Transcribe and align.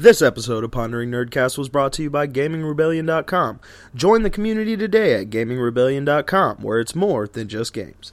This 0.00 0.22
episode 0.22 0.62
of 0.62 0.70
Pondering 0.70 1.10
Nerdcast 1.10 1.58
was 1.58 1.68
brought 1.68 1.92
to 1.94 2.04
you 2.04 2.08
by 2.08 2.28
GamingRebellion.com. 2.28 3.58
Join 3.96 4.22
the 4.22 4.30
community 4.30 4.76
today 4.76 5.20
at 5.20 5.28
GamingRebellion.com, 5.28 6.58
where 6.58 6.78
it's 6.78 6.94
more 6.94 7.26
than 7.26 7.48
just 7.48 7.72
games. 7.72 8.12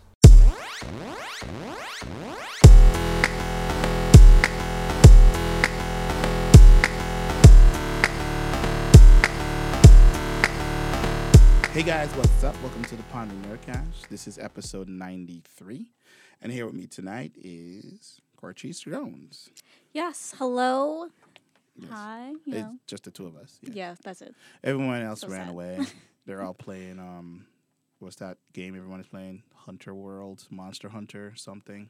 Hey 11.71 11.83
guys, 11.83 12.09
what's 12.15 12.43
up? 12.43 12.59
Welcome 12.63 12.85
to 12.85 12.95
the 12.95 13.03
Pondering 13.11 13.43
Nerdcast. 13.43 14.07
This 14.09 14.27
is 14.27 14.39
episode 14.39 14.89
93. 14.89 15.85
And 16.41 16.51
here 16.51 16.65
with 16.65 16.73
me 16.73 16.87
tonight 16.87 17.33
is 17.35 18.21
Corchise 18.41 18.79
Jones. 18.79 19.51
Yes. 19.93 20.33
Hello. 20.39 21.09
Yes. 21.77 21.89
Hi. 21.91 22.29
You 22.45 22.53
It's 22.53 22.55
know. 22.63 22.75
just 22.87 23.03
the 23.03 23.11
two 23.11 23.25
of 23.27 23.35
us. 23.35 23.59
Yeah. 23.61 23.69
Yeah, 23.73 23.95
that's 24.03 24.21
it. 24.21 24.33
Everyone 24.63 25.01
else 25.01 25.21
So 25.21 25.27
ran 25.27 25.47
sad. 25.47 25.49
away. 25.49 25.79
They're 26.25 26.41
all 26.41 26.53
playing 26.53 26.99
um 26.99 27.45
what's 27.99 28.15
that 28.17 28.37
game 28.53 28.75
everyone 28.75 28.99
is 28.99 29.07
playing? 29.07 29.43
Hunter 29.53 29.93
World, 29.93 30.45
Monster 30.49 30.89
Hunter, 30.89 31.33
something. 31.35 31.89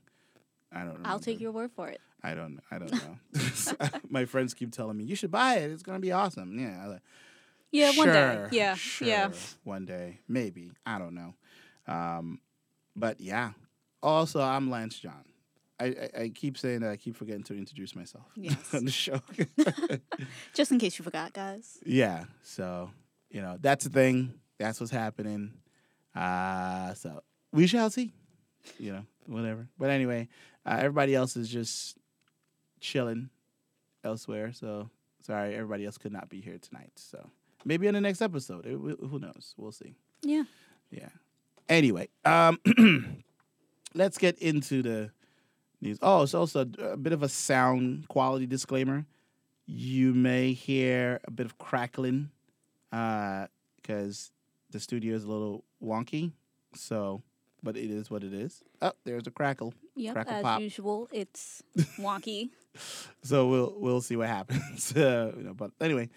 I 0.71 0.79
don't 0.83 1.01
know. 1.01 1.09
I'll 1.09 1.19
take 1.19 1.39
your 1.39 1.51
word 1.51 1.71
for 1.71 1.87
it. 1.87 2.01
I 2.23 2.33
don't 2.35 2.59
I 2.71 2.79
don't 2.79 2.91
know. 3.73 3.89
My 4.09 4.25
friends 4.25 4.53
keep 4.53 4.71
telling 4.71 4.97
me, 4.97 5.03
You 5.03 5.15
should 5.15 5.31
buy 5.31 5.55
it, 5.57 5.71
it's 5.71 5.83
gonna 5.83 5.99
be 5.99 6.11
awesome. 6.11 6.57
Yeah. 6.57 6.81
I 6.83 6.87
like, 6.87 7.01
Yeah, 7.71 7.91
one 7.95 8.07
day. 8.07 8.47
Yeah. 8.51 8.73
sure, 8.75 9.07
Yeah. 9.07 9.29
One 9.63 9.85
day, 9.85 10.19
maybe. 10.27 10.71
I 10.85 10.97
don't 10.99 11.13
know. 11.15 11.33
Um, 11.87 12.39
but 12.95 13.19
yeah. 13.21 13.51
Also, 14.01 14.41
I'm 14.41 14.69
Lance 14.69 14.97
John. 14.99 15.23
I, 15.79 15.85
I, 15.85 16.09
I 16.23 16.29
keep 16.29 16.57
saying 16.57 16.81
that. 16.81 16.91
I 16.91 16.95
keep 16.97 17.15
forgetting 17.15 17.43
to 17.43 17.57
introduce 17.57 17.95
myself 17.95 18.25
Yes. 18.35 18.73
on 18.73 18.85
the 18.85 18.91
show. 18.91 19.19
Just 20.53 20.71
in 20.71 20.79
case 20.79 20.97
you 20.97 21.03
forgot, 21.03 21.33
guys. 21.33 21.79
yeah. 21.85 22.25
So 22.43 22.91
you 23.29 23.41
know 23.41 23.57
that's 23.59 23.83
the 23.83 23.89
thing. 23.89 24.33
That's 24.57 24.79
what's 24.79 24.91
happening. 24.91 25.53
Uh, 26.15 26.93
so 26.93 27.21
we 27.51 27.67
shall 27.67 27.89
see. 27.89 28.11
You 28.79 28.93
know, 28.93 29.05
whatever. 29.27 29.67
But 29.77 29.89
anyway, 29.89 30.29
uh, 30.65 30.77
everybody 30.79 31.13
else 31.13 31.35
is 31.35 31.49
just 31.49 31.97
chilling 32.79 33.29
elsewhere. 34.03 34.53
So 34.53 34.89
sorry, 35.21 35.53
everybody 35.55 35.85
else 35.85 35.97
could 35.97 36.13
not 36.13 36.29
be 36.29 36.39
here 36.39 36.57
tonight. 36.57 36.93
So 36.95 37.29
maybe 37.65 37.87
in 37.87 37.93
the 37.95 38.01
next 38.01 38.21
episode. 38.21 38.65
It- 38.65 38.71
who 38.71 38.95
who 39.07 39.19
knows? 39.19 39.53
We'll 39.57 39.71
see. 39.73 39.95
Yeah. 40.21 40.43
Yeah. 40.89 41.09
Anyway, 41.67 42.07
um, 42.23 42.59
let's 43.93 44.17
get 44.17 44.37
into 44.39 44.81
the 44.81 45.11
news. 45.81 45.97
Oh, 46.01 46.23
it's 46.23 46.33
also 46.33 46.61
a 46.79 46.97
bit 46.97 47.13
of 47.13 47.23
a 47.23 47.29
sound 47.29 48.07
quality 48.07 48.45
disclaimer. 48.45 49.05
You 49.65 50.13
may 50.13 50.53
hear 50.53 51.19
a 51.25 51.31
bit 51.31 51.45
of 51.45 51.57
crackling 51.57 52.29
because 52.91 54.31
the 54.71 54.79
studio 54.79 55.15
is 55.15 55.23
a 55.23 55.27
little 55.27 55.63
wonky. 55.83 56.31
So, 56.75 57.23
but 57.63 57.77
it 57.77 57.89
is 57.89 58.11
what 58.11 58.23
it 58.23 58.33
is. 58.33 58.63
Oh, 58.81 58.91
there's 59.05 59.27
a 59.27 59.31
crackle. 59.31 59.73
Yep. 59.95 60.13
Crackle 60.13 60.33
as 60.33 60.43
pop. 60.43 60.61
usual, 60.61 61.07
it's 61.11 61.63
wonky. 61.97 62.49
So 63.23 63.47
we'll 63.47 63.73
we'll 63.77 64.01
see 64.01 64.15
what 64.15 64.27
happens. 64.27 64.91
uh, 64.95 65.31
you 65.37 65.43
know, 65.43 65.53
but 65.53 65.71
anyway, 65.79 66.09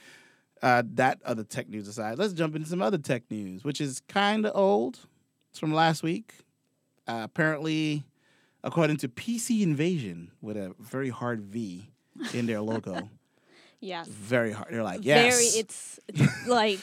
uh, 0.63 0.83
that 0.95 1.21
other 1.25 1.45
tech 1.45 1.69
news 1.69 1.87
aside, 1.89 2.19
let's 2.19 2.33
jump 2.33 2.57
into 2.57 2.69
some 2.69 2.83
other 2.83 2.99
tech 2.99 3.23
news, 3.31 3.65
which 3.65 3.81
is 3.81 4.03
kind 4.09 4.45
of 4.45 4.57
old. 4.57 4.99
It's 5.51 5.59
from 5.59 5.73
last 5.73 6.03
week. 6.03 6.35
Uh, 7.07 7.21
apparently, 7.23 8.05
according 8.65 8.97
to 8.99 9.09
PC 9.09 9.63
Invasion, 9.63 10.31
with 10.41 10.57
a 10.57 10.75
very 10.81 11.11
hard 11.11 11.41
V 11.43 11.91
in 12.35 12.47
their 12.47 12.61
logo, 12.61 13.09
yes. 13.81 14.07
very 14.09 14.53
hard. 14.53 14.73
They're 14.73 14.83
like, 14.83 15.01
yes. 15.05 15.35
Very. 15.35 15.45
It's, 15.61 16.01
it's 16.09 16.47
like 16.47 16.81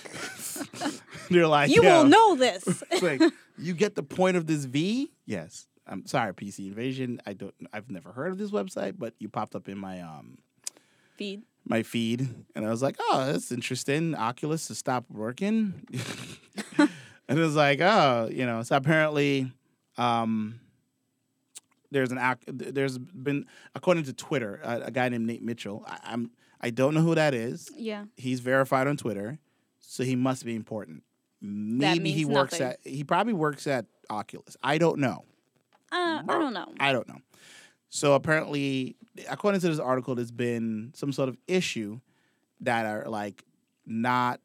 They're 1.30 1.48
like, 1.48 1.70
you 1.72 1.84
"Yo." 1.84 2.04
will 2.04 2.10
know 2.10 2.36
this. 2.36 2.84
It's 2.92 3.02
like, 3.02 3.22
you 3.58 3.74
get 3.74 3.96
the 3.96 4.04
point 4.04 4.38
of 4.38 4.48
this 4.48 4.66
V? 4.66 5.12
Yes. 5.26 5.68
I'm 5.88 6.06
sorry, 6.08 6.34
PC 6.34 6.68
Invasion. 6.68 7.22
I 7.28 7.34
don't. 7.34 7.54
I've 7.72 7.92
never 7.92 8.12
heard 8.12 8.32
of 8.32 8.38
this 8.40 8.50
website, 8.52 8.96
but 8.98 9.14
you 9.20 9.30
popped 9.30 9.56
up 9.56 9.70
in 9.70 9.78
my 9.78 10.02
um 10.02 10.40
Feed. 11.16 11.44
my 11.64 11.82
feed 11.84 12.28
and 12.56 12.66
I 12.66 12.70
was 12.70 12.82
like, 12.82 12.98
oh, 13.00 13.26
that's 13.32 13.52
interesting. 13.52 14.16
Oculus 14.16 14.68
has 14.68 14.78
stopped 14.80 15.10
working. 15.12 15.74
and 16.78 16.90
it 17.40 17.42
was 17.42 17.56
like, 17.56 17.80
oh, 17.82 18.28
you 18.32 18.46
know, 18.46 18.64
so 18.64 18.76
apparently 18.76 19.52
um, 19.98 20.60
there's 21.92 22.12
an 22.12 22.20
there's 22.48 22.98
been 22.98 23.46
according 23.74 24.04
to 24.06 24.14
Twitter, 24.14 24.60
a, 24.64 24.82
a 24.86 24.92
guy 24.92 25.10
named 25.10 25.26
Nate 25.26 25.44
Mitchell. 25.44 25.84
I, 25.88 26.00
I'm 26.04 26.32
I 26.62 26.70
don't 26.70 26.94
know 26.94 27.02
who 27.02 27.16
that 27.16 27.34
is. 27.34 27.70
Yeah. 27.76 28.06
He's 28.16 28.40
verified 28.40 28.88
on 28.88 28.98
Twitter, 28.98 29.40
so 29.80 30.04
he 30.04 30.16
must 30.16 30.46
be 30.46 30.56
important. 30.56 31.04
Maybe 31.42 32.12
he 32.12 32.26
works 32.26 32.54
nothing. 32.60 32.68
at 32.68 32.80
he 32.84 33.04
probably 33.04 33.34
works 33.34 33.68
at 33.68 33.86
Oculus. 34.10 34.58
I 34.64 34.78
don't 34.78 35.00
know. 35.00 35.26
Uh, 35.92 36.24
I 36.28 36.40
don't 36.40 36.54
know. 36.54 36.74
I 36.80 36.92
don't 36.92 37.08
know. 37.08 37.20
So 37.90 38.14
apparently, 38.14 38.96
according 39.30 39.62
to 39.62 39.68
this 39.70 39.80
article, 39.80 40.16
there's 40.16 40.32
been 40.32 40.92
some 40.96 41.12
sort 41.12 41.30
of 41.30 41.38
issue 41.48 42.00
that 42.62 42.86
are 42.86 43.08
like 43.08 43.44
not. 43.86 44.42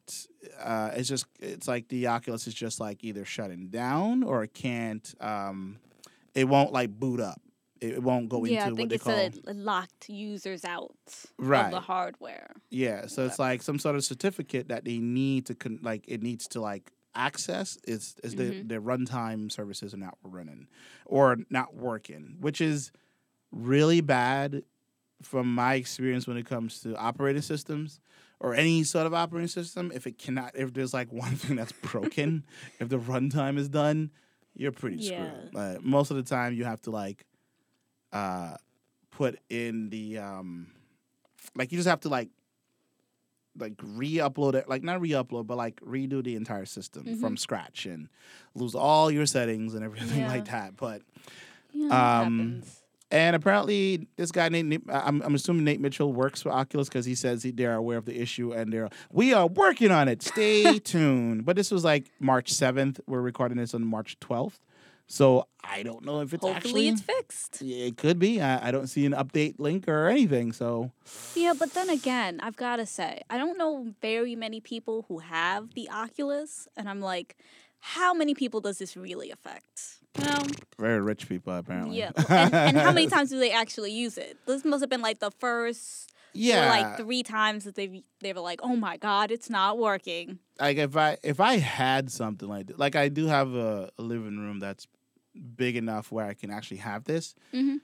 Uh, 0.61 0.91
it's 0.93 1.09
just 1.09 1.25
it's 1.39 1.67
like 1.67 1.87
the 1.87 2.07
Oculus 2.07 2.47
is 2.47 2.53
just 2.53 2.79
like 2.79 3.03
either 3.03 3.25
shutting 3.25 3.67
down 3.69 4.23
or 4.23 4.43
it 4.43 4.53
can't. 4.53 5.13
Um, 5.19 5.79
it 6.35 6.45
won't 6.45 6.71
like 6.71 6.89
boot 6.91 7.19
up. 7.19 7.41
It, 7.79 8.03
won't 8.03 8.29
go 8.29 8.45
yeah, 8.45 8.65
I 8.65 8.67
into 8.67 8.71
what 8.73 8.77
think 8.77 8.89
they 8.89 8.95
it 8.97 9.01
call 9.01 9.13
said 9.15 9.39
it 9.47 9.55
locked 9.55 10.07
users 10.07 10.63
out 10.63 10.93
of 11.07 11.25
Right. 11.39 11.71
the 11.71 11.79
hardware. 11.79 12.51
yeah. 12.69 13.07
So 13.07 13.25
it's 13.25 13.39
like 13.39 13.63
some 13.63 13.79
sort 13.79 13.95
of 13.95 14.03
certificate 14.03 14.67
that 14.67 14.85
they 14.85 14.99
need 14.99 15.47
to 15.47 15.55
con- 15.55 15.79
like 15.81 16.05
it 16.07 16.21
needs 16.21 16.47
to 16.49 16.61
like 16.61 16.91
access 17.15 17.77
is 17.87 18.15
is 18.23 18.35
the 18.35 18.43
Mhm. 18.51 18.69
the 18.69 18.75
runtime 18.75 19.51
services 19.51 19.95
are 19.95 19.97
not 19.97 20.15
running 20.23 20.67
or 21.07 21.37
not 21.49 21.73
working, 21.75 22.37
which 22.39 22.61
is 22.61 22.91
really 23.51 23.99
bad 24.01 24.63
from 25.23 25.53
my 25.53 25.73
experience 25.75 26.27
when 26.27 26.37
it 26.37 26.45
comes 26.45 26.81
to 26.81 26.95
operating 26.97 27.41
systems 27.41 27.99
or 28.39 28.53
any 28.55 28.83
sort 28.83 29.05
of 29.07 29.13
operating 29.13 29.47
system. 29.47 29.91
If 29.93 30.05
it 30.07 30.17
cannot, 30.17 30.51
if 30.55 30.73
there's 30.73 30.93
like 30.93 31.11
one 31.25 31.35
thing 31.35 31.55
that's 31.57 31.71
broken, 31.73 32.45
if 32.79 32.89
the 32.89 32.97
runtime 32.99 33.57
is 33.57 33.69
done, 33.69 34.11
you're 34.55 34.71
pretty 34.71 34.97
Yeah. 34.97 35.29
screwed. 35.31 35.53
Like 35.53 35.83
most 35.83 36.11
of 36.11 36.17
the 36.17 36.23
time, 36.23 36.53
you 36.53 36.63
have 36.65 36.81
to 36.83 36.91
like 36.91 37.25
uh 38.13 38.55
put 39.11 39.39
in 39.49 39.89
the 39.89 40.17
um 40.17 40.67
like 41.55 41.71
you 41.71 41.77
just 41.77 41.87
have 41.89 42.01
to 42.01 42.09
like 42.09 42.29
like 43.57 43.73
re-upload 43.83 44.53
it 44.53 44.69
like 44.69 44.81
not 44.83 45.01
re-upload 45.01 45.45
but 45.45 45.57
like 45.57 45.79
redo 45.81 46.23
the 46.23 46.35
entire 46.37 46.63
system 46.65 47.15
from 47.19 47.35
scratch 47.35 47.85
and 47.85 48.07
lose 48.55 48.75
all 48.75 49.11
your 49.11 49.25
settings 49.25 49.73
and 49.73 49.83
everything 49.83 50.21
Yeah. 50.21 50.27
like 50.27 50.45
that 50.45 50.75
but 50.77 51.01
Yeah, 51.73 51.87
Um, 52.21 52.37
happens. 52.37 52.80
And 53.11 53.35
apparently, 53.35 54.07
this 54.15 54.31
guy 54.31 54.47
named 54.49 54.69
Nate, 54.69 54.81
I'm, 54.89 55.21
I'm 55.21 55.35
assuming 55.35 55.65
Nate 55.65 55.81
Mitchell 55.81 56.13
works 56.13 56.41
for 56.41 56.49
Oculus 56.49 56.87
because 56.87 57.05
he 57.05 57.13
says 57.13 57.43
he, 57.43 57.51
they're 57.51 57.75
aware 57.75 57.97
of 57.97 58.05
the 58.05 58.19
issue 58.19 58.53
and 58.53 58.71
they're 58.71 58.89
we 59.11 59.33
are 59.33 59.47
working 59.47 59.91
on 59.91 60.07
it. 60.07 60.21
Stay 60.21 60.79
tuned. 60.83 61.45
But 61.45 61.57
this 61.57 61.71
was 61.71 61.83
like 61.83 62.09
March 62.19 62.53
7th. 62.53 63.01
We're 63.07 63.21
recording 63.21 63.57
this 63.57 63.73
on 63.73 63.85
March 63.85 64.17
12th, 64.21 64.59
so 65.07 65.47
I 65.61 65.83
don't 65.83 66.05
know 66.05 66.21
if 66.21 66.33
it's 66.33 66.41
Hopefully 66.41 66.87
actually. 66.87 66.89
it's 66.89 67.01
fixed. 67.01 67.61
It 67.61 67.97
could 67.97 68.17
be. 68.17 68.41
I, 68.41 68.69
I 68.69 68.71
don't 68.71 68.87
see 68.87 69.05
an 69.05 69.11
update 69.11 69.55
link 69.59 69.89
or 69.89 70.07
anything. 70.07 70.53
So 70.53 70.91
Yeah, 71.35 71.53
but 71.57 71.73
then 71.73 71.89
again, 71.89 72.39
I've 72.41 72.55
got 72.55 72.77
to 72.77 72.85
say, 72.85 73.21
I 73.29 73.37
don't 73.37 73.57
know 73.57 73.93
very 74.01 74.35
many 74.37 74.61
people 74.61 75.05
who 75.09 75.19
have 75.19 75.73
the 75.73 75.89
Oculus, 75.89 76.69
and 76.77 76.89
I'm 76.89 77.01
like, 77.01 77.35
how 77.79 78.13
many 78.13 78.33
people 78.33 78.61
does 78.61 78.77
this 78.77 78.95
really 78.95 79.31
affect? 79.31 80.00
Know? 80.19 80.41
very 80.77 80.99
rich 81.01 81.29
people 81.29 81.53
apparently. 81.55 81.97
Yeah. 81.97 82.11
And, 82.29 82.53
and 82.53 82.77
how 82.77 82.91
many 82.91 83.07
times 83.07 83.29
do 83.29 83.39
they 83.39 83.51
actually 83.51 83.91
use 83.91 84.17
it? 84.17 84.37
This 84.45 84.65
must 84.65 84.81
have 84.81 84.89
been 84.89 85.01
like 85.01 85.19
the 85.19 85.31
first, 85.31 86.11
Yeah. 86.33 86.69
like 86.69 86.97
three 86.97 87.23
times 87.23 87.63
that 87.63 87.75
they 87.75 88.03
they 88.19 88.33
were 88.33 88.41
like, 88.41 88.59
oh 88.63 88.75
my 88.75 88.97
god, 88.97 89.31
it's 89.31 89.49
not 89.49 89.77
working. 89.77 90.39
like 90.59 90.77
if 90.77 90.97
I 90.97 91.17
if 91.23 91.39
I 91.39 91.57
had 91.57 92.11
something 92.11 92.47
like 92.49 92.71
like 92.77 92.95
I 92.95 93.07
do 93.09 93.27
have 93.27 93.53
a, 93.53 93.89
a 93.97 94.01
living 94.01 94.37
room 94.39 94.59
that's 94.59 94.85
big 95.55 95.77
enough 95.77 96.11
where 96.11 96.25
I 96.25 96.33
can 96.33 96.51
actually 96.51 96.77
have 96.77 97.05
this. 97.05 97.33
Mhm. 97.53 97.77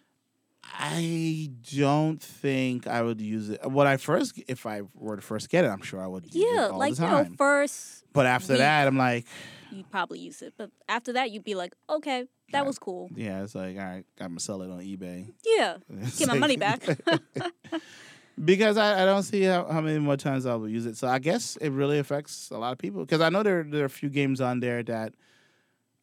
I 0.64 1.50
don't 1.78 2.22
think 2.22 2.88
I 2.88 3.02
would 3.02 3.22
use 3.22 3.50
it. 3.50 3.66
When 3.72 3.88
I 3.88 3.96
first, 3.96 4.38
if 4.50 4.66
I 4.66 4.82
were 4.94 5.16
to 5.16 5.22
first 5.22 5.50
get 5.50 5.64
it, 5.64 5.70
I'm 5.70 5.82
sure 5.82 6.02
I 6.04 6.08
would. 6.08 6.26
Use 6.26 6.36
Yeah, 6.36 6.66
it 6.66 6.72
all 6.72 6.80
like 6.80 6.96
you 7.00 7.06
know, 7.06 7.26
first 7.38 8.04
but 8.12 8.26
after 8.26 8.54
week. 8.54 8.60
that, 8.60 8.86
I'm 8.88 8.98
like, 8.98 9.26
you'd 9.72 9.90
probably 9.92 10.20
use 10.20 10.42
it, 10.42 10.54
but 10.58 10.72
after 10.88 11.14
that, 11.14 11.32
you'd 11.32 11.44
be 11.44 11.56
like, 11.56 11.74
okay, 11.90 12.26
that 12.52 12.66
was 12.66 12.80
cool. 12.80 13.10
yeah, 13.16 13.44
it's 13.44 13.56
like, 13.56 13.78
all 13.78 13.84
right, 13.84 14.06
I'm 14.20 14.28
gonna 14.30 14.40
sell 14.40 14.62
it 14.62 14.72
on 14.72 14.80
eBay. 14.80 15.32
Yeah, 15.46 15.78
It's 16.02 16.20
get 16.20 16.28
my 16.28 16.38
money 16.38 16.58
back. 16.58 16.82
because 18.44 18.78
I, 18.78 19.02
I 19.04 19.06
don't 19.06 19.24
see 19.24 19.44
how, 19.44 19.66
how 19.66 19.82
many 19.82 20.00
more 20.00 20.18
times 20.18 20.46
I 20.46 20.56
will 20.56 20.70
use 20.70 20.86
it. 20.86 20.98
So 20.98 21.08
I 21.08 21.20
guess 21.20 21.58
it 21.58 21.70
really 21.70 22.00
affects 22.00 22.50
a 22.52 22.58
lot 22.58 22.72
of 22.72 22.78
people. 22.78 23.02
Because 23.02 23.22
I 23.22 23.30
know 23.30 23.44
there 23.44 23.64
there 23.64 23.82
are 23.84 23.86
a 23.86 23.90
few 23.90 24.10
games 24.10 24.40
on 24.42 24.60
there 24.60 24.84
that, 24.84 25.14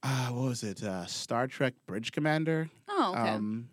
uh, 0.02 0.28
what 0.28 0.48
was 0.48 0.62
it? 0.62 0.82
Uh, 0.82 1.06
Star 1.06 1.46
Trek 1.46 1.74
Bridge 1.86 2.12
Commander. 2.12 2.68
oh, 2.88 3.14
okay. 3.16 3.30
um, 3.30 3.68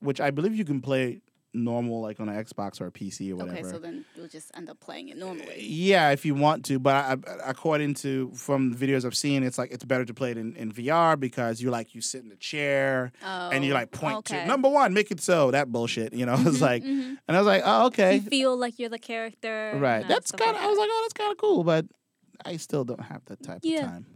which 0.00 0.20
I 0.20 0.30
believe 0.30 0.54
you 0.54 0.64
can 0.64 0.80
play 0.80 1.20
normal, 1.54 2.00
like 2.02 2.18
on 2.20 2.28
an 2.28 2.44
Xbox 2.44 2.80
or 2.80 2.86
a 2.86 2.90
PC 2.90 3.30
or 3.32 3.36
whatever. 3.36 3.58
Okay, 3.58 3.68
so 3.70 3.78
then 3.78 4.04
you'll 4.16 4.28
just 4.28 4.50
end 4.56 4.68
up 4.68 4.80
playing 4.80 5.08
it 5.08 5.16
normally. 5.16 5.56
Yeah, 5.60 6.10
if 6.10 6.24
you 6.26 6.34
want 6.34 6.64
to, 6.66 6.78
but 6.78 6.94
I, 6.96 7.16
according 7.44 7.94
to 7.94 8.30
from 8.34 8.72
the 8.72 8.76
videos 8.86 9.04
I've 9.04 9.16
seen, 9.16 9.42
it's 9.42 9.56
like 9.58 9.70
it's 9.70 9.84
better 9.84 10.04
to 10.04 10.12
play 10.14 10.32
it 10.32 10.36
in, 10.36 10.56
in 10.56 10.72
VR 10.72 11.18
because 11.18 11.60
you 11.62 11.70
like 11.70 11.94
you 11.94 12.00
sit 12.00 12.24
in 12.24 12.32
a 12.32 12.36
chair 12.36 13.12
Oh, 13.24 13.50
and 13.50 13.64
you 13.64 13.72
like 13.72 13.90
point 13.92 14.16
okay. 14.18 14.40
to 14.40 14.46
number 14.46 14.68
one, 14.68 14.92
make 14.94 15.10
it 15.10 15.20
so 15.20 15.50
that 15.52 15.70
bullshit. 15.70 16.12
You 16.12 16.26
know, 16.26 16.34
it's 16.38 16.58
Mhm, 16.58 16.60
like, 16.60 16.82
mhm. 16.82 17.16
and 17.28 17.36
I 17.36 17.40
was 17.40 17.46
like, 17.46 17.62
oh 17.64 17.86
okay, 17.86 18.16
You 18.16 18.20
feel 18.22 18.56
like 18.56 18.78
you're 18.78 18.88
the 18.90 18.98
character. 18.98 19.72
right. 19.80 20.00
and 20.02 20.10
That's 20.10 20.32
kind 20.32 20.56
of. 20.56 20.62
I 20.62 20.66
was 20.66 20.78
like, 20.78 20.88
oh, 20.90 21.00
that's 21.04 21.12
kind 21.14 21.30
of 21.32 21.38
cool, 21.38 21.64
but 21.64 21.86
I 22.44 22.56
still 22.56 22.84
don't 22.84 23.00
have 23.02 23.24
that 23.26 23.42
type 23.42 23.60
Yeah. 23.62 23.80
of 23.84 23.90
time. 23.90 24.06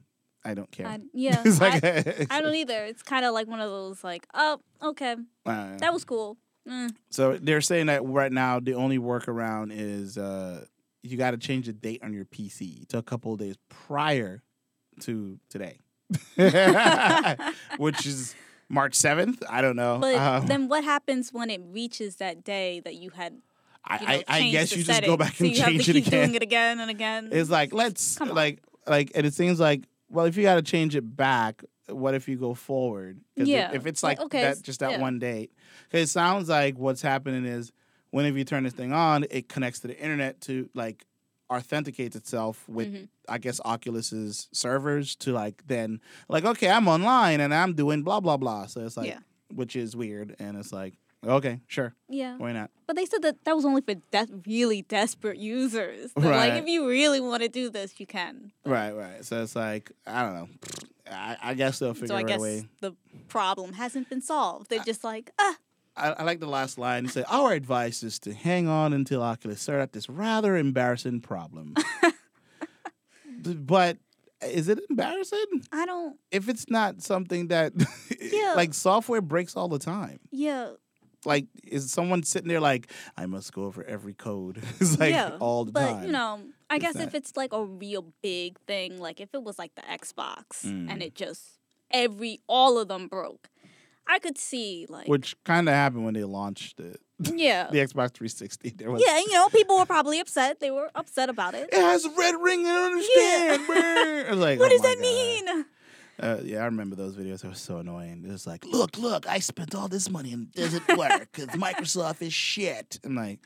I 0.44 0.55
don't 0.55 0.70
care. 0.70 0.87
I, 0.87 0.99
yeah, 1.12 1.43
It's 1.44 1.61
I, 1.61 1.69
like- 1.70 1.85
I 2.32 2.40
don't 2.40 2.55
either. 2.55 2.85
It's 2.87 3.02
kind 3.02 3.25
of 3.25 3.35
like 3.35 3.46
one 3.49 3.61
of 3.61 3.70
those 3.70 4.02
like, 4.02 4.26
oh, 4.35 4.58
okay, 4.82 5.17
Uh, 5.46 5.76
that 5.79 5.93
was 5.93 6.05
cool. 6.05 6.37
Mm. 6.69 6.94
So 7.11 7.38
they're 7.41 7.61
saying 7.61 7.87
that 7.87 8.05
right 8.05 8.31
now 8.32 8.61
the 8.61 8.75
only 8.75 8.99
workaround 8.99 9.70
is 9.73 10.19
uh, 10.19 10.65
you 11.03 11.17
got 11.17 11.31
to 11.32 11.38
change 11.38 11.67
the 11.67 11.73
date 11.73 12.03
on 12.03 12.12
your 12.12 12.25
PC 12.25 12.87
to 12.88 12.99
a 12.99 13.03
couple 13.03 13.32
of 13.32 13.38
days 13.38 13.56
prior 13.69 14.43
to 15.00 15.38
today, 15.49 15.79
which 17.79 18.06
is 18.06 18.35
March 18.69 18.94
seventh. 18.94 19.43
I 19.49 19.61
don't 19.61 19.76
know. 19.76 19.99
But 20.00 20.15
Um, 20.17 20.47
then 20.47 20.69
what 20.69 20.85
happens 20.85 21.32
when 21.32 21.50
it 21.50 21.61
reaches 21.65 22.17
that 22.17 22.44
day 22.44 22.81
that 22.81 22.94
you 22.97 23.11
had? 23.11 23.41
I, 23.85 23.99
You 24.00 24.06
know, 24.06 24.12
I, 24.12 24.25
I 24.29 24.50
guess 24.50 24.76
you 24.76 24.82
just 24.82 25.03
go 25.05 25.17
back 25.17 25.35
so 25.37 25.44
and 25.44 25.55
you 25.56 25.62
change 25.62 25.88
it 25.88 25.97
again. 25.97 26.11
doing 26.11 26.35
it 26.35 26.43
again 26.43 26.81
and 26.81 26.91
again. 26.91 27.29
It's 27.32 27.49
like 27.50 27.73
let's 27.73 28.21
like 28.21 28.61
like, 28.87 29.12
and 29.14 29.25
it 29.26 29.35
seems 29.35 29.59
like 29.61 29.85
well, 30.11 30.26
if 30.26 30.37
you 30.37 30.43
got 30.43 30.56
to 30.56 30.62
change 30.62 30.97
it 30.97 31.17
back, 31.17 31.62
what 31.90 32.14
if 32.14 32.29
you 32.29 32.37
go 32.37 32.55
forward? 32.55 33.20
if- 33.37 33.46
Yeah. 33.49 33.70
If, 33.73 33.87
it's 33.87 34.02
Like, 34.02 34.19
like 34.19 34.26
okay, 34.26 34.43
that, 34.43 34.62
just 34.62 34.81
that 34.81 34.93
yeah. 34.93 35.00
one 35.00 35.19
date, 35.19 35.52
because 35.85 36.08
it 36.08 36.12
sounds 36.12 36.49
like 36.49 36.79
what's 36.79 37.02
happening 37.02 37.44
is 37.44 37.73
whenever 38.11 38.37
you 38.38 38.44
turn 38.44 38.64
this 38.64 38.73
thing 38.73 38.93
on, 38.93 39.25
it 39.31 39.49
connects 39.49 39.81
to 39.81 39.88
the 39.88 39.99
internet 39.99 40.40
to 40.43 40.69
like 40.75 41.05
authenticates 41.50 42.14
itself 42.14 42.69
with 42.69 42.88
Mhm. 42.93 43.08
I 43.29 43.38
guess 43.38 43.58
Oculus's 43.64 44.49
servers 44.52 45.17
to 45.17 45.32
like 45.32 45.62
then 45.67 46.00
like 46.29 46.44
okay 46.44 46.69
I'm 46.69 46.87
online 46.88 47.40
and 47.40 47.55
I'm 47.55 47.73
doing 47.75 48.02
blah 48.02 48.20
blah 48.20 48.37
blah 48.37 48.67
so 48.67 48.85
it's 48.85 48.99
like 48.99 49.06
Yeah. 49.08 49.20
which 49.55 49.75
is 49.75 49.96
weird 49.96 50.37
and 50.38 50.58
it's 50.58 50.73
like 50.75 50.99
okay 51.26 51.61
sure 51.67 51.94
yeah, 52.09 52.37
why 52.37 52.53
not 52.53 52.70
but 52.87 52.97
they 52.97 53.05
said 53.05 53.23
that 53.23 53.44
that 53.44 53.55
was 53.56 53.65
only 53.65 53.82
for 53.82 53.94
de- 53.94 54.29
really 54.47 54.82
desperate 54.82 55.37
users. 55.38 56.11
They're 56.17 56.35
Like 56.35 56.55
if 56.55 56.67
you 56.67 56.88
really 56.88 57.20
want 57.20 57.43
to 57.43 57.49
do 57.49 57.69
this, 57.70 57.99
you 58.00 58.06
can. 58.06 58.53
right 58.65 58.93
right 58.93 59.25
so 59.25 59.43
it's 59.43 59.56
like 59.56 59.91
I 60.06 60.23
don't 60.23 60.35
know 60.35 60.49
I, 61.11 61.37
I 61.43 61.55
guess 61.55 61.79
they'll 61.79 61.94
figure 61.94 62.09
so 62.09 62.15
I 62.17 62.20
out 62.20 62.26
guess 62.29 62.38
a 62.38 62.43
way 62.43 62.69
the 62.81 62.93
problem 63.29 63.73
hasn't 63.75 64.09
been 64.09 64.20
solved. 64.23 64.70
They're 64.70 64.85
just 64.85 65.05
like, 65.05 65.31
ah, 65.38 65.56
I, 65.97 66.11
I 66.11 66.23
like 66.23 66.38
the 66.41 66.47
last 66.47 66.79
line. 66.79 67.05
He 67.05 67.11
said, 67.11 67.25
"Our 67.29 67.53
advice 67.53 68.03
is 68.03 68.19
to 68.21 68.32
hang 68.35 68.69
on 68.69 68.93
until 68.93 69.23
Oculus 69.23 69.61
sort 69.61 69.81
out 69.81 69.93
this 69.93 70.09
rather 70.09 70.56
embarrassing 70.56 71.21
problem." 71.21 71.75
But 73.43 73.99
is 74.43 74.69
it 74.69 74.81
embarrassing 74.91 75.62
I 75.73 75.87
don't. 75.87 76.17
if 76.31 76.49
it's 76.49 76.69
not 76.69 77.03
something 77.03 77.49
that, 77.49 77.73
Yeah. 78.21 78.53
like 78.56 78.75
software 78.75 79.21
breaks 79.21 79.56
all 79.56 79.69
the 79.69 79.79
time? 79.79 80.19
Yeah, 80.31 80.73
Like, 81.25 81.47
is 81.65 81.91
someone 81.91 82.23
sitting 82.23 82.49
there 82.49 82.61
like, 82.61 82.91
"I 83.17 83.26
must 83.26 83.53
go 83.53 83.65
over 83.65 83.82
every 83.85 84.15
code"? 84.15 84.59
it's 84.81 84.99
like 84.99 85.12
yeah, 85.12 85.37
all 85.41 85.65
the 85.65 85.73
but 85.73 85.91
time. 85.93 86.05
you 86.06 86.12
know, 86.12 86.41
I 86.70 86.76
It's 86.76 86.85
guess 86.85 86.94
that. 86.94 87.09
if 87.09 87.15
it's 87.15 87.37
like 87.37 87.53
a 87.53 87.65
real 87.65 88.12
big 88.23 88.59
thing, 88.67 88.99
like 89.00 89.20
if 89.20 89.31
it 89.35 89.43
was 89.43 89.59
like 89.59 89.75
the 89.75 89.82
Xbox 89.82 90.65
Mm. 90.65 90.91
and 90.91 91.03
it 91.03 91.15
just 91.15 91.59
every 91.91 92.41
all 92.47 92.79
of 92.79 92.88
them 92.88 93.09
broke, 93.09 93.49
I 94.06 94.19
could 94.20 94.38
see 94.38 94.87
like 94.88 95.09
which 95.09 95.37
kind 95.44 95.69
of 95.69 95.75
happened 95.75 96.05
when 96.05 96.15
they 96.15 96.25
launched 96.25 96.79
it. 96.81 97.00
yeah, 97.21 97.69
the 97.73 97.79
Xbox 97.79 98.12
360. 98.14 98.71
There 98.76 98.91
was 98.93 99.03
yeah, 99.05 99.19
you 99.19 99.32
know, 99.32 99.49
people 99.49 99.76
were 99.76 99.87
probably 99.87 100.21
upset. 100.21 100.61
They 100.61 100.71
were 100.71 100.88
upset 100.94 101.29
about 101.29 101.55
it. 101.55 101.69
It 101.73 101.81
has 101.81 102.05
a 102.05 102.11
red 102.11 102.35
ring. 102.41 102.64
I 102.67 102.71
don't 102.73 102.93
understand. 102.93 103.62
bruh." 103.69 104.26
I 104.29 104.31
was 104.31 104.38
like, 104.38 104.59
What 104.61 104.67
"Oh 104.67 104.69
does 104.71 104.82
that 104.82 104.94
God." 104.94 105.03
mean? 105.03 105.64
Uh, 106.20 106.38
yeah, 106.43 106.62
I 106.62 106.65
remember 106.65 106.97
those 106.97 107.15
videos. 107.17 107.44
It 107.44 107.49
was 107.49 107.61
so 107.61 107.76
annoying. 107.79 108.25
It 108.26 108.31
was 108.31 108.47
like, 108.47 108.65
look, 108.65 108.99
look, 108.99 109.26
I 109.29 109.38
spent 109.38 109.75
all 109.75 109.87
this 109.88 110.11
money 110.11 110.32
and 110.32 110.49
it 110.55 110.61
doesn't 110.61 110.88
work 110.99 111.29
because 111.32 111.47
Microsoft 111.56 112.23
is 112.23 112.32
shit. 112.32 112.99
I'm 113.05 113.15
like, 113.15 113.38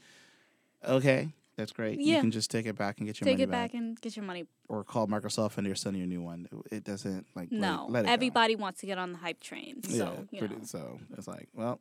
okay, 0.86 1.28
that's 1.56 1.72
great. 1.72 2.00
Yeah. 2.00 2.14
You 2.16 2.20
can 2.22 2.30
just 2.30 2.50
take 2.50 2.64
it 2.66 2.76
back 2.76 2.98
and 2.98 3.06
get 3.06 3.20
your 3.20 3.26
Take 3.26 3.34
money 3.36 3.42
it 3.44 3.50
back 3.50 3.74
and 3.74 4.00
get 4.00 4.16
your 4.16 4.24
money. 4.24 4.46
or 4.69 4.84
call 4.84 5.06
Microsoft 5.06 5.58
and 5.58 5.66
they're 5.66 5.74
sending 5.74 6.00
you 6.00 6.06
a 6.06 6.08
new 6.08 6.22
one. 6.22 6.48
It 6.70 6.84
doesn't 6.84 7.26
like 7.34 7.52
No, 7.52 7.86
let 7.90 8.04
it 8.04 8.06
go. 8.06 8.12
everybody 8.14 8.56
wants 8.56 8.80
to 8.80 8.86
get 8.86 8.96
on 8.96 9.12
the 9.12 9.18
hype 9.18 9.40
train. 9.40 9.82
So 9.84 10.26
yeah, 10.30 10.38
pretty, 10.38 10.64
so 10.64 10.98
it's 11.16 11.26
like, 11.28 11.48
well, 11.54 11.78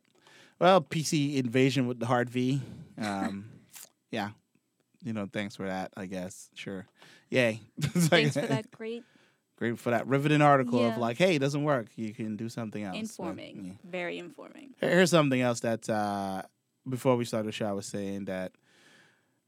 well, 0.58 0.82
PC 0.82 1.36
invasion 1.36 1.86
with 1.86 2.00
the 2.00 2.06
hard 2.06 2.28
V. 2.28 2.60
Um, 3.00 3.46
yeah, 4.10 4.30
you 5.02 5.14
know, 5.14 5.26
thanks 5.32 5.56
for 5.56 5.66
that. 5.66 5.90
I 5.96 6.04
guess 6.04 6.50
sure, 6.54 6.86
yay. 7.30 7.62
Like- 7.82 7.92
Thanks 7.94 8.34
for 8.34 8.42
that 8.46 8.70
great 8.76 9.04
Great 9.62 9.78
for 9.78 9.90
that 9.90 10.08
riveting 10.08 10.42
article 10.42 10.84
of 10.84 10.98
like, 10.98 11.18
hey, 11.18 11.36
it 11.36 11.38
doesn't 11.38 11.62
work. 11.62 11.86
You 11.94 12.12
can 12.12 12.34
do 12.34 12.48
something 12.48 12.82
else. 12.82 12.96
But, 12.96 13.00
informing, 13.00 13.64
yeah. 13.64 13.88
very 13.88 14.18
informing. 14.18 14.74
Here's 14.80 15.10
something 15.10 15.40
else 15.40 15.60
that 15.60 15.88
uh, 15.88 16.42
before 16.88 17.14
we 17.14 17.24
started 17.24 17.46
the 17.46 17.52
show, 17.52 17.66
I 17.66 17.72
was 17.72 17.86
saying 17.86 18.24
that 18.24 18.50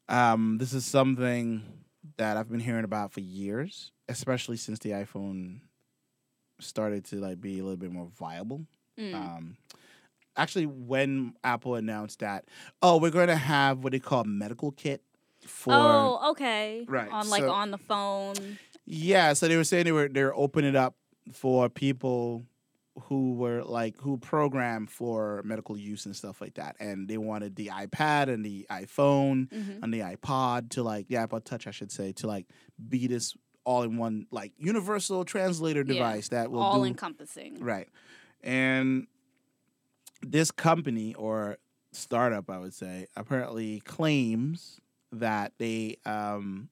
um, 0.08 0.58
this 0.58 0.72
is 0.72 0.84
something 0.84 1.64
that 2.16 2.36
I've 2.36 2.48
been 2.48 2.60
hearing 2.60 2.84
about 2.84 3.10
for 3.10 3.22
years, 3.22 3.90
especially 4.08 4.56
since 4.56 4.78
the 4.78 4.90
iPhone 4.90 5.62
started 6.60 7.04
to 7.06 7.16
like 7.16 7.40
be 7.40 7.58
a 7.58 7.64
little 7.64 7.76
bit 7.76 7.90
more 7.90 8.06
viable. 8.16 8.66
Mm. 8.96 9.14
Um, 9.16 9.56
actually, 10.36 10.66
when 10.66 11.34
Apple 11.42 11.74
announced 11.74 12.20
that, 12.20 12.44
oh, 12.80 12.98
we're 12.98 13.10
going 13.10 13.26
to 13.26 13.34
have 13.34 13.82
what 13.82 13.90
they 13.90 13.98
call 13.98 14.20
a 14.20 14.24
medical 14.24 14.70
kit 14.70 15.02
for 15.40 15.72
oh, 15.72 16.30
okay. 16.30 16.84
Right, 16.88 17.10
On 17.10 17.28
like 17.28 17.42
so- 17.42 17.50
on 17.50 17.72
the 17.72 17.78
phone. 17.78 18.58
Yeah, 18.86 19.32
so 19.32 19.48
they 19.48 19.56
were 19.56 19.64
saying 19.64 19.84
they 19.84 19.92
were 19.92 20.08
they're 20.08 20.34
opening 20.34 20.70
it 20.70 20.76
up 20.76 20.96
for 21.32 21.68
people 21.68 22.44
who 23.04 23.34
were 23.34 23.64
like 23.64 23.96
who 23.98 24.18
program 24.18 24.86
for 24.86 25.42
medical 25.44 25.76
use 25.76 26.06
and 26.06 26.14
stuff 26.14 26.40
like 26.40 26.54
that, 26.54 26.76
and 26.78 27.08
they 27.08 27.16
wanted 27.18 27.56
the 27.56 27.68
iPad 27.68 28.28
and 28.28 28.44
the 28.44 28.66
iPhone 28.70 29.52
hmm 29.52 29.82
and 29.82 29.92
the 29.92 30.00
iPod 30.00 30.70
to 30.70 30.82
like 30.82 31.08
the 31.08 31.16
iPod 31.16 31.44
Touch, 31.44 31.66
I 31.66 31.70
should 31.70 31.90
say, 31.92 32.12
to 32.12 32.26
like 32.26 32.46
be 32.88 33.06
this 33.06 33.36
all 33.64 33.82
in 33.82 33.96
one 33.96 34.26
like 34.30 34.52
universal 34.58 35.24
translator 35.24 35.80
Yeah, 35.80 35.94
device 35.94 36.28
that 36.28 36.50
will 36.50 36.62
All 36.62 36.80
do 36.80 36.84
encompassing. 36.84 37.58
right, 37.60 37.88
and 38.42 39.06
this 40.22 40.50
company 40.50 41.14
or 41.14 41.56
startup, 41.92 42.50
I 42.50 42.58
would 42.58 42.74
say, 42.74 43.06
apparently 43.16 43.80
claims 43.80 44.80
that 45.12 45.52
they 45.58 45.96
um, 46.06 46.68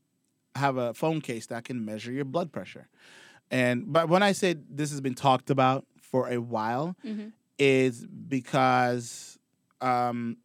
have 0.56 0.76
a 0.76 0.94
phone 0.94 1.20
case 1.20 1.46
that 1.46 1.64
can 1.64 1.84
measure 1.84 2.12
your 2.12 2.24
blood 2.24 2.52
pressure. 2.52 2.88
And 3.50 3.92
but 3.92 4.08
when 4.08 4.22
I 4.22 4.32
say 4.32 4.54
this 4.70 4.90
has 4.90 5.00
been 5.00 5.14
talked 5.14 5.50
about 5.50 5.86
for 6.00 6.28
a 6.28 6.40
while, 6.40 6.96
hmm 7.02 7.28
is 7.58 8.06
because 8.06 9.38
um, 9.80 10.38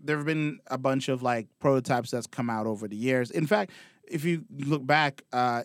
there 0.00 0.16
have 0.16 0.26
been 0.26 0.60
a 0.68 0.78
bunch 0.78 1.08
of 1.08 1.22
like 1.22 1.48
prototypes 1.58 2.10
that's 2.10 2.26
come 2.26 2.48
out 2.48 2.66
over 2.66 2.86
the 2.86 2.94
years. 2.94 3.30
In 3.30 3.46
fact, 3.46 3.72
if 4.06 4.24
you 4.24 4.44
look 4.58 4.86
back, 4.86 5.22
uh, 5.32 5.64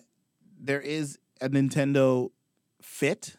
there 0.58 0.80
is 0.80 1.18
a 1.40 1.48
Nintendo 1.48 2.30
Fit 2.80 3.36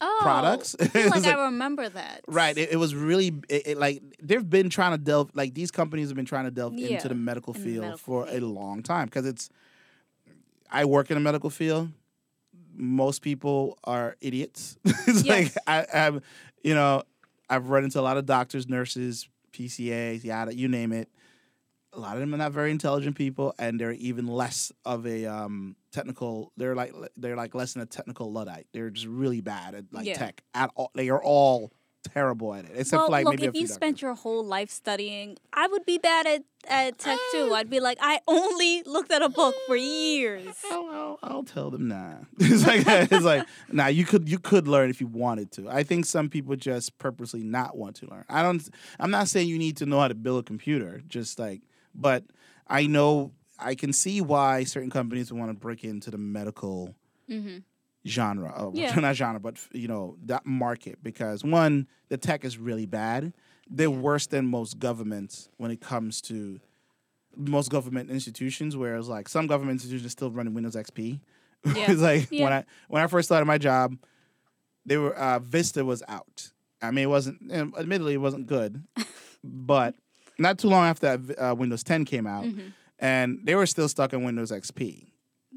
Oh, 0.00 0.18
products. 0.22 0.76
I 0.80 1.06
like 1.08 1.24
I 1.24 1.44
remember 1.46 1.88
that. 1.88 2.22
Right. 2.28 2.56
It, 2.56 2.72
it 2.72 2.76
was 2.76 2.94
really 2.94 3.28
it, 3.48 3.66
it, 3.68 3.78
like 3.78 4.02
they've 4.22 4.48
been 4.48 4.68
trying 4.68 4.92
to 4.92 4.98
delve 4.98 5.30
like 5.34 5.54
these 5.54 5.70
companies 5.70 6.08
have 6.08 6.16
been 6.16 6.26
trying 6.26 6.44
to 6.44 6.50
delve 6.50 6.74
Yeah, 6.74 6.88
into 6.88 7.08
the 7.08 7.14
medical 7.14 7.54
in 7.54 7.60
the 7.62 7.66
field 7.68 7.84
medical 7.84 7.98
for 7.98 8.26
a 8.28 8.40
long 8.40 8.82
time 8.82 9.06
because 9.06 9.26
it's. 9.26 9.48
I 10.70 10.84
work 10.84 11.10
in 11.10 11.14
the 11.14 11.20
medical 11.20 11.50
field. 11.50 11.90
Most 12.74 13.22
people 13.22 13.78
are 13.84 14.16
idiots. 14.20 14.76
it's 14.84 15.24
Yes. 15.24 15.56
like 15.56 15.64
I, 15.66 16.06
I'm, 16.06 16.22
you 16.62 16.74
know, 16.74 17.04
I've 17.48 17.68
run 17.70 17.84
into 17.84 18.00
a 18.00 18.02
lot 18.02 18.16
of 18.16 18.26
doctors, 18.26 18.68
nurses, 18.68 19.28
PCAs, 19.52 20.24
yada, 20.24 20.54
you 20.54 20.68
name 20.68 20.92
it. 20.92 21.08
A 21.96 22.00
lot 22.00 22.14
of 22.14 22.20
them 22.20 22.34
are 22.34 22.36
not 22.36 22.52
very 22.52 22.70
intelligent 22.70 23.16
people, 23.16 23.54
and 23.58 23.80
they're 23.80 23.92
even 23.92 24.26
less 24.26 24.70
of 24.84 25.06
a 25.06 25.24
um, 25.26 25.76
technical. 25.92 26.52
They're 26.56 26.74
like 26.74 26.92
they're 27.16 27.36
like 27.36 27.54
less 27.54 27.72
than 27.72 27.82
a 27.82 27.86
technical 27.86 28.30
luddite. 28.30 28.66
They're 28.72 28.90
just 28.90 29.06
really 29.06 29.40
bad 29.40 29.74
at 29.74 29.84
like 29.92 30.06
Yeah. 30.06 30.14
tech. 30.18 30.42
At 30.54 30.70
all, 30.76 30.90
they 30.94 31.08
are 31.08 31.22
all 31.22 31.72
terrible 32.12 32.54
at 32.54 32.64
it, 32.66 32.72
except 32.74 32.98
well, 33.00 33.06
for 33.06 33.12
like 33.12 33.24
look, 33.24 33.32
maybe 33.34 33.46
a 33.46 33.48
if 33.48 33.56
you 33.56 33.66
spent 33.66 34.00
your 34.02 34.14
whole 34.14 34.44
life 34.44 34.70
studying, 34.70 35.36
I 35.52 35.66
would 35.66 35.84
be 35.84 35.98
bad 35.98 36.26
at, 36.26 36.44
at 36.68 36.98
tech 36.98 37.18
too. 37.32 37.48
Uh, 37.50 37.54
I'd 37.54 37.70
be 37.70 37.80
like, 37.80 37.98
I 38.00 38.20
only 38.28 38.82
looked 38.84 39.10
at 39.10 39.22
a 39.22 39.28
book 39.28 39.54
for 39.66 39.76
years. 39.76 40.54
I'll, 40.70 40.86
I'll, 40.86 41.18
I'll 41.22 41.42
tell 41.44 41.70
them 41.70 41.88
nah. 41.88 42.14
it's 42.38 42.66
like 42.66 42.84
it's 42.86 43.24
like 43.24 43.46
nah. 43.72 43.86
You 43.86 44.04
could 44.04 44.28
you 44.28 44.38
could 44.38 44.68
learn 44.68 44.90
if 44.90 45.00
you 45.00 45.06
wanted 45.06 45.50
to. 45.52 45.68
I 45.68 45.82
think 45.82 46.04
some 46.04 46.28
people 46.28 46.56
just 46.56 46.96
purposely 46.98 47.42
not 47.42 47.76
want 47.76 47.96
to 47.96 48.06
learn. 48.10 48.24
I 48.28 48.42
don't. 48.42 48.62
I'm 49.00 49.10
not 49.10 49.28
saying 49.28 49.48
you 49.48 49.58
need 49.58 49.78
to 49.78 49.86
know 49.86 50.00
how 50.00 50.08
to 50.08 50.14
build 50.14 50.40
a 50.40 50.42
computer. 50.46 51.02
Just 51.08 51.38
like, 51.38 51.62
but 51.96 52.24
I 52.68 52.86
know 52.86 53.32
I 53.58 53.74
can 53.74 53.92
see 53.92 54.20
why 54.20 54.64
certain 54.64 54.90
companies 54.90 55.32
want 55.32 55.50
to 55.50 55.54
break 55.58 55.82
into 55.84 56.10
the 56.10 56.18
medical 56.18 56.94
hmm 57.28 57.58
genre. 58.06 58.52
Uh, 58.56 58.70
Yeah. 58.72 58.94
not 59.00 59.16
genre, 59.16 59.40
but 59.40 59.56
you 59.72 59.88
know 59.88 60.16
that 60.26 60.46
market 60.46 61.02
because 61.02 61.42
one, 61.42 61.88
the 62.08 62.16
tech 62.16 62.44
is 62.44 62.58
really 62.58 62.86
bad, 62.86 63.32
they're 63.68 63.90
worse 63.90 64.26
than 64.28 64.46
most 64.46 64.78
governments 64.78 65.48
when 65.56 65.70
it 65.70 65.80
comes 65.80 66.20
to 66.22 66.60
most 67.36 67.70
government 67.70 68.10
institutions. 68.10 68.76
Whereas 68.76 69.08
like 69.08 69.28
some 69.28 69.46
government 69.46 69.76
institutions 69.76 70.06
are 70.06 70.10
still 70.10 70.30
running 70.30 70.54
Windows 70.54 70.76
XP. 70.76 71.20
Yeah. 71.74 71.90
it's 71.90 72.00
like 72.00 72.28
Yeah. 72.30 72.44
when 72.44 72.52
I 72.52 72.64
when 72.88 73.02
I 73.02 73.06
first 73.08 73.26
started 73.26 73.46
my 73.46 73.58
job, 73.58 73.96
they 74.84 74.96
were 74.98 75.14
uh, 75.16 75.40
Vista 75.40 75.84
was 75.84 76.02
out. 76.06 76.52
I 76.80 76.90
mean, 76.92 77.04
it 77.04 77.08
wasn't. 77.08 77.50
Admittedly, 77.50 78.14
it 78.14 78.18
wasn't 78.20 78.46
good, 78.46 78.84
but 79.42 79.96
not 80.38 80.58
too 80.58 80.68
long 80.68 80.86
after 80.86 81.16
that, 81.16 81.38
uh, 81.38 81.54
Windows 81.54 81.82
10 81.84 82.04
came 82.04 82.26
out, 82.26 82.44
Mhm. 82.44 82.72
and 82.98 83.40
they 83.44 83.54
were 83.54 83.66
still 83.66 83.88
stuck 83.88 84.12
in 84.12 84.22
Windows 84.24 84.50
XP, 84.52 85.06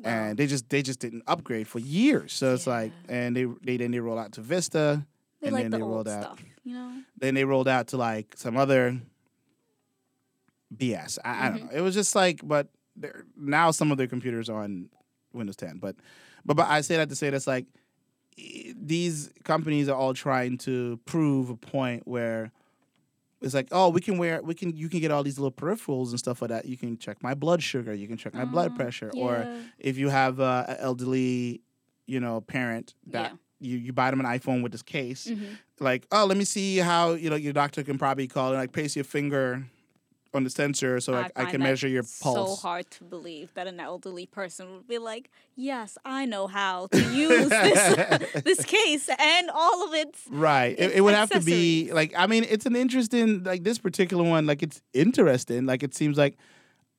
and 0.04 0.38
they 0.38 0.48
just 0.48 0.70
they 0.70 0.82
just 0.82 1.00
didn't 1.00 1.24
upgrade 1.28 1.68
for 1.68 1.80
years. 1.80 2.34
So 2.34 2.54
it's 2.54 2.68
like, 2.68 2.92
and 3.08 3.36
they 3.36 3.46
they 3.64 3.78
then 3.78 3.92
they 3.92 4.00
rolled 4.00 4.20
out 4.20 4.32
to 4.34 4.42
Vista, 4.42 5.06
They 5.42 5.48
and 5.48 5.54
like 5.54 5.64
then 5.66 5.72
the 5.72 5.78
they 5.78 5.84
old 5.84 5.92
rolled 5.94 6.08
out. 6.08 6.24
stuff, 6.24 6.44
you 6.64 6.74
know. 6.74 7.02
Then 7.18 7.34
they 7.36 7.44
rolled 7.46 7.68
out 7.68 7.88
to 7.90 7.98
like 7.98 8.34
some 8.38 8.56
other 8.58 9.02
BS. 10.76 11.18
I, 11.26 11.48
I 11.48 11.50
don't 11.50 11.64
know. 11.66 11.70
It 11.74 11.82
was 11.82 11.96
just 11.96 12.16
like, 12.16 12.42
but 12.44 12.68
now 13.36 13.72
some 13.72 13.92
of 13.92 13.98
their 13.98 14.08
computers 14.08 14.50
are 14.50 14.64
on 14.64 14.90
Windows 15.34 15.56
10. 15.56 15.78
But 15.80 15.96
but 16.46 16.56
but 16.58 16.68
I 16.68 16.82
say 16.82 16.98
that 16.98 17.10
to 17.10 17.16
say 17.16 17.30
that's 17.30 17.48
like 17.48 17.66
these 18.76 19.32
companies 19.44 19.90
are 19.90 19.96
all 19.98 20.14
trying 20.14 20.58
to 20.60 20.98
prove 21.06 21.50
a 21.50 21.56
point 21.58 22.08
where 22.08 22.52
it's 23.42 23.54
like, 23.54 23.68
oh, 23.72 23.90
we 23.90 24.02
can 24.02 24.18
wear, 24.18 24.42
we 24.42 24.54
can, 24.54 24.76
you 24.76 24.90
can 24.90 25.00
get 25.00 25.12
all 25.12 25.24
these 25.24 25.40
little 25.40 25.52
peripherals 25.52 26.10
and 26.10 26.20
stuff 26.20 26.42
like 26.42 26.50
that. 26.50 26.66
You 26.66 26.78
can 26.78 26.98
check 26.98 27.22
my 27.24 27.34
blood 27.34 27.64
sugar, 27.64 27.94
you 27.94 28.08
can 28.08 28.18
check 28.18 28.34
my 28.34 28.46
blood 28.46 28.72
Oh, 28.72 28.76
pressure, 28.76 29.12
or 29.16 29.48
if 29.78 29.98
you 29.98 30.10
have 30.10 30.40
uh, 30.40 30.66
an 30.68 30.78
elderly, 30.80 31.62
you 32.06 32.20
know, 32.20 32.42
parent 32.42 32.96
that 33.08 33.32
Yeah. 33.32 33.38
you, 33.72 33.78
you 33.78 33.94
buy 33.94 34.10
them 34.12 34.20
an 34.20 34.26
iPhone 34.26 34.62
with 34.64 34.72
this 34.72 34.82
case, 34.82 35.28
Mhm. 35.28 35.58
like, 35.80 36.06
oh, 36.12 36.26
let 36.26 36.38
me 36.38 36.44
see 36.44 36.78
how 36.78 37.14
you 37.14 37.30
know 37.30 37.36
your 37.38 37.54
doctor 37.54 37.84
can 37.84 37.98
probably 37.98 38.28
call 38.28 38.50
and 38.50 38.58
like 38.60 38.72
place 38.74 38.96
your 38.96 39.06
finger 39.06 39.66
on 40.34 40.44
the 40.44 40.50
sensor 40.50 41.00
so 41.00 41.16
I, 41.16 41.30
find 41.30 41.50
can 41.50 41.62
measure 41.62 41.88
your 41.88 42.04
pulse. 42.04 42.60
So 42.60 42.68
hard 42.68 42.90
to 42.92 43.04
believe 43.04 43.54
that 43.56 43.68
an 43.68 43.80
elderly 43.80 44.26
person 44.26 44.72
would 44.74 44.88
be 44.88 44.98
like, 45.00 45.30
"Yes, 45.56 45.98
I 46.06 46.26
know 46.26 46.48
how 46.48 46.88
to 46.88 47.02
use 47.14 47.50
this 47.50 48.34
this 48.44 48.64
case 48.66 49.10
and 49.18 49.50
all 49.50 49.88
of 49.88 49.94
its." 49.94 50.22
Right. 50.30 50.76
It, 50.78 50.86
its 50.86 50.96
it 50.96 51.02
would 51.02 51.16
have 51.16 51.30
to 51.32 51.40
be 51.42 51.92
like 51.92 52.14
I 52.16 52.28
mean, 52.28 52.46
it's 52.50 52.66
an 52.66 52.76
interesting 52.76 53.44
like 53.44 53.64
this 53.64 53.80
particular 53.80 54.24
one. 54.24 54.46
Like 54.46 54.62
it's 54.64 54.82
interesting. 54.94 55.66
Like 55.66 55.84
it 55.84 55.96
seems 55.96 56.18
like 56.18 56.38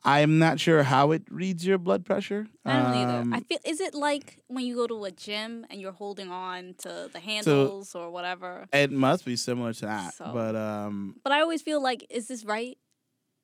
I'm 0.02 0.38
not 0.38 0.58
sure 0.58 0.82
how 0.82 1.10
it 1.12 1.24
reads 1.30 1.66
your 1.66 1.76
blood 1.76 2.06
pressure. 2.06 2.46
I 2.64 2.72
don't 2.82 2.94
either. 2.94 3.18
Um, 3.20 3.34
I 3.34 3.40
feel 3.40 3.58
is 3.64 3.80
it 3.80 3.94
like 3.94 4.38
when 4.48 4.64
you 4.64 4.74
go 4.74 4.86
to 4.86 5.04
a 5.04 5.10
gym 5.10 5.66
and 5.68 5.78
you're 5.80 5.92
holding 5.92 6.30
on 6.30 6.74
to 6.78 7.10
the 7.12 7.20
handles 7.20 7.94
or 7.94 8.10
whatever? 8.10 8.66
it 8.72 8.90
must 8.90 9.24
be 9.26 9.36
similar 9.36 9.72
to 9.74 9.82
that, 9.82 10.14
So- 10.14 10.30
but 10.32 10.56
um, 10.56 11.16
But 11.22 11.32
I 11.32 11.40
always 11.42 11.60
feel 11.62 11.82
like, 11.82 12.06
is 12.08 12.28
this 12.28 12.44
right? 12.44 12.78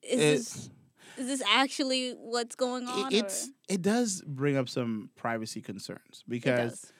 Is 0.07 0.19
this 0.19 0.69
is 1.17 1.27
this 1.27 1.41
actually 1.49 2.11
what's 2.11 2.55
going 2.55 2.85
on? 2.87 3.13
it, 3.13 3.25
it's 3.25 3.47
or? 3.47 3.51
it 3.75 3.81
does 3.81 4.21
bring 4.25 4.55
up 4.57 4.69
some 4.69 5.09
privacy 5.15 5.61
concerns 5.61 6.23
because 6.27 6.91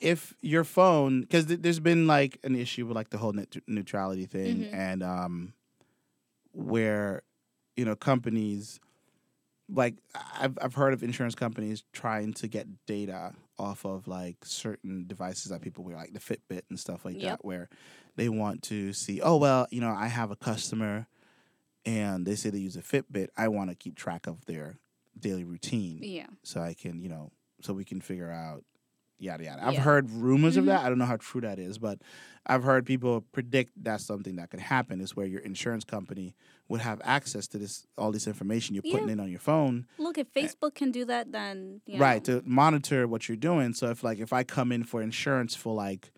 if 0.00 0.34
your 0.42 0.64
phone 0.64 1.20
because 1.22 1.46
th- 1.46 1.60
there's 1.60 1.80
been 1.80 2.06
like 2.06 2.38
an 2.44 2.54
issue 2.56 2.86
with 2.86 2.96
like 2.96 3.10
the 3.10 3.18
whole 3.18 3.32
net 3.32 3.56
neutrality 3.66 4.26
thing 4.26 4.64
Mhm. 4.64 4.74
and 4.74 5.02
um 5.02 5.54
where 6.52 7.22
you 7.76 7.84
know 7.84 7.96
companies 7.96 8.80
like 9.68 9.94
I've 10.38 10.58
I've 10.60 10.74
heard 10.74 10.92
of 10.92 11.02
insurance 11.02 11.34
companies 11.34 11.84
trying 11.92 12.34
to 12.34 12.48
get 12.48 12.66
data 12.86 13.32
off 13.58 13.84
of 13.86 14.06
like 14.06 14.36
certain 14.44 15.06
devices 15.06 15.50
that 15.50 15.62
people 15.62 15.84
wear 15.84 15.96
like 15.96 16.12
the 16.12 16.20
Fitbit 16.20 16.62
and 16.68 16.78
stuff 16.78 17.04
like 17.04 17.14
Yep. 17.14 17.22
that 17.22 17.44
where 17.44 17.68
they 18.16 18.28
want 18.28 18.62
to 18.64 18.92
see 18.92 19.20
oh 19.22 19.36
well 19.36 19.66
you 19.70 19.80
know 19.80 19.90
I 19.90 20.08
have 20.08 20.30
a 20.30 20.36
customer 20.36 21.06
and 21.86 22.26
they 22.26 22.34
say 22.34 22.50
they 22.50 22.58
use 22.58 22.76
a 22.76 22.82
Fitbit 22.82 23.28
I 23.36 23.48
want 23.48 23.70
to 23.70 23.76
keep 23.76 23.96
track 23.96 24.26
of 24.26 24.44
their 24.46 24.76
daily 25.18 25.44
routine 25.44 26.00
Yeah. 26.02 26.26
so 26.42 26.60
I 26.60 26.74
can, 26.74 27.00
you 27.00 27.08
know, 27.08 27.30
so 27.62 27.72
we 27.72 27.84
can 27.84 28.00
figure 28.00 28.30
out 28.30 28.64
yada 29.18 29.44
yada. 29.44 29.64
I've 29.64 29.74
Yeah. 29.74 29.80
heard 29.82 30.10
rumors 30.10 30.56
of 30.56 30.64
Mhm. 30.64 30.68
that. 30.68 30.84
I 30.84 30.88
don't 30.88 30.98
know 30.98 31.04
how 31.06 31.16
true 31.16 31.40
that 31.42 31.58
is, 31.58 31.78
but 31.78 32.00
I've 32.46 32.64
heard 32.64 32.84
people 32.84 33.20
predict 33.20 33.72
that's 33.82 34.04
something 34.04 34.36
that 34.36 34.50
could 34.50 34.60
happen 34.60 35.00
is 35.00 35.14
where 35.16 35.26
your 35.26 35.40
insurance 35.40 35.84
company 35.84 36.34
would 36.68 36.80
have 36.80 37.00
access 37.04 37.46
to 37.48 37.58
this 37.58 37.86
all 37.96 38.10
this 38.12 38.26
information 38.26 38.74
you're 38.74 38.82
putting 38.82 39.08
in 39.08 39.20
on 39.20 39.30
your 39.30 39.38
phone. 39.38 39.86
Look, 39.98 40.18
if 40.18 40.32
Facebook 40.34 40.74
can 40.74 40.90
do 40.90 41.04
that, 41.04 41.30
then 41.32 41.80
Right, 41.88 42.26
know, 42.26 42.40
to 42.40 42.48
monitor 42.48 43.06
what 43.06 43.28
you're 43.28 43.36
doing. 43.36 43.72
So 43.72 43.88
if 43.90 44.02
like 44.02 44.18
if 44.18 44.32
I 44.32 44.42
come 44.42 44.72
in 44.72 44.82
for 44.84 45.00
insurance 45.00 45.54
for 45.54 45.74
like 45.74 46.12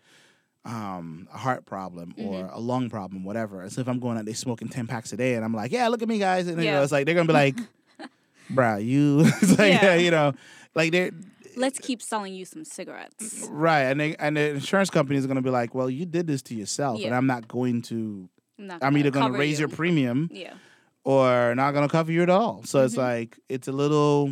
um, 0.67 1.27
a 1.33 1.37
heart 1.37 1.65
problem 1.65 2.13
or 2.17 2.43
Mm-hmm. 2.43 2.55
a 2.55 2.59
lung 2.59 2.89
problem, 2.89 3.23
whatever. 3.23 3.67
So 3.69 3.81
if 3.81 3.87
I'm 3.87 3.99
going 3.99 4.17
out 4.17 4.25
there 4.25 4.33
smoking 4.35 4.67
ten 4.69 4.85
packs 4.85 5.13
a 5.13 5.17
day 5.17 5.33
and 5.35 5.43
I'm 5.45 5.53
like, 5.53 5.71
Yeah, 5.71 5.87
look 5.87 6.01
at 6.01 6.07
me 6.09 6.19
guys 6.19 6.47
and 6.47 6.57
you 6.61 6.67
know, 6.67 6.77
Yeah. 6.77 6.83
it's 6.83 6.91
like 6.91 7.05
they're 7.05 7.15
gonna 7.15 7.27
be 7.27 7.33
like 7.33 7.57
Bruh, 8.51 8.83
you 8.85 9.21
it's 9.41 9.57
like 9.57 9.81
Yeah. 9.81 9.95
you 9.95 10.11
know, 10.11 10.33
like 10.75 10.91
they're 10.91 11.11
let's 11.55 11.79
keep 11.79 12.01
selling 12.01 12.33
you 12.33 12.45
some 12.45 12.63
cigarettes. 12.63 13.43
Right, 13.49 13.83
and 13.83 13.99
they, 13.99 14.15
and 14.17 14.37
the 14.37 14.49
insurance 14.51 14.89
company 14.91 15.17
is 15.17 15.25
going 15.25 15.37
to 15.37 15.41
be 15.41 15.49
like, 15.49 15.73
"Well, 15.73 15.89
you 15.89 16.05
did 16.05 16.27
this 16.27 16.43
to 16.43 16.53
yourself, 16.55 17.03
and 17.03 17.15
I'm 17.15 17.25
not 17.25 17.47
going 17.47 17.81
to. 17.83 18.29
I'm, 18.59 18.67
not 18.67 18.83
I'm 18.83 18.95
either 18.97 19.09
going 19.09 19.31
to 19.33 19.37
raise 19.39 19.59
you. 19.59 19.65
your 19.67 19.75
premium 19.75 20.29
Yeah, 20.31 20.53
or 21.03 21.55
not 21.55 21.71
going 21.71 21.87
to 21.87 21.91
cover 21.91 22.11
you 22.11 22.21
at 22.21 22.29
all." 22.29 22.61
So 22.63 22.83
it's 22.85 22.93
Mhm. 22.93 22.97
like 22.99 23.39
it's 23.49 23.67
a 23.67 23.71
little, 23.71 24.31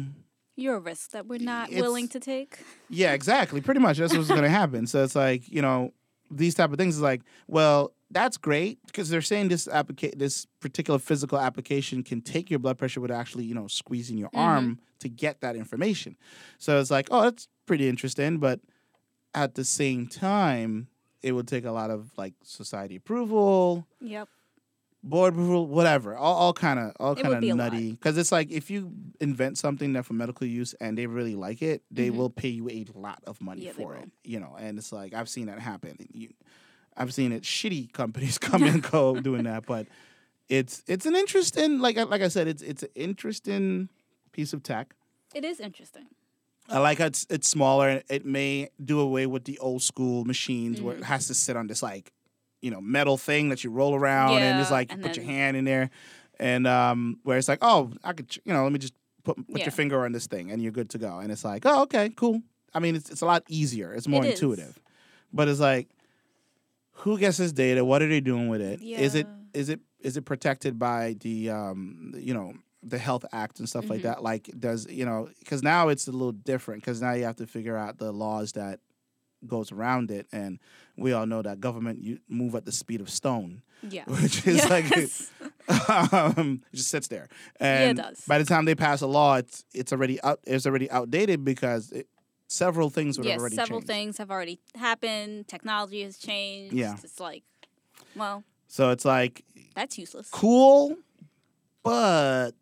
you're 0.55 0.75
a 0.75 0.79
risk 0.79 1.11
that 1.11 1.25
we're 1.25 1.39
not 1.39 1.71
willing 1.71 2.07
to 2.09 2.19
take. 2.19 2.59
yeah, 2.89 3.13
exactly, 3.13 3.59
pretty 3.59 3.79
much 3.79 3.97
that's 3.97 4.15
what's 4.15 4.27
going 4.29 4.43
to 4.49 4.49
happen. 4.49 4.85
So 4.85 5.03
it's 5.03 5.15
like 5.15 5.49
you 5.49 5.63
know, 5.63 5.93
these 6.31 6.55
type 6.55 6.71
of 6.71 6.77
things 6.77 6.95
is 6.95 7.01
like, 7.01 7.21
well, 7.47 7.93
that's 8.11 8.37
great 8.37 8.79
because 8.85 9.09
they're 9.09 9.21
saying 9.21 9.47
this 9.49 9.67
applica- 9.67 10.17
this 10.17 10.45
particular 10.59 10.99
physical 10.99 11.37
application 11.39 12.03
can 12.03 12.21
take 12.21 12.49
your 12.49 12.59
blood 12.59 12.77
pressure 12.77 13.01
without 13.01 13.19
actually 13.19 13.45
you 13.45 13.55
know 13.55 13.67
squeezing 13.67 14.17
your 14.17 14.29
Mhm. 14.29 14.39
arm 14.39 14.79
to 14.99 15.09
get 15.09 15.41
that 15.41 15.55
information. 15.55 16.15
So 16.57 16.79
it's 16.79 16.91
like, 16.91 17.07
oh, 17.11 17.23
that's 17.23 17.47
pretty 17.65 17.89
interesting, 17.89 18.37
but 18.37 18.59
at 19.33 19.55
the 19.55 19.65
same 19.65 20.07
time, 20.07 20.87
it 21.21 21.33
would 21.33 21.47
take 21.47 21.65
a 21.65 21.71
lot 21.71 21.89
of 21.91 22.11
like 22.17 22.33
society 22.43 22.95
approval, 22.95 23.87
Yep. 23.99 24.29
Board 25.05 25.33
approval, 25.33 25.67
whatever, 25.67 26.15
all, 26.17 26.35
all 26.35 26.53
kind 26.53 26.79
of 26.79 26.91
all 26.99 27.15
kind 27.15 27.33
of 27.33 27.39
be 27.39 27.53
nutty. 27.53 27.91
Because 27.91 28.17
it's 28.17 28.31
like 28.31 28.51
if 28.51 28.69
you 28.69 28.91
invent 29.21 29.57
something 29.57 29.93
that 29.93 30.03
for 30.05 30.13
medical 30.13 30.45
use 30.47 30.73
and 30.81 30.97
they 30.97 31.05
really 31.07 31.35
like 31.35 31.61
it, 31.61 31.83
they 31.91 32.09
Mhm. 32.09 32.15
will 32.15 32.29
pay 32.29 32.49
you 32.49 32.67
a 32.69 32.85
lot 32.93 33.21
of 33.27 33.39
money 33.39 33.65
Yeah, 33.65 33.71
for 33.73 33.95
it. 33.95 34.09
You 34.23 34.39
know, 34.39 34.55
and 34.59 34.77
it's 34.77 34.91
like 34.91 35.13
I've 35.13 35.29
seen 35.29 35.45
that 35.45 35.59
happen. 35.59 35.95
You, 36.11 36.29
I've 36.97 37.13
seen 37.13 37.31
it 37.31 37.43
shitty 37.43 37.93
companies 38.01 38.37
come 38.37 38.63
and 38.63 38.81
go 38.81 39.19
doing 39.21 39.43
that, 39.43 39.65
but 39.65 39.87
it's 40.49 40.83
it's 40.87 41.05
an 41.05 41.15
interesting 41.15 41.79
like 41.79 41.97
I- 41.97 42.03
like 42.03 42.21
I 42.21 42.27
said, 42.29 42.47
it's 42.47 42.61
it's 42.61 42.83
an 42.83 42.89
interesting 42.95 43.89
piece 44.31 44.53
of 44.53 44.63
tech. 44.63 44.95
It 45.33 45.43
is 45.45 45.59
interesting. 45.59 46.07
I 46.67 46.79
like 46.79 46.97
how 46.97 47.05
it's 47.05 47.27
it's 47.29 47.47
smaller. 47.47 48.01
It 48.09 48.25
may 48.25 48.69
do 48.83 48.99
away 48.99 49.27
with 49.27 49.43
the 49.45 49.59
old 49.59 49.83
school 49.83 50.25
machines 50.25 50.81
where 50.81 50.95
it 50.95 51.01
Mhm. 51.01 51.05
has 51.05 51.27
to 51.27 51.35
sit 51.35 51.55
on 51.55 51.67
this 51.67 51.83
like, 51.83 52.11
you 52.61 52.71
know, 52.71 52.81
metal 52.81 53.17
thing 53.17 53.49
that 53.49 53.63
you 53.63 53.69
roll 53.71 53.93
around 53.95 54.43
and 54.43 54.59
it's 54.59 54.69
Yeah, 54.69 54.75
like 54.77 54.91
you 54.91 54.95
and 54.95 55.03
put 55.03 55.15
your 55.17 55.25
hand 55.25 55.55
in 55.57 55.65
there, 55.65 55.89
and 56.39 56.65
um, 56.67 57.19
where 57.23 57.37
it's 57.37 57.47
like, 57.47 57.59
oh, 57.61 57.91
I 58.03 58.13
could, 58.13 58.35
you 58.45 58.53
know, 58.53 58.63
let 58.63 58.71
me 58.71 58.79
just 58.79 58.93
put 59.23 59.35
put 59.47 59.59
Yeah. 59.59 59.65
your 59.65 59.71
finger 59.71 60.03
on 60.05 60.11
this 60.11 60.27
thing 60.27 60.51
and 60.51 60.61
you're 60.61 60.71
good 60.71 60.89
to 60.91 60.97
go. 60.97 61.19
And 61.19 61.31
it's 61.31 61.43
like, 61.45 61.65
oh, 61.65 61.83
okay, 61.83 62.09
cool. 62.15 62.41
I 62.73 62.79
mean, 62.79 62.95
it's 62.95 63.09
it's 63.09 63.21
a 63.21 63.25
lot 63.25 63.43
easier. 63.47 63.93
It's 63.93 64.07
more 64.07 64.23
It 64.25 64.29
is. 64.29 64.33
intuitive, 64.33 64.79
but 65.33 65.47
it's 65.47 65.59
like, 65.59 65.87
who 66.99 67.17
gets 67.17 67.37
this 67.37 67.51
data? 67.51 67.83
What 67.83 68.01
are 68.01 68.07
they 68.07 68.21
doing 68.21 68.47
with 68.49 68.61
it? 68.61 68.81
Is 68.81 69.15
it 69.15 69.27
Yeah. 69.27 69.59
is 69.61 69.69
it 69.69 69.79
is 69.99 70.17
it 70.17 70.25
protected 70.25 70.77
by 70.77 71.15
the 71.21 71.49
um, 71.49 72.13
you 72.17 72.33
know 72.33 72.53
the 72.83 72.97
health 72.99 73.25
act 73.31 73.59
and 73.59 73.67
stuff 73.67 73.89
like 73.89 74.01
Mhm. 74.01 74.03
that 74.03 74.23
like 74.23 74.49
does 74.59 74.85
you 74.89 75.05
know 75.05 75.27
because 75.39 75.63
now 75.63 75.87
it's 75.89 76.07
a 76.07 76.11
little 76.11 76.31
different 76.31 76.81
because 76.83 77.01
now 77.01 77.13
you 77.13 77.23
have 77.23 77.37
to 77.37 77.47
figure 77.47 77.75
out 77.75 77.97
the 77.97 78.11
laws 78.11 78.51
that 78.53 78.79
goes 79.47 79.71
around 79.71 80.11
it 80.11 80.27
and 80.31 80.59
we 80.97 81.13
all 81.13 81.25
know 81.25 81.41
that 81.41 81.59
government 81.59 82.01
you 82.01 82.19
move 82.29 82.55
at 82.55 82.65
the 82.65 82.71
speed 82.71 83.01
of 83.01 83.09
stone 83.09 83.61
Yeah. 83.81 84.03
which 84.07 84.45
is 84.47 84.67
like 84.69 84.89
Yes. 84.89 85.31
um, 85.89 86.61
it 86.71 86.75
just 86.77 86.89
sits 86.89 87.07
there 87.07 87.27
Yeah, 87.59 87.79
it 87.85 87.89
and 87.89 87.97
does. 87.97 88.23
by 88.27 88.37
the 88.37 88.45
time 88.45 88.65
they 88.65 88.75
pass 88.75 89.01
a 89.01 89.07
law 89.07 89.35
it's 89.35 89.65
it's 89.73 89.91
already 89.91 90.21
out 90.21 90.39
it's 90.45 90.65
already 90.65 90.89
outdated 90.91 91.43
because 91.43 91.91
it, 91.91 92.07
several 92.47 92.89
things 92.89 93.17
would 93.17 93.25
have 93.25 93.33
yes, 93.33 93.39
already 93.39 93.55
several 93.55 93.79
changed 93.79 93.87
things 93.87 94.17
have 94.19 94.29
already 94.31 94.59
happened. 94.75 95.47
Technology 95.47 96.03
has 96.03 96.17
changed. 96.17 96.75
Yeah. 96.75 96.95
It's 97.03 97.19
like, 97.19 97.43
well, 98.15 98.43
so 98.67 98.91
it's 98.91 99.03
like 99.05 99.43
that's 99.75 99.97
useless. 99.97 100.29
cool, 100.29 100.95
but 101.83 102.53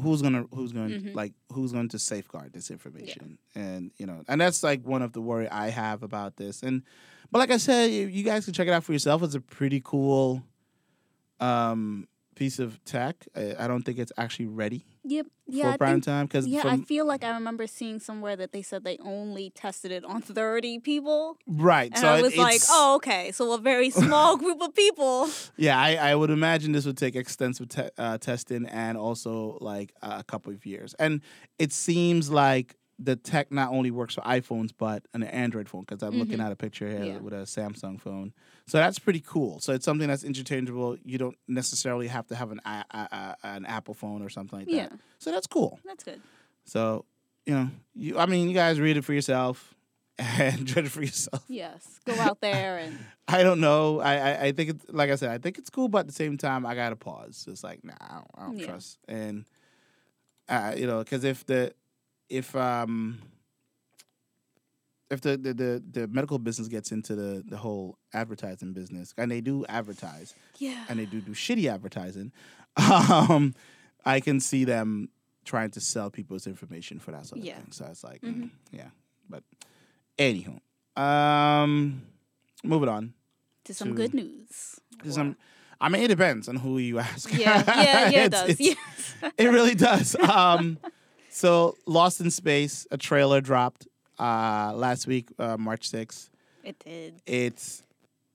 who's 0.00 0.22
gonna 0.22 0.44
who's 0.54 0.72
going 0.72 0.90
to 0.90 1.00
Mhm. 1.00 1.14
like 1.14 1.32
who's 1.52 1.72
going 1.72 1.88
to 1.90 1.98
safeguard 1.98 2.52
this 2.52 2.70
information? 2.70 3.38
And 3.54 3.90
you 3.96 4.06
know, 4.06 4.22
and 4.28 4.40
that's 4.40 4.62
like 4.62 4.86
one 4.86 5.02
of 5.02 5.12
the 5.12 5.20
worry 5.20 5.48
I 5.48 5.70
have 5.70 6.02
about 6.02 6.36
this. 6.36 6.62
And 6.62 6.82
but 7.30 7.38
like 7.38 7.50
I 7.50 7.56
said, 7.56 7.90
you 7.90 8.06
you 8.06 8.22
guys 8.22 8.44
can 8.44 8.54
check 8.54 8.68
it 8.68 8.72
out 8.72 8.84
for 8.84 8.92
yourself. 8.92 9.22
It's 9.22 9.34
a 9.34 9.40
pretty 9.40 9.80
cool 9.84 10.42
um 11.40 12.08
piece 12.36 12.60
of 12.60 12.82
tech. 12.84 13.26
I, 13.34 13.54
I 13.58 13.66
don't 13.66 13.82
think 13.82 13.98
it's 13.98 14.12
actually 14.16 14.46
ready 14.46 14.84
Yep. 15.08 15.26
Yeah. 15.46 15.72
For 15.72 15.78
prime 15.78 15.94
think- 15.94 16.04
time 16.04 16.26
because 16.26 16.46
yeah, 16.48 16.62
I 16.64 16.78
feel 16.78 17.06
like 17.06 17.22
I 17.24 17.30
remember 17.30 17.66
seeing 17.68 18.00
somewhere 18.00 18.34
that 18.36 18.50
they 18.52 18.62
said 18.62 18.82
they 18.84 18.98
only 18.98 19.50
tested 19.50 19.92
it 19.92 20.04
on 20.04 20.20
30 20.20 20.80
people. 20.80 21.38
right. 21.46 21.90
And 21.92 22.00
so 22.00 22.08
I 22.08 22.18
it- 22.18 22.22
was 22.22 22.36
like, 22.36 22.60
oh, 22.68 22.96
okay. 22.96 23.30
So 23.32 23.52
a 23.52 23.58
very 23.58 23.90
small 23.90 24.36
group 24.42 24.60
of 24.60 24.74
people. 24.74 25.28
Yeah, 25.56 25.78
I, 25.80 25.94
I 26.10 26.14
would 26.16 26.30
imagine 26.30 26.72
this 26.72 26.86
would 26.86 26.96
take 26.98 27.14
extensive 27.16 27.68
te- 27.68 27.90
uh, 27.96 28.18
testing 28.18 28.66
and 28.66 28.98
also 28.98 29.58
like 29.60 29.92
a 30.02 30.24
couple 30.24 30.52
of 30.52 30.66
years. 30.66 30.94
And 30.98 31.20
it 31.58 31.72
seems 31.72 32.28
like 32.30 32.74
the 32.98 33.14
tech 33.14 33.52
not 33.52 33.70
only 33.72 33.90
works 33.90 34.14
for 34.14 34.22
iPhones 34.22 34.70
but 34.76 35.04
an 35.12 35.22
Android 35.22 35.68
phone 35.68 35.82
because 35.82 36.02
I'm 36.02 36.18
looking 36.18 36.38
Mhm. 36.38 36.46
at 36.46 36.52
a 36.52 36.56
picture 36.56 36.88
here 36.88 37.04
Yeah. 37.04 37.18
with 37.18 37.34
a 37.34 37.44
Samsung 37.44 38.00
phone. 38.00 38.32
So 38.66 38.78
that's 38.78 38.98
pretty 38.98 39.20
cool. 39.20 39.60
So 39.60 39.74
it's 39.74 39.84
something 39.84 40.08
that's 40.08 40.24
interchangeable. 40.24 40.96
You 41.04 41.18
don't 41.18 41.36
necessarily 41.46 42.08
have 42.08 42.26
to 42.28 42.34
have 42.34 42.50
an 42.52 42.60
an 42.64 43.66
Apple 43.66 43.92
phone 43.94 44.22
or 44.22 44.28
something 44.30 44.60
like 44.60 44.68
Yeah. 44.70 44.88
that. 44.88 44.98
So 45.18 45.30
that's 45.30 45.46
cool. 45.46 45.78
That's 45.84 46.04
good. 46.04 46.22
So 46.64 47.04
you 47.44 47.54
know, 47.54 47.70
you 47.94 48.18
I 48.18 48.26
mean, 48.26 48.48
you 48.48 48.54
guys 48.54 48.80
read 48.80 48.96
it 48.96 49.04
for 49.04 49.12
yourself 49.12 49.74
and 50.18 50.64
judge 50.66 50.86
it 50.86 50.90
for 50.90 51.02
yourself. 51.02 51.44
Yes. 51.48 52.00
Go 52.06 52.18
out 52.18 52.40
there 52.40 52.78
and 52.78 52.98
I 53.28 53.42
don't 53.42 53.60
know. 53.60 54.00
I, 54.00 54.14
I, 54.16 54.42
I 54.46 54.52
think 54.52 54.70
it's 54.70 54.86
like 54.88 55.10
I 55.10 55.16
said. 55.16 55.30
I 55.30 55.38
think 55.38 55.58
it's 55.58 55.68
cool, 55.68 55.88
but 55.88 55.98
at 55.98 56.06
the 56.06 56.12
same 56.14 56.38
time, 56.38 56.64
I 56.64 56.74
gotta 56.74 56.96
pause. 56.96 57.44
It's 57.48 57.62
like, 57.62 57.84
nah, 57.84 57.92
I 58.00 58.14
don't, 58.14 58.26
I 58.36 58.46
don't 58.46 58.58
Yeah. 58.58 58.66
trust. 58.66 58.98
And 59.06 59.44
uh, 60.48 60.74
you 60.76 60.86
know, 60.86 61.00
because 61.00 61.24
if 61.24 61.44
the 61.44 61.74
if 62.28 62.54
um 62.56 63.18
if 65.10 65.20
the, 65.20 65.36
the 65.36 65.54
the 65.54 65.82
the 65.92 66.08
medical 66.08 66.38
business 66.38 66.68
gets 66.68 66.90
into 66.92 67.14
the 67.14 67.44
the 67.46 67.56
whole 67.56 67.96
advertising 68.12 68.72
business, 68.72 69.14
and 69.16 69.30
they 69.30 69.40
do 69.40 69.64
advertise, 69.68 70.34
yeah. 70.58 70.84
and 70.88 70.98
they 70.98 71.06
do 71.06 71.20
do 71.20 71.32
shitty 71.32 71.72
advertising, 71.72 72.32
um, 72.76 73.54
I 74.04 74.20
can 74.20 74.40
see 74.40 74.64
them 74.64 75.08
trying 75.44 75.70
to 75.70 75.80
sell 75.80 76.10
people's 76.10 76.46
information 76.48 76.98
for 76.98 77.12
that 77.12 77.24
sort 77.26 77.38
of 77.38 77.44
Yeah. 77.44 77.54
thing. 77.56 77.68
So 77.70 77.86
it's 77.88 78.02
like, 78.02 78.20
Mhm. 78.22 78.34
mm, 78.44 78.50
yeah. 78.72 78.88
But 79.30 79.44
anywho, 80.18 80.58
um, 81.00 82.02
moving 82.64 82.88
on. 82.88 83.14
to 83.64 83.74
some 83.74 83.88
to- 83.90 83.94
good 83.94 84.12
news. 84.14 84.80
Because 84.98 85.16
I'm, 85.18 85.36
I 85.80 85.88
mean, 85.88 86.02
it 86.02 86.08
depends 86.08 86.48
on 86.48 86.56
who 86.56 86.78
you 86.78 86.98
ask. 86.98 87.32
Yeah, 87.32 87.62
yeah, 87.66 88.08
yeah, 88.10 88.24
it 88.24 88.30
does. 88.32 88.58
Yes. 88.60 88.76
It 89.38 89.46
really 89.46 89.74
does. 89.76 90.16
Um, 90.16 90.78
so, 91.36 91.76
Lost 91.86 92.20
in 92.20 92.30
Space, 92.30 92.86
a 92.90 92.96
trailer 92.96 93.40
dropped 93.40 93.86
uh, 94.18 94.72
last 94.74 95.06
week, 95.06 95.28
uh, 95.38 95.56
March 95.58 95.90
6th. 95.90 96.30
It 96.64 96.78
did. 96.78 97.20
It's 97.26 97.82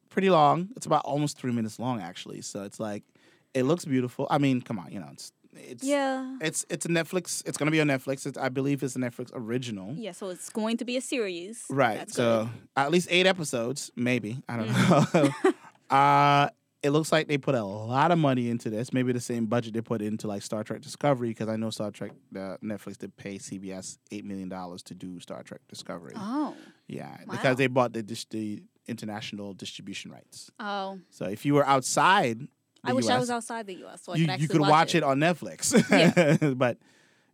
pretty 0.10 0.30
long. 0.30 0.70
It's 0.76 0.86
about 0.86 1.04
almost 1.06 1.38
three 1.38 1.52
minutes 1.52 1.80
long, 1.80 2.02
actually. 2.02 2.42
So 2.42 2.64
it's 2.64 2.80
like, 2.80 3.04
it 3.54 3.64
looks 3.64 3.86
beautiful. 3.86 4.28
I 4.30 4.38
mean, 4.38 4.62
come 4.62 4.80
on, 4.80 4.92
you 4.92 5.00
know, 5.00 5.10
it's 5.12 5.32
it's 5.54 5.84
Yeah. 5.84 6.38
it's 6.40 6.66
it's 6.70 6.86
a 6.86 6.90
Netflix. 6.90 7.44
It's 7.46 7.58
gonna 7.58 7.72
be 7.72 7.82
on 7.82 7.88
Netflix. 7.88 8.26
It's, 8.26 8.38
I 8.38 8.48
believe 8.48 8.82
it's 8.84 8.96
a 8.96 9.00
Netflix 9.00 9.32
original. 9.34 9.94
Yeah, 9.98 10.14
so 10.14 10.30
it's 10.30 10.50
going 10.50 10.78
to 10.78 10.86
be 10.86 10.96
a 10.96 11.02
series. 11.02 11.66
Right. 11.70 11.98
That's 11.98 12.14
so 12.14 12.46
good. 12.46 12.68
at 12.78 12.90
least 12.92 13.10
eight 13.12 13.28
episodes, 13.28 13.92
maybe. 13.98 14.42
I 14.48 14.56
don't 14.58 14.68
Mm-hmm. 14.70 15.18
know. 15.50 15.54
uh 15.98 16.50
it 16.84 16.90
looks 16.90 17.12
like 17.12 17.28
they 17.28 17.38
put 17.38 17.54
a 17.56 17.64
lot 17.64 18.12
of 18.12 18.18
money 18.18 18.50
into 18.50 18.70
this. 18.70 18.92
Maybe 18.92 19.12
the 19.14 19.20
same 19.20 19.46
budget 19.46 19.74
they 19.74 19.82
put 19.82 20.02
into 20.02 20.28
like 20.28 20.42
Star 20.42 20.64
Trek 20.64 20.82
Discovery, 20.82 21.30
because 21.30 21.48
I 21.48 21.56
know 21.56 21.70
Star 21.70 21.92
Trek 21.92 22.12
uh, 22.36 22.58
Netflix 22.64 22.98
did 22.98 23.16
pay 23.18 23.38
CBS 23.38 23.98
eight 24.12 24.26
million 24.26 24.50
dollars 24.50 24.82
to 24.84 24.96
do 24.96 25.20
Star 25.20 25.44
Trek 25.44 25.62
Discovery. 25.70 26.14
Oh. 26.16 26.56
Yeah, 26.88 27.10
Wow. 27.28 27.34
because 27.34 27.58
they 27.58 27.68
bought 27.68 27.94
the 27.94 28.02
dis- 28.04 28.26
the 28.26 28.64
international 28.88 29.54
distribution 29.54 30.12
rights. 30.12 30.50
Oh. 30.60 31.00
So 31.12 31.26
if 31.26 31.46
you 31.46 31.54
were 31.54 31.66
outside, 31.66 32.40
the 32.40 32.48
I 32.84 32.94
wish 32.94 33.08
I 33.08 33.20
was 33.20 33.30
outside 33.30 33.68
the 33.68 33.76
US 33.86 34.04
so 34.04 34.14
I 34.14 34.16
you, 34.16 34.28
could 34.28 34.42
you 34.42 34.48
could 34.48 34.62
watch 34.62 34.96
it. 34.96 35.04
on 35.04 35.20
Netflix. 35.20 35.72
Yeah. 35.92 36.54
but 36.56 36.78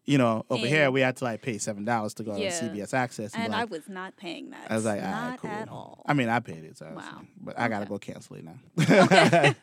you 0.07 0.17
know, 0.17 0.45
over 0.49 0.65
here 0.65 0.89
we 0.89 1.01
had 1.01 1.17
to 1.17 1.23
like 1.25 1.41
pay 1.41 1.57
seven 1.57 1.85
dollars 1.85 2.13
to 2.15 2.23
go 2.23 2.35
Yeah. 2.37 2.47
on 2.47 2.69
CBS 2.69 2.93
Access. 2.93 3.35
And 3.35 3.51
like, 3.51 3.61
I 3.61 3.65
was 3.65 3.87
not 3.89 4.15
paying 4.17 4.49
that. 4.51 4.65
I 4.71 4.75
was 4.75 4.85
like, 4.85 5.01
not 5.01 5.29
right, 5.31 5.39
cool. 5.39 5.49
at 5.51 5.69
all. 5.69 6.01
I 6.05 6.13
mean, 6.13 6.29
I 6.29 6.39
paid 6.39 6.63
it, 6.63 6.77
so 6.77 6.85
I 6.87 6.93
was- 6.93 7.03
Wow. 7.03 7.21
but 7.41 7.59
I 7.59 7.67
gotta 7.67 7.85
go 7.85 7.99
cancel 7.99 8.37
it 8.37 8.45
now. 8.45 8.57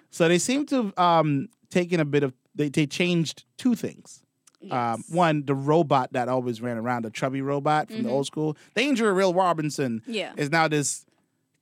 so 0.10 0.28
they 0.28 0.38
seem 0.38 0.66
to 0.66 0.76
have 0.76 0.98
um, 0.98 1.48
taken 1.70 2.00
a 2.00 2.04
bit 2.04 2.22
of 2.24 2.34
they 2.54 2.68
they 2.68 2.86
changed 2.86 3.44
two 3.56 3.74
things. 3.74 4.18
Um, 4.64 4.68
Yes. 4.70 5.04
one, 5.10 5.44
the 5.44 5.54
robot 5.56 6.12
that 6.12 6.28
always 6.28 6.60
ran 6.60 6.76
around, 6.76 7.04
the 7.04 7.10
chubby 7.10 7.40
robot 7.42 7.88
from 7.88 8.02
the 8.04 8.08
Mhm. 8.08 8.12
old 8.12 8.26
school, 8.26 8.56
Danger 8.76 9.12
Will 9.14 9.34
Robinson, 9.34 10.02
Yeah. 10.06 10.32
is 10.36 10.50
now 10.50 10.68
this 10.68 11.04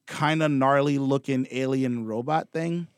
kind 0.06 0.42
of 0.42 0.50
gnarly 0.50 0.98
looking 0.98 1.46
alien 1.50 2.04
robot 2.06 2.48
thing. 2.52 2.88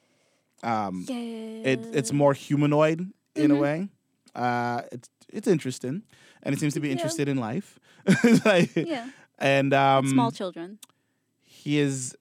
Um, 0.65 1.05
yeah. 1.09 1.17
it 1.17 1.81
it's 1.93 2.13
more 2.13 2.33
humanoid 2.35 3.13
in 3.37 3.51
a 3.51 3.55
Mhm. 3.55 3.61
way. 3.61 3.89
Uh, 4.35 4.83
it's 4.93 5.09
it's 5.33 5.49
interesting, 5.49 6.03
and 6.43 6.55
it 6.55 6.59
seems 6.59 6.75
to 6.75 6.81
be 6.81 6.89
Yeah. 6.89 6.93
interested 6.93 7.29
in 7.29 7.37
life. 7.39 7.79
Like, 8.45 8.75
Yeah. 8.77 9.09
And 9.39 9.73
um, 9.75 10.07
Small 10.09 10.31
children. 10.31 10.79
he 11.43 11.79
is 11.79 12.17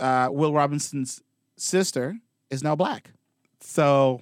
uh, 0.00 0.28
Will 0.30 0.52
Robinson's 0.52 1.22
sister 1.56 2.16
is 2.50 2.62
now 2.62 2.76
black. 2.76 3.12
So 3.60 4.20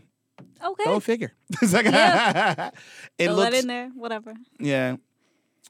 Okay. 0.65 0.85
go 0.85 1.01
figure. 1.01 1.33
Like- 1.73 1.87
Yeah. 1.87 2.71
it 3.19 3.27
Throw 3.27 3.35
looks 3.35 3.51
that 3.51 3.61
in 3.61 3.67
there. 3.67 3.89
Whatever. 3.95 4.35
yeah, 4.61 4.97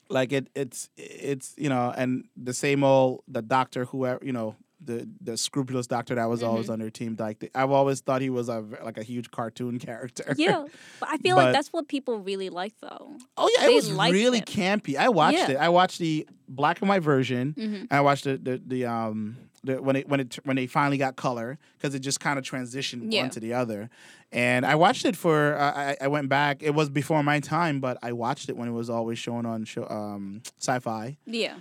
like 0.09 0.33
it. 0.33 0.49
It's 0.55 0.89
it's 0.97 1.55
you 1.57 1.69
know, 1.69 1.93
and 1.97 2.25
the 2.37 2.53
same 2.55 2.85
old 2.85 3.23
the 3.29 3.43
doctor 3.43 3.85
whoever 3.87 4.25
you 4.25 4.33
know 4.33 4.57
the 4.85 5.09
the 5.21 5.37
scrupulous 5.37 5.87
doctor 5.87 6.15
that 6.15 6.27
was 6.27 6.43
always 6.43 6.67
Mhm. 6.69 6.73
on 6.75 6.79
their 6.81 6.91
team. 6.91 7.17
Like 7.19 7.39
the- 7.41 7.51
I've 7.55 7.71
always 7.71 8.01
thought 8.01 8.21
he 8.23 8.31
was 8.31 8.49
a 8.49 8.65
like 8.85 8.99
a 8.99 9.03
huge 9.03 9.31
cartoon 9.31 9.79
character. 9.89 10.35
Yeah. 10.37 10.65
But 11.01 11.09
I 11.11 11.17
feel 11.19 11.37
But- 11.37 11.45
like 11.47 11.55
that's 11.55 11.73
what 11.73 11.89
people 11.89 12.19
really 12.19 12.51
like 12.51 12.75
though. 12.81 13.17
Oh 13.37 13.51
yeah, 13.59 13.69
it 13.69 13.75
was 13.75 13.91
really 13.93 14.39
it. 14.39 14.47
campy. 14.47 14.97
I 14.97 15.09
watched 15.09 15.39
Yeah. 15.39 15.51
it. 15.53 15.57
I 15.57 15.69
watched 15.69 15.99
the 15.99 16.27
black 16.49 16.81
and 16.81 16.89
white 16.89 17.03
version. 17.03 17.55
Mm-hmm. 17.59 17.75
And 17.75 17.89
I 17.93 18.01
watched 18.01 18.25
the 18.25 18.37
the, 18.37 18.63
the 18.67 18.85
um 18.87 19.37
the, 19.65 19.81
when 19.83 19.97
it 19.97 20.09
when 20.09 20.21
it 20.21 20.39
when 20.45 20.57
they 20.57 20.67
finally 20.67 20.99
got 20.99 21.17
color 21.17 21.59
because 21.79 21.95
it 21.95 22.01
just 22.01 22.21
kind 22.21 22.39
of 22.39 22.45
transitioned 22.45 23.11
Yeah. 23.11 23.23
one 23.23 23.31
to 23.31 23.41
the 23.41 23.55
other, 23.55 23.89
and 24.31 24.67
I 24.67 24.75
watched 24.75 25.07
it 25.07 25.17
for 25.17 25.55
uh, 25.57 25.73
I 25.75 25.97
I 26.03 26.09
went 26.09 26.29
back. 26.29 26.63
It 26.63 26.75
was 26.75 26.91
before 26.91 27.23
my 27.23 27.41
time, 27.41 27.81
but 27.81 27.97
I 28.03 28.13
watched 28.13 28.51
it 28.51 28.59
when 28.59 28.69
it 28.69 28.73
was 28.73 28.91
always 28.91 29.19
shown 29.19 29.47
on 29.47 29.65
show 29.65 29.87
um 29.89 30.43
sci-fi, 30.61 31.17
Yeah. 31.25 31.55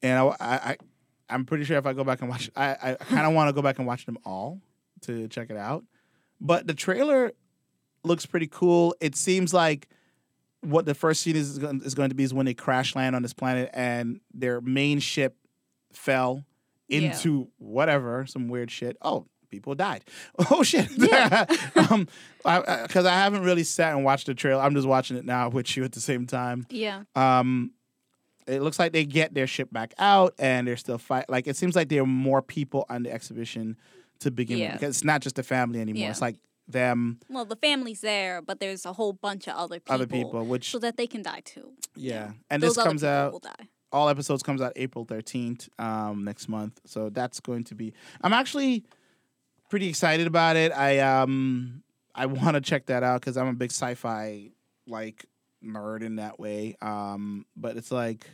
and 0.00 0.18
I 0.20 0.24
I, 0.38 0.54
I 0.70 0.76
I'm 1.30 1.44
pretty 1.44 1.64
sure 1.64 1.78
if 1.78 1.86
I 1.86 1.92
go 1.92 2.04
back 2.04 2.20
and 2.20 2.28
watch, 2.28 2.50
I 2.56 2.76
I 2.82 2.94
kind 2.94 3.26
of 3.26 3.32
want 3.34 3.48
to 3.48 3.52
go 3.52 3.62
back 3.62 3.78
and 3.78 3.86
watch 3.86 4.06
them 4.06 4.18
all 4.24 4.60
to 5.02 5.28
check 5.28 5.50
it 5.50 5.56
out, 5.56 5.84
but 6.40 6.66
the 6.66 6.74
trailer 6.74 7.32
looks 8.04 8.26
pretty 8.26 8.46
cool. 8.48 8.94
It 9.00 9.16
seems 9.16 9.52
like 9.54 9.88
what 10.62 10.84
the 10.84 10.94
first 10.94 11.22
scene 11.22 11.36
is 11.36 11.58
going, 11.58 11.80
is 11.82 11.94
going 11.94 12.10
to 12.10 12.14
be 12.14 12.22
is 12.24 12.34
when 12.34 12.46
they 12.46 12.54
crash 12.54 12.94
land 12.94 13.16
on 13.16 13.22
this 13.22 13.32
planet 13.32 13.70
and 13.72 14.20
their 14.34 14.60
main 14.60 14.98
ship 14.98 15.36
fell 15.92 16.44
Yeah. 16.88 17.12
into 17.12 17.48
whatever 17.58 18.26
some 18.26 18.48
weird 18.48 18.70
shit. 18.70 18.96
Oh, 19.00 19.26
people 19.50 19.74
died. 19.74 20.04
Oh 20.50 20.62
shit. 20.62 20.88
Yeah. 20.96 21.46
um, 21.90 22.06
because 22.44 23.06
I, 23.06 23.12
haven't 23.14 23.42
really 23.42 23.64
sat 23.64 23.94
and 23.94 24.04
watched 24.04 24.26
the 24.26 24.34
trailer. 24.34 24.62
I'm 24.62 24.74
just 24.74 24.86
watching 24.86 25.16
it 25.16 25.24
now 25.24 25.48
with 25.48 25.76
you 25.76 25.84
at 25.84 25.92
the 25.92 26.00
same 26.00 26.26
time. 26.26 26.66
Yeah. 26.70 27.02
Um, 27.14 27.72
it 28.46 28.62
looks 28.62 28.78
like 28.78 28.92
they 28.92 29.04
get 29.04 29.34
their 29.34 29.46
ship 29.46 29.72
back 29.72 29.92
out 29.98 30.34
and 30.38 30.66
they're 30.66 30.76
still 30.76 30.98
fight. 30.98 31.28
Like 31.28 31.46
it 31.46 31.56
seems 31.56 31.76
like 31.76 31.88
there 31.88 32.02
are 32.02 32.06
more 32.06 32.42
people 32.42 32.84
on 32.88 33.02
the 33.04 33.12
exhibition 33.12 33.76
to 34.20 34.30
begin 34.30 34.58
Yeah. 34.58 34.72
with 34.72 34.80
because 34.80 34.96
it's 34.96 35.04
not 35.04 35.20
just 35.22 35.36
the 35.36 35.42
family 35.42 35.80
anymore. 35.80 36.00
Yeah. 36.02 36.10
It's 36.10 36.20
like 36.20 36.36
them, 36.68 37.18
Well, 37.28 37.44
the 37.44 37.56
family's 37.56 38.00
there, 38.00 38.40
but 38.42 38.60
there's 38.60 38.84
a 38.86 38.92
whole 38.92 39.12
bunch 39.12 39.48
of 39.48 39.54
other 39.56 39.80
people. 39.80 39.94
other 39.94 40.06
people, 40.06 40.44
which 40.44 40.70
So 40.70 40.78
that 40.78 40.96
they 40.96 41.06
can 41.06 41.22
die 41.22 41.40
too. 41.44 41.72
yeah. 41.96 42.32
And 42.50 42.62
Those 42.62 42.76
this 42.76 42.84
comes 42.84 43.02
out 43.04 43.32
will 43.32 43.40
die. 43.40 43.68
all 43.92 44.08
episodes 44.08 44.42
comes 44.42 44.60
out 44.60 44.72
April 44.76 45.04
13th 45.04 45.68
um, 45.80 46.24
next 46.24 46.48
month. 46.48 46.80
So 46.86 47.08
that's 47.10 47.40
going 47.40 47.64
to 47.64 47.74
be 47.74 47.92
I'm 48.22 48.32
actually 48.32 48.84
pretty 49.68 49.88
excited 49.88 50.26
about 50.26 50.56
it. 50.56 50.70
I 50.72 50.98
um 51.00 51.82
I 52.14 52.26
want 52.26 52.54
to 52.54 52.60
check 52.60 52.86
that 52.86 53.02
out 53.02 53.20
cuz 53.22 53.36
I'm 53.36 53.48
a 53.48 53.52
big 53.54 53.70
sci-fi 53.70 54.50
like 54.86 55.24
nerd 55.64 56.02
in 56.02 56.16
that 56.16 56.38
way. 56.40 56.76
Um 56.82 57.46
but 57.56 57.76
it's 57.76 57.90
like 57.90 58.26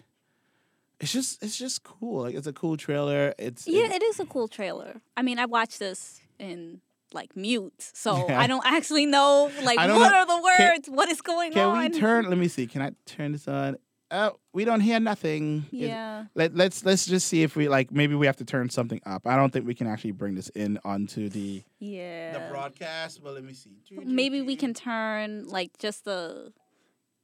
it's 1.00 1.12
just 1.12 1.42
it's 1.42 1.58
just 1.58 1.82
cool. 1.82 2.22
Like 2.22 2.34
it's 2.34 2.46
a 2.46 2.52
cool 2.52 2.76
trailer. 2.76 3.34
It's 3.38 3.66
Yeah, 3.66 3.84
it- 3.86 3.92
it 3.92 4.02
is 4.02 4.20
a 4.20 4.26
cool 4.26 4.48
trailer. 4.48 5.00
I 5.16 5.22
mean, 5.22 5.38
I 5.38 5.44
watched 5.46 5.78
this 5.78 6.20
in 6.38 6.80
like 7.12 7.36
mute, 7.36 7.74
so 7.78 8.26
Yeah. 8.28 8.40
I 8.40 8.46
don't 8.46 8.64
actually 8.66 9.06
know 9.06 9.50
like 9.62 9.76
what 9.78 9.86
know- 9.88 10.02
are 10.04 10.26
the 10.26 10.42
can- 10.56 10.70
words, 10.74 10.88
what 10.88 11.08
is 11.08 11.20
going 11.20 11.52
Can 11.52 11.66
on. 11.68 11.82
Can 11.84 11.92
we 11.92 11.98
turn 12.00 12.28
let 12.30 12.38
me 12.38 12.48
see. 12.48 12.66
Can 12.66 12.82
I 12.82 12.92
turn 13.06 13.32
this 13.32 13.46
on? 13.46 13.76
Oh, 14.10 14.38
we 14.52 14.64
don't 14.64 14.80
hear 14.80 15.00
nothing. 15.00 15.66
Is- 15.72 15.88
yeah. 15.88 16.26
Let, 16.36 16.54
let's 16.54 16.84
let's 16.84 17.04
just 17.06 17.26
see 17.28 17.42
if 17.42 17.56
we 17.56 17.68
like 17.68 17.90
maybe 17.90 18.14
we 18.14 18.26
have 18.26 18.36
to 18.36 18.44
turn 18.44 18.70
something 18.70 19.00
up. 19.04 19.26
I 19.26 19.36
don't 19.36 19.52
think 19.52 19.66
we 19.66 19.74
can 19.74 19.86
actually 19.88 20.12
bring 20.12 20.34
this 20.36 20.48
in 20.50 20.78
onto 20.84 21.28
the 21.28 21.62
Yeah. 21.80 22.32
The 22.34 22.52
broadcast, 22.52 23.22
but 23.22 23.34
let 23.34 23.44
me 23.44 23.52
see. 23.52 23.70
Maybe 24.04 24.40
we 24.42 24.56
can 24.56 24.72
turn 24.74 25.46
like 25.48 25.76
just 25.78 26.04
the 26.04 26.52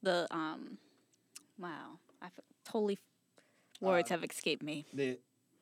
the 0.02 0.26
um 0.34 0.78
wow. 1.58 1.98
I 2.20 2.26
f- 2.26 2.40
totally 2.64 2.98
words 3.80 4.10
Uh, 4.10 4.14
have 4.14 4.24
escaped 4.24 4.62
me. 4.62 4.86
the 4.94 5.18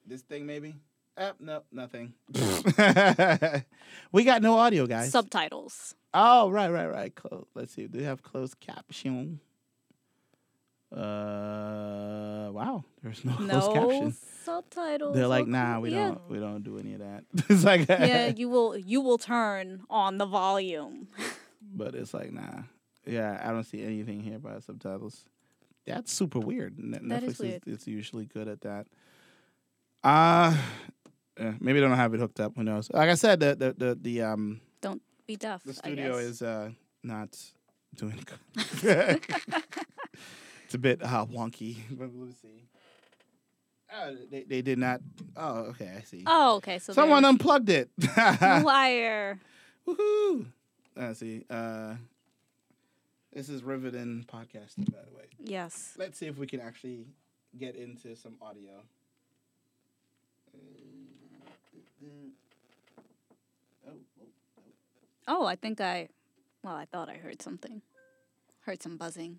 this 0.07 0.22
thing 0.22 0.46
maybe. 0.46 0.74
Uh, 1.16 1.33
no, 1.40 1.62
nothing. 1.72 2.14
we 4.12 4.24
got 4.24 4.40
no 4.42 4.57
audio, 4.59 4.87
guys. 4.87 5.11
Subtitles. 5.11 5.94
oh, 6.14 6.48
right, 6.50 6.70
right, 6.70 6.87
right. 6.87 7.14
Clo- 7.14 7.46
Let's 7.55 7.74
see. 7.74 7.87
Do 7.87 7.98
we 7.98 8.05
have 8.05 8.22
closed 8.22 8.59
caption? 8.61 9.40
Uh, 10.92 12.48
wow. 12.53 12.85
There's 13.03 13.24
no, 13.24 13.35
closed 13.35 13.53
No 13.53 13.72
caption. 13.74 14.16
subtitles. 14.44 15.14
They're 15.14 15.26
like, 15.29 15.46
nah, 15.46 15.79
we 15.81 15.90
yeah. 15.90 16.09
don't, 16.09 16.31
we 16.31 16.38
don't 16.38 16.62
do 16.62 16.79
any 16.79 16.94
of 16.94 17.00
that. 17.00 17.24
it's 17.48 17.64
like, 17.64 17.88
yeah, 17.88 18.29
you 18.29 18.48
will. 18.48 18.76
You 18.76 19.00
will 19.00 19.18
turn 19.18 19.83
on 19.90 20.18
the 20.18 20.26
volume. 20.26 21.09
but 21.62 21.94
it's 21.94 22.14
like, 22.14 22.33
nah. 22.33 22.62
Yeah, 23.07 23.41
I 23.43 23.51
don't 23.51 23.65
see 23.65 23.83
anything 23.83 24.21
here 24.23 24.39
by 24.39 24.59
subtitles. 24.61 25.25
That's 25.87 26.13
super 26.13 26.39
weird. 26.39 26.77
That 26.93 27.03
Netflix 27.03 27.29
is 27.29 27.39
weird. 27.41 27.63
is 27.67 27.87
usually 27.87 28.27
good 28.27 28.47
at 28.49 28.61
that. 28.63 28.87
Uh 30.05 30.57
yeah, 31.39 31.55
maybe 31.61 31.81
they 31.81 31.87
don't 31.87 31.97
have 31.97 32.13
it 32.15 32.21
hooked 32.21 32.41
up. 32.41 32.53
Who 32.57 32.63
knows? 32.65 32.91
Like 32.91 33.09
I 33.11 33.15
said, 33.15 33.41
the 33.41 33.55
the 33.57 33.75
the, 33.77 33.99
the 34.01 34.23
um 34.23 34.61
Don't 34.81 35.03
be 35.27 35.37
deaf. 35.37 35.63
the 35.65 35.71
I 35.71 35.75
studio 35.75 36.13
guess. 36.17 36.25
is 36.25 36.43
uh 36.43 36.71
not 37.03 37.37
doing 37.97 38.23
good. 38.55 38.61
it's 40.65 40.75
a 40.75 40.79
bit 40.79 41.03
uh, 41.03 41.27
wonky. 41.27 41.77
But 41.91 42.11
Let's 42.15 42.41
see. 42.41 42.65
Oh, 43.93 44.17
they, 44.31 44.45
they 44.45 44.63
did 44.63 44.79
not. 44.79 45.01
Oh, 45.37 45.63
okay, 45.71 45.91
I 45.99 46.03
see. 46.03 46.23
Oh, 46.25 46.57
okay. 46.57 46.79
So 46.79 46.93
Someone 46.93 47.23
there's 47.25 47.33
unplugged 47.33 47.71
it. 47.71 47.91
a 48.17 48.63
liar. 48.65 49.41
Woohoo! 49.85 50.47
Let's 50.95 51.19
see. 51.19 51.45
Uh, 51.51 51.95
this 53.33 53.49
is 53.49 53.62
riveting 53.62 54.25
podcasting, 54.33 54.90
by 54.93 54.99
the 55.09 55.16
way. 55.16 55.25
Yes. 55.38 55.95
Let's 55.99 56.19
see 56.19 56.27
if 56.27 56.37
we 56.38 56.47
can 56.47 56.61
actually 56.61 57.07
get 57.59 57.75
into 57.77 58.16
some 58.16 58.35
audio. 58.43 58.83
Oh, 62.05 62.09
oh. 63.88 63.93
Oh, 65.29 65.47
I 65.47 65.57
think 65.57 65.81
I. 65.81 66.09
Well, 66.62 66.75
I 66.75 66.85
thought 66.87 67.09
I 67.09 67.14
heard 67.14 67.40
something. 67.40 67.83
Heard 68.62 68.83
some 68.83 68.97
buzzing. 68.97 69.38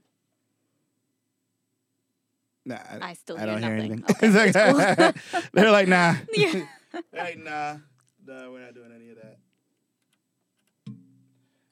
Nah, 2.66 2.76
I, 3.02 3.10
I 3.10 3.14
still 3.14 3.38
I 3.38 3.42
hear 3.42 3.48
don't 3.48 3.62
hear 3.64 3.76
nothing. 3.76 3.92
anything. 3.92 4.04
Okay, 4.10 4.28
It's 4.28 4.56
like- 4.56 5.16
it's. 5.34 5.50
They're 5.54 5.72
like, 5.72 5.88
nah. 5.88 6.16
Yeah. 6.34 6.52
They're 7.12 7.24
like, 7.24 7.38
nah. 7.40 7.78
No, 8.28 8.52
we're 8.52 8.62
not 8.66 8.74
doing 8.76 8.92
any 8.96 9.10
of 9.10 9.16
that. 9.18 9.38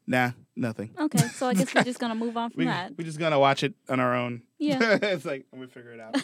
Nah, 0.09 0.31
nothing. 0.55 0.89
Okay, 0.99 1.19
so 1.19 1.47
I 1.47 1.53
guess 1.53 1.73
we're 1.73 1.83
just 1.83 1.99
gonna 2.03 2.15
move 2.15 2.35
on 2.35 2.49
from 2.49 2.57
We, 2.61 2.65
that. 2.65 2.93
we're 2.97 3.03
just 3.05 3.19
gonna 3.19 3.39
watch 3.39 3.61
it 3.63 3.75
on 3.87 3.99
our 3.99 4.15
own. 4.15 4.41
Yeah. 4.57 4.97
it's 5.01 5.23
like 5.23 5.45
we 5.53 5.67
figure 5.67 5.91
it 5.93 5.99
out. 5.99 6.15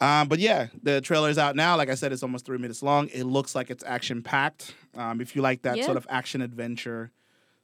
um, 0.00 0.26
but 0.28 0.38
yeah, 0.38 0.68
the 0.82 1.02
trailer's 1.02 1.36
out 1.36 1.54
now. 1.54 1.76
Like 1.76 1.90
I 1.90 1.94
said, 1.94 2.12
it's 2.12 2.22
almost 2.22 2.46
three 2.46 2.56
minutes 2.58 2.82
long. 2.82 3.08
It 3.12 3.24
looks 3.24 3.54
like 3.54 3.70
it's 3.70 3.84
action 3.84 4.22
packed. 4.22 4.74
Um, 4.96 5.20
if 5.20 5.36
you 5.36 5.42
like 5.42 5.62
that 5.62 5.76
Yeah. 5.76 5.84
sort 5.84 5.98
of 5.98 6.06
action 6.08 6.40
adventure 6.40 7.10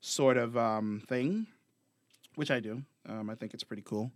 sort 0.00 0.36
of 0.36 0.56
um, 0.58 1.02
thing, 1.08 1.46
which 2.34 2.50
I 2.50 2.60
do, 2.60 2.82
um, 3.08 3.30
I 3.30 3.34
think 3.34 3.54
it's 3.54 3.64
pretty 3.64 3.82
cool. 3.82 4.12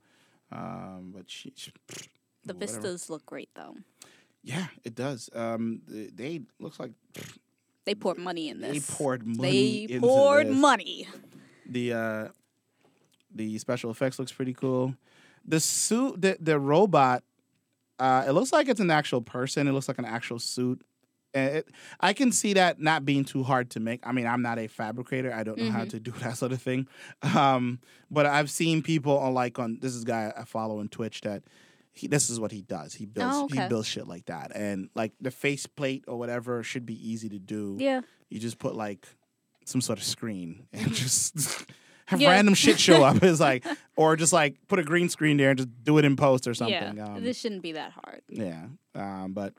Um, 0.52 1.12
but 1.16 1.30
she, 1.30 1.52
she- 1.56 1.72
The 2.44 2.52
whatever. 2.52 2.58
vistas 2.82 3.08
look 3.08 3.24
great 3.24 3.48
though. 3.54 3.76
yeah, 4.44 4.66
it 4.84 4.94
does. 4.94 5.30
Um, 5.34 5.80
they, 5.88 6.08
they 6.08 6.40
looks 6.60 6.78
like 6.78 6.92
They 7.84 7.94
poured 7.94 8.18
money 8.18 8.48
in 8.48 8.60
this. 8.60 8.86
they 8.86 8.94
poured 8.94 9.26
money. 9.26 9.86
They 9.86 9.98
poured 9.98 10.48
this. 10.48 10.56
money. 10.56 11.08
The 11.66 11.92
uh, 11.92 12.28
the 13.34 13.58
special 13.58 13.90
effects 13.90 14.18
looks 14.18 14.32
pretty 14.32 14.52
cool. 14.54 14.94
The 15.46 15.58
suit, 15.60 16.20
the 16.20 16.36
the 16.40 16.58
robot, 16.58 17.24
uh, 17.98 18.24
it 18.26 18.32
looks 18.32 18.52
like 18.52 18.68
it's 18.68 18.80
an 18.80 18.90
actual 18.90 19.20
person. 19.22 19.66
It 19.68 19.72
looks 19.72 19.88
like 19.88 19.98
an 19.98 20.04
actual 20.04 20.38
suit. 20.38 20.82
And 21.34 21.56
it, 21.56 21.68
I 21.98 22.12
can 22.12 22.30
see 22.30 22.52
that 22.52 22.78
not 22.78 23.06
being 23.06 23.24
too 23.24 23.42
hard 23.42 23.70
to 23.70 23.80
make. 23.80 24.06
I 24.06 24.12
mean, 24.12 24.26
I'm 24.26 24.42
not 24.42 24.58
a 24.58 24.66
fabricator. 24.66 25.32
I 25.32 25.42
don't 25.44 25.58
know 25.58 25.70
how 25.70 25.84
Mhm. 25.84 25.90
to 25.90 26.00
do 26.00 26.10
that 26.20 26.36
sort 26.36 26.52
of 26.52 26.60
thing. 26.60 26.86
Um, 27.22 27.80
but 28.10 28.26
I've 28.26 28.50
seen 28.50 28.82
people 28.82 29.16
on 29.18 29.32
like 29.32 29.58
on 29.58 29.78
this 29.80 29.94
is 29.94 30.02
a 30.02 30.06
guy 30.06 30.32
I 30.36 30.44
follow 30.44 30.78
on 30.80 30.88
Twitch 30.88 31.22
that 31.22 31.42
he 31.92 32.06
this 32.08 32.30
is 32.30 32.40
what 32.40 32.52
he 32.52 32.62
does. 32.62 32.94
He 32.94 33.06
builds 33.06 33.36
Oh, 33.36 33.48
he 33.52 33.68
builds 33.68 33.86
shit 33.88 34.06
like 34.08 34.26
that. 34.26 34.52
And 34.54 34.88
like 34.94 35.12
the 35.20 35.30
faceplate 35.30 36.04
or 36.08 36.18
whatever 36.18 36.62
should 36.62 36.86
be 36.86 36.96
easy 37.10 37.28
to 37.28 37.38
do 37.38 37.76
Yeah. 37.78 38.00
you 38.30 38.38
just 38.40 38.58
put 38.58 38.74
like 38.74 39.06
some 39.64 39.80
sort 39.80 39.98
of 39.98 40.04
screen 40.04 40.66
and 40.72 40.92
just 40.92 41.66
have 42.06 42.20
Yeah. 42.20 42.30
random 42.30 42.54
shit 42.54 42.80
show 42.80 43.04
up. 43.04 43.22
It's 43.22 43.40
like, 43.40 43.64
or 43.96 44.16
just 44.16 44.32
like 44.32 44.56
put 44.68 44.78
a 44.78 44.82
green 44.82 45.08
screen 45.08 45.36
there 45.36 45.50
and 45.50 45.58
just 45.58 45.84
do 45.84 45.98
it 45.98 46.04
in 46.04 46.16
post 46.16 46.46
or 46.48 46.54
something. 46.54 46.96
Yeah. 46.96 47.04
Um, 47.14 47.22
this 47.22 47.38
shouldn't 47.38 47.62
be 47.62 47.72
that 47.72 47.92
hard. 47.92 48.22
yeah, 48.28 48.66
um, 48.94 49.32
but 49.34 49.54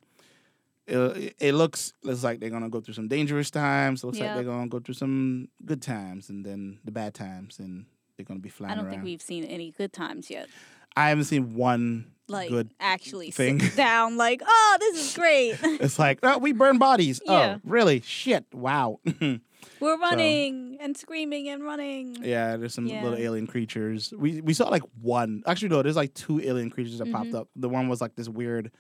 it, 0.86 1.36
it 1.40 1.54
looks 1.54 1.94
looks 2.04 2.24
like 2.24 2.40
they're 2.40 2.50
gonna 2.50 2.70
go 2.70 2.82
through 2.82 2.96
some 2.96 3.08
dangerous 3.08 3.50
times. 3.50 4.04
It 4.04 4.08
looks 4.08 4.20
like 4.20 4.34
they're 4.36 4.44
gonna 4.44 4.68
go 4.68 4.80
through 4.80 4.96
some 4.96 5.48
good 5.66 5.82
times 5.82 6.30
and 6.30 6.46
then 6.46 6.80
the 6.84 6.92
bad 6.92 7.14
times, 7.14 7.60
and 7.60 7.86
they're 8.18 8.26
gonna 8.26 8.42
be 8.42 8.50
flying 8.50 8.74
I 8.74 8.76
don't 8.76 8.86
around. 8.86 8.94
think 8.96 9.04
we've 9.06 9.22
seen 9.22 9.46
any 9.46 9.72
good 9.72 9.94
times 9.94 10.30
yet. 10.30 10.50
I 10.98 11.10
haven't 11.10 11.24
seen 11.26 11.56
one 11.56 12.12
Like 12.28 12.50
good. 12.50 12.70
actually 12.80 13.32
thing. 13.32 13.60
sit 13.60 13.76
down 13.78 14.18
like, 14.18 14.42
oh, 14.46 14.78
this 14.80 14.98
is 15.10 15.14
great. 15.16 15.58
It's 15.82 16.00
like, 16.00 16.20
oh, 16.24 16.38
we 16.38 16.54
burn 16.54 16.78
bodies. 16.78 17.20
Yeah. 17.26 17.58
Oh, 17.58 17.62
really? 17.66 18.02
Shit! 18.02 18.46
Wow. 18.54 19.00
We're 19.80 19.98
running 19.98 20.78
and 20.80 20.96
screaming 20.96 21.50
and 21.50 21.64
running. 21.64 22.18
Yeah, 22.22 22.56
there's 22.58 22.74
some 22.74 22.88
Yeah. 22.88 23.04
little 23.04 23.18
alien 23.18 23.48
creatures. 23.48 24.14
We 24.18 24.40
we 24.42 24.54
saw 24.54 24.70
like 24.70 24.84
one. 25.02 25.44
Actually, 25.46 25.70
no, 25.70 25.82
there's 25.82 25.96
like 25.98 26.14
two 26.14 26.40
alien 26.42 26.70
creatures 26.70 27.00
that 27.00 27.12
popped 27.12 27.30
Mhm. 27.32 27.36
up. 27.42 27.50
The 27.56 27.68
one 27.70 27.90
was 27.90 28.00
like 28.00 28.16
this 28.16 28.30
weird 28.30 28.72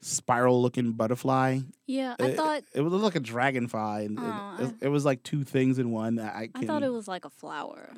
spiral 0.00 0.60
looking 0.62 0.92
butterfly. 0.92 1.60
Yeah, 1.86 2.14
I 2.20 2.26
it, 2.26 2.36
thought 2.36 2.62
it 2.74 2.82
was 2.82 2.92
like 3.02 3.14
a 3.16 3.20
dragonfly, 3.20 4.04
and 4.04 4.18
it- 4.18 4.22
Oh, 4.24 4.56
it, 4.60 4.74
it, 4.82 4.88
was 4.88 5.04
like 5.04 5.22
two 5.22 5.44
things 5.44 5.78
in 5.78 5.90
one. 5.90 6.18
I, 6.20 6.50
I 6.54 6.64
thought 6.66 6.82
it 6.82 6.92
was 6.92 7.08
like 7.08 7.24
a 7.24 7.30
flower. 7.30 7.90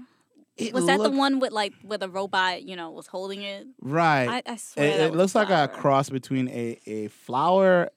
It 0.57 0.73
was 0.73 0.87
that 0.87 0.99
looked- 0.99 1.13
the 1.13 1.19
one 1.19 1.39
with 1.41 1.53
like 1.53 1.73
where 1.83 1.99
the 1.99 2.09
robot, 2.09 2.63
you 2.63 2.77
know, 2.77 2.91
was 2.91 3.07
holding 3.07 3.43
it? 3.43 3.67
Right. 3.81 4.29
I, 4.47 4.53
I 4.53 4.57
swear 4.57 4.87
it 4.87 5.01
it 5.01 5.15
looks 5.15 5.35
like 5.35 5.51
a 5.51 5.69
cross 5.69 6.11
between 6.11 6.49
a 6.49 6.79
a 6.87 7.09
flower. 7.09 7.91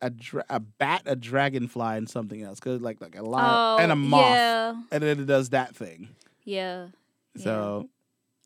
A, 0.00 0.10
dra- 0.10 0.44
a 0.48 0.60
bat, 0.60 1.02
a 1.06 1.16
dragonfly, 1.16 1.96
and 1.96 2.08
something 2.08 2.40
else. 2.40 2.60
Cause 2.60 2.80
like 2.80 3.00
like 3.00 3.16
a 3.18 3.22
lot 3.24 3.78
Oh, 3.80 3.82
and 3.82 3.90
a 3.90 3.96
moth, 3.96 4.20
Yeah, 4.30 4.74
and 4.92 5.02
then 5.02 5.18
it 5.18 5.26
does 5.26 5.48
that 5.50 5.74
thing. 5.74 6.10
yeah. 6.44 6.86
Yeah. 7.34 7.42
So 7.42 7.88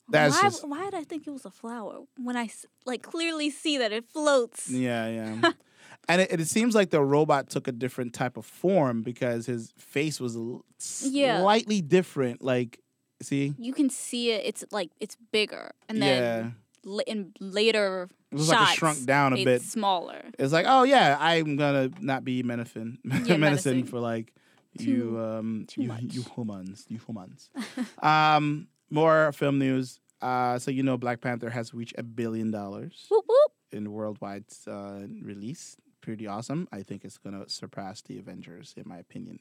That's 0.09 0.35
why, 0.35 0.43
just- 0.49 0.67
why 0.67 0.85
did 0.85 0.95
I 0.95 1.05
think 1.05 1.27
it 1.27 1.31
was 1.31 1.45
a 1.45 1.51
flower 1.51 2.05
when 2.17 2.39
I 2.39 2.49
like 2.87 3.03
clearly 3.03 3.51
see 3.51 3.77
that 3.77 3.93
it 3.93 4.07
floats? 4.07 4.71
Yeah, 4.71 5.09
yeah. 5.11 5.53
and 6.09 6.23
it, 6.23 6.41
it 6.41 6.47
seems 6.49 6.75
like 6.75 6.89
the 6.89 7.03
robot 7.05 7.51
took 7.51 7.69
a 7.69 7.73
different 7.73 8.15
type 8.15 8.39
of 8.39 8.47
form 8.47 9.03
because 9.03 9.45
his 9.45 9.75
face 9.77 10.21
was 10.21 10.35
l- 10.37 10.65
Yeah. 11.03 11.41
slightly 11.43 11.83
different. 11.83 12.41
Like, 12.43 12.81
see, 13.23 13.55
You 13.59 13.73
can 13.73 13.89
see 13.91 14.31
it. 14.33 14.45
It's 14.45 14.65
like 14.71 14.91
it's 15.01 15.17
bigger, 15.33 15.73
and 15.89 15.99
yeah, 15.99 16.05
then 16.21 16.55
la- 16.85 17.03
in 17.07 17.33
later 17.41 18.09
it 18.31 18.35
was 18.37 18.49
like 18.49 18.59
shots, 18.59 18.73
shrunk 18.79 19.05
down 19.07 19.33
a 19.33 19.37
it's 19.37 19.45
bit. 19.45 19.63
smaller. 19.63 20.23
It's 20.39 20.53
like, 20.53 20.67
oh 20.69 20.83
yeah, 20.85 21.17
I'm 21.21 21.57
gonna 21.57 21.91
not 22.01 22.25
be 22.25 22.43
menacing, 22.43 22.99
Yeah, 23.05 23.13
menacing 23.37 23.39
menacing. 23.41 23.85
for 23.87 24.01
like 24.01 24.33
Too- 24.79 24.85
you, 24.91 25.21
um, 25.21 25.67
you, 25.77 25.89
much. 25.89 26.03
you 26.03 26.23
humans, 26.35 26.85
you 26.89 26.99
humans. 27.07 27.51
um, 28.03 28.69
more 28.91 29.33
film 29.33 29.59
news. 29.59 30.01
Uh, 30.21 30.59
so 30.59 30.71
you 30.71 30.83
know, 30.83 30.97
Black 30.97 31.21
Panther 31.21 31.51
has 31.51 31.75
reached 31.75 31.95
a 31.99 32.03
billion 32.03 32.51
dollars 32.53 33.07
Whoop 33.11 33.25
whoop. 33.29 33.53
in 33.73 33.91
worldwide 33.93 34.45
uh, 34.67 35.01
release. 35.21 35.77
Pretty 36.01 36.27
awesome. 36.27 36.67
I 36.73 36.83
think 36.83 37.05
it's 37.05 37.19
gonna 37.19 37.49
surpass 37.49 38.03
the 38.03 38.19
Avengers, 38.19 38.75
in 38.77 38.85
my 38.87 38.99
opinion. 38.99 39.39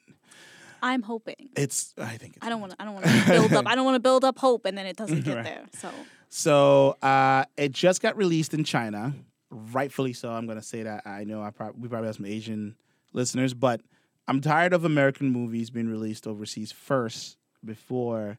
I'm 0.81 1.01
hoping. 1.01 1.49
It's. 1.55 1.93
I 1.97 2.17
think. 2.17 2.37
It's 2.37 2.45
I 2.45 2.49
don't 2.49 2.59
want. 2.61 2.73
to. 2.73 2.81
I 2.81 2.85
don't 2.85 2.93
want 2.95 3.05
to 3.05 3.25
build 3.27 3.53
up. 3.53 3.67
I 3.67 3.75
don't 3.75 3.85
want 3.85 3.95
to 3.95 3.99
build 4.09 4.23
up 4.25 4.37
hope, 4.39 4.65
and 4.65 4.77
then 4.77 4.85
it 4.85 4.97
doesn't 4.97 5.21
get 5.25 5.35
Right. 5.35 5.43
there. 5.45 5.63
So 5.73 5.91
So 6.29 6.97
uh, 7.01 7.45
it 7.57 7.71
just 7.71 8.01
got 8.01 8.17
released 8.17 8.53
in 8.53 8.63
China, 8.63 9.13
rightfully 9.49 10.13
so. 10.13 10.29
I'm 10.31 10.47
gonna 10.47 10.61
say 10.61 10.83
that. 10.83 11.05
I 11.05 11.23
know 11.23 11.41
I 11.43 11.51
prob- 11.51 11.75
we 11.77 11.87
probably 11.87 12.07
have 12.07 12.15
some 12.15 12.25
Asian 12.25 12.75
listeners, 13.13 13.53
but 13.53 13.81
I'm 14.27 14.41
tired 14.41 14.73
of 14.73 14.85
American 14.85 15.29
movies 15.29 15.69
being 15.69 15.89
released 15.89 16.25
overseas 16.27 16.71
first 16.71 17.37
before 17.63 18.37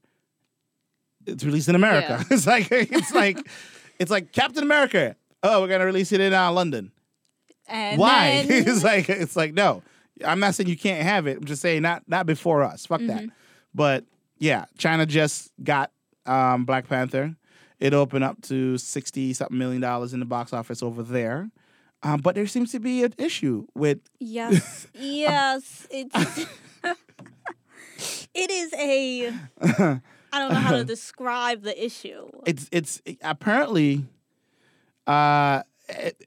it's 1.26 1.44
released 1.44 1.68
in 1.68 1.74
America. 1.74 2.18
Yeah. 2.20 2.24
it's 2.34 2.46
like 2.46 2.68
it's 2.70 3.12
like 3.14 3.38
it's 3.98 4.10
like 4.10 4.32
Captain 4.32 4.62
America. 4.62 5.16
Oh, 5.42 5.60
we're 5.60 5.68
gonna 5.68 5.84
release 5.86 6.12
it 6.12 6.20
in 6.20 6.32
uh, 6.32 6.50
London. 6.52 6.92
and 7.68 7.98
Why? 7.98 8.44
then- 8.46 8.66
it's 8.66 8.82
like 8.82 9.08
it's 9.08 9.36
like 9.36 9.52
no. 9.54 9.82
I'm 10.24 10.40
not 10.40 10.54
saying 10.54 10.68
you 10.68 10.76
can't 10.76 11.02
have 11.02 11.26
it. 11.26 11.38
I'm 11.38 11.44
just 11.44 11.62
saying 11.62 11.82
not 11.82 12.02
not 12.08 12.26
before 12.26 12.62
us. 12.62 12.86
Fuck 12.86 13.00
that. 13.02 13.20
Mm-hmm. 13.22 13.28
But 13.74 14.04
yeah, 14.38 14.64
China 14.78 15.06
just 15.06 15.50
got 15.62 15.90
um, 16.26 16.64
Black 16.64 16.88
Panther. 16.88 17.36
It 17.80 17.94
opened 17.94 18.24
up 18.24 18.40
to 18.42 18.78
sixty 18.78 19.32
something 19.32 19.56
million 19.58 19.80
dollars 19.80 20.12
in 20.14 20.20
the 20.20 20.26
box 20.26 20.52
office 20.52 20.82
over 20.82 21.02
there. 21.02 21.50
Um, 22.04 22.20
but 22.20 22.34
there 22.34 22.46
seems 22.46 22.72
to 22.72 22.80
be 22.80 23.04
an 23.04 23.14
issue 23.18 23.66
with 23.74 23.98
Yes, 24.18 24.86
yes, 24.94 25.86
it's 25.90 26.46
it 28.34 28.50
is 28.50 28.72
a. 28.74 29.28
I 30.34 30.38
don't 30.38 30.52
know 30.52 30.58
how 30.60 30.72
to 30.72 30.84
describe 30.96 31.62
the 31.62 31.84
issue. 31.84 32.28
it's 32.46 32.68
it's 32.72 33.02
apparently 33.22 34.06
uh 35.06 35.62
it- 35.88 36.22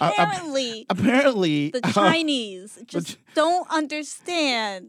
Apparently, 0.00 0.86
Apparently, 0.90 1.70
the 1.70 1.80
Chinese 1.92 2.78
just 2.86 3.18
don't 3.34 3.66
understand. 3.70 4.88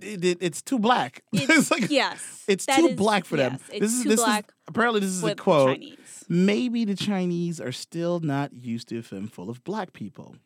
it, 0.00 0.24
it- 0.24 0.38
it's 0.40 0.62
too 0.62 0.78
black. 0.78 1.22
It's, 1.32 1.70
like 1.70 1.90
yes, 1.90 2.44
it's 2.48 2.66
too 2.66 2.88
is- 2.88 2.96
black 2.96 3.24
for 3.24 3.36
them. 3.36 3.52
yes, 3.52 3.62
it's 3.70 3.80
this 3.80 3.92
is 3.92 4.02
too 4.02 4.08
this 4.10 4.20
black 4.20 4.44
is 4.48 4.54
apparently 4.68 5.00
this 5.00 5.10
is 5.10 5.22
a 5.24 5.34
quote. 5.34 5.68
Chinese. 5.76 6.24
Maybe 6.28 6.84
the 6.84 6.94
Chinese 6.94 7.60
are 7.60 7.72
still 7.72 8.20
not 8.20 8.52
used 8.52 8.88
to 8.90 8.98
a 8.98 9.02
film 9.02 9.26
full 9.26 9.50
of 9.50 9.62
black 9.64 9.92
people. 9.92 10.36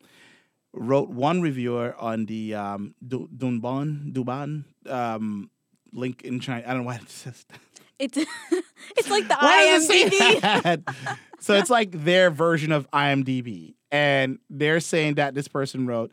Wrote 0.72 1.08
one 1.10 1.40
reviewer 1.40 1.94
on 2.00 2.26
the 2.26 2.54
um, 2.54 2.94
Dunban 3.06 4.12
Douban 4.12 4.64
um, 4.90 5.50
link 5.94 6.22
in 6.22 6.40
China. 6.40 6.64
I 6.66 6.70
don't 6.74 6.78
know 6.82 6.86
why 6.86 6.96
it 6.96 7.08
says 7.08 7.44
that. 7.48 7.60
It's 7.98 8.18
it's 8.96 9.08
like 9.10 9.28
the 9.28 9.36
Why 9.36 9.66
does 9.66 9.88
it 9.88 10.12
say 10.12 10.40
IMDb. 10.40 10.40
that? 10.40 10.80
so 11.40 11.54
it's 11.54 11.70
like 11.70 11.92
their 11.92 12.30
version 12.30 12.72
of 12.72 12.90
IMDb, 12.90 13.74
and 13.92 14.38
they're 14.50 14.80
saying 14.80 15.14
that 15.14 15.34
this 15.34 15.48
person 15.48 15.86
wrote. 15.86 16.10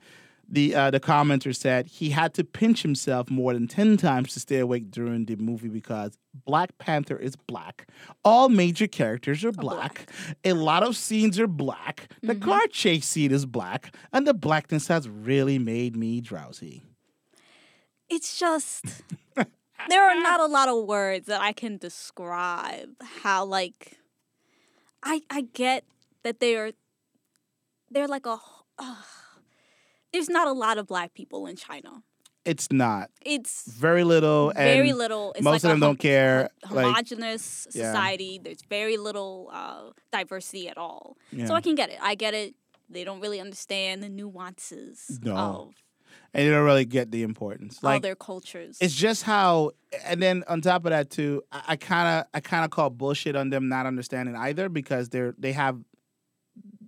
The 0.53 0.75
uh, 0.75 0.91
the 0.91 0.99
commenter 0.99 1.55
said 1.55 1.87
he 1.87 2.09
had 2.09 2.33
to 2.33 2.43
pinch 2.43 2.81
himself 2.81 3.29
more 3.29 3.53
than 3.53 3.69
ten 3.69 3.95
times 3.95 4.33
to 4.33 4.39
stay 4.41 4.59
awake 4.59 4.91
during 4.91 5.23
the 5.23 5.37
movie 5.37 5.69
because 5.69 6.17
Black 6.45 6.77
Panther 6.77 7.15
is 7.15 7.37
black. 7.37 7.87
All 8.25 8.49
major 8.49 8.85
characters 8.85 9.45
are 9.45 9.53
black. 9.53 10.11
A 10.43 10.51
lot 10.51 10.83
of 10.83 10.97
scenes 10.97 11.39
are 11.39 11.47
black. 11.47 12.09
The 12.21 12.33
Mm-hmm. 12.35 12.43
car 12.43 12.67
chase 12.69 13.05
scene 13.07 13.31
is 13.31 13.45
black, 13.45 13.95
and 14.11 14.27
the 14.27 14.33
blackness 14.33 14.87
has 14.89 15.07
really 15.07 15.57
made 15.57 15.95
me 15.95 16.19
drowsy. 16.19 16.83
It's 18.09 18.37
just 18.37 18.83
there 19.89 20.03
are 20.09 20.15
not 20.21 20.39
a 20.39 20.45
lot 20.45 20.69
of 20.69 20.85
words 20.85 21.27
that 21.27 21.41
I 21.41 21.51
can 21.53 21.77
describe 21.77 22.89
how 23.23 23.45
like 23.45 23.97
I 25.03 25.21
I 25.29 25.41
get 25.53 25.83
that 26.23 26.39
they're 26.39 26.71
they're 27.89 28.07
like 28.07 28.25
a 28.25 28.39
uh, 28.79 28.95
there's 30.13 30.29
not 30.29 30.47
a 30.47 30.51
lot 30.53 30.77
of 30.77 30.87
black 30.87 31.13
people 31.13 31.45
in 31.47 31.55
China. 31.55 32.03
It's 32.43 32.71
not 32.71 33.11
It's 33.23 33.71
very 33.71 34.03
little, 34.03 34.49
and 34.49 34.57
very 34.57 34.93
little. 34.93 35.31
It's 35.33 35.43
most 35.43 35.63
like 35.63 35.63
of 35.65 35.69
them 35.71 35.79
don't 35.79 35.99
care. 35.99 36.49
hom- 36.63 36.75
Like, 36.75 36.85
homogenous 36.85 37.67
Yeah. 37.71 37.91
society. 37.91 38.39
There's 38.43 38.63
very 38.67 38.97
little 38.97 39.49
uh, 39.53 39.91
diversity 40.11 40.67
at 40.67 40.75
all. 40.77 41.17
So 41.45 41.53
I 41.53 41.61
can 41.61 41.75
get 41.75 41.89
it. 41.91 41.99
I 42.01 42.15
get 42.15 42.33
it. 42.33 42.55
They 42.89 43.03
don't 43.03 43.19
really 43.21 43.39
understand 43.39 44.01
the 44.01 44.09
nuances 44.09 45.19
No. 45.21 45.35
of 45.35 45.73
and 46.33 46.45
you 46.45 46.51
don't 46.51 46.63
really 46.65 46.85
get 46.85 47.11
the 47.11 47.23
importance. 47.23 47.83
Like 47.83 48.01
their 48.01 48.15
cultures. 48.15 48.77
it's 48.81 48.93
just 48.95 49.23
how 49.23 49.71
and 50.05 50.21
then 50.21 50.43
on 50.47 50.61
top 50.61 50.85
of 50.85 50.91
that 50.91 51.09
too 51.09 51.43
i 51.51 51.75
kind 51.75 52.07
of 52.21 52.25
i 52.33 52.39
kind 52.39 52.63
of 52.63 52.71
call 52.71 52.89
bullshit 52.89 53.35
on 53.35 53.49
them 53.49 53.67
not 53.67 53.85
understanding 53.85 54.35
either 54.37 54.69
because 54.69 55.09
they're 55.09 55.33
they 55.37 55.51
have 55.51 55.77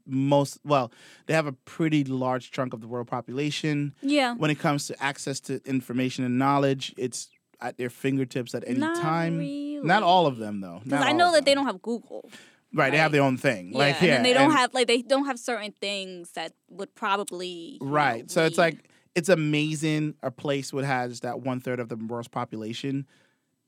most 0.06 0.60
well 0.66 0.92
they 1.28 1.34
have 1.34 1.48
a 1.48 1.52
pretty 1.54 2.04
large 2.04 2.52
chunk 2.52 2.74
of 2.74 2.82
the 2.82 2.88
world 2.88 3.08
population 3.08 3.94
yeah. 4.02 4.34
when 4.36 4.52
it 4.52 4.60
comes 4.60 4.88
to 4.88 5.04
access 5.04 5.40
to 5.40 5.62
information 5.66 6.26
and 6.26 6.38
knowledge 6.38 6.94
it's 6.98 7.30
at 7.62 7.78
their 7.78 7.90
fingertips 7.90 8.54
at 8.54 8.64
any 8.68 8.80
Not 8.80 9.02
time 9.02 9.38
really. 9.38 9.80
not 9.84 10.04
all 10.04 10.28
of 10.28 10.38
them 10.38 10.60
though 10.60 10.82
Because 10.84 11.02
I 11.06 11.14
know 11.14 11.32
that 11.34 11.46
they 11.46 11.56
don't 11.56 11.66
have 11.66 11.82
Google. 11.82 12.30
right 12.74 12.92
they 12.92 12.98
have 12.98 13.14
their 13.14 13.22
own 13.24 13.38
thing 13.38 13.72
Yeah, 13.72 13.78
like 13.78 13.96
and 14.02 14.08
yeah 14.08 14.14
then 14.16 14.24
they 14.24 14.34
don't 14.34 14.44
and- 14.52 14.54
have 14.60 14.74
like 14.74 14.88
they 14.88 15.02
don't 15.02 15.26
have 15.26 15.40
certain 15.40 15.74
things 15.80 16.32
that 16.34 16.52
would 16.70 16.94
probably 16.96 17.78
you 17.82 17.86
know, 17.86 17.92
right 17.92 18.30
so 18.30 18.44
it's 18.46 18.58
like 18.58 18.90
it's 19.16 19.30
amazing 19.30 20.16
a 20.24 20.32
place 20.32 20.74
would 20.74 20.86
has 20.86 21.22
that 21.22 21.42
one 21.42 21.60
third 21.60 21.80
of 21.80 21.90
the 21.90 21.96
world's 21.96 22.28
population 22.28 23.06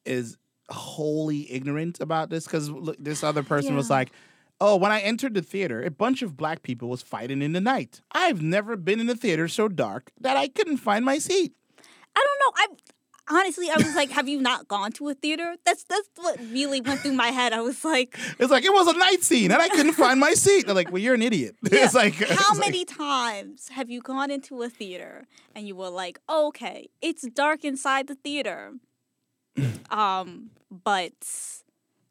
is 0.05 0.37
wholly 0.69 1.51
ignorant 1.51 1.99
about 2.01 2.29
this 2.29 2.45
because 2.45 2.71
this 2.97 3.23
other 3.23 3.43
person 3.43 3.75
was 3.75 3.89
like 3.89 4.11
oh 4.59 4.75
when 4.75 4.91
i 4.91 4.99
entered 5.01 5.33
the 5.33 5.41
theater 5.41 5.83
a 5.83 5.91
bunch 5.91 6.21
of 6.21 6.35
black 6.35 6.63
people 6.63 6.89
was 6.89 7.01
fighting 7.01 7.41
in 7.41 7.53
the 7.53 7.61
night. 7.61 8.01
I've 8.11 8.41
never 8.41 8.75
been 8.75 8.99
in 8.99 9.09
a 9.09 9.15
theater 9.15 9.47
so 9.47 9.67
dark 9.67 10.11
that 10.19 10.37
i 10.37 10.47
couldn't 10.47 10.77
find 10.77 11.05
my 11.05 11.19
seat. 11.19 11.53
I 12.15 12.25
don't 12.25 12.39
know. 12.39 12.77
Honestly 13.29 13.69
I 13.69 13.75
was 13.77 13.95
like, 13.95 14.11
have 14.11 14.27
you 14.29 14.39
not 14.41 14.67
gone 14.67 14.91
to 14.93 15.09
a 15.09 15.13
theater? 15.13 15.55
That's 15.65 15.83
that's 15.83 16.09
what 16.15 16.39
really 16.51 16.81
went 16.81 16.99
through 17.01 17.13
my 17.13 17.29
head. 17.29 17.53
I 17.53 17.61
was 17.61 17.83
like, 17.83 18.17
it's 18.39 18.51
like 18.51 18.63
it 18.63 18.73
was 18.73 18.87
a 18.87 18.97
night 18.97 19.23
scene 19.23 19.51
and 19.51 19.61
i 19.61 19.69
couldn't 19.69 19.93
find 19.93 20.19
my 20.19 20.33
seat 20.33 20.65
they're 20.65 20.75
like 20.75 20.91
well 20.91 21.01
you're 21.01 21.15
an 21.15 21.21
idiot 21.21 21.55
yeah, 21.63 21.85
it's 21.85 21.93
like 21.93 22.15
how 22.15 22.25
it's 22.25 22.49
like- 22.49 22.59
many 22.59 22.85
times 22.85 23.69
have 23.69 23.89
you 23.89 24.01
gone 24.01 24.29
into 24.31 24.61
a 24.61 24.69
theater 24.69 25.25
and 25.55 25.67
you 25.67 25.75
were 25.75 25.89
like, 25.89 26.19
okay, 26.29 26.89
it's 27.01 27.23
dark 27.29 27.63
inside 27.63 28.07
the 28.07 28.15
theater, 28.15 28.73
um, 29.89 30.49
but 30.69 31.13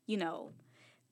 you 0.07 0.17
know, 0.17 0.51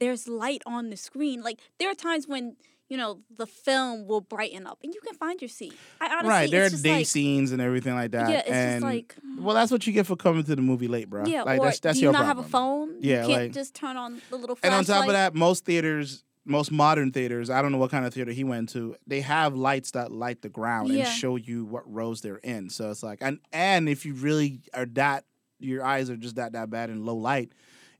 there's 0.00 0.26
light 0.28 0.62
on 0.66 0.90
the 0.90 0.96
screen. 0.96 1.42
Like 1.42 1.60
there 1.78 1.90
are 1.90 1.94
times 1.94 2.26
when 2.26 2.56
you 2.92 2.98
know 2.98 3.20
the 3.38 3.46
film 3.46 4.06
will 4.06 4.20
brighten 4.20 4.66
up 4.66 4.78
and 4.84 4.92
you 4.94 5.00
can 5.00 5.14
find 5.14 5.40
your 5.40 5.48
seat. 5.48 5.72
I 6.00 6.08
honestly, 6.08 6.28
right 6.28 6.50
there 6.50 6.66
are 6.66 6.68
just 6.68 6.84
day 6.84 6.96
like, 6.98 7.06
scenes 7.06 7.50
and 7.52 7.60
everything 7.62 7.94
like 7.94 8.10
that 8.10 8.28
Yeah, 8.28 8.38
it's 8.40 8.48
just 8.48 8.56
and 8.58 8.82
like- 8.84 9.14
hmm. 9.22 9.42
well 9.42 9.54
that's 9.54 9.72
what 9.72 9.86
you 9.86 9.92
get 9.94 10.06
for 10.06 10.16
coming 10.16 10.44
to 10.44 10.54
the 10.54 10.60
movie 10.62 10.88
late 10.88 11.08
bro 11.08 11.24
Yeah, 11.24 11.44
like 11.44 11.60
or 11.60 11.64
that's 11.66 11.80
that's 11.80 11.96
do 11.98 12.02
you 12.02 12.06
your 12.08 12.12
not 12.12 12.24
problem 12.24 12.36
have 12.36 12.46
a 12.46 12.48
phone? 12.50 12.88
Yeah, 13.00 13.22
you 13.22 13.28
can't 13.28 13.42
like- 13.44 13.52
just 13.52 13.74
turn 13.74 13.96
on 13.96 14.20
the 14.30 14.36
little 14.36 14.58
And 14.62 14.74
on 14.74 14.84
top 14.84 15.06
of 15.06 15.12
that, 15.12 15.34
most 15.34 15.64
theaters, 15.64 16.22
most 16.44 16.70
modern 16.70 17.12
theaters, 17.12 17.48
I 17.48 17.62
don't 17.62 17.72
know 17.72 17.78
what 17.78 17.90
kind 17.90 18.04
of 18.04 18.12
theater 18.12 18.32
he 18.32 18.44
went 18.44 18.68
to, 18.70 18.94
they 19.06 19.20
have 19.22 19.54
lights 19.54 19.92
that 19.92 20.12
light 20.12 20.42
the 20.42 20.48
ground 20.50 20.88
Yeah. 20.90 21.04
and 21.06 21.08
show 21.08 21.36
you 21.36 21.64
what 21.64 21.90
rows 21.90 22.20
they're 22.20 22.36
in. 22.44 22.68
So 22.68 22.90
it's 22.90 23.02
like, 23.02 23.18
and 23.22 23.38
and 23.52 23.88
if 23.88 24.04
you 24.04 24.12
really 24.14 24.60
are 24.74 24.86
that, 25.00 25.24
your 25.60 25.82
eyes 25.84 26.10
are 26.10 26.16
just 26.16 26.36
that 26.36 26.52
that 26.52 26.68
bad 26.68 26.90
in 26.90 27.04
low 27.06 27.16
light, 27.16 27.52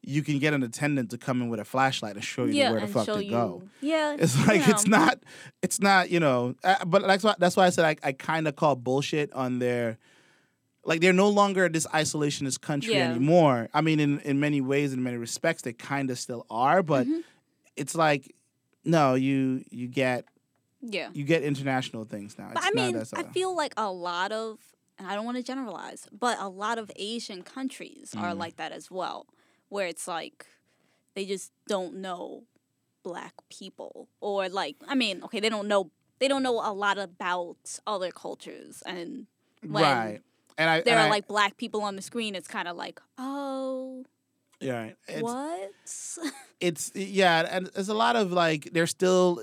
you 0.02 0.22
can 0.22 0.38
get 0.38 0.52
an 0.52 0.62
attendant 0.62 1.10
to 1.10 1.18
come 1.18 1.40
in 1.42 1.48
with 1.48 1.60
a 1.60 1.64
flashlight 1.64 2.16
and 2.16 2.24
show 2.24 2.44
you 2.44 2.54
yeah, 2.56 2.70
where 2.72 2.80
the 2.80 2.86
fuck 2.88 3.06
to 3.06 3.22
you. 3.24 3.30
go. 3.30 3.62
Yeah, 3.80 4.16
It's 4.18 4.36
like 4.46 4.66
it's 4.68 4.86
not, 4.86 5.18
it's 5.62 5.80
not, 5.80 6.10
you 6.10 6.20
know. 6.20 6.54
Uh, 6.64 6.84
but 6.84 7.02
that's 7.06 7.22
why 7.24 7.34
that's 7.38 7.56
why 7.56 7.66
I 7.66 7.70
said 7.70 7.84
I, 7.84 8.08
I 8.08 8.12
kind 8.12 8.48
of 8.48 8.56
call 8.56 8.74
bullshit 8.76 9.32
on 9.32 9.58
their, 9.60 9.98
like 10.84 11.00
they're 11.00 11.12
no 11.12 11.28
longer 11.28 11.68
this 11.68 11.86
isolationist 11.86 12.60
country 12.60 12.94
Yeah. 12.94 13.10
anymore. 13.10 13.68
I 13.72 13.80
mean, 13.80 14.00
in 14.00 14.18
in 14.20 14.40
many 14.40 14.60
ways, 14.60 14.92
in 14.92 15.02
many 15.02 15.16
respects, 15.16 15.62
they 15.62 15.72
kind 15.72 16.10
of 16.10 16.18
still 16.18 16.46
are. 16.50 16.82
But 16.82 17.06
Mhm. 17.06 17.22
it's 17.76 17.94
like, 17.94 18.34
no, 18.84 19.14
you 19.14 19.64
you 19.70 19.86
get 19.88 20.26
Yeah, 20.80 21.10
you 21.14 21.24
get 21.24 21.42
international 21.44 22.04
things 22.04 22.36
now. 22.38 22.48
but 22.48 22.58
It's 22.58 22.66
I 22.66 22.70
not 22.74 22.92
mean, 22.94 23.04
I 23.14 23.32
feel 23.32 23.54
like 23.56 23.72
a 23.76 23.90
lot 23.90 24.32
of, 24.32 24.58
and 24.98 25.06
I 25.06 25.14
don't 25.14 25.24
want 25.24 25.36
to 25.36 25.42
generalize, 25.44 26.08
but 26.10 26.38
a 26.40 26.48
lot 26.48 26.78
of 26.78 26.90
Asian 26.96 27.42
countries 27.42 28.14
are 28.18 28.32
Mhm. 28.34 28.38
like 28.38 28.56
that 28.56 28.72
as 28.72 28.90
well, 28.90 29.26
where 29.72 29.86
it's 29.86 30.06
like 30.06 30.46
they 31.14 31.24
just 31.24 31.50
don't 31.66 31.94
know 31.96 32.44
black 33.02 33.34
people, 33.48 34.08
or 34.20 34.48
like, 34.48 34.76
I 34.86 34.94
mean, 34.94 35.22
okay, 35.24 35.40
they 35.40 35.48
don't 35.48 35.66
know 35.68 35.90
they 36.20 36.28
don't 36.28 36.42
know 36.44 36.60
a 36.60 36.72
lot 36.72 36.98
about 36.98 37.56
other 37.86 38.10
cultures, 38.12 38.82
and 38.86 39.26
when 39.66 39.82
right. 39.82 40.20
And 40.58 40.68
I 40.70 40.82
there 40.82 40.94
and 40.94 41.02
are 41.04 41.06
I- 41.06 41.10
like 41.16 41.26
black 41.26 41.56
people 41.56 41.80
on 41.82 41.96
the 41.96 42.02
screen, 42.02 42.34
it's 42.34 42.46
kind 42.48 42.68
of 42.68 42.76
like, 42.76 43.00
oh, 43.18 44.04
yeah. 44.60 44.90
It's, 45.08 45.22
what? 45.22 45.72
it's 46.60 46.92
yeah, 46.94 47.48
and 47.50 47.66
there's 47.74 47.88
a 47.88 47.94
lot 47.94 48.14
of 48.16 48.30
like 48.32 48.68
there's 48.72 48.90
still 48.90 49.36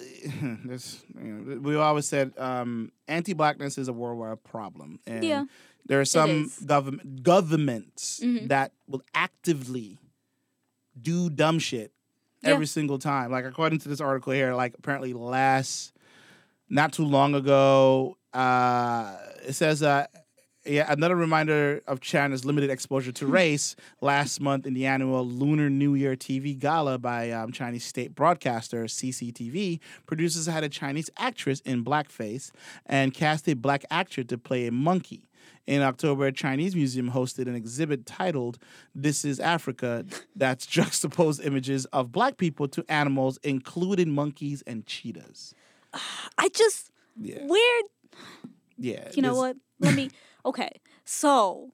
there's 0.66 1.04
you 1.20 1.24
know, 1.34 1.60
we 1.60 1.76
always 1.76 2.08
said 2.08 2.32
um, 2.38 2.92
anti-blackness 3.08 3.78
is 3.78 3.88
a 3.88 3.94
worldwide 3.94 4.44
problem, 4.44 5.00
and 5.08 5.24
Yeah, 5.24 5.44
there 5.88 6.00
are 6.00 6.06
some 6.06 6.52
government 6.66 7.24
governments 7.24 8.22
Mhm. 8.24 8.48
that 8.50 8.72
will 8.88 9.02
actively 9.14 9.98
do 11.02 11.30
dumb 11.30 11.60
shit 11.60 11.92
Yeah. 12.42 12.52
every 12.52 12.68
single 12.68 13.00
time. 13.00 13.32
Like 13.32 13.46
according 13.46 13.80
to 13.80 13.90
this 13.90 14.02
article 14.02 14.34
here, 14.34 14.54
like 14.54 14.76
apparently 14.78 15.14
last 15.14 15.94
not 16.70 16.94
too 16.94 17.06
long 17.06 17.34
ago, 17.36 18.18
uh, 18.34 19.16
it 19.48 19.54
says 19.54 19.82
uh, 19.82 20.06
yeah, 20.66 20.86
another 20.92 21.16
reminder 21.16 21.82
of 21.88 22.00
China's 22.02 22.46
limited 22.46 22.70
exposure 22.70 23.12
to 23.14 23.26
race. 23.42 23.76
Last 24.02 24.40
month, 24.40 24.68
in 24.68 24.74
the 24.76 24.86
annual 24.86 25.26
Lunar 25.26 25.70
New 25.70 25.96
Year 25.96 26.16
TV 26.16 26.58
gala 26.60 27.00
by 27.00 27.32
um, 27.32 27.52
Chinese 27.52 27.86
state 27.86 28.14
broadcaster 28.14 28.84
CCTV, 28.86 29.80
producers 30.06 30.46
had 30.46 30.64
a 30.64 30.70
Chinese 30.70 31.10
actress 31.18 31.62
in 31.62 31.84
blackface 31.84 32.52
and 32.86 33.14
cast 33.14 33.48
a 33.48 33.56
black 33.56 33.84
actor 33.90 34.24
to 34.24 34.38
play 34.38 34.68
a 34.68 34.72
monkey. 34.72 35.29
In 35.70 35.84
October, 35.84 36.26
a 36.26 36.32
Chinese 36.32 36.76
museum 36.76 37.12
hosted 37.12 37.46
an 37.48 37.54
exhibit 37.54 38.08
titled 38.08 38.58
This 38.96 39.24
is 39.24 39.40
Africa 39.40 40.04
that's 40.36 40.66
juxtaposed 40.66 41.46
images 41.46 41.86
of 41.94 42.12
black 42.12 42.38
people 42.38 42.68
to 42.70 42.84
animals, 42.90 43.38
including 43.44 44.10
monkeys 44.10 44.64
and 44.66 44.84
cheetahs. 44.88 45.54
I 46.40 46.50
just 46.50 46.90
Yeah. 47.22 47.46
where 47.46 47.82
Yeah. 48.80 49.12
you 49.14 49.22
know 49.22 49.36
what? 49.36 49.58
Let 49.80 49.94
me. 49.96 50.10
Okay, 50.46 50.72
so 51.04 51.74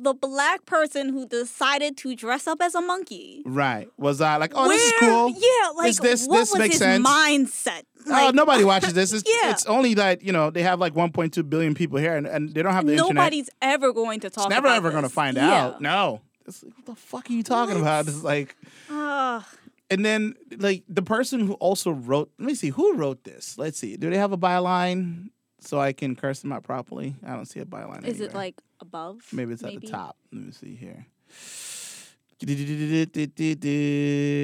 the 0.00 0.14
black 0.14 0.64
person 0.66 1.08
who 1.08 1.26
decided 1.26 1.96
to 1.98 2.14
dress 2.14 2.46
up 2.46 2.62
as 2.62 2.74
a 2.74 2.80
monkey. 2.80 3.42
Right. 3.44 3.88
Was 3.98 4.20
I 4.20 4.36
like, 4.36 4.52
oh, 4.54 4.68
this 4.68 4.80
is 4.80 4.92
cool? 5.00 5.30
Yeah, 5.30 5.70
like 5.76 5.86
This- 5.88 5.98
this- 5.98 6.26
what 6.26 6.38
this 6.38 6.50
was 6.52 6.58
makes 6.58 6.74
his 6.74 6.78
sense. 6.80 7.06
mindset? 7.08 7.82
oh, 8.06 8.10
Like, 8.10 8.34
nobody 8.34 8.64
watches 8.72 8.92
this. 8.94 9.12
It's, 9.12 9.28
Yeah. 9.28 9.50
it's 9.50 9.66
only 9.66 9.94
that, 9.94 10.22
you 10.22 10.32
know, 10.32 10.50
they 10.50 10.62
have 10.62 10.78
like 10.80 10.94
1.2 10.94 11.42
billion 11.50 11.74
people 11.74 11.98
here 11.98 12.16
and, 12.16 12.26
and 12.26 12.54
they 12.54 12.62
don't 12.62 12.72
have 12.72 12.86
the 12.86 12.92
internet. 12.92 13.14
nobody's 13.14 13.50
ever 13.60 13.92
going 13.92 14.20
to 14.20 14.30
talk. 14.30 14.46
It's 14.46 14.50
never 14.54 14.68
ever 14.68 14.90
going 14.90 15.02
to 15.02 15.08
find 15.08 15.36
Yeah. 15.36 15.52
out. 15.66 15.80
No. 15.80 16.20
It's 16.46 16.62
like, 16.62 16.72
what 16.76 16.86
the 16.86 16.94
fuck 16.94 17.28
are 17.28 17.32
you 17.32 17.42
talking 17.42 17.78
about? 17.80 18.06
It's 18.08 18.22
like, 18.22 18.56
Ugh. 18.90 19.42
and 19.90 20.04
then 20.04 20.34
like 20.58 20.84
the 20.88 21.02
person 21.02 21.40
who 21.46 21.54
also 21.54 21.90
wrote. 21.90 22.30
Let 22.38 22.46
me 22.46 22.54
see 22.54 22.70
who 22.70 22.94
wrote 22.94 23.24
this. 23.24 23.58
Let's 23.58 23.78
see. 23.78 23.96
Do 23.96 24.08
they 24.08 24.16
have 24.18 24.32
a 24.32 24.38
byline 24.38 25.28
so 25.60 25.78
I 25.80 25.92
can 25.92 26.14
curse 26.16 26.40
them 26.40 26.52
out 26.52 26.62
properly? 26.62 27.16
I 27.26 27.34
don't 27.34 27.44
see 27.46 27.60
a 27.60 27.64
byline. 27.66 28.06
Is 28.06 28.20
it 28.20 28.32
like 28.32 28.54
above? 28.80 29.20
maybe 29.32 29.52
it's 29.52 29.62
at 29.62 29.80
the 29.80 29.86
top? 29.86 30.16
Let 30.32 30.44
me 30.46 30.52
see 30.52 30.74
here. 30.74 31.06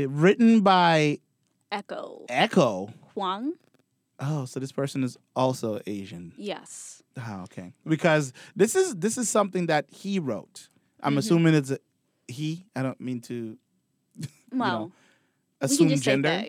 Written 0.09 0.61
by 0.61 1.19
Echo 1.71 2.25
Echo. 2.29 2.93
Huang? 3.15 3.55
Oh, 4.21 4.45
so 4.45 4.61
this 4.61 4.73
person 4.73 5.03
is 5.05 5.17
also 5.35 5.81
Asian. 5.87 6.33
Yes. 6.37 7.03
Oh, 7.17 7.43
okay. 7.45 7.73
Because 7.87 8.33
this 8.57 8.75
is 8.77 8.95
this 8.97 9.19
is 9.19 9.29
something 9.29 9.67
that 9.67 9.87
he 9.91 10.19
wrote. 10.19 10.69
I'm 11.03 11.13
Mm-hmm. 11.13 11.19
assuming 11.19 11.55
it's 11.55 11.71
a 11.71 11.79
he. 12.29 12.65
I 12.75 12.83
don't 12.83 13.01
mean 13.01 13.21
to 13.23 13.57
Well, 14.53 14.93
we 15.61 15.65
assume 15.67 15.89
can 15.89 15.97
just 15.97 16.05
gender, 16.05 16.45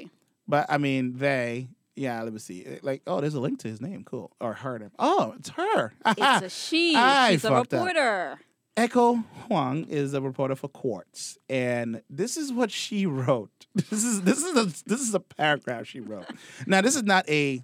but 0.48 0.66
I 0.70 0.78
mean 0.78 1.18
they. 1.18 1.70
Yeah, 1.96 2.22
let 2.24 2.34
me 2.34 2.40
see. 2.40 2.66
Eh, 2.66 2.78
like, 2.82 3.02
oh, 3.08 3.22
there's 3.22 3.36
a 3.36 3.40
link 3.40 3.60
to 3.60 3.68
his 3.68 3.80
name. 3.82 4.04
Cool. 4.04 4.32
Or 4.42 4.54
her 4.54 4.78
name. 4.80 4.92
Oh, 5.00 5.34
it's 5.40 5.50
her. 5.50 5.94
It's 6.06 6.42
a 6.46 6.50
she. 6.66 6.96
I 6.96 7.32
She's 7.32 7.46
a 7.46 7.50
fucked 7.50 7.74
up. 7.74 7.86
reporter. 7.88 8.40
Echo 8.78 9.16
Huang 9.48 9.86
is 9.86 10.14
a 10.14 10.20
reporter 10.20 10.54
for 10.56 10.68
Quartz, 10.68 11.38
and 11.50 12.02
this 12.10 12.36
is 12.36 12.52
what 12.52 12.72
she 12.72 13.06
wrote. 13.06 13.50
This 13.90 14.04
is 14.04 14.22
this 14.24 14.40
is 14.44 14.56
a 14.58 14.66
this 14.90 15.00
is 15.02 15.14
a 15.14 15.20
paragraph 15.22 15.88
she 15.88 16.00
wrote. 16.02 16.26
now, 16.68 16.82
this 16.82 16.96
is 16.98 17.04
not 17.04 17.28
a 17.30 17.64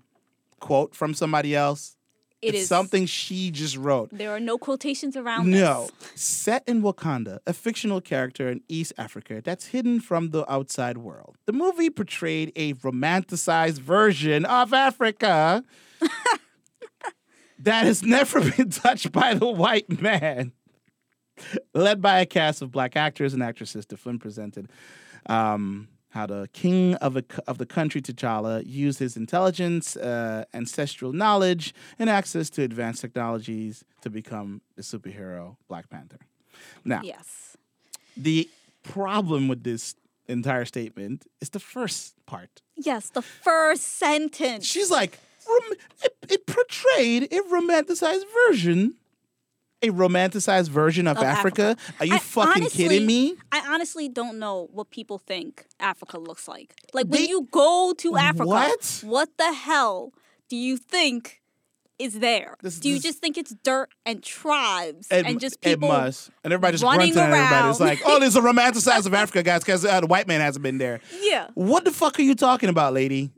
quote 0.62 0.96
from 0.96 1.14
somebody 1.14 1.54
else. 1.56 1.98
It 2.42 2.56
it's 2.56 2.64
is 2.64 2.68
something 2.70 3.06
she 3.06 3.52
just 3.52 3.78
wrote. 3.78 4.10
There 4.12 4.32
are 4.32 4.40
no 4.40 4.58
quotations 4.58 5.16
around 5.16 5.52
No, 5.52 5.90
this. 6.00 6.22
set 6.22 6.64
in 6.68 6.82
Wakanda, 6.82 7.38
a 7.46 7.54
fictional 7.54 8.02
character 8.02 8.50
in 8.50 8.62
East 8.68 8.94
Africa 8.98 9.42
that's 9.44 9.68
hidden 9.68 10.00
from 10.00 10.32
the 10.32 10.52
outside 10.52 10.98
world. 10.98 11.36
The 11.46 11.54
movie 11.54 11.90
portrayed 11.92 12.52
a 12.56 12.74
romanticized 12.74 13.78
version 13.80 14.46
of 14.46 14.74
Africa 14.74 15.64
that 17.60 17.86
has 17.86 18.02
never 18.04 18.42
been 18.52 18.70
touched 18.72 19.12
by 19.12 19.34
the 19.36 19.48
white 19.48 20.02
man. 20.02 20.54
Led 21.74 22.02
by 22.02 22.20
a 22.20 22.26
cast 22.26 22.62
of 22.62 22.72
black 22.72 22.96
actors 22.96 23.34
and 23.34 23.42
actresses, 23.42 23.86
the 23.86 23.98
film 23.98 24.20
presented 24.20 24.70
um, 25.28 25.88
how 26.12 26.26
the 26.26 26.48
king 26.54 26.96
of, 26.96 27.16
a, 27.18 27.24
of 27.48 27.58
the 27.58 27.66
country, 27.66 28.02
T'Challa, 28.02 28.64
used 28.66 29.00
his 29.00 29.16
intelligence, 29.18 29.96
uh, 29.98 30.44
ancestral 30.54 31.14
knowledge, 31.14 31.74
and 31.98 32.10
access 32.10 32.50
to 32.52 32.62
advanced 32.64 33.02
technologies 33.02 33.84
to 34.02 34.10
become 34.10 34.62
the 34.76 34.82
superhero 34.82 35.56
Black 35.68 35.90
Panther. 35.90 36.20
Now, 36.86 37.02
Yes. 37.04 37.56
the 38.16 38.50
problem 38.84 39.48
with 39.48 39.64
this 39.64 39.96
entire 40.28 40.66
statement 40.66 41.26
is 41.40 41.50
the 41.50 41.60
first 41.60 42.16
part. 42.26 42.62
Yes, 42.76 43.10
the 43.10 43.22
first 43.22 43.84
sentence. 43.84 44.66
She's 44.66 44.92
like, 44.92 45.18
"Rom- 45.48 45.78
it, 46.04 46.16
it 46.30 46.46
portrayed 46.46 47.24
a 47.32 47.40
romanticized 47.50 48.24
version. 48.48 48.96
A 49.84 49.90
romanticized 49.90 50.70
version 50.70 51.08
of, 51.08 51.18
Of 51.18 51.24
Africa? 51.24 51.76
Are 52.00 52.06
you 52.06 52.14
I 52.16 52.20
fucking 52.20 52.64
honestly- 52.64 52.84
kidding 52.88 53.06
me? 53.08 53.36
I 53.52 53.62
honestly 53.74 54.08
don't 54.10 54.38
know 54.38 54.70
what 54.72 54.92
people 54.92 55.18
think 55.18 55.66
Africa 55.80 56.20
looks 56.20 56.48
like. 56.48 56.76
Like 56.94 57.10
They- 57.10 57.20
when 57.22 57.30
you 57.30 57.48
go 57.52 57.94
to 57.98 58.16
Africa, 58.16 58.48
What? 58.48 59.02
what 59.04 59.30
the 59.38 59.52
hell 59.54 60.14
do 60.50 60.56
you 60.56 60.78
think 60.78 61.42
is 61.98 62.20
there? 62.20 62.58
This- 62.62 62.80
do 62.80 62.90
you 62.90 62.96
this- 62.96 63.04
just 63.04 63.20
think 63.20 63.38
it's 63.38 63.56
dirt 63.64 63.90
and 64.06 64.22
tribes 64.24 65.08
It, 65.12 65.26
and 65.26 65.40
just 65.40 65.56
it 65.62 65.76
people? 65.80 65.88
must. 65.90 66.30
And 66.44 66.52
everybody 66.54 66.74
just 66.78 66.84
grunting 66.84 67.18
at 67.18 67.32
everybody. 67.32 67.70
It's 67.70 67.80
like, 67.80 68.02
oh, 68.06 68.20
there's 68.20 68.36
a 68.36 68.42
romanticized 68.52 69.06
of 69.06 69.14
Africa, 69.14 69.42
guys, 69.44 69.62
because 69.64 69.86
uh, 69.86 70.00
the 70.02 70.08
white 70.08 70.28
man 70.28 70.42
hasn't 70.42 70.64
been 70.64 70.78
there. 70.80 71.00
Yeah. 71.22 71.48
What 71.54 71.86
the 71.86 71.92
fuck 71.92 72.18
are 72.20 72.24
you 72.24 72.34
talking 72.36 72.70
about, 72.70 72.94
lady? 72.94 73.32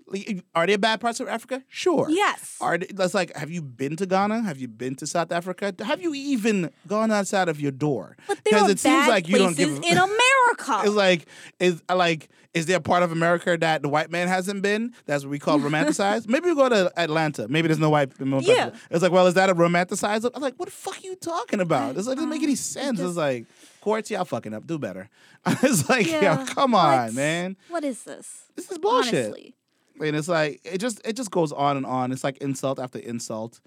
Are 0.56 0.67
there 0.67 0.78
bad 0.78 1.02
parts 1.02 1.19
of 1.19 1.28
Africa? 1.28 1.63
Sure. 1.69 2.08
Yes. 2.10 2.58
Are 2.62 2.78
they, 2.78 2.88
that's 2.88 3.13
like, 3.13 3.36
have 3.36 3.49
you 3.52 3.62
been 3.62 3.95
to 3.97 4.06
Ghana? 4.06 4.41
Have 4.41 4.58
you 4.60 4.67
been 4.67 4.95
to 4.95 5.08
South 5.08 5.32
Africa? 5.32 5.73
Have 5.84 6.02
you 6.02 6.13
even 6.13 6.69
gone 6.88 7.12
outside 7.12 7.49
of 7.49 7.60
your 7.60 7.71
door? 7.71 8.15
are 8.30 8.36
it 8.69 8.80
seems 8.80 9.08
like 9.08 9.28
you 9.28 9.38
don't 9.38 9.58
give. 9.58 9.69
in 9.69 9.97
America. 9.97 10.82
it's 10.86 10.95
like 10.95 11.26
is 11.60 11.82
uh, 11.89 11.95
like 11.95 12.30
is 12.54 12.67
there 12.67 12.78
a 12.78 12.82
part 12.82 13.02
of 13.02 13.12
America 13.12 13.58
that 13.58 13.82
the 13.82 13.89
white 13.89 14.12
man 14.12 14.28
hasn't 14.28 14.62
been? 14.62 14.93
That's 15.06 15.23
what 15.23 15.32
we 15.32 15.39
call 15.39 15.60
romanticized. 15.60 16.28
Maybe 16.28 16.49
we 16.49 16.56
go 16.56 16.69
to 16.69 16.91
Atlanta. 16.95 17.47
Maybe 17.47 17.67
there's 17.67 17.80
no 17.80 17.89
white. 17.89 18.19
no 18.19 18.39
Yeah. 18.39 18.65
people. 18.65 18.80
It's 18.91 19.02
like, 19.02 19.12
well, 19.12 19.26
is 19.28 19.34
that 19.34 19.49
a 19.49 19.56
romanticized? 19.56 20.30
I'm 20.34 20.41
like, 20.41 20.56
what 20.58 20.67
the 20.67 20.71
fuck 20.71 20.97
are 20.97 21.02
you 21.02 21.15
talking 21.15 21.60
about? 21.60 21.97
It's 21.97 22.08
like, 22.08 22.13
it 22.13 22.17
doesn't 22.17 22.30
make 22.30 22.43
any 22.43 22.54
uh, 22.54 22.58
sense. 22.58 22.99
it's 22.99 23.17
like, 23.17 23.45
Quartz, 23.82 24.12
y'all 24.12 24.23
fucking 24.23 24.54
up. 24.54 24.67
Do 24.67 24.78
better. 24.78 25.10
it's 25.45 25.89
like, 25.89 26.10
yeah. 26.10 26.39
yo, 26.39 26.45
come 26.45 26.76
on, 26.76 27.06
what? 27.08 27.13
man. 27.13 27.58
What 27.69 27.84
is 27.84 28.04
this? 28.04 28.43
This 28.56 28.71
is 28.71 28.78
bullshit. 28.78 29.26
Honestly. 29.26 29.56
And 30.01 30.15
it's 30.15 30.27
like 30.27 30.62
it 30.63 30.79
just 30.79 31.01
it 31.06 31.13
just 31.15 31.32
goes 31.32 31.51
on 31.51 31.77
and 31.77 31.86
on. 31.86 32.12
It's 32.12 32.23
like 32.23 32.38
insult 32.38 32.79
after 32.79 32.99
insult 32.99 33.60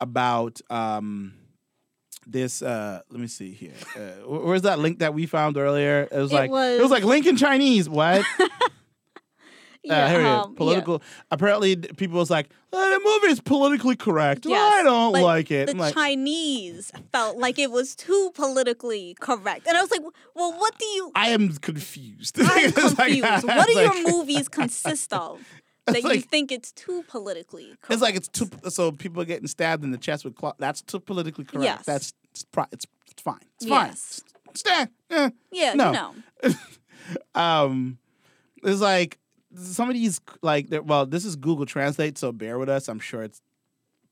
about 0.00 0.60
um 0.70 1.34
this 2.26 2.62
uh 2.62 3.00
let 3.10 3.20
me 3.20 3.26
see 3.26 3.52
here. 3.52 3.72
Uh, 3.96 4.26
where's 4.28 4.62
that 4.62 4.78
link 4.78 4.98
that 5.00 5.14
we 5.14 5.26
found 5.26 5.56
earlier? 5.56 6.08
It 6.10 6.18
was 6.18 6.30
It 6.32 6.34
like 6.34 6.50
it 6.50 6.52
was 6.52 6.80
was- 6.82 6.90
like 6.90 7.04
link 7.04 7.26
in 7.26 7.36
Chinese. 7.36 7.88
What? 7.88 8.24
Yeah, 9.84 10.04
uh, 10.04 10.08
here 10.08 10.20
it 10.20 10.22
is. 10.24 10.28
um, 10.28 10.50
yeah. 10.52 10.56
Political. 10.56 11.02
Apparently, 11.30 11.76
people 11.76 12.18
was 12.18 12.30
like, 12.30 12.50
oh, 12.72 12.90
"The 12.90 13.00
movie 13.04 13.32
is 13.32 13.40
politically 13.40 13.96
correct. 13.96 14.44
Yes, 14.44 14.74
I 14.74 14.82
don't 14.82 15.12
but 15.12 15.22
like 15.22 15.50
it." 15.50 15.66
The 15.68 15.76
like, 15.76 15.94
Chinese 15.94 16.92
felt 17.12 17.38
like 17.38 17.58
it 17.58 17.70
was 17.70 17.94
too 17.94 18.30
politically 18.34 19.16
correct, 19.20 19.66
and 19.66 19.76
I 19.76 19.80
was 19.80 19.90
like, 19.90 20.00
"Well, 20.34 20.52
what 20.58 20.76
do 20.78 20.84
you? 20.84 21.12
I 21.14 21.28
am 21.28 21.50
confused. 21.56 22.38
I'm 22.40 22.46
It's 22.68 22.76
like- 22.98 23.12
confused. 23.20 23.44
what 23.46 23.66
do 23.68 23.72
your 23.74 24.10
movies 24.10 24.48
consist 24.48 25.12
of 25.12 25.40
that 25.86 26.02
you 26.02 26.20
think 26.20 26.50
it's 26.52 26.72
too 26.72 27.04
politically 27.08 27.66
correct?" 27.80 27.90
It's 27.92 28.02
like 28.02 28.16
it's 28.16 28.28
too. 28.28 28.50
So 28.70 28.90
people 28.92 29.22
are 29.22 29.26
getting 29.26 29.46
stabbed 29.48 29.84
in 29.84 29.90
the 29.92 29.98
chest 29.98 30.24
with 30.24 30.34
cloth. 30.34 30.56
That's 30.58 30.82
too 30.82 31.00
politically 31.00 31.44
correct. 31.44 31.64
Yes. 31.64 31.84
That's 31.86 32.12
it's, 32.32 32.44
pro- 32.44 32.66
it's 32.72 32.86
it's 33.10 33.22
fine. 33.22 33.40
It's 33.56 33.66
Yes. 33.66 34.22
fine. 34.44 34.54
Stand. 34.54 34.90
Eh. 35.10 35.30
yeah, 35.52 35.74
no. 35.74 35.92
know, 35.92 36.54
um 37.34 37.98
it's 38.64 38.80
like 38.80 39.18
some 39.58 39.88
of 39.88 39.94
these 39.94 40.20
like 40.42 40.66
well 40.84 41.06
this 41.06 41.24
is 41.24 41.36
google 41.36 41.66
translate 41.66 42.16
so 42.18 42.32
bear 42.32 42.58
with 42.58 42.68
us. 42.68 42.88
I'm 42.88 42.98
sure 43.00 43.22
it's 43.22 43.40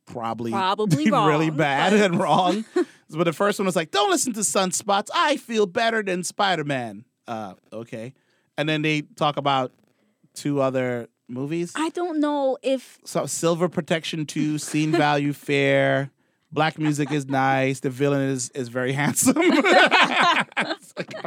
probably 0.06 0.52
Probably 0.52 1.10
really 1.10 1.50
bad 1.50 1.92
but- 1.92 2.00
and 2.00 2.18
wrong. 2.20 2.64
But 3.10 3.24
the 3.24 3.32
first 3.32 3.58
one 3.58 3.66
was 3.66 3.76
like 3.76 3.90
don't 3.90 4.10
listen 4.10 4.32
to 4.34 4.40
sunspots. 4.40 5.08
I 5.14 5.36
feel 5.36 5.66
better 5.66 6.02
than 6.02 6.22
spider-man. 6.24 7.04
Uh 7.26 7.54
okay. 7.72 8.12
And 8.58 8.68
then 8.68 8.82
they 8.82 9.02
talk 9.02 9.36
about 9.36 9.72
two 10.34 10.60
other 10.60 11.08
movies. 11.28 11.72
I 11.76 11.88
don't 11.90 12.20
know 12.20 12.56
if 12.62 12.98
so 13.04 13.26
silver 13.26 13.68
protection 13.68 14.26
2 14.26 14.58
scene 14.58 14.92
value 15.04 15.32
fair. 15.32 16.10
Black 16.52 16.78
music 16.78 17.10
is 17.10 17.26
nice. 17.26 17.80
The 17.80 17.90
villain 17.90 18.22
is 18.22 18.50
is 18.50 18.68
very 18.68 18.92
handsome. 18.92 19.34
Like, 20.96 21.26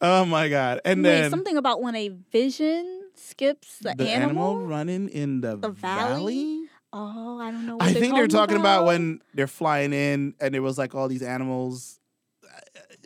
oh 0.00 0.24
my 0.24 0.48
god. 0.48 0.80
And 0.84 1.02
wait 1.02 1.10
then 1.10 1.30
something 1.30 1.56
about 1.56 1.82
when 1.82 1.96
a 1.96 2.08
vision 2.08 3.05
skips 3.18 3.78
the, 3.78 3.94
the 3.96 4.08
animal. 4.08 4.50
animal 4.52 4.66
running 4.66 5.08
in 5.08 5.40
the, 5.40 5.56
The 5.56 5.70
valley? 5.70 6.62
Oh, 6.92 7.38
I 7.40 7.50
don't 7.50 7.66
know. 7.66 7.76
What 7.76 7.84
I 7.88 7.92
think 7.92 8.14
they're 8.14 8.26
talking 8.28 8.56
about. 8.56 8.82
about 8.82 8.86
when 8.86 9.20
they're 9.34 9.46
flying 9.46 9.92
in 9.92 10.34
and 10.40 10.54
there 10.54 10.62
was 10.62 10.78
like 10.78 10.94
all 10.94 11.08
these 11.08 11.22
animals. 11.22 12.00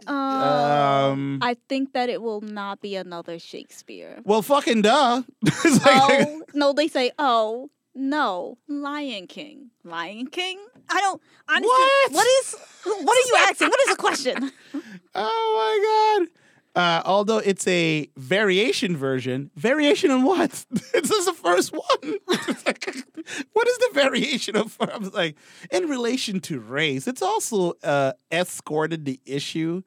Um, 0.06 0.16
Um, 0.16 1.38
I 1.42 1.56
think 1.68 1.92
that 1.92 2.08
it 2.08 2.22
will 2.22 2.40
not 2.40 2.80
be 2.80 2.96
another 2.96 3.38
Shakespeare. 3.38 4.20
Well, 4.24 4.42
fucking 4.42 4.82
duh. 4.82 5.22
Like- 5.64 5.80
oh 5.86 6.42
no, 6.54 6.72
they 6.72 6.88
say 6.88 7.10
oh 7.18 7.70
no, 7.94 8.56
Lion 8.68 9.26
King, 9.26 9.70
Lion 9.84 10.26
King. 10.28 10.58
I 10.88 11.00
don't 11.00 11.20
honestly. 11.48 11.68
What? 11.68 12.12
What 12.12 12.26
is? 12.26 12.56
What 12.84 13.16
are 13.16 13.28
you 13.28 13.36
asking? 13.48 13.68
What 13.68 13.80
is 13.80 13.88
the 13.88 13.96
question? 13.96 14.52
oh 15.14 16.18
my 16.18 16.18
god. 16.24 16.28
Uh, 16.76 17.02
although 17.04 17.38
it's 17.38 17.66
a 17.66 18.08
variation 18.16 18.96
version, 18.96 19.50
variation 19.56 20.10
on 20.10 20.22
what? 20.22 20.64
this 20.70 21.10
is 21.10 21.26
the 21.26 21.32
first 21.32 21.72
one. 21.72 22.18
Like, 22.64 22.86
what 23.52 23.68
is 23.68 23.78
the 23.78 23.90
variation 23.92 24.56
of? 24.56 24.76
I 24.80 24.96
was 24.96 25.12
like, 25.12 25.36
in 25.72 25.88
relation 25.88 26.40
to 26.42 26.60
race, 26.60 27.08
it's 27.08 27.22
also 27.22 27.72
uh, 27.82 28.12
escorted 28.30 29.04
the 29.04 29.20
issue 29.26 29.82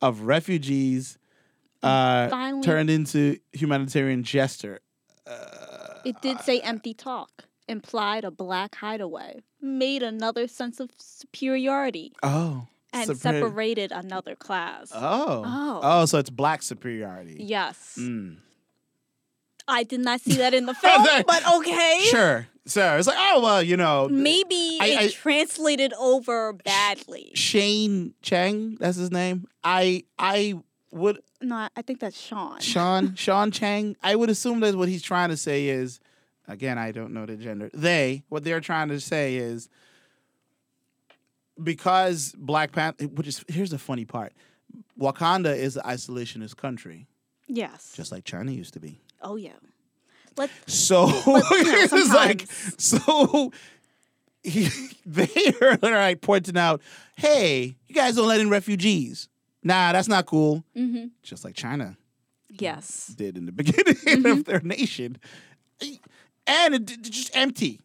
of 0.00 0.22
refugees 0.22 1.18
uh, 1.82 2.28
turned 2.62 2.88
into 2.90 3.38
humanitarian 3.52 4.22
gesture. 4.22 4.80
It 6.04 6.20
did 6.22 6.40
say 6.40 6.60
empty 6.60 6.94
talk. 6.94 7.44
Implied 7.68 8.24
a 8.24 8.30
black 8.30 8.74
hideaway. 8.74 9.40
Made 9.60 10.02
another 10.02 10.48
sense 10.48 10.80
of 10.80 10.90
superiority 10.98 12.12
Oh, 12.22 12.66
and 12.92 13.10
superi- 13.10 13.16
separated 13.20 13.92
another 13.92 14.34
class. 14.36 14.90
Oh, 14.94 15.42
Oh. 15.44 15.80
oh, 15.82 16.04
so 16.06 16.18
it's 16.18 16.30
black 16.30 16.62
superiority. 16.62 17.36
yes, 17.40 17.96
Mm. 17.98 18.36
I 19.68 19.84
did 19.84 20.00
not 20.00 20.20
see 20.20 20.34
that 20.34 20.54
in 20.54 20.66
the 20.66 20.74
film, 20.82 21.04
but 21.26 21.42
okay. 21.58 22.00
Sure, 22.10 22.48
so 22.66 22.96
it's 22.98 23.06
like, 23.06 23.16
oh 23.18 23.40
well, 23.42 23.62
you 23.62 23.76
know, 23.76 24.08
Maybe 24.10 24.78
I- 24.80 24.86
it 24.86 24.98
I- 24.98 25.08
translated 25.10 25.92
over 25.94 26.52
badly. 26.52 27.30
Shane 27.34 28.14
Chang, 28.22 28.76
that's 28.80 28.96
his 28.96 29.10
name. 29.12 29.46
I 29.62 30.04
I 30.18 30.54
would 30.90 31.20
No, 31.40 31.54
I- 31.56 31.68
I 31.76 31.82
think 31.82 32.00
that's 32.00 32.20
Sean. 32.20 32.60
Sean 32.60 33.14
Sean 33.16 33.50
Chang. 33.52 33.96
I 34.02 34.16
would 34.16 34.30
assume 34.30 34.60
that 34.60 34.74
what 34.74 34.88
he's 34.88 35.02
trying 35.02 35.30
to 35.30 35.36
say 35.36 35.68
is, 35.68 36.00
again, 36.48 36.76
I 36.76 36.90
don't 36.92 37.12
know 37.14 37.24
the 37.24 37.36
gender. 37.36 37.70
They 37.72 38.24
what 38.28 38.42
they're 38.44 38.60
trying 38.60 38.88
to 38.88 39.00
say 39.00 39.36
is 39.36 39.68
because 41.62 42.34
Black 42.38 42.72
Panther. 42.72 43.04
Which 43.06 43.26
is 43.26 43.44
here's 43.48 43.70
the 43.70 43.78
funny 43.78 44.04
part. 44.04 44.32
Wakanda 44.98 45.56
is 45.56 45.76
an 45.76 45.82
isolationist 45.84 46.56
country, 46.56 47.06
Yes. 47.48 47.92
just 47.94 48.12
like 48.12 48.24
China 48.24 48.52
used 48.52 48.74
to 48.74 48.80
be. 48.80 49.00
oh 49.20 49.36
yeah. 49.36 49.52
Let 50.36 50.50
So 50.66 51.06
know, 51.06 51.14
it's 51.26 52.14
like 52.14 52.46
so. 52.78 53.52
He, 54.44 54.68
they 55.06 55.28
are 55.62 55.78
like 55.80 56.20
pointing 56.20 56.56
out, 56.58 56.82
"Hey, 57.16 57.76
you 57.86 57.94
guys 57.94 58.16
don't 58.16 58.26
let 58.26 58.40
in 58.40 58.50
refugees. 58.50 59.28
Nah, 59.62 59.92
that's 59.92 60.08
not 60.08 60.26
cool." 60.26 60.64
hmm 60.74 61.04
Just 61.22 61.44
like 61.44 61.54
China. 61.54 61.96
Yes. 62.50 63.06
did 63.16 63.38
in 63.38 63.46
the 63.46 63.52
beginning 63.52 64.26
of 64.26 64.44
their 64.44 64.58
nation. 64.60 65.18
And 66.46 66.74
it, 66.74 66.90
it's 66.90 67.08
just 67.08 67.36
empty. 67.36 67.80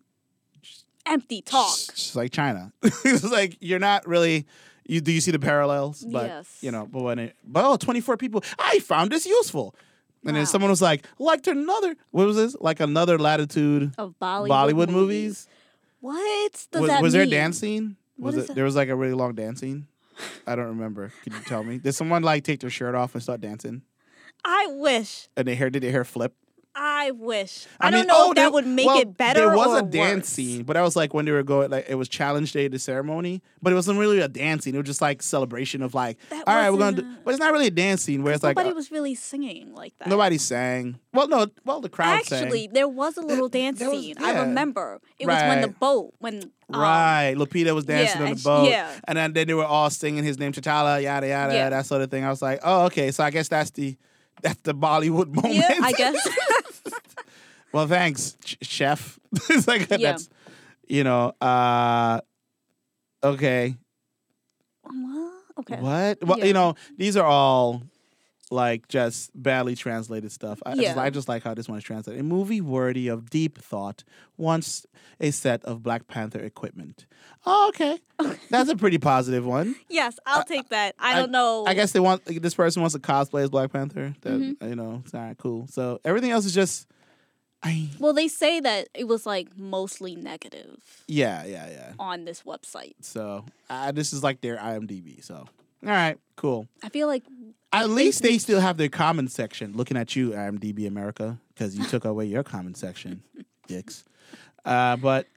Empty 1.08 1.42
talk. 1.42 1.76
Just 1.76 2.16
like 2.16 2.32
China. 2.32 2.72
it's 2.84 3.24
like 3.24 3.58
you're 3.62 3.80
not 3.80 4.08
really 4.08 4.46
you 4.86 5.02
do 5.02 5.12
you 5.12 5.22
see 5.22 5.32
the 5.32 5.40
parallels? 5.40 6.04
But 6.04 6.28
Yes. 6.28 6.58
you 6.62 6.72
know, 6.72 6.86
but 6.86 7.02
when 7.04 7.20
it 7.20 7.36
but 7.46 7.64
oh 7.66 7.78
24 7.78 8.18
people, 8.18 8.44
I 8.60 8.80
found 8.80 9.12
this 9.12 9.26
useful. 9.26 9.76
And 10.26 10.36
then 10.36 10.46
someone 10.46 10.70
was 10.70 10.82
like, 10.82 11.06
like 11.20 11.48
another 11.48 11.96
what 12.12 12.28
was 12.28 12.36
this? 12.36 12.56
Like 12.60 12.80
another 12.82 13.18
latitude 13.18 13.94
Of 13.98 14.16
Bollywood, 14.22 14.50
Bollywood 14.50 14.90
movies. 14.90 15.48
What 16.02 16.52
does 16.72 16.82
Was, 16.82 16.90
that 16.90 17.02
was 17.02 17.14
there 17.14 17.22
a 17.24 17.26
mean? 17.26 17.34
dance 17.34 17.60
scene? 17.60 17.96
What 18.18 18.34
Was 18.34 18.44
it 18.44 18.48
that? 18.48 18.56
there 18.56 18.66
was 18.66 18.76
like 18.76 18.90
a 18.90 18.96
really 18.96 19.14
long 19.14 19.36
dance 19.36 19.62
scene? 19.62 19.88
I 20.46 20.56
don't 20.56 20.66
remember. 20.68 21.14
Could 21.24 21.34
you 21.34 21.40
tell 21.42 21.64
me? 21.64 21.78
Did 21.78 21.94
someone 21.94 22.24
like 22.24 22.44
take 22.44 22.60
their 22.60 22.70
shirt 22.70 22.96
off 22.96 23.14
and 23.14 23.22
start 23.24 23.40
dancing? 23.40 23.84
I 24.44 24.68
wish. 24.72 25.28
And 25.38 25.48
their 25.48 25.56
hair 25.56 25.70
did 25.70 25.84
their 25.84 25.92
hair 25.92 26.04
flip? 26.04 26.34
I 26.80 27.10
wish. 27.12 27.66
I, 27.82 27.88
mean, 27.90 28.06
don't 28.06 28.08
know 28.08 28.14
oh, 28.18 28.30
if 28.30 28.36
that 28.36 28.42
there- 28.44 28.52
would 28.52 28.68
make 28.68 28.86
well, 28.86 29.00
it 29.00 29.18
better 29.18 29.40
There 29.48 29.56
was 29.58 29.80
a 29.80 29.84
dance 29.84 30.26
worse. 30.26 30.28
scene, 30.28 30.64
but 30.64 30.74
that 30.74 30.82
was 30.84 30.96
like 30.96 31.12
when 31.14 31.26
they 31.26 31.32
were 31.32 31.42
going, 31.42 31.72
like 31.72 31.88
it 31.90 31.96
was 31.96 32.08
challenge 32.08 32.52
day 32.52 32.68
the 32.68 32.78
ceremony, 32.78 33.42
but 33.64 33.74
it 33.74 33.76
wasn't 33.76 33.98
really 34.00 34.20
a 34.20 34.28
dance 34.28 34.64
scene. 34.64 34.76
It 34.76 34.78
was 34.78 34.86
just 34.86 35.02
like 35.02 35.24
celebration 35.24 35.82
of 35.82 35.96
like, 35.96 36.18
That 36.30 36.44
all 36.48 36.56
right, 36.56 36.70
we're 36.70 36.78
gonna 36.78 36.98
do, 37.02 37.08
but 37.26 37.32
it's 37.32 37.40
not 37.40 37.52
really 37.52 37.66
a 37.68 37.72
dance 37.72 38.04
scene 38.04 38.22
where 38.22 38.34
it's 38.34 38.44
like 38.44 38.56
Nobody 38.56 38.74
was 38.76 38.92
really 38.92 39.16
singing 39.16 39.74
like 39.74 39.98
that. 39.98 40.08
nobody 40.08 40.38
sang. 40.38 41.00
Well, 41.14 41.28
no, 41.28 41.48
well 41.66 41.82
the 41.82 41.90
crowd 41.90 42.20
Actually, 42.20 42.66
sang. 42.66 42.74
there 42.74 42.88
was 42.88 43.18
a 43.18 43.22
little 43.22 43.50
dance 43.50 43.80
there 43.80 43.90
was- 43.90 44.00
scene. 44.00 44.16
yeah. 44.20 44.28
I 44.28 44.40
remember. 44.42 45.02
It 45.18 45.26
was 45.26 45.42
when 45.42 45.62
the 45.62 45.68
boat, 45.70 46.14
when 46.20 46.44
um, 46.72 46.80
Right, 46.80 47.34
Lupita 47.36 47.74
was 47.74 47.86
dancing 47.86 48.22
yeah, 48.22 48.28
on 48.30 48.36
the 48.36 48.42
boat, 48.44 48.70
yeah. 48.70 48.92
and 49.08 49.18
then, 49.18 49.34
then 49.34 49.48
they 49.48 49.54
were 49.56 49.66
all 49.66 49.90
singing 49.90 50.24
his 50.24 50.38
name, 50.38 50.52
T'Challa, 50.52 51.02
yada 51.02 51.28
yada, 51.28 51.54
Yeah. 51.54 51.70
that 51.70 51.86
sort 51.88 52.02
of 52.04 52.12
thing. 52.12 52.24
I 52.24 52.30
was 52.30 52.42
like, 52.42 52.60
oh, 52.64 52.86
okay, 52.86 53.10
so 53.12 53.24
I 53.24 53.32
guess 53.32 53.48
that's 53.48 53.72
the 53.72 53.98
that's 54.42 54.62
the 54.62 54.74
Bollywood 54.74 55.34
moment. 55.34 55.56
Yeah, 55.56 55.80
I 55.82 55.92
guess. 55.94 56.28
well, 57.72 57.88
thanks, 57.88 58.38
ch- 58.44 58.58
chef. 58.62 59.20
it's 59.50 59.68
like 59.68 59.90
Yeah. 59.90 59.98
that's 59.98 60.30
you 60.88 61.04
know, 61.04 61.34
uh, 61.42 62.22
okay. 63.24 63.76
Well, 64.84 65.34
okay. 65.60 65.78
What? 65.82 66.24
Well, 66.24 66.40
Yeah. 66.40 66.46
you 66.46 66.54
know, 66.54 66.76
these 66.98 67.18
are 67.18 67.26
all 67.26 67.84
like 68.50 68.88
just 68.88 69.32
badly 69.42 69.76
translated 69.76 70.32
stuff. 70.32 70.60
I, 70.66 70.72
I 70.72 70.76
just, 70.76 70.84
Yeah. 70.96 71.02
I 71.02 71.10
just 71.10 71.28
like 71.28 71.44
how 71.44 71.54
this 71.54 71.68
one 71.68 71.78
is 71.78 71.84
translated. 71.84 72.22
A 72.22 72.24
movie 72.24 72.62
worthy 72.62 73.08
of 73.10 73.30
deep 73.30 73.58
thought 73.58 74.04
wants 74.38 74.86
a 75.20 75.32
set 75.32 75.64
of 75.66 75.84
Black 75.84 76.08
Panther 76.08 76.40
equipment. 76.40 77.06
Oh, 77.46 77.70
okay. 77.70 78.00
That's 78.50 78.70
a 78.70 78.76
pretty 78.76 78.98
positive 79.00 79.46
one. 79.46 79.76
Yes, 79.90 80.18
I'll 80.26 80.44
take 80.44 80.70
that. 80.70 80.96
I 81.00 81.16
don't 81.16 81.32
know. 81.32 81.66
I 81.66 81.74
guess 81.74 81.92
they 81.92 82.00
want 82.00 82.24
this 82.26 82.56
person 82.56 82.82
wants 82.82 82.94
to 82.96 83.02
cosplay 83.02 83.44
as 83.44 83.50
Black 83.50 83.72
Panther. 83.72 84.16
That 84.22 84.34
Mm-hmm. 84.34 84.70
you 84.70 84.76
know, 84.76 85.02
it's 85.04 85.14
all 85.14 85.22
right, 85.22 85.38
cool. 85.38 85.68
So 85.70 86.00
everything 86.06 86.32
else 86.32 86.46
is 86.46 86.54
just, 86.54 86.88
I 87.64 87.90
Well, 88.00 88.14
they 88.14 88.28
say 88.28 88.60
that 88.62 88.88
it 88.94 89.08
was 89.08 89.26
like 89.26 89.58
mostly 89.58 90.16
negative 90.16 90.78
yeah, 91.08 91.44
yeah, 91.46 91.70
yeah. 91.70 91.94
on 92.00 92.24
this 92.26 92.44
website. 92.44 92.94
So 93.02 93.44
uh, 93.70 93.92
this 93.92 94.14
is 94.14 94.24
like 94.24 94.42
their 94.42 94.58
IMDb. 94.58 95.24
So 95.24 95.36
all 95.36 95.90
right, 95.90 96.18
cool. 96.36 96.68
I 96.84 96.90
feel 96.90 97.08
like 97.08 97.24
At 97.74 97.90
least 97.90 98.24
they 98.24 98.38
still 98.38 98.62
have 98.62 98.78
their 98.78 98.90
comment 98.90 99.32
section. 99.32 99.74
Looking 99.74 99.98
at 99.98 100.16
you, 100.16 100.32
IMDb 100.32 100.88
America, 100.88 101.40
because 101.54 101.78
you 101.78 101.86
took 101.86 102.06
away 102.06 102.26
your 102.26 102.44
comment 102.44 102.78
section, 102.78 103.24
dicks. 103.68 104.06
Uh, 104.64 104.96
but 104.96 105.28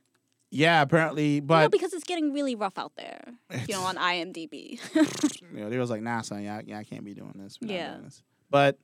yeah, 0.51 0.83
apparently, 0.83 1.41
but 1.41 1.71
because 1.71 1.93
it's 1.93 2.05
getting 2.05 2.33
really 2.33 2.55
rough 2.55 2.79
out 2.79 2.93
there. 2.97 3.21
You 3.69 3.75
know, 3.75 3.83
on 3.83 3.97
IMDb. 3.97 4.79
you 5.55 5.61
know, 5.61 5.71
they 5.71 5.79
was 5.79 5.91
like, 5.91 6.03
nah, 6.03 6.21
son, 6.23 6.43
yeah, 6.43 6.61
yeah, 6.65 6.79
I 6.79 6.85
can't 6.85 7.05
be 7.05 7.15
doing 7.15 7.35
this. 7.37 7.57
Yeah. 7.61 7.91
doing 7.93 8.05
this. 8.05 8.23
But 8.49 8.79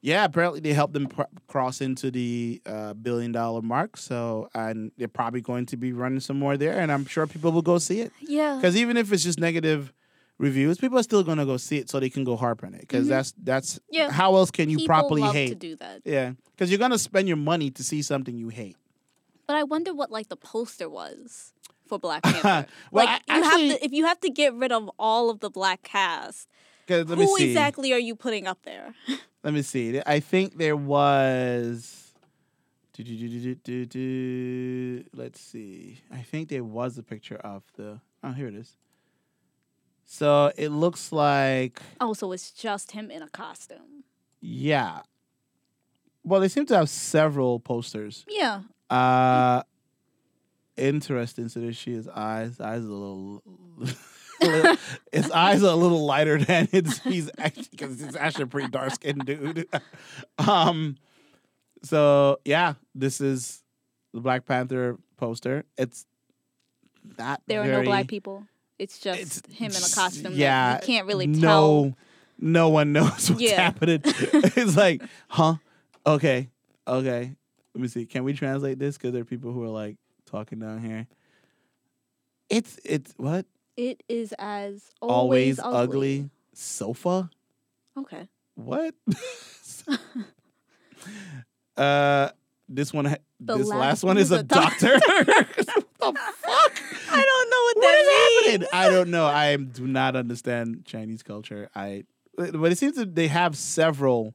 yeah, 0.00 0.24
apparently 0.24 0.60
they 0.60 0.72
helped 0.72 0.92
them 0.94 1.06
pr- 1.06 1.22
cross 1.48 1.80
into 1.80 2.10
the 2.10 2.60
uh, 2.66 2.94
billion 2.94 3.32
dollar 3.32 3.62
mark. 3.62 3.96
So 3.96 4.48
and 4.54 4.92
they're 4.96 5.08
probably 5.08 5.40
going 5.40 5.66
to 5.66 5.76
be 5.76 5.92
running 5.92 6.20
some 6.20 6.38
more 6.38 6.56
there, 6.56 6.78
and 6.78 6.90
I'm 6.92 7.04
sure 7.06 7.26
people 7.26 7.52
will 7.52 7.62
go 7.62 7.78
see 7.78 8.00
it. 8.00 8.12
yeah. 8.20 8.56
Because 8.56 8.76
even 8.76 8.96
if 8.96 9.12
it's 9.12 9.22
just 9.24 9.38
negative 9.40 9.92
reviews, 10.38 10.78
people 10.78 10.98
are 10.98 11.02
still 11.02 11.22
gonna 11.22 11.44
go 11.46 11.56
see 11.56 11.78
it 11.78 11.90
so 11.90 12.00
they 12.00 12.10
can 12.10 12.24
go 12.24 12.36
harp 12.36 12.64
on 12.64 12.74
it. 12.74 12.80
Because 12.82 13.08
that's 13.08 13.32
that's 13.42 13.74
Mm-hmm. 13.74 13.94
Yeah. 13.94 14.10
how 14.10 14.34
else 14.36 14.50
can 14.50 14.70
you 14.70 14.78
People 14.78 14.94
properly 14.94 15.22
love 15.22 15.34
hate? 15.34 15.48
to 15.50 15.54
do 15.54 15.76
that. 15.76 16.02
Yeah, 16.04 16.32
because 16.56 16.70
you're 16.70 16.78
gonna 16.78 16.98
spend 16.98 17.28
your 17.28 17.36
money 17.36 17.70
to 17.72 17.82
see 17.84 18.02
something 18.02 18.36
you 18.36 18.48
hate. 18.48 18.76
But 19.46 19.56
I 19.56 19.64
wonder 19.64 19.94
what 19.94 20.10
like 20.10 20.28
the 20.28 20.36
poster 20.36 20.88
was 20.88 21.52
for 21.86 21.98
Black 21.98 22.22
Panther. 22.24 22.66
Well, 22.90 23.04
like 23.06 23.22
I- 23.28 23.34
you 23.38 23.44
actually- 23.44 23.68
have 23.70 23.78
to 23.80 23.84
if 23.84 23.92
you 23.92 24.04
have 24.06 24.20
to 24.20 24.30
get 24.30 24.54
rid 24.54 24.72
of 24.72 24.90
all 24.98 25.30
of 25.30 25.40
the 25.40 25.50
black 25.50 25.82
cast. 25.82 26.48
let 26.88 27.08
me 27.08 27.16
who 27.24 27.36
see. 27.36 27.48
exactly 27.50 27.92
are 27.92 27.98
you 27.98 28.14
putting 28.14 28.46
up 28.46 28.62
there? 28.64 28.94
Let 29.44 29.54
me 29.54 29.62
see. 29.62 30.00
I 30.04 30.18
think 30.20 30.58
there 30.58 30.76
was. 30.76 32.12
Let's 35.12 35.40
see. 35.40 36.00
I 36.10 36.22
think 36.22 36.48
there 36.48 36.64
was 36.64 36.98
a 36.98 37.02
picture 37.02 37.36
of 37.36 37.62
the. 37.76 38.00
Oh, 38.24 38.32
here 38.32 38.48
it 38.48 38.54
is. 38.54 38.76
So 40.10 40.50
it 40.56 40.70
looks 40.70 41.12
like 41.12 41.82
oh, 42.00 42.14
so 42.14 42.32
it's 42.32 42.50
just 42.50 42.92
him 42.92 43.10
in 43.10 43.22
a 43.22 43.28
costume. 43.28 44.04
yeah. 44.40 45.00
Well, 46.24 46.40
they 46.40 46.48
seem 46.48 46.66
to 46.66 46.76
have 46.76 46.88
several 46.90 47.60
posters. 47.60 48.24
Yeah. 48.28 48.62
Uh 48.90 49.62
interesting. 50.78 51.48
So 51.48 51.60
there 51.60 51.72
she 51.72 51.92
is. 51.92 52.08
Eyes. 52.08 52.58
Eyes 52.58 52.84
are 52.84 52.88
a 52.88 52.94
little. 52.94 53.42
his 55.12 55.30
eyes 55.30 55.62
are 55.62 55.72
a 55.72 55.76
little 55.76 56.06
lighter 56.06 56.38
than 56.38 56.68
it's 56.72 56.98
he's 57.00 57.30
actually 57.38 57.68
because 57.70 58.00
he's 58.00 58.16
actually 58.16 58.44
a 58.44 58.48
pretty 58.48 58.68
dark 58.68 58.94
skinned 58.94 59.26
dude. 59.26 59.68
um. 60.38 60.96
So 61.82 62.40
yeah, 62.46 62.74
this 62.94 63.20
is 63.20 63.62
the 64.14 64.20
Black 64.20 64.46
Panther 64.46 64.96
poster. 65.18 65.64
It's 65.76 66.06
not. 67.18 67.42
There 67.46 67.60
are 67.62 67.66
no 67.66 67.82
black 67.82 68.08
people. 68.08 68.46
It's 68.78 68.98
just 68.98 69.20
it's 69.20 69.42
him 69.52 69.70
in 69.72 69.76
a 69.76 69.94
costume. 69.94 70.32
Yeah, 70.34 70.74
that 70.74 70.82
you 70.82 70.86
can't 70.94 71.06
really 71.06 71.26
no, 71.26 71.40
tell. 71.40 71.94
No 72.40 72.68
one 72.68 72.92
knows 72.92 73.30
what's 73.30 73.40
Yeah. 73.42 73.60
happening. 73.60 74.00
it's 74.04 74.76
like, 74.76 75.02
huh? 75.28 75.56
Okay, 76.06 76.48
okay. 76.86 77.34
Let 77.74 77.82
me 77.82 77.88
see. 77.88 78.06
Can 78.06 78.24
we 78.24 78.32
translate 78.32 78.78
this? 78.78 78.96
Because 78.96 79.12
there 79.12 79.22
are 79.22 79.26
people 79.26 79.52
who 79.52 79.62
are 79.64 79.68
like 79.68 79.96
talking 80.26 80.58
down 80.60 80.80
here. 80.80 81.06
It's 82.48 82.78
it's 82.84 83.12
what 83.16 83.46
It 83.76 84.02
is 84.08 84.32
as 84.38 84.82
always, 85.02 85.58
always, 85.58 85.78
ugly. 85.88 86.30
sofa. 86.54 87.28
Okay. 87.96 88.28
What? 88.54 88.94
uh, 91.76 92.30
this 92.68 92.92
one. 92.92 93.04
ha- 93.06 93.16
this 93.40 93.66
last 93.66 93.68
last 93.68 94.04
one 94.04 94.18
is 94.18 94.30
a 94.32 94.36
a 94.38 94.42
doc- 94.42 94.78
doctor. 94.78 94.98
The 96.00 96.12
fuck? 96.12 96.82
I 97.10 97.22
don't 97.24 97.50
know 97.50 97.62
what, 97.64 97.76
What 97.76 97.82
that 97.82 97.98
is 97.98 98.06
means. 98.06 98.46
happening? 98.46 98.68
I 98.72 98.88
don't 98.88 99.10
know. 99.10 99.26
I 99.26 99.56
do 99.56 99.86
not 99.86 100.16
understand 100.16 100.84
Chinese 100.84 101.22
culture. 101.22 101.68
I 101.74 102.04
but 102.36 102.70
it 102.70 102.78
seems 102.78 102.96
that 102.96 103.14
they 103.16 103.26
have 103.28 103.56
several 103.56 104.34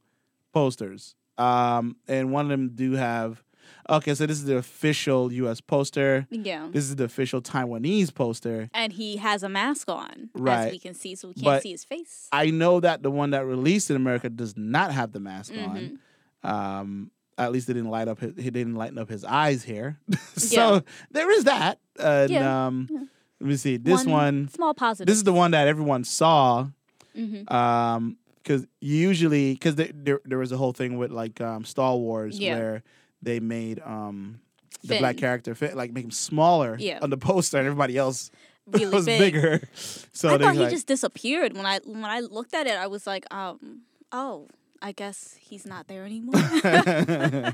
posters. 0.51 1.15
Um, 1.37 1.95
and 2.07 2.31
one 2.31 2.45
of 2.45 2.49
them 2.49 2.71
do 2.75 2.93
have. 2.93 3.43
Okay, 3.89 4.13
so 4.13 4.25
this 4.25 4.37
is 4.37 4.45
the 4.45 4.57
official 4.57 5.31
U.S. 5.33 5.59
poster. 5.61 6.27
Yeah. 6.29 6.67
This 6.71 6.83
is 6.85 6.95
the 6.95 7.05
official 7.05 7.41
Taiwanese 7.41 8.13
poster. 8.13 8.69
And 8.73 8.93
he 8.93 9.17
has 9.17 9.41
a 9.43 9.49
mask 9.49 9.89
on, 9.89 10.29
Right. 10.33 10.67
as 10.67 10.71
we 10.71 10.79
can 10.79 10.93
see, 10.93 11.15
so 11.15 11.29
we 11.29 11.33
can't 11.33 11.45
But- 11.45 11.63
see 11.63 11.71
his 11.71 11.83
face. 11.83 12.27
I 12.31 12.49
know 12.49 12.79
that 12.81 13.03
the 13.03 13.11
one 13.11 13.31
that 13.31 13.45
released 13.45 13.89
in 13.89 13.95
America 13.95 14.29
does 14.29 14.55
not 14.57 14.91
have 14.91 15.11
the 15.11 15.19
mask 15.19 15.51
Mhm. 15.53 15.97
on. 16.43 16.79
Um, 16.79 17.11
at 17.37 17.51
least 17.51 17.69
it 17.69 17.73
didn't 17.73 17.89
light 17.89 18.07
up. 18.07 18.19
His, 18.19 18.33
he 18.37 18.49
didn't 18.51 18.75
lighten 18.75 18.97
up 18.97 19.09
his 19.09 19.23
eyes 19.25 19.63
here. 19.63 19.97
so 20.35 20.75
Yeah. 20.75 20.79
there 21.11 21.31
is 21.31 21.43
that. 21.45 21.79
And, 21.99 22.29
Yeah. 22.31 22.65
um, 22.67 22.87
Yeah. 22.91 22.99
let 23.39 23.47
me 23.49 23.55
see. 23.57 23.77
This 23.77 24.05
one. 24.05 24.49
small 24.49 24.73
positive. 24.73 25.07
This 25.07 25.17
is 25.17 25.23
the 25.23 25.33
one 25.33 25.51
that 25.51 25.67
everyone 25.67 26.03
saw. 26.03 26.67
hmm 27.15 27.43
um 27.53 28.17
because 28.41 28.67
usually 28.81 29.53
because 29.53 29.75
there, 29.75 30.19
there 30.25 30.37
was 30.37 30.51
a 30.51 30.57
whole 30.57 30.73
thing 30.73 30.97
with 30.97 31.11
like 31.11 31.39
um 31.39 31.63
star 31.63 31.95
wars 31.95 32.37
where 32.41 32.83
they 33.21 33.39
made 33.39 33.79
um 33.85 34.39
the 34.83 34.97
black 34.99 35.15
character 35.15 35.55
fit 35.55 35.77
like 35.77 35.93
make 35.93 36.03
him 36.03 36.11
smaller 36.11 36.77
on 37.01 37.09
the 37.09 37.15
poster 37.17 37.57
and 37.57 37.65
everybody 37.67 37.95
else 37.97 38.31
really 38.67 38.93
was 38.93 39.05
big. 39.05 39.33
bigger 39.33 39.61
so 40.11 40.27
I 40.35 40.37
thought 40.37 40.53
he 40.55 40.59
like 40.59 40.71
just 40.71 40.87
disappeared 40.87 41.55
when 41.55 41.65
I 41.65 41.79
when 41.85 42.03
I 42.03 42.19
looked 42.19 42.53
at 42.53 42.67
it. 42.67 42.73
I 42.73 42.87
was 42.87 43.07
like, 43.07 43.25
um, 43.33 43.83
Oh, 44.11 44.47
I 44.83 44.91
guess 44.91 45.35
he's 45.39 45.65
not 45.65 45.87
there 45.87 46.03
anymore. 46.05 46.33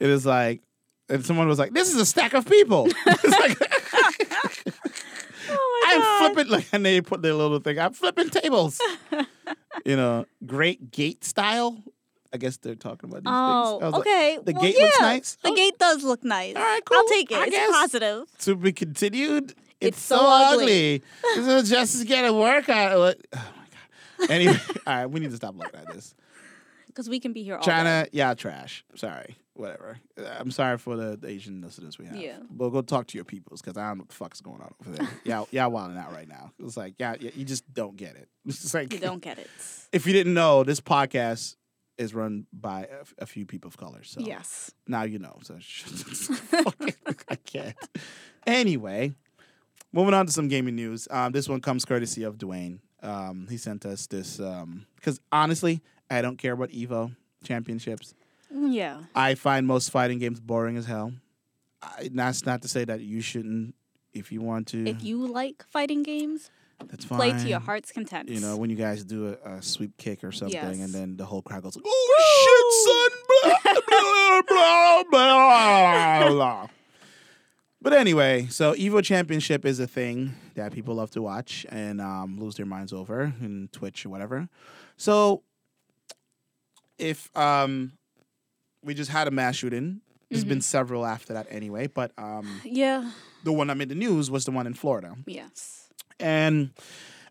it 0.00 0.06
was 0.06 0.26
like, 0.26 0.60
and 1.08 1.24
someone 1.24 1.48
was 1.48 1.58
like, 1.58 1.72
"This 1.72 1.88
is 1.88 1.96
a 2.00 2.04
stack 2.06 2.34
of 2.34 2.44
people." 2.46 2.86
it's 3.06 3.24
like 3.24 3.56
oh 5.48 5.82
my 5.86 5.94
I'm 5.94 6.34
flipping, 6.34 6.52
like, 6.52 6.66
and 6.72 6.84
they 6.84 7.00
put 7.00 7.22
their 7.22 7.34
little 7.34 7.60
thing. 7.60 7.78
I'm 7.78 7.92
flipping 7.92 8.30
tables. 8.30 8.80
you 9.84 9.96
know, 9.96 10.26
great 10.44 10.90
gate 10.90 11.24
style. 11.24 11.82
I 12.32 12.36
guess 12.36 12.58
they're 12.58 12.74
talking 12.74 13.08
about 13.08 13.22
these 13.22 13.32
Oh, 13.32 13.78
things. 13.80 13.82
Was 13.84 13.92
like, 13.92 14.00
okay. 14.00 14.38
the 14.44 14.52
Well, 14.52 14.62
gate 14.62 14.74
yeah, 14.76 14.84
looks 14.84 15.00
nice. 15.00 15.38
The 15.42 15.48
Oh. 15.50 15.54
gate 15.56 15.78
does 15.78 16.04
look 16.04 16.22
nice. 16.24 16.56
All 16.56 16.62
right, 16.62 16.84
cool. 16.84 16.98
I'll 16.98 17.08
take 17.08 17.30
it. 17.30 17.38
I 17.38 17.42
it's 17.44 17.50
guess. 17.52 17.70
positive. 17.70 18.24
to 18.40 18.54
be 18.56 18.72
continued. 18.72 19.54
It's, 19.80 19.96
It's 19.96 20.02
so, 20.02 20.16
so 20.18 20.26
ugly. 20.26 20.96
ugly. 20.96 21.02
this 21.36 21.46
is 21.62 21.70
just 21.70 21.94
as 21.94 22.04
get 22.04 22.26
a 22.26 22.32
workout. 22.34 22.98
What- 22.98 23.18
Oh 23.32 23.38
my 23.38 23.42
god. 23.42 23.78
Anyway, 24.28 24.56
all 24.86 24.94
right, 24.94 25.06
we 25.06 25.20
need 25.20 25.30
to 25.30 25.36
stop 25.36 25.56
looking 25.56 25.80
at 25.80 25.92
this. 25.92 26.14
Because 26.86 27.08
we 27.08 27.20
can 27.20 27.32
be 27.32 27.42
here 27.44 27.56
all 27.56 27.62
China, 27.62 28.04
day. 28.04 28.10
yeah, 28.12 28.34
trash. 28.34 28.84
Sorry, 28.96 29.36
whatever. 29.54 29.98
Uh, 30.18 30.24
I'm 30.38 30.50
sorry 30.50 30.78
for 30.78 30.96
the, 30.96 31.16
the 31.16 31.28
Asian 31.28 31.60
listeners 31.60 31.96
we 31.98 32.06
have. 32.06 32.16
Yeah. 32.16 32.38
But 32.50 32.70
go 32.70 32.82
talk 32.82 33.06
to 33.08 33.18
your 33.18 33.24
peoples 33.24 33.60
because 33.60 33.76
I 33.76 33.86
don't 33.88 33.98
know 33.98 34.02
what 34.02 34.08
the 34.08 34.14
fuck's 34.16 34.40
going 34.40 34.60
on 34.62 34.72
over 34.80 34.96
there. 34.96 35.08
yeah, 35.22 35.44
y'all 35.52 35.70
wilding 35.70 35.96
out 35.98 36.12
right 36.12 36.26
now. 36.26 36.52
It's 36.58 36.76
like, 36.76 36.94
yeah, 36.98 37.14
yeah, 37.20 37.30
you 37.34 37.44
just 37.44 37.72
don't 37.72 37.96
get 37.96 38.16
it. 38.16 38.28
It's 38.46 38.62
just 38.62 38.74
like 38.74 38.92
You 38.92 38.98
don't 38.98 39.22
get 39.22 39.38
it. 39.38 39.48
If 39.92 40.06
you 40.06 40.12
didn't 40.12 40.34
know, 40.34 40.64
this 40.64 40.80
podcast 40.80 41.54
is 41.98 42.14
run 42.14 42.46
by 42.52 42.88
a 43.18 43.26
few 43.26 43.44
people 43.44 43.68
of 43.68 43.76
color. 43.76 44.02
So 44.02 44.20
Yes. 44.20 44.70
now 44.86 45.02
you 45.02 45.18
know. 45.18 45.38
So 45.42 45.58
fucking- 45.60 46.94
I 47.28 47.34
can't. 47.36 47.76
Anyway, 48.46 49.12
moving 49.92 50.14
on 50.14 50.26
to 50.26 50.32
some 50.32 50.48
gaming 50.48 50.74
news. 50.76 51.06
Um, 51.10 51.32
this 51.32 51.48
one 51.48 51.60
comes 51.60 51.84
courtesy 51.84 52.22
of 52.22 52.38
Dwayne. 52.38 52.78
Um, 53.02 53.46
he 53.48 53.56
sent 53.56 53.86
us 53.86 54.06
this 54.06 54.38
because 54.96 55.20
honestly, 55.30 55.80
I 56.10 56.20
don't 56.22 56.36
care 56.36 56.52
about 56.52 56.70
Evo 56.70 57.14
championships. 57.44 58.14
Yeah. 58.50 59.02
I 59.14 59.34
find 59.34 59.66
most 59.66 59.90
fighting 59.90 60.18
games 60.18 60.40
boring 60.40 60.76
as 60.76 60.86
hell. 60.86 61.12
I, 61.82 62.10
that's 62.12 62.44
not 62.46 62.62
to 62.62 62.68
say 62.68 62.84
that 62.84 63.00
you 63.00 63.20
shouldn't. 63.20 63.74
If 64.14 64.32
you 64.32 64.40
want 64.40 64.68
to, 64.68 64.84
If 64.86 65.04
you 65.04 65.26
like 65.26 65.64
fighting 65.70 66.02
games, 66.02 66.50
that's 66.88 67.04
fine. 67.04 67.18
play 67.18 67.30
to 67.32 67.48
your 67.48 67.60
heart's 67.60 67.92
content. 67.92 68.30
You 68.30 68.40
know, 68.40 68.56
when 68.56 68.70
you 68.70 68.74
guys 68.76 69.04
do 69.04 69.36
a, 69.44 69.56
a 69.56 69.62
sweep 69.62 69.96
kick 69.98 70.24
or 70.24 70.32
something, 70.32 70.54
Yes. 70.56 70.80
and 70.80 70.92
then 70.92 71.16
the 71.16 71.26
whole 71.26 71.42
crowd 71.42 71.62
goes, 71.62 71.76
"Oh 71.84 73.10
shit, 73.44 73.62
son!" 73.62 73.62
Blah, 73.62 73.80
blah, 73.86 74.42
blah, 74.48 75.04
blah, 75.10 76.28
blah. 76.30 76.66
But 77.80 77.92
anyway, 77.92 78.46
so 78.50 78.74
Evo 78.74 79.02
Championship 79.02 79.64
is 79.64 79.78
a 79.78 79.86
thing 79.86 80.34
that 80.54 80.72
people 80.72 80.96
love 80.96 81.12
to 81.12 81.22
watch 81.22 81.64
and 81.68 82.00
um, 82.00 82.38
lose 82.38 82.56
their 82.56 82.66
minds 82.66 82.92
over 82.92 83.32
in 83.40 83.68
Twitch 83.70 84.04
or 84.04 84.08
whatever. 84.08 84.48
So 84.96 85.42
if 86.98 87.30
um, 87.36 87.92
we 88.82 88.94
just 88.94 89.10
had 89.10 89.28
a 89.28 89.30
mass 89.30 89.54
shooting, 89.54 90.00
there's 90.28 90.44
been 90.44 90.60
several 90.60 91.06
after 91.06 91.32
that 91.32 91.46
anyway, 91.50 91.86
but 91.86 92.12
um, 92.18 92.60
yeah. 92.64 93.10
the 93.44 93.52
one 93.52 93.68
that 93.68 93.76
made 93.76 93.88
the 93.88 93.94
news 93.94 94.30
was 94.30 94.44
the 94.44 94.50
one 94.50 94.66
in 94.66 94.74
Florida. 94.74 95.16
Yes. 95.24 95.88
And 96.20 96.72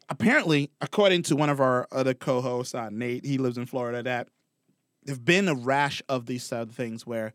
apparently, 0.10 0.72
according 0.82 1.24
to 1.24 1.36
one 1.36 1.50
of 1.50 1.60
our 1.60 1.88
other 1.91 2.14
co-hosts, 2.14 2.74
uh, 2.74 2.89
Nate, 2.89 3.26
he 3.26 3.38
lives 3.38 3.58
in 3.58 3.66
Florida, 3.68 4.02
that 4.02 4.30
there've 5.04 5.24
been 5.24 5.48
a 5.48 5.54
rash 5.54 6.02
of 6.10 6.26
these 6.26 6.52
other 6.52 6.72
things 6.72 7.06
where 7.06 7.34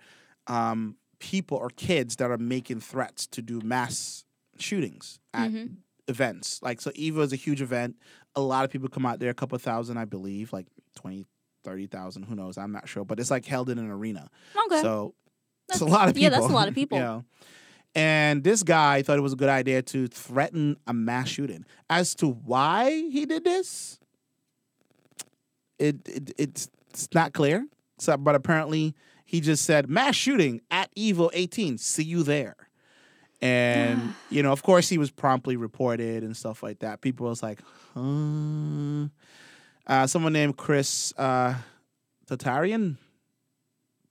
um, 0.48 0.96
people 1.22 1.56
or 1.56 1.70
kids 1.70 2.16
that 2.16 2.30
are 2.32 2.36
making 2.38 2.80
threats 2.80 3.28
to 3.28 3.40
do 3.40 3.60
mass 3.62 4.24
shootings 4.58 5.20
at 5.32 5.50
Mhm. 5.52 5.76
events. 6.08 6.60
Like, 6.62 6.80
so 6.80 6.90
Evo 6.90 7.20
is 7.22 7.32
a 7.32 7.36
huge 7.36 7.62
event. 7.62 7.96
A 8.34 8.40
lot 8.40 8.64
of 8.64 8.70
people 8.72 8.88
come 8.88 9.06
out 9.06 9.20
there, 9.20 9.30
a 9.30 9.34
couple 9.34 9.56
thousand, 9.58 9.98
I 9.98 10.04
believe, 10.04 10.52
like 10.52 10.66
20, 10.96 11.24
30,000, 11.62 12.24
who 12.24 12.34
knows? 12.34 12.58
I'm 12.58 12.72
not 12.72 12.88
sure. 12.88 13.04
But 13.04 13.20
it's 13.20 13.30
like 13.30 13.44
held 13.46 13.70
in 13.70 13.78
an 13.78 13.88
arena. 13.88 14.28
Okay. 14.66 14.82
So 14.82 15.14
it's 15.70 15.80
a 15.80 15.84
lot 15.84 16.08
of 16.08 16.14
people. 16.14 16.24
yeah, 16.24 16.28
that's 16.30 16.44
a 16.46 16.48
lot 16.48 16.66
of 16.66 16.74
people. 16.80 16.98
you 16.98 17.04
know. 17.04 17.24
And 17.94 18.42
this 18.42 18.62
guy 18.64 19.02
thought 19.02 19.18
it 19.18 19.22
was 19.22 19.34
a 19.34 19.36
good 19.36 19.48
idea 19.50 19.80
to 19.82 20.08
threaten 20.08 20.76
a 20.86 20.92
mass 20.94 21.28
shooting. 21.28 21.64
As 21.88 22.14
to 22.16 22.26
why 22.26 22.90
he 22.90 23.26
did 23.26 23.44
this, 23.44 24.00
it, 25.78 25.96
it 26.08 26.32
it's 26.38 26.68
it's 26.90 27.08
not 27.14 27.32
clear. 27.32 27.66
So, 27.98 28.16
but 28.16 28.34
apparently 28.34 28.94
he 29.24 29.40
just 29.40 29.64
said 29.64 29.88
mass 29.88 30.14
shooting 30.16 30.60
at 30.70 30.81
Evo 30.96 31.30
18. 31.32 31.78
See 31.78 32.04
you 32.04 32.22
there. 32.22 32.56
And 33.40 34.14
you 34.30 34.42
know, 34.42 34.52
of 34.52 34.62
course, 34.62 34.88
he 34.88 34.98
was 34.98 35.10
promptly 35.10 35.56
reported 35.56 36.22
and 36.22 36.36
stuff 36.36 36.62
like 36.62 36.78
that. 36.78 37.00
People 37.00 37.26
was 37.28 37.42
like, 37.42 37.58
huh? 37.94 39.08
Uh, 39.84 40.06
someone 40.06 40.32
named 40.32 40.56
Chris 40.56 41.12
uh, 41.18 41.54
Tatarian. 42.26 42.98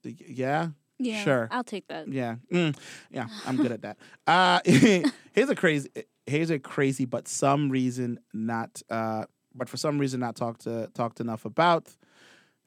Yeah, 0.04 0.70
yeah. 1.00 1.24
sure. 1.24 1.48
I'll 1.50 1.64
take 1.64 1.88
that. 1.88 2.10
yeah, 2.10 2.36
mm, 2.52 2.76
yeah, 3.10 3.28
I'm 3.46 3.56
good 3.56 3.72
at 3.72 3.82
that. 3.84 3.98
Uh, 4.28 4.60
here's 4.66 5.50
a 5.50 5.56
crazy, 5.56 5.90
here's 6.26 6.50
a 6.50 6.60
crazy, 6.60 7.06
but 7.06 7.28
some 7.28 7.70
reason 7.70 8.20
not, 8.34 8.82
uh, 8.90 9.26
but 9.56 9.70
for 9.70 9.78
some 9.78 9.98
reason 9.98 10.20
not 10.20 10.36
talked 10.36 10.62
to 10.62 10.90
talked 10.94 11.20
enough 11.22 11.46
about. 11.46 11.88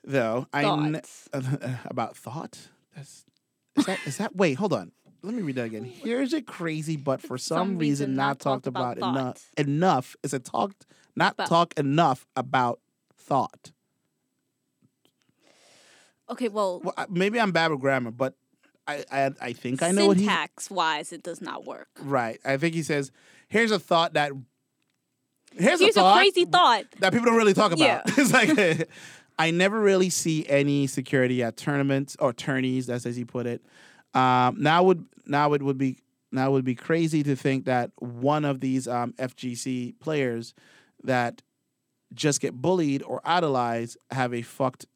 Though 0.02 0.46
I 0.52 0.62
kn- 0.62 0.94
Thoughts. 0.94 1.28
about 1.84 2.16
thought. 2.16 2.68
That's 2.94 3.24
is 3.76 3.86
that 3.86 3.98
is 4.06 4.16
that? 4.18 4.36
Wait, 4.36 4.54
hold 4.54 4.72
on. 4.72 4.92
Let 5.22 5.34
me 5.34 5.42
read 5.42 5.56
that 5.56 5.64
again. 5.64 5.84
Here's 5.84 6.34
a 6.34 6.42
crazy, 6.42 6.96
but 6.96 7.22
for 7.22 7.38
some, 7.38 7.78
reason, 7.78 8.14
not 8.14 8.40
talked 8.40 8.66
about, 8.66 8.98
enough. 8.98 9.50
Enough 9.56 10.16
is 10.22 10.34
it 10.34 10.44
talked 10.44 10.84
not 11.16 11.32
About- 11.32 11.48
talk 11.48 11.74
enough 11.78 12.26
about 12.36 12.80
thought. 13.16 13.72
Okay, 16.28 16.48
well, 16.48 16.80
Well, 16.82 16.94
maybe 17.08 17.38
I'm 17.40 17.52
bad 17.52 17.70
with 17.70 17.80
grammar, 17.80 18.10
but 18.10 18.34
I 18.86 19.04
I, 19.10 19.30
I 19.40 19.52
think 19.52 19.82
I 19.82 19.90
know 19.92 20.06
what 20.08 20.16
he 20.16 20.24
syntax 20.24 20.70
wise, 20.70 21.12
it 21.12 21.22
does 21.22 21.40
not 21.40 21.64
work. 21.64 21.88
Right. 22.00 22.40
I 22.44 22.56
think 22.56 22.74
he 22.74 22.82
says, 22.82 23.10
"Here's 23.48 23.70
a 23.70 23.78
thought 23.78 24.14
that." 24.14 24.32
Here's, 25.56 25.78
Here's 25.78 25.96
a, 25.96 26.02
a, 26.02 26.14
crazy 26.14 26.46
thought. 26.46 26.84
that 26.98 27.12
people 27.12 27.26
don't 27.26 27.36
really 27.36 27.54
talk 27.54 27.70
about. 27.70 27.78
Yeah. 27.78 28.02
it's 28.06 28.32
like 28.32 28.88
I 29.38 29.50
never 29.50 29.80
really 29.80 30.10
see 30.10 30.46
any 30.48 30.86
security 30.86 31.42
at 31.42 31.56
tournaments 31.56 32.16
or 32.20 32.32
tourneys. 32.32 32.86
That's 32.86 33.04
as 33.06 33.16
he 33.16 33.24
put 33.24 33.46
it. 33.46 33.62
Um, 34.14 34.56
now 34.62 34.82
would 34.84 35.04
now 35.26 35.52
it 35.54 35.62
would 35.62 35.78
be 35.78 35.98
now 36.30 36.48
it 36.48 36.52
would 36.52 36.64
be 36.64 36.74
crazy 36.74 37.22
to 37.24 37.34
think 37.36 37.64
that 37.64 37.90
one 37.98 38.44
of 38.44 38.60
these 38.60 38.86
um, 38.86 39.12
FGC 39.18 39.98
players 40.00 40.54
that 41.02 41.42
just 42.12 42.40
get 42.40 42.54
bullied 42.54 43.02
or 43.02 43.20
idolized 43.24 43.96
have 44.12 44.32
a 44.32 44.42
fucked 44.42 44.86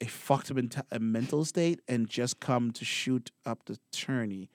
a 0.00 0.06
fucked 0.06 0.50
a 0.90 0.98
mental 0.98 1.44
state 1.44 1.80
and 1.86 2.08
just 2.10 2.40
come 2.40 2.72
to 2.72 2.84
shoot 2.84 3.30
up 3.46 3.64
the 3.66 3.78
tourney. 3.92 4.50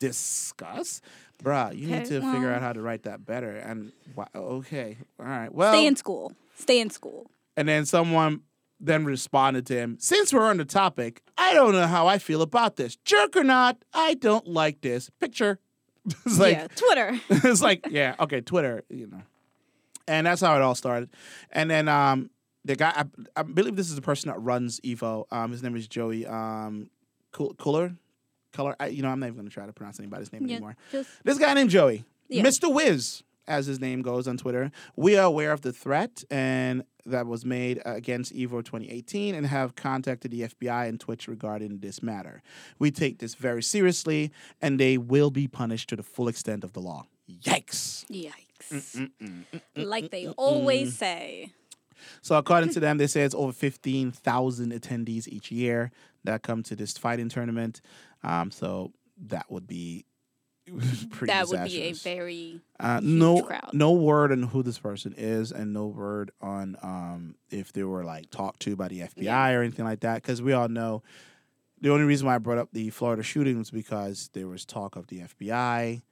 Discuss, 0.00 1.00
bruh. 1.42 1.74
You 1.74 1.86
need 1.86 2.04
to 2.06 2.20
figure 2.20 2.52
out 2.52 2.60
how 2.60 2.72
to 2.74 2.82
write 2.82 3.04
that 3.04 3.24
better. 3.24 3.56
And 3.56 3.92
wha- 4.14 4.26
okay, 4.34 4.98
all 5.18 5.24
right. 5.24 5.52
Well, 5.52 5.72
Stay 5.72 5.86
in 5.86 5.96
school. 5.96 6.32
Stay 6.58 6.80
in 6.80 6.90
school. 6.90 7.30
and 7.56 7.66
then 7.68 7.86
someone 7.86 8.42
then 8.84 9.04
responded 9.04 9.66
to 9.66 9.74
him, 9.74 9.96
since 9.98 10.32
we're 10.32 10.46
on 10.46 10.58
the 10.58 10.64
topic, 10.64 11.22
I 11.38 11.54
don't 11.54 11.72
know 11.72 11.86
how 11.86 12.06
I 12.06 12.18
feel 12.18 12.42
about 12.42 12.76
this. 12.76 12.96
Jerk 12.96 13.36
or 13.36 13.44
not, 13.44 13.78
I 13.92 14.14
don't 14.14 14.46
like 14.46 14.80
this. 14.82 15.10
Picture. 15.20 15.58
it's 16.26 16.38
like 16.38 16.56
yeah, 16.56 16.66
Twitter. 16.76 17.20
it's 17.48 17.62
like, 17.62 17.86
yeah, 17.90 18.14
okay, 18.20 18.40
Twitter, 18.42 18.84
you 18.90 19.06
know. 19.06 19.22
And 20.06 20.26
that's 20.26 20.42
how 20.42 20.54
it 20.54 20.60
all 20.60 20.74
started. 20.74 21.08
And 21.50 21.70
then 21.70 21.88
um 21.88 22.28
the 22.66 22.76
guy 22.76 22.92
I, 22.94 23.40
I 23.40 23.42
believe 23.42 23.74
this 23.76 23.88
is 23.88 23.96
the 23.96 24.02
person 24.02 24.28
that 24.30 24.38
runs 24.38 24.80
Evo. 24.80 25.24
Um 25.30 25.50
his 25.50 25.62
name 25.62 25.74
is 25.76 25.88
Joey 25.88 26.26
um 26.26 26.90
Cooler. 27.32 27.94
Color. 28.52 28.76
I, 28.78 28.86
you 28.88 29.02
know, 29.02 29.08
I'm 29.08 29.18
not 29.18 29.26
even 29.26 29.36
gonna 29.38 29.50
try 29.50 29.66
to 29.66 29.72
pronounce 29.72 29.98
anybody's 29.98 30.32
name 30.32 30.46
yeah, 30.46 30.56
anymore. 30.56 30.76
just 30.92 31.08
This 31.24 31.38
guy 31.38 31.54
named 31.54 31.70
Joey, 31.70 32.04
Yeah. 32.28 32.42
Mr. 32.44 32.72
Wiz, 32.72 33.22
as 33.46 33.66
his 33.66 33.80
name 33.80 34.02
goes 34.02 34.26
on 34.26 34.36
Twitter. 34.36 34.70
We 34.96 35.16
are 35.16 35.24
aware 35.24 35.52
of 35.52 35.62
the 35.62 35.72
threat 35.72 36.24
and 36.30 36.84
that 37.06 37.26
was 37.26 37.44
made 37.44 37.82
against 37.84 38.34
Evo 38.34 38.64
2018 38.64 39.34
and 39.34 39.46
have 39.46 39.74
contacted 39.74 40.30
the 40.30 40.42
FBI 40.42 40.88
and 40.88 40.98
Twitch 40.98 41.28
regarding 41.28 41.78
this 41.78 42.02
matter. 42.02 42.42
We 42.78 42.90
take 42.90 43.18
this 43.18 43.34
very 43.34 43.62
seriously 43.62 44.32
and 44.62 44.80
they 44.80 44.96
will 44.96 45.30
be 45.30 45.46
punished 45.46 45.90
to 45.90 45.96
the 45.96 46.02
full 46.02 46.28
extent 46.28 46.64
of 46.64 46.72
the 46.72 46.80
law. 46.80 47.06
Yikes. 47.30 48.06
yikes. 48.06 48.34
Mm, 48.70 49.10
mm, 49.22 49.44
mm, 49.52 49.60
like 49.76 50.10
they 50.10 50.28
always 50.28 50.96
say. 50.96 51.52
So 52.22 52.36
according 52.36 52.70
to 52.70 52.80
them, 52.80 52.98
they 52.98 53.06
say 53.06 53.22
it's 53.22 53.34
over 53.34 53.52
15,000 53.52 54.72
attendees 54.72 55.28
each 55.28 55.50
year 55.50 55.90
that 56.24 56.42
come 56.42 56.62
to 56.64 56.76
this 56.76 56.96
fighting 56.96 57.28
tournament. 57.28 57.80
Um, 58.22 58.50
so 58.50 58.92
that 59.26 59.50
would 59.50 59.66
be 59.66 60.04
pretty 60.13 60.13
that 61.22 61.48
would 61.48 61.64
be 61.64 61.82
a 61.82 61.92
very 61.92 62.60
Uh, 62.80 63.00
huge 63.00 63.10
no, 63.12 63.42
crowd. 63.42 63.70
no 63.72 63.92
word 63.92 64.32
on 64.32 64.42
who 64.44 64.62
this 64.62 64.78
person 64.78 65.14
is, 65.16 65.52
and 65.52 65.72
no 65.72 65.86
word 65.86 66.30
on 66.40 66.76
um, 66.82 67.34
if 67.50 67.72
they 67.72 67.82
were 67.84 68.04
like 68.04 68.30
talked 68.30 68.60
to 68.60 68.76
by 68.76 68.88
the 68.88 69.00
FBI 69.00 69.22
Yeah. 69.24 69.50
or 69.52 69.62
anything 69.62 69.84
like 69.84 70.00
that. 70.00 70.22
Because 70.22 70.40
we 70.42 70.52
all 70.52 70.68
know 70.68 71.02
the 71.80 71.90
only 71.90 72.04
reason 72.04 72.26
why 72.26 72.34
I 72.34 72.38
brought 72.38 72.58
up 72.58 72.68
the 72.72 72.90
Florida 72.90 73.22
shooting 73.22 73.58
was 73.58 73.70
because 73.70 74.30
there 74.32 74.48
was 74.48 74.64
talk 74.64 74.96
of 74.96 75.06
the 75.08 75.20
FBI 75.20 76.02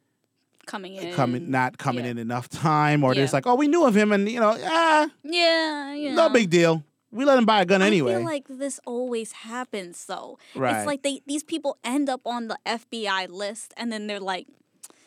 coming 0.66 0.94
in. 0.96 1.14
coming, 1.14 1.50
not 1.50 1.78
coming 1.78 2.05
yeah. 2.05 2.12
in 2.12 2.18
enough 2.18 2.48
time, 2.48 3.03
or 3.05 3.14
there's 3.14 3.32
like, 3.32 3.46
oh, 3.46 3.55
we 3.55 3.68
knew 3.68 3.84
of 3.86 3.96
him, 3.96 4.12
and 4.12 4.28
you 4.28 4.38
know, 4.38 4.57
ah, 4.64 5.09
Yeah, 5.24 5.94
yeah. 5.94 6.14
no 6.14 6.28
big 6.28 6.50
deal. 6.50 6.84
We 7.12 7.24
let 7.24 7.38
him 7.38 7.44
buy 7.46 7.60
a 7.62 7.64
gun 7.64 7.82
I 7.82 7.86
anyway. 7.86 8.14
I 8.14 8.16
feel 8.18 8.24
like 8.24 8.46
this 8.48 8.80
always 8.86 9.32
happens 9.32 10.04
though. 10.06 10.38
Right. 10.54 10.76
It's 10.78 10.86
like 10.86 11.02
they 11.02 11.20
these 11.26 11.44
people 11.44 11.76
end 11.84 12.08
up 12.08 12.22
on 12.26 12.48
the 12.48 12.58
FBI 12.66 13.28
list 13.30 13.72
and 13.76 13.92
then 13.92 14.06
they're 14.06 14.18
like 14.20 14.46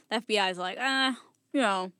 the 0.09 0.17
FBI's 0.21 0.57
like, 0.57 0.77
ah, 0.79 1.17
you 1.51 1.61
know, 1.61 1.91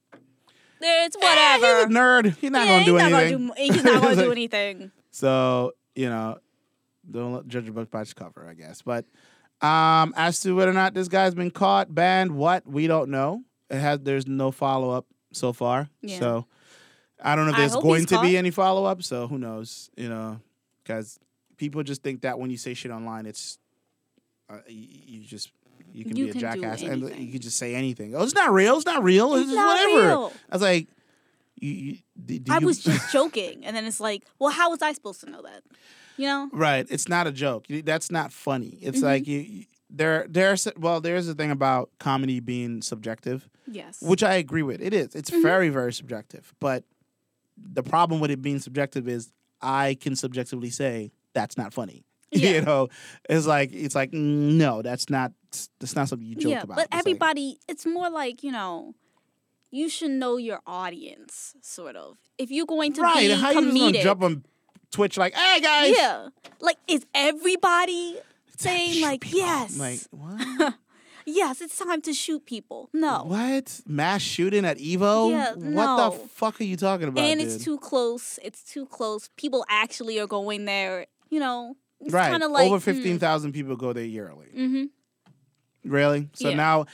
it's 0.81 1.15
Eh, 1.15 1.19
whatever. 1.19 1.77
he's 1.77 1.85
a 1.85 1.87
nerd. 1.99 2.37
He's 2.37 2.51
not 2.51 2.67
Yeah, 2.67 2.73
gonna 2.73 2.85
do 2.85 2.93
he's 2.97 3.01
not 3.11 3.21
anything. 3.23 3.47
Gonna 3.47 3.55
do, 3.67 3.73
he's 3.73 3.83
not 3.83 4.01
gonna 4.03 4.15
do 4.15 4.31
anything. 4.31 4.91
So 5.11 5.71
you 5.95 6.09
know, 6.09 6.37
don't 7.09 7.33
let- 7.33 7.47
judge 7.47 7.67
a 7.67 7.71
book 7.71 7.89
by 7.89 8.01
its 8.01 8.13
cover, 8.13 8.47
I 8.47 8.53
guess. 8.53 8.81
But 8.81 9.05
um, 9.61 10.13
as 10.17 10.39
to 10.41 10.53
whether 10.55 10.69
or 10.71 10.73
not 10.75 10.93
this 10.93 11.07
guy's 11.07 11.33
been 11.33 11.49
caught, 11.51 11.93
banned, 11.95 12.35
what 12.35 12.67
we 12.67 12.87
don't 12.87 13.09
know. 13.09 13.41
It 13.69 13.77
has 13.79 13.99
there's 14.01 14.27
no 14.27 14.51
follow 14.51 14.91
up 14.91 15.05
so 15.33 15.53
far. 15.53 15.89
Yeah. 16.01 16.19
So 16.19 16.45
I 17.25 17.35
don't 17.35 17.45
know 17.45 17.51
if 17.51 17.57
there's 17.57 17.75
going 17.75 18.05
to 18.07 18.21
be 18.21 18.37
any 18.37 18.51
follow 18.51 18.85
up. 18.85 19.03
So 19.03 19.27
who 19.27 19.37
knows? 19.37 19.89
You 19.97 20.09
know, 20.09 20.39
because 20.83 21.19
people 21.57 21.83
just 21.83 22.03
think 22.03 22.21
that 22.21 22.37
when 22.39 22.49
you 22.51 22.57
say 22.57 22.73
shit 22.73 22.91
online, 22.91 23.25
it's 23.25 23.57
uh, 24.49 24.57
you, 24.67 24.87
you 25.19 25.19
just 25.25 25.51
you 25.93 26.03
can 26.05 26.15
You 26.15 26.25
be 26.25 26.29
a 26.29 26.33
can 26.33 26.41
do 26.41 26.47
jackass 26.61 26.81
and 26.83 27.01
you 27.17 27.31
can 27.31 27.41
just 27.41 27.57
say 27.57 27.73
anything. 27.75 28.15
Oh, 28.15 28.23
it's 28.23 28.35
not 28.35 28.51
real. 28.53 28.75
It's 28.77 28.85
not 28.85 29.03
real. 29.03 29.33
It's, 29.35 29.43
It's 29.43 29.51
just 29.51 29.55
not 29.57 29.89
whatever. 29.91 30.07
real. 30.07 30.33
I 30.51 30.55
was 30.55 30.61
like, 30.61 30.87
you. 31.59 31.71
you 31.71 31.97
do, 32.25 32.39
do 32.39 32.53
I 32.53 32.59
you- 32.59 32.65
was 32.65 32.83
just 32.83 33.11
joking, 33.13 33.65
and 33.65 33.75
then 33.75 33.85
it's 33.85 33.99
like, 33.99 34.23
well, 34.39 34.51
how 34.51 34.69
was 34.69 34.81
I 34.81 34.93
supposed 34.93 35.21
to 35.21 35.29
know 35.29 35.41
that? 35.41 35.63
You 36.17 36.27
know? 36.27 36.49
Right. 36.53 36.85
It's 36.89 37.09
not 37.09 37.27
a 37.27 37.31
joke. 37.31 37.69
You- 37.69 37.81
That's 37.81 38.11
not 38.11 38.31
funny. 38.31 38.77
It's 38.81 38.97
Mm-hmm. 38.97 39.05
like 39.05 39.27
you, 39.27 39.39
you 39.39 39.65
there 39.89 40.25
there's 40.29 40.67
well 40.77 40.99
there's 40.99 41.27
a 41.29 41.33
thing 41.35 41.51
about 41.51 41.89
comedy 41.99 42.39
being 42.39 42.81
subjective, 42.81 43.47
Yes. 43.67 44.01
which 44.01 44.23
I 44.23 44.33
agree 44.35 44.63
with. 44.63 44.81
It 44.81 44.93
is. 44.93 45.09
Mm-hmm. 45.09 45.17
It's 45.19 45.29
very 45.29 45.69
very 45.69 45.93
subjective. 45.93 46.53
But 46.59 46.83
the 47.57 47.83
problem 47.83 48.19
with 48.19 48.31
it 48.31 48.41
being 48.41 48.59
subjective 48.59 49.07
is 49.07 49.31
I 49.61 49.95
can 49.99 50.15
subjectively 50.15 50.69
say 50.69 51.11
that's 51.33 51.57
not 51.57 51.73
funny. 51.73 52.05
Yeah. 52.31 52.49
you 52.55 52.61
know, 52.63 52.89
it's 53.29 53.45
like 53.47 53.71
it's 53.71 53.95
like 53.95 54.11
no, 54.11 54.81
that's 54.81 55.09
not 55.09 55.31
that's 55.79 55.95
not 55.95 56.09
something 56.09 56.27
you 56.27 56.35
joke 56.35 56.51
yeah, 56.51 56.61
about. 56.63 56.75
but 56.75 56.85
It's 56.85 56.91
like- 56.93 56.99
everybody, 56.99 57.59
it's 57.69 57.85
more 57.85 58.09
like 58.09 58.43
you 58.43 58.51
know, 58.51 58.93
you 59.71 59.87
should 59.87 60.11
know 60.11 60.35
your 60.35 60.59
audience, 60.67 61.55
sort 61.61 61.95
of. 61.95 62.17
If 62.37 62.51
you're 62.51 62.65
going 62.65 62.91
to 62.93 63.01
right? 63.01 63.27
be 63.27 63.33
How 63.33 63.51
you 63.51 63.61
just 63.61 63.77
gonna 63.77 64.03
jump 64.03 64.23
on 64.23 64.43
Twitch 64.91 65.17
like, 65.17 65.33
hey 65.33 65.61
guys, 65.61 65.93
yeah, 65.95 66.27
like 66.59 66.77
is 66.89 67.05
everybody 67.13 68.17
saying 68.57 69.01
like 69.01 69.23
yes, 69.33 69.77
like 69.77 69.99
what? 70.11 70.73
yes, 71.25 71.61
it's 71.61 71.77
time 71.77 72.01
to 72.03 72.13
shoot 72.13 72.45
people? 72.45 72.89
No, 72.93 73.23
What 73.25 73.81
mass 73.87 74.21
shooting 74.21 74.65
at 74.65 74.77
Evo? 74.77 75.31
Yeah, 75.31 75.53
What 75.53 75.85
no. 75.97 76.09
the 76.11 76.27
fuck 76.29 76.59
are 76.61 76.63
you 76.63 76.77
talking 76.77 77.07
about? 77.07 77.23
and 77.23 77.39
dude? 77.39 77.49
it's 77.49 77.63
too 77.63 77.77
close. 77.77 78.39
It's 78.43 78.63
too 78.63 78.85
close. 78.85 79.29
People 79.37 79.65
actually 79.69 80.19
are 80.19 80.27
going 80.27 80.65
there. 80.65 81.07
You 81.29 81.39
know, 81.39 81.75
it's 81.99 82.13
right. 82.13 82.29
kind 82.31 82.43
of 82.43 82.51
like 82.51 82.67
Over 82.67 82.79
fifteen 82.79 83.19
thousand 83.19 83.51
people 83.53 83.75
go 83.75 83.93
there 83.93 84.05
yearly. 84.05 84.47
hmm 84.53 84.83
Really? 85.83 86.29
So 86.33 86.49
Yeah. 86.49 86.55
now, 86.55 86.85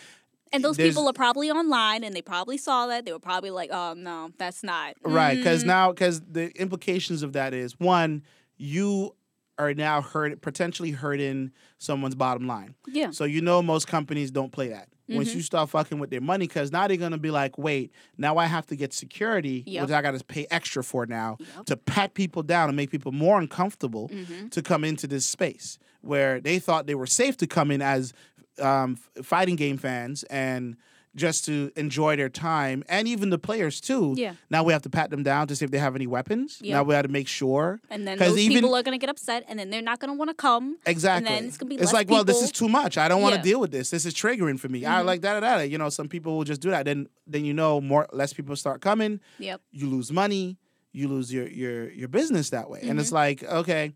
And 0.54 0.66
those 0.66 0.76
There's- 0.76 0.94
people 0.94 1.08
are 1.08 1.14
probably 1.14 1.50
online, 1.50 2.04
and 2.04 2.14
they 2.14 2.22
probably 2.22 2.58
saw 2.58 2.86
that. 2.88 3.06
They 3.06 3.14
were 3.14 3.20
probably 3.20 3.52
like, 3.52 3.70
"Oh 3.72 3.94
no, 3.94 4.32
that's 4.38 4.64
not 4.64 4.96
right? 5.02 5.38
Because 5.38 5.64
Mm, 5.64 5.68
now, 5.68 5.92
because 5.94 6.20
the 6.30 6.52
implications 6.60 7.24
of 7.24 7.32
that 7.32 7.54
is 7.54 7.80
one, 7.80 8.22
you 8.58 9.16
are 9.62 9.74
now 9.76 10.02
hurt, 10.02 10.42
potentially 10.42 10.92
hurting 10.92 11.52
someone's 11.78 12.16
bottom 12.16 12.48
line. 12.48 12.74
yeah, 12.88 13.12
So 13.12 13.26
you 13.26 13.42
know 13.42 13.62
most 13.62 13.88
companies 13.88 14.32
don't 14.32 14.52
play 14.52 14.70
that. 14.70 14.90
Once 15.08 15.32
Mhm. 15.32 15.36
you 15.36 15.42
start 15.42 15.70
fucking 15.70 16.00
with 16.00 16.10
their 16.10 16.22
money, 16.22 16.48
because 16.48 16.72
now 16.72 16.88
they're 16.88 16.96
gonna 16.98 17.18
be 17.18 17.32
like, 17.32 17.58
wait, 17.58 17.92
now 18.18 18.38
I 18.38 18.46
have 18.46 18.66
to 18.68 18.76
get 18.76 18.94
security, 18.94 19.64
Yep. 19.68 19.82
which 19.84 19.92
I 19.92 20.02
got 20.02 20.18
to 20.18 20.24
pay 20.24 20.48
extra 20.50 20.84
for 20.84 21.06
now 21.06 21.38
Yep. 21.40 21.66
to 21.66 21.78
pat 21.78 22.14
people 22.14 22.44
down 22.44 22.70
and 22.70 22.76
make 22.76 22.90
people 22.92 23.12
more 23.12 23.40
uncomfortable 23.40 24.08
hmm 24.08 24.48
to 24.50 24.62
come 24.62 24.84
into 24.84 25.08
this 25.08 25.26
space 25.26 25.78
where 26.02 26.40
they 26.42 26.58
thought 26.60 26.88
they 26.88 26.96
were 26.96 27.06
safe 27.08 27.38
to 27.38 27.48
come 27.48 27.72
in 27.72 27.82
as 27.82 28.14
um, 28.60 28.96
fighting 29.24 29.56
game 29.56 29.78
fans 29.78 30.24
and 30.24 30.76
just 31.16 31.44
to 31.46 31.72
enjoy 31.76 32.16
their 32.16 32.30
time 32.30 32.84
and 32.88 33.06
even 33.08 33.30
the 33.32 33.38
players 33.38 33.82
too. 33.82 34.14
Yeah. 34.18 34.36
Now 34.50 34.64
we 34.64 34.72
have 34.72 34.82
to 34.84 34.90
pat 34.90 35.10
them 35.10 35.24
down 35.24 35.48
to 35.48 35.56
see 35.58 35.66
if 35.66 35.72
they 35.72 35.78
have 35.78 35.94
any 35.96 36.08
weapons. 36.08 36.60
Yeah. 36.62 36.76
Now 36.76 36.84
we 36.84 36.94
have 36.96 37.04
to 37.06 37.12
make 37.12 37.28
sure. 37.28 37.82
And 37.90 38.08
then 38.08 38.18
those 38.18 38.38
even- 38.38 38.58
people 38.58 38.74
are 38.76 38.82
gonna 38.84 38.98
get 38.98 39.10
upset, 39.10 39.44
and 39.50 39.60
then 39.60 39.70
they're 39.70 39.82
not 39.82 40.00
gonna 40.00 40.14
want 40.14 40.30
to 40.30 40.34
come. 40.34 40.78
Exactly. 40.86 41.28
And 41.28 41.36
then 41.38 41.46
it's 41.50 41.58
gonna 41.58 41.70
be 41.70 41.76
it's 41.76 41.92
like, 41.92 42.10
well, 42.10 42.24
this 42.24 42.42
is 42.42 42.52
too 42.52 42.70
much. 42.70 42.98
I 42.98 43.08
don't 43.10 43.22
want 43.22 43.34
to 43.34 43.40
Yeah. 43.40 43.44
deal 43.44 43.60
with 43.60 43.72
this. 43.72 43.90
This 43.90 44.06
is 44.06 44.14
triggering 44.14 44.58
for 44.60 44.70
me. 44.70 44.86
I 44.86 45.02
Mhm. 45.02 45.06
like 45.06 45.22
that, 45.22 45.40
da, 45.42 45.58
da. 45.58 45.62
You 45.64 45.78
know, 45.78 45.90
some 45.90 46.08
people 46.08 46.38
will 46.38 46.46
just 46.46 46.62
do 46.62 46.70
that. 46.70 46.86
Then, 46.86 47.08
then 47.28 47.44
you 47.44 47.54
know, 47.54 47.82
more 47.82 48.08
less 48.14 48.32
people 48.32 48.56
start 48.56 48.82
coming. 48.82 49.20
Yep. 49.40 49.62
you 49.72 49.88
lose 49.88 50.12
money, 50.14 50.58
you 50.94 51.08
lose 51.10 51.32
your 51.34 51.48
your 51.48 51.90
your 51.92 52.08
business 52.08 52.50
that 52.52 52.70
way. 52.70 52.80
And 52.82 52.92
Mm-hmm. 52.92 53.00
it's 53.00 53.12
like, 53.12 53.44
okay. 53.44 53.92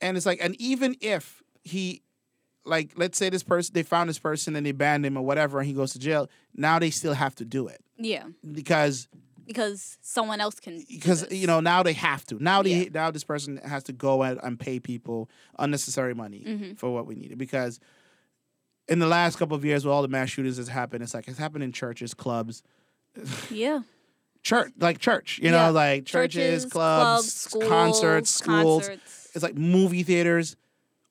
And 0.00 0.16
it's 0.16 0.26
like, 0.26 0.38
and 0.42 0.54
even 0.60 0.96
if 1.00 1.42
he 1.62 2.02
like 2.64 2.92
let's 2.96 3.18
say 3.18 3.28
this 3.30 3.42
person 3.42 3.72
they 3.74 3.82
found 3.82 4.08
this 4.08 4.18
person 4.18 4.56
and 4.56 4.64
they 4.64 4.72
banned 4.72 5.04
him 5.04 5.16
or 5.16 5.22
whatever 5.24 5.58
and 5.58 5.66
he 5.68 5.74
goes 5.74 5.92
to 5.92 5.98
jail, 5.98 6.28
now 6.54 6.78
they 6.78 6.90
still 6.90 7.14
have 7.14 7.34
to 7.36 7.44
do 7.44 7.68
it. 7.68 7.80
Yeah, 7.96 8.24
Because 8.50 9.08
because 9.46 9.98
someone 10.00 10.40
else 10.40 10.58
can. 10.58 10.82
because 10.88 11.30
you 11.30 11.46
know, 11.46 11.60
now 11.60 11.82
they 11.82 11.92
have 11.92 12.24
to. 12.26 12.42
Now 12.42 12.62
they 12.62 12.84
Yeah. 12.84 12.88
now 12.94 13.10
this 13.10 13.24
person 13.24 13.58
has 13.58 13.82
to 13.84 13.92
go 13.92 14.22
and, 14.22 14.40
and 14.42 14.58
pay 14.58 14.80
people 14.80 15.28
unnecessary 15.58 16.14
money 16.14 16.44
Mhm. 16.46 16.78
for 16.78 16.92
what 16.94 17.06
we 17.06 17.14
needed. 17.14 17.36
Because 17.38 17.78
in 18.88 18.98
the 18.98 19.06
last 19.06 19.36
couple 19.38 19.56
of 19.56 19.64
years 19.64 19.84
with 19.84 19.92
all 19.92 20.02
the 20.02 20.08
mass 20.08 20.30
shootings 20.30 20.56
that's 20.56 20.68
happened, 20.70 21.02
it's 21.02 21.14
like 21.14 21.28
it's 21.28 21.38
happened 21.38 21.64
in 21.64 21.72
churches, 21.72 22.14
clubs, 22.14 22.62
Yeah. 23.50 23.82
church 24.42 24.72
like 24.78 24.98
church, 24.98 25.38
you 25.42 25.50
Yeah. 25.50 25.66
know, 25.66 25.72
like 25.72 26.06
churches, 26.06 26.62
Churches, 26.62 26.72
clubs, 26.72 27.32
schools, 27.32 27.68
concerts, 27.68 28.30
schools. 28.30 28.86
concerts. 28.88 29.28
It's 29.34 29.42
like 29.42 29.56
movie 29.56 30.02
theaters. 30.02 30.56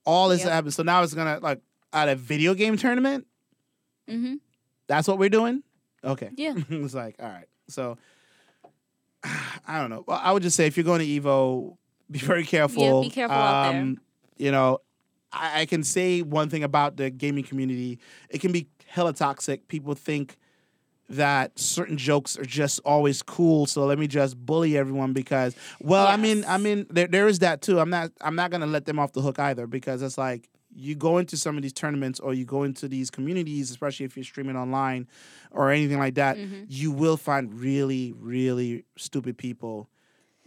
All 0.06 0.30
this 0.30 0.41
Yep. 0.43 0.51
happens. 0.51 0.76
So 0.76 0.84
now 0.84 1.04
it's 1.04 1.14
gonna 1.14 1.39
like 1.41 1.62
at 1.91 2.10
a 2.10 2.16
video 2.16 2.54
game 2.54 2.78
tournament. 2.78 3.28
Mm-hmm. 4.10 4.36
That's 4.88 5.08
what 5.08 5.18
we're 5.18 5.30
doing. 5.30 5.64
Okay. 6.04 6.30
Yeah. 6.36 6.56
it's 6.70 6.93
like 6.93 7.16
all 7.20 7.30
right. 7.30 7.47
So 7.70 7.97
I 9.24 9.80
don't 9.80 9.89
know. 9.89 10.04
Well, 10.08 10.20
I 10.22 10.32
would 10.32 10.43
just 10.43 10.56
say 10.58 10.68
if 10.68 10.76
you're 10.78 10.84
going 10.84 10.99
to 10.99 11.06
Evo, 11.06 11.78
be 12.12 12.20
very 12.32 12.43
careful. 12.43 13.04
be 13.04 13.10
careful 13.10 13.36
out 13.38 13.72
there. 13.72 13.82
Um, 13.82 13.97
You 14.38 14.51
know, 14.51 14.80
I, 15.32 15.62
I 15.62 15.66
can 15.66 15.84
say 15.84 16.22
one 16.22 16.49
thing 16.49 16.64
about 16.64 16.97
the 16.97 17.10
gaming 17.10 17.43
community. 17.43 17.99
It 18.30 18.41
can 18.41 18.51
be 18.51 18.68
hella 18.88 19.14
toxic. 19.14 19.68
People 19.68 19.95
think 19.95 20.38
that 21.10 21.58
certain 21.60 21.97
jokes 21.97 22.38
are 22.38 22.45
just 22.45 22.80
always 22.86 23.22
cool 23.22 23.66
so 23.66 23.86
let 23.86 23.99
me 23.99 24.08
just 24.08 24.38
bully 24.45 24.78
everyone 24.78 25.12
because 25.14 25.56
well 25.82 26.08
i 26.08 26.16
mean 26.16 26.43
i 26.47 26.58
mean 26.58 26.86
there, 26.89 27.08
there 27.08 27.28
is 27.28 27.39
that 27.39 27.62
too 27.62 27.80
i'm 27.80 27.89
not 27.89 28.10
i'm 28.22 28.36
not 28.36 28.49
gonna 28.51 28.66
let 28.66 28.86
them 28.86 28.97
off 28.99 29.12
the 29.12 29.22
hook 29.22 29.38
either 29.38 29.68
because 29.68 30.01
it's 30.01 30.18
like 30.18 30.49
you 30.76 30.95
go 30.95 31.18
into 31.20 31.38
some 31.38 31.56
of 31.58 31.62
these 31.62 31.74
tournaments 31.74 32.20
or 32.20 32.34
you 32.34 32.45
go 32.45 32.64
into 32.64 32.88
these 32.88 33.12
communities 33.12 33.70
especially 33.70 34.06
if 34.06 34.16
you're 34.16 34.24
streaming 34.24 34.56
online 34.56 35.08
or 35.51 35.70
anything 35.72 35.99
like 35.99 36.16
that 36.16 36.38
Mhm. 36.38 36.66
you 36.70 36.91
will 36.91 37.18
find 37.18 37.54
really 37.54 38.14
really 38.18 38.86
stupid 38.97 39.38
people 39.38 39.89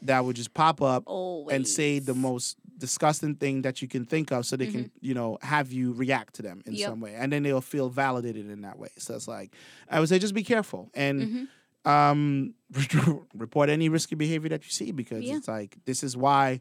that 0.02 0.24
would 0.24 0.36
just 0.36 0.52
pop 0.54 0.80
up 0.82 1.02
Always. 1.07 1.54
and 1.54 1.66
say 1.68 1.98
the 2.00 2.14
most 2.14 2.57
disgusting 2.78 3.34
thing 3.34 3.62
that 3.62 3.80
you 3.80 3.88
can 3.88 4.04
think 4.04 4.30
of 4.32 4.44
so 4.46 4.56
they 4.56 4.66
can 4.66 4.90
you 5.00 5.14
know 5.14 5.38
have 5.42 5.72
you 5.72 5.92
react 5.94 6.34
to 6.34 6.42
them 6.42 6.62
in 6.66 6.72
Mm-hmm. 6.72 6.80
Yep. 6.80 6.88
some 6.90 7.00
way 7.00 7.14
and 7.14 7.32
then 7.32 7.42
they'll 7.42 7.60
feel 7.60 7.88
validated 7.88 8.50
in 8.50 8.60
that 8.62 8.78
way 8.78 8.90
so 8.98 9.14
it's 9.14 9.26
like 9.28 9.54
i 9.90 9.98
would 10.00 10.08
say 10.08 10.18
just 10.18 10.34
be 10.34 10.42
careful 10.42 10.90
and 10.94 11.48
Mhm. 11.84 11.90
um 11.90 12.54
report 13.34 13.68
any 13.70 13.88
risky 13.88 14.14
behavior 14.14 14.50
that 14.50 14.64
you 14.64 14.70
see 14.70 14.92
because 14.92 15.24
Yeah. 15.24 15.36
it's 15.38 15.48
like 15.48 15.76
this 15.86 16.02
is 16.02 16.16
why 16.16 16.60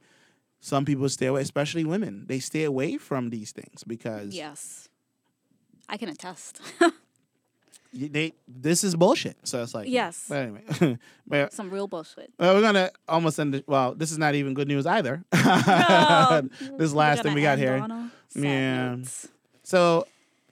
some 0.62 0.86
people 0.86 1.10
stay 1.10 1.26
away 1.28 1.42
especially 1.42 1.84
women 1.84 2.26
they 2.28 2.40
stay 2.40 2.64
away 2.64 2.98
from 2.98 3.30
these 3.30 3.52
things 3.52 3.84
because 3.84 4.34
Yes. 4.36 4.90
I 5.88 5.98
can 5.98 6.10
attest. 6.10 6.62
they 7.96 8.34
this 8.48 8.84
is 8.84 8.96
bullshit 8.96 9.38
so 9.44 9.64
it's 9.64 9.74
like 9.74 9.88
Yes. 9.88 10.26
but 10.28 10.36
anyway 10.38 10.98
but 11.28 11.54
Some 11.54 11.70
real 11.72 11.88
bullshit. 11.88 12.32
Well, 12.38 12.54
we're 12.56 12.62
gonna 12.62 12.92
almost 13.08 13.40
end. 13.40 13.56
It, 13.56 13.68
well, 13.68 13.96
this 13.96 14.12
is 14.12 14.18
not 14.18 14.36
even 14.36 14.54
good 14.54 14.68
news 14.68 14.86
either. 14.86 15.24
No. 15.34 16.50
this 16.78 16.94
last 16.94 17.24
thing 17.24 17.34
we 17.34 17.42
got 17.42 17.58
here. 17.58 17.86
Yeah. 18.36 18.98
So, 19.64 20.06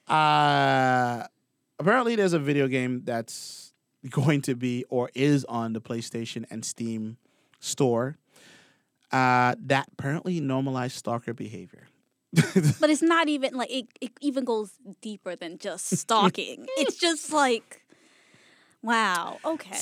uh, 0.07 1.27
apparently, 1.79 2.15
there's 2.15 2.33
a 2.33 2.39
video 2.39 2.67
game 2.67 3.01
that's 3.03 3.73
going 4.09 4.41
to 4.43 4.55
be 4.55 4.85
or 4.89 5.09
is 5.13 5.45
on 5.45 5.73
the 5.73 5.81
PlayStation 5.81 6.45
and 6.49 6.63
Steam 6.65 7.17
store 7.59 8.17
uh, 9.11 9.55
that 9.59 9.87
apparently 9.93 10.39
normalized 10.39 10.95
stalker 10.95 11.33
behavior. 11.33 11.87
But 12.79 12.89
it's 12.89 13.01
not 13.03 13.29
even 13.29 13.53
like 13.53 13.71
it, 13.71 13.87
it 14.01 14.11
even 14.21 14.43
goes 14.45 14.71
deeper 15.01 15.35
than 15.35 15.57
just 15.59 15.95
stalking. 15.97 16.65
it's 16.77 16.95
just 16.97 17.31
like 17.31 17.81
wow, 18.81 19.37
okay. 19.45 19.77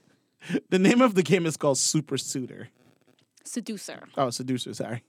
the 0.70 0.78
name 0.78 1.00
of 1.00 1.14
the 1.14 1.22
game 1.22 1.46
is 1.46 1.56
called 1.56 1.78
Super 1.78 2.18
Suitor. 2.18 2.68
Seducer. 3.44 4.02
Oh, 4.16 4.30
Seducer. 4.30 4.74
Sorry. 4.74 5.02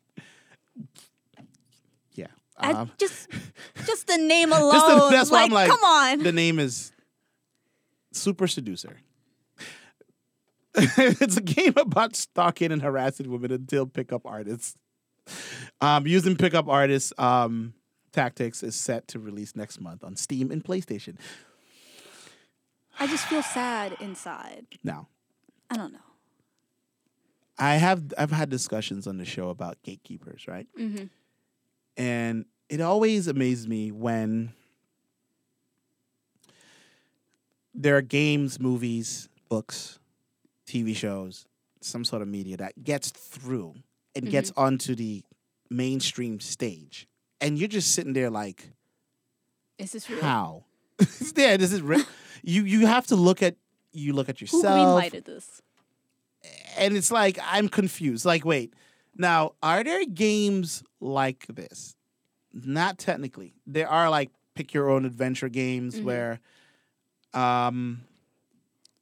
Yeah. 2.14 2.28
I 2.58 2.72
Um, 2.72 2.92
just 2.98 3.28
just 3.86 4.08
the 4.08 4.18
name 4.18 4.52
alone. 4.54 4.72
The- 5.00 5.10
that's 5.10 5.32
why 5.32 5.42
like, 5.42 5.50
I'm 5.50 5.54
like, 5.54 5.70
come 5.70 5.84
on. 5.84 6.20
the 6.24 6.32
name 6.32 6.60
is 6.60 6.92
Super 8.12 8.48
Seducer. 8.48 8.98
it's 10.78 11.38
a 11.38 11.42
game 11.42 11.74
about 11.78 12.16
stalking 12.16 12.72
and 12.72 12.82
harassing 12.82 13.32
women 13.32 13.52
until 13.52 13.86
pickup 13.86 14.26
artists. 14.26 14.76
Um, 15.82 16.08
using 16.08 16.36
pickup 16.36 16.68
artists 16.68 17.14
um, 17.18 17.74
tactics 18.12 18.64
is 18.64 18.76
set 18.76 19.08
to 19.10 19.20
release 19.20 19.56
next 19.56 19.82
month 19.82 20.04
on 20.04 20.16
Steam 20.16 20.52
and 20.52 20.64
PlayStation. 20.64 21.18
I 23.00 23.08
just 23.08 23.26
feel 23.26 23.44
sad 23.44 23.98
inside. 24.00 24.66
Now, 24.84 25.10
I 25.70 25.76
don't 25.76 25.92
know. 25.92 26.00
I 27.58 27.76
have 27.76 28.14
I've 28.18 28.32
had 28.32 28.50
discussions 28.50 29.08
on 29.08 29.18
the 29.18 29.26
show 29.26 29.50
about 29.50 29.82
gatekeepers, 29.84 30.48
right? 30.48 30.68
Mm-hmm. 30.78 31.06
And 31.98 32.46
it 32.70 32.82
always 32.82 33.28
amazes 33.28 33.68
me 33.68 33.92
when 33.92 34.54
there 37.74 37.96
are 37.98 38.02
games, 38.02 38.60
movies, 38.60 39.30
books, 39.50 40.00
TV 40.68 40.96
shows, 40.96 41.46
some 41.82 42.04
sort 42.04 42.22
of 42.22 42.28
media 42.28 42.58
that 42.58 42.84
gets 42.84 43.10
through 43.12 43.76
and 44.16 44.30
gets 44.30 44.52
onto 44.56 44.96
the 44.96 45.24
mainstream 45.70 46.40
stage. 46.40 47.08
And 47.42 47.58
you're 47.58 47.68
just 47.68 47.92
sitting 47.94 48.14
there 48.14 48.30
like, 48.30 48.70
Is 49.78 49.92
this 49.92 50.10
real? 50.10 50.22
how? 50.22 50.64
yeah, 51.36 51.58
this 51.58 51.74
is 51.74 51.82
re- 51.82 52.06
you 52.44 52.64
you 52.64 52.86
have 52.88 53.08
to 53.08 53.16
look 53.16 53.44
at 53.44 53.56
you 53.92 54.14
look 54.14 54.30
at 54.30 54.40
yourself. 54.42 54.64
Who 54.64 54.70
greenlighted 54.70 55.26
this? 55.26 55.62
and 56.78 56.96
it's 56.96 57.12
like 57.12 57.38
I'm 57.44 57.68
confused. 57.70 58.24
Like, 58.26 58.46
wait, 58.46 58.74
now 59.18 59.54
are 59.62 59.84
there 59.84 60.06
games 60.06 60.84
like 61.02 61.46
this? 61.48 61.96
Not 62.54 62.98
technically. 62.98 63.54
There 63.68 63.90
are 63.90 64.10
like 64.10 64.30
pick 64.54 64.74
your 64.74 64.90
own 64.90 65.04
adventure 65.06 65.50
games 65.50 65.96
Mhm. 65.96 66.04
where, 66.04 66.40
um, 67.34 68.02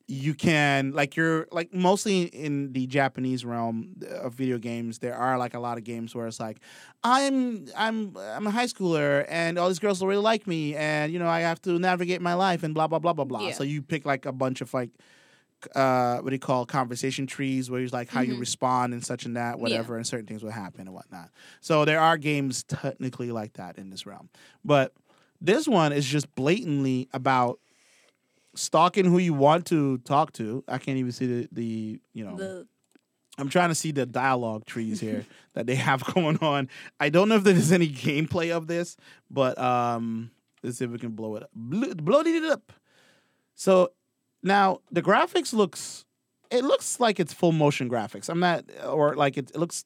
you 0.07 0.33
can 0.33 0.91
like 0.91 1.15
you're 1.15 1.47
like 1.51 1.73
mostly 1.73 2.23
in 2.23 2.73
the 2.73 2.85
Japanese 2.87 3.45
realm 3.45 3.95
of 4.21 4.33
video 4.33 4.57
games. 4.57 4.99
There 4.99 5.15
are 5.15 5.37
like 5.37 5.53
a 5.53 5.59
lot 5.59 5.77
of 5.77 5.85
games 5.85 6.13
where 6.13 6.27
it's 6.27 6.39
like, 6.41 6.59
I'm 7.03 7.67
I'm 7.75 8.15
I'm 8.17 8.45
a 8.45 8.51
high 8.51 8.65
schooler 8.65 9.25
and 9.29 9.57
all 9.57 9.69
these 9.69 9.79
girls 9.79 10.01
will 10.01 10.09
really 10.09 10.21
like 10.21 10.45
me 10.45 10.75
and 10.75 11.11
you 11.13 11.19
know 11.19 11.27
I 11.29 11.39
have 11.41 11.61
to 11.63 11.79
navigate 11.79 12.21
my 12.21 12.33
life 12.33 12.63
and 12.63 12.73
blah 12.73 12.87
blah 12.87 12.99
blah 12.99 13.13
blah 13.13 13.25
blah. 13.25 13.47
Yeah. 13.47 13.53
So 13.53 13.63
you 13.63 13.81
pick 13.81 14.05
like 14.05 14.25
a 14.25 14.33
bunch 14.33 14.59
of 14.61 14.73
like 14.73 14.89
uh, 15.75 16.17
what 16.17 16.29
do 16.29 16.35
you 16.35 16.39
call 16.39 16.65
conversation 16.65 17.25
trees 17.25 17.71
where 17.71 17.79
it's 17.81 17.93
like 17.93 18.09
how 18.09 18.19
you 18.19 18.35
Mhm. 18.35 18.39
respond 18.41 18.93
and 18.93 19.03
such 19.05 19.25
and 19.25 19.37
that, 19.37 19.59
whatever, 19.59 19.95
and 19.95 20.05
certain 20.05 20.25
things 20.25 20.43
will 20.43 20.51
happen 20.51 20.81
and 20.81 20.93
whatnot. 20.93 21.29
So 21.61 21.85
there 21.85 22.01
are 22.01 22.17
games 22.17 22.63
technically 22.63 23.31
like 23.31 23.53
that 23.53 23.77
in 23.77 23.89
this 23.89 24.05
realm. 24.05 24.29
But 24.65 24.93
this 25.39 25.65
one 25.65 25.93
is 25.93 26.05
just 26.05 26.33
blatantly 26.35 27.07
about 27.13 27.59
stalking 28.55 29.05
who 29.05 29.17
you 29.17 29.33
want 29.33 29.65
to 29.67 29.97
talk 29.99 30.33
to. 30.33 30.63
I 30.67 30.77
can't 30.77 30.97
even 30.97 31.11
see 31.11 31.25
the, 31.25 31.49
the 31.51 31.99
you 32.13 32.25
know 32.25 32.37
The 32.37 32.67
I'm 33.37 33.49
trying 33.49 33.69
to 33.69 33.75
see 33.75 33.91
the 33.91 34.05
dialogue 34.05 34.65
trees 34.65 34.99
here 34.99 35.25
that 35.53 35.65
they 35.65 35.75
have 35.75 36.03
going 36.13 36.37
on. 36.39 36.69
I 36.99 37.09
don't 37.09 37.29
know 37.29 37.35
if 37.35 37.43
there's 37.43 37.71
any 37.71 37.87
gameplay 37.87 38.51
of 38.51 38.67
this, 38.67 38.95
but 39.29 39.57
um, 39.57 40.31
let's 40.61 40.77
see 40.77 40.85
if 40.85 40.91
we 40.91 40.99
can 40.99 41.11
blow 41.11 41.35
it 41.35 41.43
up. 41.43 41.49
Blow, 41.55 41.93
blow 41.95 42.21
it 42.21 42.43
up. 42.43 42.73
So 43.55 43.91
now 44.41 44.81
the 44.91 45.01
graphics 45.01 45.53
looks, 45.53 46.05
it 46.51 46.63
looks 46.63 46.99
like 46.99 47.19
it's 47.19 47.33
full 47.33 47.51
motion 47.51 47.89
graphics. 47.89 48.29
I'm 48.29 48.39
not, 48.39 48.65
or 48.85 49.15
like 49.15 49.37
it, 49.37 49.49
it 49.51 49.57
looks 49.57 49.85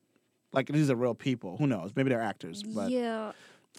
like 0.51 0.67
these 0.67 0.89
are 0.89 0.95
real 0.95 1.15
people. 1.15 1.57
Who 1.57 1.67
knows? 1.67 1.91
Maybe 1.95 2.09
they're 2.09 2.21
actors, 2.21 2.63
but 2.63 2.89
yeah. 2.89 3.31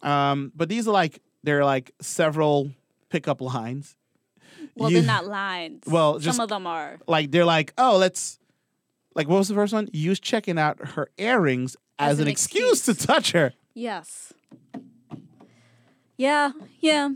um, 0.02 0.52
but 0.54 0.68
these 0.68 0.88
are 0.88 0.92
like 0.92 1.20
they're 1.42 1.64
like 1.64 1.92
several 2.00 2.70
pickup 3.10 3.40
lines. 3.40 3.96
Well, 4.78 4.90
You- 4.90 4.98
they're 5.00 5.06
not 5.06 5.26
lines. 5.26 5.82
Well, 5.86 6.18
just- 6.18 6.36
some 6.36 6.42
of 6.42 6.48
them 6.48 6.66
are. 6.66 6.98
like 7.06 7.30
they're 7.30 7.44
like, 7.44 7.72
oh, 7.78 7.96
let's 7.98 8.38
like 9.14 9.28
what 9.28 9.38
was 9.38 9.48
the 9.48 9.54
first 9.54 9.72
one? 9.72 9.88
Use 9.92 10.20
checking 10.20 10.58
out 10.58 10.78
her 10.94 11.08
earrings 11.18 11.76
as, 11.98 12.12
As 12.12 12.18
an, 12.20 12.26
an 12.26 12.30
excuse, 12.30 12.84
to 12.86 12.94
touch 12.94 13.32
her. 13.32 13.52
Yes. 13.74 14.32
Yeah, 16.16 16.52
yeah. 16.80 17.10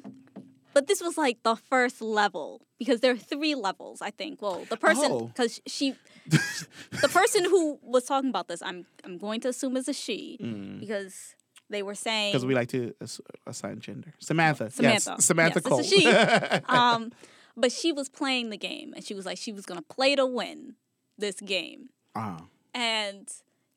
But 0.75 0.87
this 0.87 1.03
was 1.03 1.19
like 1.19 1.43
the 1.43 1.57
first 1.57 2.01
level 2.01 2.63
because 2.79 3.01
there 3.01 3.13
are 3.13 3.17
three 3.17 3.55
levels, 3.55 4.01
I 4.01 4.11
think. 4.11 4.41
Well, 4.41 4.65
the 4.69 4.77
person 4.77 5.09
Oh. 5.11 5.27
because 5.27 5.61
she 5.67 5.95
the 6.27 7.09
person 7.13 7.45
who 7.45 7.79
was 7.83 8.05
talking 8.05 8.31
about 8.31 8.49
this, 8.49 8.63
I'm 8.63 8.87
I'm 9.05 9.19
going 9.19 9.41
to 9.43 9.49
assume 9.49 9.77
is 9.77 9.89
a 9.89 9.93
she 9.93 10.39
because 10.81 11.35
they 11.69 11.83
were 11.83 11.95
saying 11.95 12.33
Because 12.33 12.47
we 12.47 12.55
like 12.55 12.69
to 12.69 12.95
ass- 13.03 13.21
assign 13.47 13.81
gender. 13.81 14.15
Samantha. 14.19 14.71
Samantha. 14.71 15.11
Yes. 15.17 15.25
Samantha 15.27 15.61
Yes, 15.63 15.69
Cole. 15.69 15.81
it's 15.81 15.93
a 15.93 15.99
she. 16.01 16.07
um 16.69 17.13
but 17.57 17.73
she 17.73 17.93
was 17.93 18.09
playing 18.09 18.51
the 18.51 18.57
game 18.57 18.93
and 18.95 19.05
she 19.05 19.15
was 19.15 19.27
like 19.27 19.39
she 19.39 19.53
was 19.53 19.67
gonna 19.67 19.83
play 19.83 20.15
to 20.17 20.27
win 20.27 20.75
this 21.19 21.41
game. 21.41 21.91
Ah. 22.15 22.45
And 22.75 23.29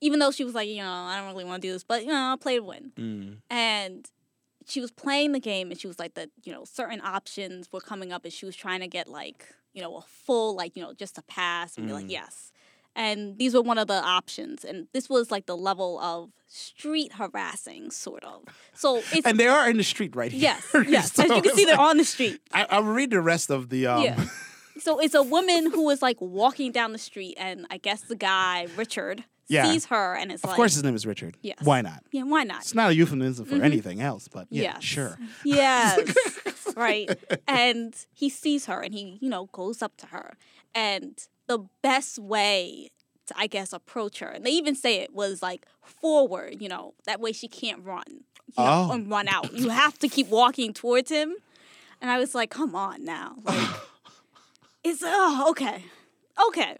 even 0.01 0.19
though 0.19 0.31
she 0.31 0.43
was 0.43 0.53
like, 0.53 0.67
you 0.69 0.77
know, 0.77 0.89
I 0.91 1.17
don't 1.17 1.27
really 1.27 1.45
want 1.45 1.61
to 1.61 1.67
do 1.67 1.71
this, 1.73 1.83
but 1.83 2.01
you 2.03 2.09
know, 2.09 2.15
I'll 2.15 2.37
play 2.37 2.55
to 2.57 2.63
win. 2.63 2.91
Mm. 2.97 3.37
and 3.49 4.09
she 4.67 4.81
was 4.81 4.89
playing 4.91 5.31
the 5.33 5.39
game 5.39 5.69
and 5.69 5.79
she 5.79 5.85
was 5.87 5.99
like 5.99 6.15
that, 6.15 6.29
you 6.43 6.51
know 6.51 6.63
certain 6.65 6.99
options 7.01 7.71
were 7.71 7.81
coming 7.81 8.11
up 8.11 8.23
and 8.25 8.33
she 8.33 8.45
was 8.45 8.55
trying 8.55 8.79
to 8.79 8.87
get 8.87 9.07
like 9.07 9.45
you 9.73 9.81
know 9.81 9.97
a 9.97 10.01
full 10.01 10.55
like 10.55 10.75
you 10.75 10.81
know 10.81 10.93
just 10.93 11.17
a 11.17 11.21
pass 11.23 11.77
and 11.77 11.85
be 11.85 11.93
like 11.93 12.05
Mm. 12.05 12.11
yes 12.11 12.51
and 12.95 13.37
these 13.37 13.53
were 13.53 13.61
one 13.61 13.77
of 13.77 13.87
the 13.87 14.01
options 14.03 14.63
and 14.63 14.87
this 14.93 15.09
was 15.09 15.29
like 15.31 15.45
the 15.45 15.57
level 15.57 15.99
of 15.99 16.31
street 16.47 17.13
harassing 17.13 17.91
sort 17.91 18.23
of 18.23 18.43
so 18.73 18.97
it's 19.13 19.25
And 19.27 19.39
they 19.39 19.47
are 19.47 19.69
in 19.69 19.77
the 19.77 19.83
street 19.83 20.15
right 20.15 20.31
here. 20.31 20.41
yes 20.41 20.65
yes 20.87 21.11
So 21.13 21.23
as 21.25 21.29
you 21.29 21.41
can 21.41 21.55
see 21.55 21.65
they're 21.65 21.75
like- 21.75 21.89
on 21.91 21.97
the 21.97 22.05
street 22.05 22.39
I, 22.53 22.65
I'll 22.69 22.83
read 22.83 23.09
the 23.11 23.21
rest 23.21 23.49
of 23.49 23.69
the. 23.69 23.87
Um, 23.87 24.03
yeah 24.03 24.25
so 24.77 24.99
it's 24.99 25.13
a 25.15 25.23
woman 25.23 25.71
who 25.71 25.89
is 25.89 26.01
like 26.01 26.17
walking 26.19 26.71
down 26.73 26.91
the 26.91 26.97
street 26.97 27.35
and 27.39 27.65
i 27.69 27.77
guess 27.77 28.01
the 28.01 28.15
guy 28.15 28.67
richard 28.75 29.23
Yeah. 29.47 29.71
sees 29.71 29.85
her 29.85 30.15
and 30.15 30.31
it's 30.31 30.43
like. 30.43 30.49
Of 30.49 30.49
like 30.53 30.55
course, 30.57 30.73
his 30.73 30.83
name 30.83 30.95
is 30.95 31.05
Richard. 31.05 31.37
Yes. 31.41 31.59
Why 31.63 31.81
not? 31.81 32.01
yeah 32.11 32.23
why 32.23 32.43
not 32.43 32.61
It's 32.61 32.73
not 32.73 32.89
a 32.89 32.95
euphemism 32.95 33.45
for 33.45 33.55
Mhm. 33.55 33.63
anything 33.63 34.01
else, 34.01 34.27
but 34.27 34.47
yeah, 34.49 34.63
Yes. 34.73 34.83
sure. 34.83 35.17
Yes. 35.43 35.99
right. 36.75 37.07
And 37.47 37.93
he 38.11 38.27
sees 38.29 38.65
her 38.65 38.79
and 38.81 38.91
he, 38.93 39.17
you 39.21 39.29
know, 39.29 39.45
goes 39.53 39.81
up 39.85 39.93
to 39.97 40.07
her. 40.07 40.35
And 40.73 41.13
the 41.47 41.59
best 41.81 42.19
way 42.19 42.89
to, 43.27 43.33
I 43.37 43.47
guess, 43.47 43.73
approach 43.73 44.19
her, 44.19 44.27
and 44.27 44.45
they 44.45 44.51
even 44.51 44.75
say 44.75 44.97
it 44.97 45.13
was 45.13 45.41
like 45.41 45.65
forward, 45.81 46.61
you 46.61 46.69
know, 46.69 46.93
that 47.05 47.19
way 47.19 47.31
she 47.31 47.47
can't 47.47 47.83
run 47.83 48.03
you 48.07 48.63
know, 48.63 48.87
Oh. 48.89 48.91
and 48.91 49.09
run 49.09 49.27
out. 49.27 49.53
You 49.53 49.69
have 49.69 49.97
to 49.99 50.07
keep 50.07 50.27
walking 50.29 50.73
towards 50.73 51.09
him. 51.11 51.33
And 52.01 52.11
I 52.11 52.19
was 52.19 52.35
like, 52.35 52.49
come 52.51 52.75
on 52.75 53.03
now. 53.05 53.35
Like, 53.43 53.67
it's, 54.83 55.01
oh, 55.03 55.47
okay. 55.51 55.83
Okay. 56.49 56.77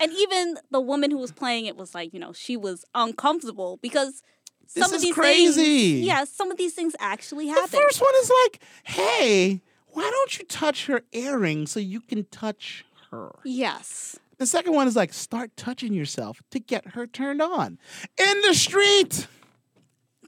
And 0.00 0.12
even 0.12 0.56
the 0.70 0.80
woman 0.80 1.10
who 1.10 1.18
was 1.18 1.30
playing 1.30 1.66
it 1.66 1.76
was 1.76 1.94
like, 1.94 2.12
you 2.14 2.18
know, 2.18 2.32
she 2.32 2.56
was 2.56 2.84
uncomfortable 2.94 3.78
because 3.82 4.22
some 4.66 4.82
This 4.82 4.90
of 4.90 4.96
is 4.96 5.02
these 5.02 5.14
crazy. 5.14 5.92
things, 5.94 6.06
yeah, 6.06 6.24
some 6.24 6.50
of 6.50 6.56
these 6.56 6.74
things 6.74 6.96
actually 6.98 7.46
happen. 7.48 7.70
The 7.70 7.76
first 7.76 8.00
one 8.00 8.12
is 8.20 8.32
like, 8.44 8.60
hey, 8.84 9.60
why 9.88 10.02
don't 10.10 10.38
you 10.38 10.44
touch 10.46 10.86
her 10.86 11.02
earring 11.12 11.66
so 11.66 11.80
you 11.80 12.00
can 12.00 12.24
touch 12.24 12.84
her? 13.10 13.34
Yes. 13.44 14.18
The 14.38 14.46
second 14.46 14.74
one 14.74 14.86
is 14.86 14.94
like, 14.96 15.12
start 15.12 15.50
touching 15.56 15.92
yourself 15.92 16.40
to 16.52 16.60
get 16.60 16.88
her 16.94 17.06
turned 17.06 17.42
on 17.42 17.78
in 18.16 18.40
the 18.42 18.54
street. 18.54 19.26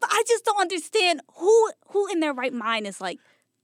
But 0.00 0.08
I 0.12 0.22
just 0.26 0.44
don't 0.44 0.60
understand 0.60 1.20
who 1.36 1.70
who 1.90 2.06
in 2.10 2.20
their 2.20 2.32
right 2.32 2.52
mind 2.52 2.86
is 2.86 3.00
like 3.00 3.18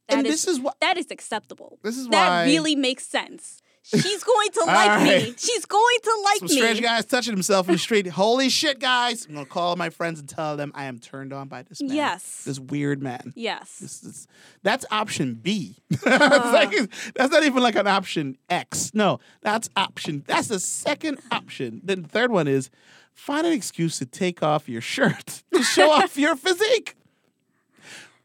that 0.08 0.18
and 0.18 0.26
is- 0.26 0.44
this 0.44 0.46
is 0.54 0.60
what 0.60 0.78
that 0.80 0.96
is 0.98 1.10
acceptable. 1.10 1.78
This 1.82 1.96
is 1.96 2.08
that 2.08 2.28
why- 2.28 2.44
really 2.44 2.76
makes 2.76 3.06
sense. 3.06 3.62
She's 3.88 4.24
going 4.24 4.48
to 4.50 4.64
like 4.64 5.02
me. 5.02 5.34
She's 5.38 5.64
going 5.64 5.96
to 6.02 6.20
like 6.24 6.38
some 6.38 6.48
me. 6.48 6.56
strange 6.56 6.82
guys 6.82 7.04
touching 7.04 7.32
himself 7.32 7.68
in 7.68 7.74
the 7.74 7.78
street. 7.78 8.06
Holy 8.08 8.48
shit, 8.48 8.80
guys! 8.80 9.26
I'm 9.26 9.34
gonna 9.34 9.46
call 9.46 9.76
my 9.76 9.90
friends 9.90 10.18
and 10.18 10.28
tell 10.28 10.56
them 10.56 10.72
I 10.74 10.86
am 10.86 10.98
turned 10.98 11.32
on 11.32 11.46
by 11.46 11.62
this 11.62 11.80
man. 11.80 11.94
Yes. 11.94 12.42
this 12.44 12.58
weird 12.58 13.00
man. 13.00 13.32
Yes. 13.36 13.78
This 13.78 14.02
is, 14.02 14.26
that's 14.64 14.84
option 14.90 15.34
B. 15.34 15.76
Uh-huh. 16.04 16.40
It's 16.42 16.52
like- 16.74 17.14
that's 17.14 17.32
not 17.32 17.44
even 17.44 17.62
like 17.62 17.76
an 17.76 17.86
option 17.86 18.36
X. 18.50 18.92
No, 18.92 19.20
that's 19.42 19.68
option. 19.76 20.24
That's 20.26 20.48
the 20.48 20.58
second 20.58 21.18
option. 21.30 21.80
Then 21.84 22.02
the 22.02 22.08
third 22.08 22.30
one 22.32 22.48
is 22.48 22.70
find 23.14 23.46
an 23.46 23.52
excuse 23.52 23.98
to 23.98 24.06
take 24.06 24.42
off 24.42 24.68
your 24.68 24.80
shirt 24.80 25.42
to 25.52 25.62
show 25.62 25.90
off 25.90 26.16
your 26.18 26.34
physique. 26.34 26.96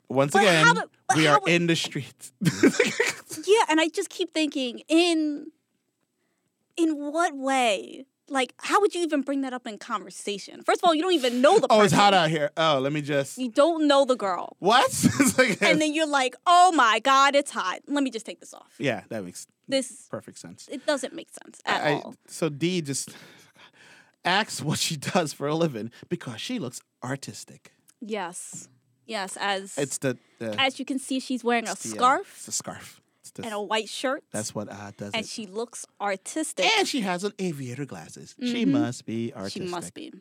Once 0.10 0.34
But 0.34 0.42
again, 0.42 0.66
do- 0.76 0.82
we 1.16 1.28
are 1.28 1.40
would- 1.40 1.52
in 1.52 1.68
the 1.68 1.76
street. 1.76 2.32
Yeah, 3.46 3.64
and 3.70 3.80
I 3.82 3.88
just 3.90 4.10
keep 4.10 4.34
thinking 4.34 4.82
in 4.88 5.48
in 6.78 6.96
what 6.98 7.36
way? 7.36 8.06
Like, 8.30 8.54
how 8.60 8.80
would 8.80 8.96
you 8.96 9.02
even 9.02 9.22
bring 9.24 9.42
that 9.42 9.52
up 9.52 9.68
in 9.68 9.78
conversation? 9.78 10.64
First 10.64 10.80
of 10.82 10.88
all, 10.88 10.96
you 10.96 11.02
don't 11.02 11.12
even 11.12 11.42
know 11.42 11.56
the 11.60 11.68
person. 11.68 11.82
oh, 11.82 11.84
it's 11.84 11.94
hot 11.94 12.14
out 12.14 12.30
here. 12.30 12.50
Oh, 12.56 12.80
let 12.80 12.94
me 12.94 13.02
just. 13.02 13.38
You 13.38 13.50
don't 13.50 13.88
know 13.90 14.06
the 14.06 14.16
girl. 14.16 14.56
What? 14.60 14.90
Like- 15.38 15.62
And 15.62 15.82
then 15.82 15.94
you're 15.94 16.08
like, 16.08 16.36
oh 16.48 16.72
my 16.74 17.00
God, 17.00 17.36
it's 17.36 17.52
hot. 17.52 17.80
Let 17.88 18.04
me 18.04 18.10
just 18.10 18.26
take 18.26 18.40
this 18.40 18.54
off. 18.54 18.74
yeah, 18.80 19.04
that 19.10 19.26
makes 19.26 19.48
This 19.68 20.08
perfect 20.10 20.38
sense. 20.38 20.70
it 20.72 20.86
doesn't 20.86 21.14
make 21.14 21.30
sense 21.44 21.60
at 21.66 21.84
I- 21.84 21.94
all. 21.96 22.16
so 22.28 22.48
D 22.48 22.82
just 22.82 23.10
asks 24.24 24.62
what 24.62 24.80
she 24.80 24.96
does 25.14 25.34
for 25.34 25.48
a 25.48 25.56
living 25.56 25.92
because 26.08 26.40
she 26.40 26.58
looks 26.58 26.80
artistic. 27.04 27.74
Yes. 28.00 28.70
Yes, 29.06 29.38
as 29.42 29.78
It's 29.78 29.98
the, 29.98 30.18
the 30.40 30.56
as 30.58 30.80
you 30.80 30.86
can 30.86 31.00
see, 31.00 31.20
she's 31.20 31.44
wearing 31.44 31.66
a 31.66 31.68
the, 31.68 31.72
uh, 31.72 31.76
scarf. 31.76 32.34
it's 32.38 32.48
a 32.48 32.52
scarf. 32.54 33.01
That's 33.36 33.46
and 33.48 33.56
a 33.56 33.62
white 33.62 33.88
shirt. 33.90 34.24
that's 34.32 34.54
what 34.54 34.70
uh, 34.72 34.92
does 34.98 35.14
and 35.14 35.24
it. 35.24 35.30
she 35.30 35.46
looks 35.46 35.86
artistic. 36.00 36.66
And 36.78 36.88
she 36.88 37.02
has 37.02 37.24
an 37.24 37.32
aviator 37.40 37.86
glasses. 37.86 38.36
She 38.40 38.66
Mhm. 38.66 38.72
must 38.72 39.06
be 39.06 39.34
artistic. 39.34 39.64
she 39.64 39.70
must 39.70 39.94
be. 39.94 40.14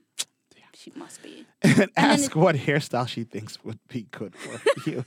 She 0.75 0.93
must 0.97 1.23
be. 1.23 1.45
and 1.63 1.75
then 1.77 1.89
ask 1.97 2.35
what 2.37 2.55
hairstyle 2.57 3.07
she 3.09 3.25
thinks 3.25 3.63
would 3.65 3.81
be 3.89 4.07
good 4.13 4.35
for 4.37 4.61
you. 4.91 5.05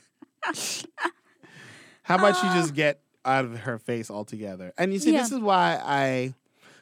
How 2.04 2.16
about 2.16 2.42
you 2.44 2.50
Uh. 2.50 2.54
just 2.62 2.74
get 2.74 3.02
out 3.26 3.46
of 3.46 3.60
her 3.60 3.78
face 3.80 4.12
altogether? 4.12 4.74
And 4.78 4.92
you 4.94 5.00
see, 5.00 5.12
this 5.12 5.32
is 5.32 5.40
why 5.40 5.80
I. 5.84 6.34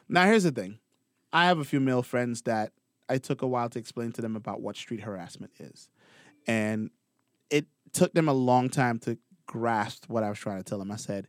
Now, 0.08 0.26
here's 0.26 0.42
the 0.42 0.50
thing 0.50 0.78
I 1.32 1.46
have 1.46 1.58
a 1.58 1.64
few 1.64 1.80
male 1.80 2.02
friends 2.02 2.42
that 2.42 2.72
I 3.08 3.18
took 3.18 3.40
a 3.42 3.46
while 3.46 3.68
to 3.70 3.78
explain 3.78 4.12
to 4.12 4.20
them 4.22 4.36
about 4.36 4.60
what 4.60 4.76
street 4.76 5.00
harassment 5.00 5.52
is. 5.60 5.88
And 6.46 6.90
it 7.50 7.66
took 7.92 8.12
them 8.14 8.28
a 8.28 8.32
long 8.32 8.68
time 8.68 8.98
to 9.00 9.16
grasp 9.52 10.06
what 10.08 10.22
I 10.24 10.30
was 10.30 10.38
trying 10.38 10.56
to 10.58 10.64
tell 10.64 10.80
him. 10.80 10.90
I 10.90 10.96
said, 10.96 11.28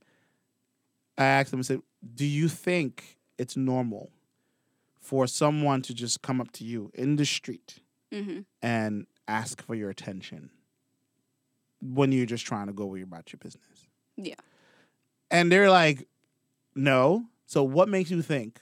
I 1.17 1.25
asked 1.25 1.51
him, 1.51 1.59
I 1.59 1.63
said, 1.63 1.81
Do 2.15 2.25
you 2.25 2.47
think 2.47 3.17
it's 3.37 3.57
normal 3.57 4.11
for 5.01 5.27
someone 5.27 5.81
to 5.81 5.93
just 5.93 6.21
come 6.21 6.39
up 6.39 6.51
to 6.53 6.63
you 6.63 6.89
in 6.93 7.17
the 7.17 7.25
street 7.25 7.79
hmm 8.11 8.39
and 8.61 9.05
ask 9.27 9.61
for 9.61 9.75
your 9.75 9.89
attention 9.89 10.49
when 11.81 12.11
you're 12.13 12.25
just 12.25 12.45
trying 12.45 12.67
to 12.67 12.73
go 12.73 12.95
about 12.95 13.33
your 13.33 13.39
business. 13.43 13.87
Yeah. 14.15 14.35
And 15.29 15.51
they're 15.51 15.69
like, 15.69 16.07
no. 16.75 17.25
So 17.45 17.63
what 17.63 17.89
makes 17.89 18.09
you 18.11 18.21
think 18.21 18.61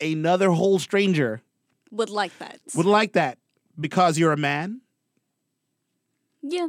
another 0.00 0.50
whole 0.50 0.78
stranger 0.78 1.42
Would 1.92 2.10
like 2.10 2.36
that. 2.38 2.58
would 2.74 2.86
like 2.86 3.12
that 3.12 3.38
because 3.78 4.18
you're 4.18 4.32
a 4.32 4.36
man? 4.36 4.80
yeah. 6.42 6.68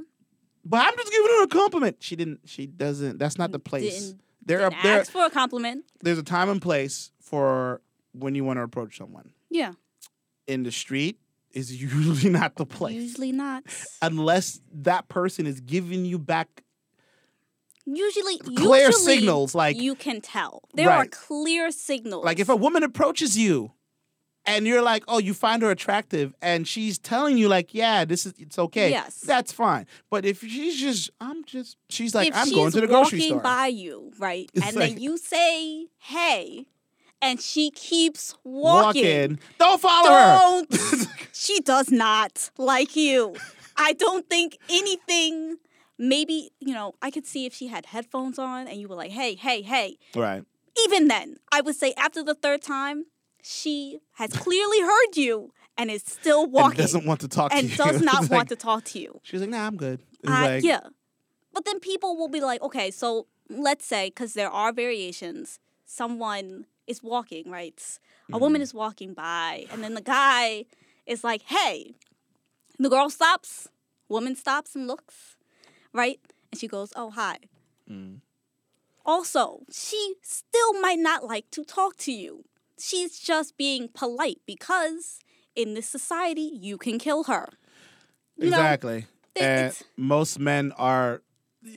But 0.64 0.86
I'm 0.88 0.96
just 0.96 1.12
giving 1.12 1.28
her 1.32 1.44
a 1.44 1.48
compliment. 1.48 1.98
She 2.00 2.16
didn't. 2.16 2.42
She 2.46 2.68
doesn't. 2.68 3.18
That's 3.20 3.38
not 3.38 3.52
the 3.52 3.60
place. 3.60 4.06
Didn't, 4.08 4.22
there, 4.46 4.58
didn't 4.60 4.74
are, 4.74 4.84
there, 4.84 5.00
ask 5.02 5.12
for 5.12 5.26
a 5.26 5.30
compliment. 5.30 5.86
there's 6.02 6.18
a 6.18 6.24
time 6.24 6.50
and 6.50 6.62
place 6.62 7.12
for 7.20 7.82
when 8.14 8.36
you 8.36 8.44
want 8.44 8.58
to 8.58 8.64
approach 8.64 8.98
someone. 8.98 9.32
Yeah. 9.50 9.74
In 10.48 10.64
the 10.64 10.72
street 10.72 11.20
is 11.52 11.82
usually 11.82 12.30
not 12.30 12.56
the 12.56 12.66
place, 12.66 12.94
Usually 12.96 13.32
not. 13.32 13.64
unless 14.02 14.60
that 14.74 15.08
person 15.10 15.46
is 15.48 15.60
giving 15.60 16.06
you 16.06 16.18
back 16.20 16.64
Usually, 17.86 18.38
clear 18.38 18.86
usually 18.88 19.16
signals 19.16 19.56
like 19.56 19.76
you 19.76 19.96
can 19.96 20.22
tell. 20.22 20.62
There 20.76 20.90
are 20.90 21.08
clear 21.08 21.72
signals. 21.72 22.24
like 22.24 22.40
if 22.40 22.48
a 22.48 22.56
woman 22.56 22.84
approaches 22.84 23.38
you 23.38 23.72
and 24.46 24.66
you're 24.66 24.82
like 24.82 25.04
oh 25.08 25.20
you 25.20 25.34
find 25.34 25.62
her 25.62 25.70
attractive 25.72 26.34
and 26.42 26.68
she's 26.68 26.98
telling 26.98 27.38
you 27.38 27.48
like 27.48 27.74
yeah 27.74 28.04
this 28.06 28.26
is 28.26 28.34
it's 28.40 28.58
okay 28.58 28.90
Yes. 28.90 29.20
that's 29.22 29.52
fine 29.52 29.86
but 30.10 30.26
if 30.26 30.42
she's 30.42 30.80
just 30.80 31.12
i'm 31.22 31.44
just 31.46 31.78
she's 31.90 32.16
like 32.16 32.30
if 32.30 32.36
i'm 32.36 32.46
she's 32.48 32.56
going 32.56 32.72
to 32.72 32.82
the 32.82 32.88
grocery 32.88 33.20
walking 33.20 33.30
store 33.30 33.40
by 33.42 33.68
you, 33.68 34.12
right, 34.20 34.50
It's 34.54 34.66
and 34.66 34.76
like- 34.76 34.90
then 34.94 35.02
you 35.02 35.18
say 35.18 35.88
hey, 36.00 36.66
and 37.22 37.40
she 37.40 37.70
keeps 37.72 38.36
walking. 38.44 39.06
in 39.06 39.40
don't 39.60 39.80
follow 39.80 40.10
her 40.12 40.38
Don't. 40.70 41.08
she 41.34 41.60
does 41.60 41.92
not 41.92 42.50
like 42.58 42.96
you. 42.96 43.36
I 43.78 43.94
don't 43.94 44.28
think 44.30 44.58
anything. 44.70 45.58
Maybe 46.00 46.50
you 46.60 46.74
know. 46.74 46.96
I 47.02 47.12
could 47.12 47.28
see 47.28 47.46
if 47.46 47.54
she 47.54 47.68
had 47.68 47.86
headphones 47.88 48.40
on, 48.40 48.68
and 48.68 48.80
you 48.82 48.88
were 48.88 48.96
like, 48.96 49.12
"Hey, 49.12 49.36
hey, 49.36 49.62
hey." 49.62 49.98
right 50.16 50.44
Even 50.86 51.08
then, 51.08 51.38
I 51.52 51.62
would 51.62 51.76
say 51.76 51.94
after 51.96 52.24
the 52.24 52.34
third 52.34 52.62
time, 52.64 53.06
she 53.44 54.00
has 54.14 54.32
clearly 54.34 54.82
heard 54.82 55.16
you 55.16 55.54
and 55.78 55.90
is 55.92 56.04
still 56.04 56.44
and 56.44 56.52
walking 56.54 56.78
doesn't 56.78 57.06
want 57.06 57.22
to 57.22 57.28
talk 57.28 57.52
and 57.54 57.70
to 57.70 57.76
you 57.76 57.84
And 57.84 57.92
does 57.94 58.02
not 58.12 58.22
It's 58.24 58.30
want 58.30 58.40
like- 58.42 58.48
to 58.50 58.56
talk 58.56 58.84
to 58.86 59.00
you. 59.00 59.20
she's 59.24 59.42
like 59.42 59.50
nah 59.50 59.66
i'm 59.68 59.78
good 59.78 60.00
Uh, 60.28 60.32
like, 60.32 60.64
yeah. 60.64 60.82
But 61.54 61.66
then 61.66 61.80
people 61.82 62.16
will 62.16 62.30
be 62.30 62.40
like, 62.40 62.62
okay, 62.62 62.92
so 62.92 63.28
let's 63.50 63.86
say, 63.86 64.08
because 64.08 64.34
there 64.36 64.50
are 64.50 64.72
variations, 64.72 65.60
someone 65.86 66.66
is 66.88 67.04
walking, 67.04 67.50
right? 67.52 67.74
A 67.76 68.32
Mm-hmm. 68.32 68.40
woman 68.42 68.62
is 68.62 68.74
walking 68.74 69.14
by, 69.14 69.66
and 69.72 69.84
then 69.84 69.94
the 69.96 70.02
guy 70.02 70.64
is 71.06 71.24
like, 71.26 71.42
hey. 71.48 71.96
The 72.80 72.90
girl 72.90 73.10
stops, 73.10 73.68
woman 74.08 74.36
stops 74.36 74.76
and 74.76 74.88
looks, 74.88 75.36
right? 75.94 76.20
And 76.52 76.60
she 76.62 76.68
goes, 76.70 76.94
oh, 76.96 77.10
hi. 77.12 77.38
Mm. 77.90 78.22
Also, 79.06 79.64
she 79.72 80.16
still 80.22 80.74
might 80.80 81.00
not 81.00 81.26
like 81.26 81.50
to 81.52 81.64
talk 81.66 81.98
to 81.98 82.12
you. 82.12 82.46
She's 82.82 83.20
just 83.20 83.58
being 83.58 83.90
polite 83.94 84.40
because 84.46 85.20
in 85.56 85.74
this 85.76 85.88
society, 85.88 86.50
you 86.54 86.78
can 86.78 86.98
kill 87.00 87.26
her. 87.26 87.50
You 88.38 88.48
exactly 88.48 89.06
it- 89.36 89.42
and 89.42 89.82
most 89.98 90.40
men 90.40 90.72
are 90.78 91.22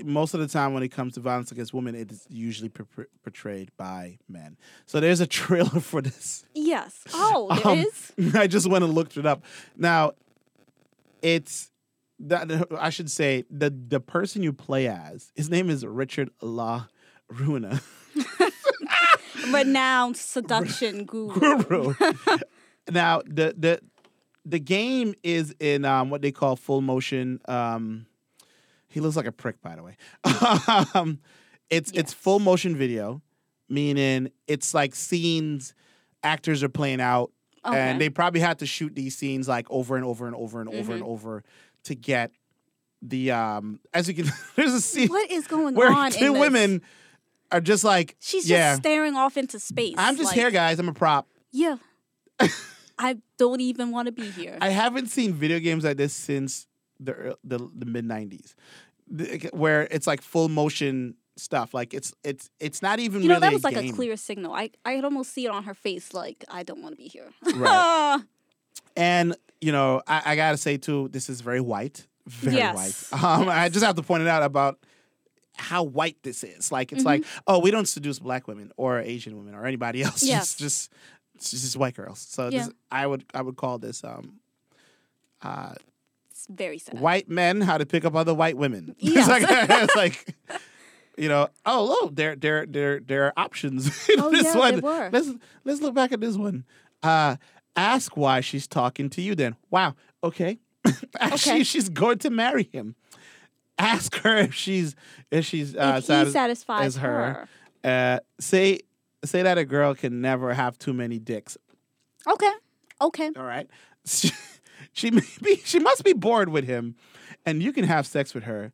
most 0.03 0.33
of 0.35 0.41
the 0.41 0.49
time 0.49 0.73
when 0.73 0.83
it 0.83 0.89
comes 0.89 1.13
to 1.15 1.21
violence 1.21 1.53
against 1.53 1.75
women 1.75 1.95
it 1.95 2.11
is 2.11 2.27
usually 2.31 2.71
por- 2.71 3.07
portrayed 3.23 3.71
by 3.77 4.19
men 4.29 4.57
so 4.87 4.99
there's 4.99 5.21
a 5.21 5.27
trailer 5.27 5.79
for 5.81 6.01
this 6.01 6.47
Yes. 6.55 7.03
Oh, 7.13 7.49
there 7.63 7.87
is. 7.87 8.13
Um, 8.19 8.41
I 8.41 8.47
just 8.47 8.67
went 8.67 8.83
and 8.83 8.95
looked 8.95 9.19
it 9.19 9.27
up. 9.27 9.45
Now, 9.77 10.13
it's 11.23 11.71
that 12.21 12.69
I 12.79 12.91
should 12.91 13.11
say 13.11 13.45
the 13.51 13.71
the 13.71 14.01
person 14.01 14.43
you 14.43 14.53
play 14.53 14.89
as. 14.89 15.33
His 15.35 15.51
name 15.51 15.69
is 15.69 15.85
Richard 15.85 16.31
La 16.41 16.87
Ruina 17.33 17.83
renowned 19.53 20.17
seduction 20.17 21.05
guru. 21.05 21.63
Guru. 21.65 21.95
now 22.91 23.23
the 23.27 23.55
the 23.57 23.81
the 24.45 24.59
game 24.61 25.15
is 25.23 25.55
in 25.59 25.85
um, 25.85 26.11
what 26.11 26.23
they 26.23 26.33
call 26.33 26.57
full 26.57 26.81
motion. 26.81 27.41
Um, 27.49 28.07
he 28.89 29.01
looks 29.01 29.17
like 29.17 29.27
a 29.27 29.33
prick, 29.33 29.61
by 29.63 29.75
the 29.77 29.83
way. 29.83 29.97
um, 30.95 31.19
it's 31.71 31.91
it's 31.93 32.13
full 32.13 32.39
motion 32.39 32.77
video, 32.77 33.23
meaning 33.69 34.31
it's 34.47 34.75
like 34.75 34.95
scenes 34.95 35.75
actors 36.23 36.63
are 36.63 36.69
playing 36.69 37.01
out 37.01 37.31
Okay. 37.67 37.79
and 37.79 37.99
they 38.01 38.11
probably 38.11 38.41
had 38.41 38.59
to 38.59 38.67
shoot 38.67 38.95
these 38.95 39.17
scenes 39.17 39.49
like 39.49 39.67
over 39.71 39.97
and 39.97 40.05
over 40.05 40.27
and 40.27 40.37
over 40.37 40.61
and 40.61 40.69
over 40.69 40.93
and 40.93 41.03
Mm-hmm. 41.03 41.11
over 41.11 41.43
to 41.85 41.95
get 41.95 42.31
the 43.01 43.31
um 43.33 43.81
as 43.95 44.07
you 44.09 44.15
can 44.15 44.27
there's 44.57 44.73
a 44.75 44.81
scene 44.83 45.09
what 45.09 45.31
is 45.31 45.47
going 45.47 45.75
where 45.75 45.91
on? 45.93 46.11
two 46.11 46.43
in 46.43 46.53
this? 46.53 46.81
Are 47.55 47.61
just 47.61 47.85
like 47.85 48.17
She's 48.21 48.47
just 48.47 48.81
staring 48.81 49.15
off 49.17 49.37
into 49.37 49.59
space. 49.59 49.95
i'm 49.99 50.17
just 50.17 50.27
like, 50.29 50.35
here 50.37 50.51
guys 50.51 50.79
i'm 50.79 50.89
a 50.89 50.93
prop 50.95 51.29
Yeah. 51.53 51.77
I 52.99 53.17
don't 53.39 53.61
even 53.61 53.91
want 53.91 54.07
to 54.07 54.13
be 54.13 54.29
here. 54.31 54.59
i 54.61 54.69
haven't 54.71 55.07
seen 55.09 55.33
video 55.35 55.59
games 55.61 55.85
like 55.85 55.97
this 55.97 56.13
since 56.13 56.67
the 57.01 57.37
the, 57.45 57.59
the 57.75 57.87
mid 57.87 58.05
90s 58.07 58.55
where 59.53 59.83
it's 59.91 60.07
like 60.07 60.23
full 60.23 60.49
motion 60.49 61.15
stuff 61.37 61.75
like 61.75 61.93
it's 61.95 62.13
it's 62.25 62.51
it's 62.61 62.81
not 62.83 62.99
even 63.01 63.21
you 63.23 63.29
know, 63.29 63.35
really 63.35 63.41
that 63.49 63.53
was 63.53 63.65
like 63.65 63.75
game. 63.75 63.93
a 63.93 63.97
clear 63.97 64.17
signal. 64.17 64.53
I, 64.55 64.71
I 64.85 64.95
could 64.97 65.05
almost 65.05 65.33
see 65.33 65.45
it 65.47 65.51
on 65.51 65.65
her 65.65 65.75
face, 65.75 66.15
like, 66.15 66.45
I 66.49 66.63
don't 66.63 66.81
want 66.81 66.93
to 66.93 66.97
be 66.97 67.09
here. 67.09 67.31
Right. 67.57 68.21
And 68.97 69.35
you 69.61 69.73
know, 69.73 70.01
I, 70.07 70.23
I 70.27 70.37
gotta 70.37 70.57
say 70.57 70.77
too, 70.77 71.09
this 71.11 71.29
is 71.29 71.41
very 71.41 71.61
white, 71.61 72.07
very 72.29 72.57
Yes. 72.57 73.11
white. 73.11 73.23
Um, 73.25 73.49
I 73.49 73.69
just 73.69 73.85
have 73.85 73.97
to 73.97 74.03
point 74.03 74.23
it 74.23 74.29
out 74.29 74.43
about 74.45 74.79
how 75.57 75.83
white 75.85 76.17
this 76.23 76.43
is. 76.45 76.71
Like, 76.73 76.93
it's 76.93 77.01
Mm-hmm. 77.01 77.07
like, 77.23 77.25
oh, 77.47 77.59
we 77.61 77.71
don't 77.71 77.87
seduce 77.89 78.19
black 78.19 78.49
women 78.49 78.73
or 78.77 79.01
Asian 79.01 79.37
women 79.37 79.55
or 79.55 79.67
anybody 79.67 80.03
else. 80.03 80.23
Yes. 80.27 80.55
Just, 80.57 80.59
just, 80.59 80.93
it's 81.37 81.51
just 81.51 81.77
white 81.77 81.95
girls. 81.95 82.19
So 82.21 82.49
Yeah. 82.49 82.65
this, 82.67 82.75
I 82.91 83.07
would, 83.07 83.25
I 83.35 83.43
would 83.43 83.57
call 83.57 83.79
this 83.79 84.03
um, 84.05 84.41
uh, 85.43 85.75
it's 86.31 86.47
very 86.49 86.79
sad. 86.79 86.99
white 87.01 87.29
men 87.29 87.61
how 87.61 87.79
to 87.79 87.87
pick 87.87 88.05
up 88.05 88.15
other 88.15 88.35
white 88.35 88.57
women. 88.57 88.95
Yes. 89.01 89.29
it's 89.43 89.49
like, 89.49 89.71
it's 89.83 89.97
like. 89.97 90.35
You 91.17 91.29
know, 91.29 91.47
oh, 91.65 91.97
oh, 92.03 92.11
there, 92.13 92.35
there, 92.35 92.67
there, 92.67 92.99
there 92.99 93.27
are 93.27 93.33
options. 93.37 93.87
in 94.09 94.19
Oh, 94.19 94.33
this 94.33 94.43
yeah, 94.43 94.57
one. 94.59 94.73
there 94.73 94.83
were. 94.83 95.11
Let's 95.13 95.31
let's 95.63 95.81
look 95.81 95.95
back 95.95 96.11
at 96.11 96.21
this 96.21 96.35
one. 96.37 96.65
Uh, 97.05 97.37
ask 97.77 98.17
why 98.17 98.41
she's 98.41 98.67
talking 98.67 99.09
to 99.11 99.23
you. 99.23 99.37
Then, 99.37 99.55
wow, 99.71 99.95
okay. 100.25 100.59
Actually, 101.21 101.53
Okay. 101.53 101.63
she's 101.63 101.89
going 101.89 102.19
to 102.19 102.31
marry 102.31 102.65
him. 102.65 102.97
Ask 103.79 104.14
her 104.18 104.37
if 104.37 104.55
she's 104.55 104.95
if 105.31 105.45
she's 105.45 105.75
uh, 105.75 105.97
if 105.99 106.05
satis- 106.05 106.33
satisfies 106.33 106.87
as 106.87 106.97
her. 106.99 107.49
her. 107.85 107.89
Uh, 108.16 108.20
say 108.41 108.81
say 109.25 109.43
that 109.43 109.59
a 109.59 109.64
girl 109.64 109.95
can 109.95 110.20
never 110.20 110.55
have 110.55 110.79
too 110.79 110.93
many 110.93 111.18
dicks. 111.18 111.57
Okay. 112.27 112.51
Okay. 113.01 113.31
All 113.37 113.43
right, 113.45 113.68
she, 114.07 114.31
she 114.93 115.11
may 115.11 115.22
be 115.43 115.57
she 115.64 115.79
must 115.81 116.05
be 116.05 116.12
bored 116.12 116.49
with 116.49 116.64
him, 116.66 116.95
and 117.45 117.62
you 117.62 117.72
can 117.72 117.85
have 117.85 118.07
sex 118.07 118.33
with 118.35 118.45
her 118.45 118.72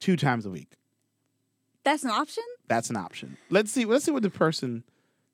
two 0.00 0.16
times 0.16 0.46
a 0.46 0.50
week. 0.50 0.72
That's 1.84 2.04
an 2.04 2.10
option? 2.10 2.44
That's 2.68 2.88
an 2.88 2.96
option. 2.96 3.36
Let's 3.50 3.70
see. 3.70 3.84
Let's 3.84 4.04
see 4.04 4.10
what 4.12 4.22
the 4.22 4.30
person 4.30 4.84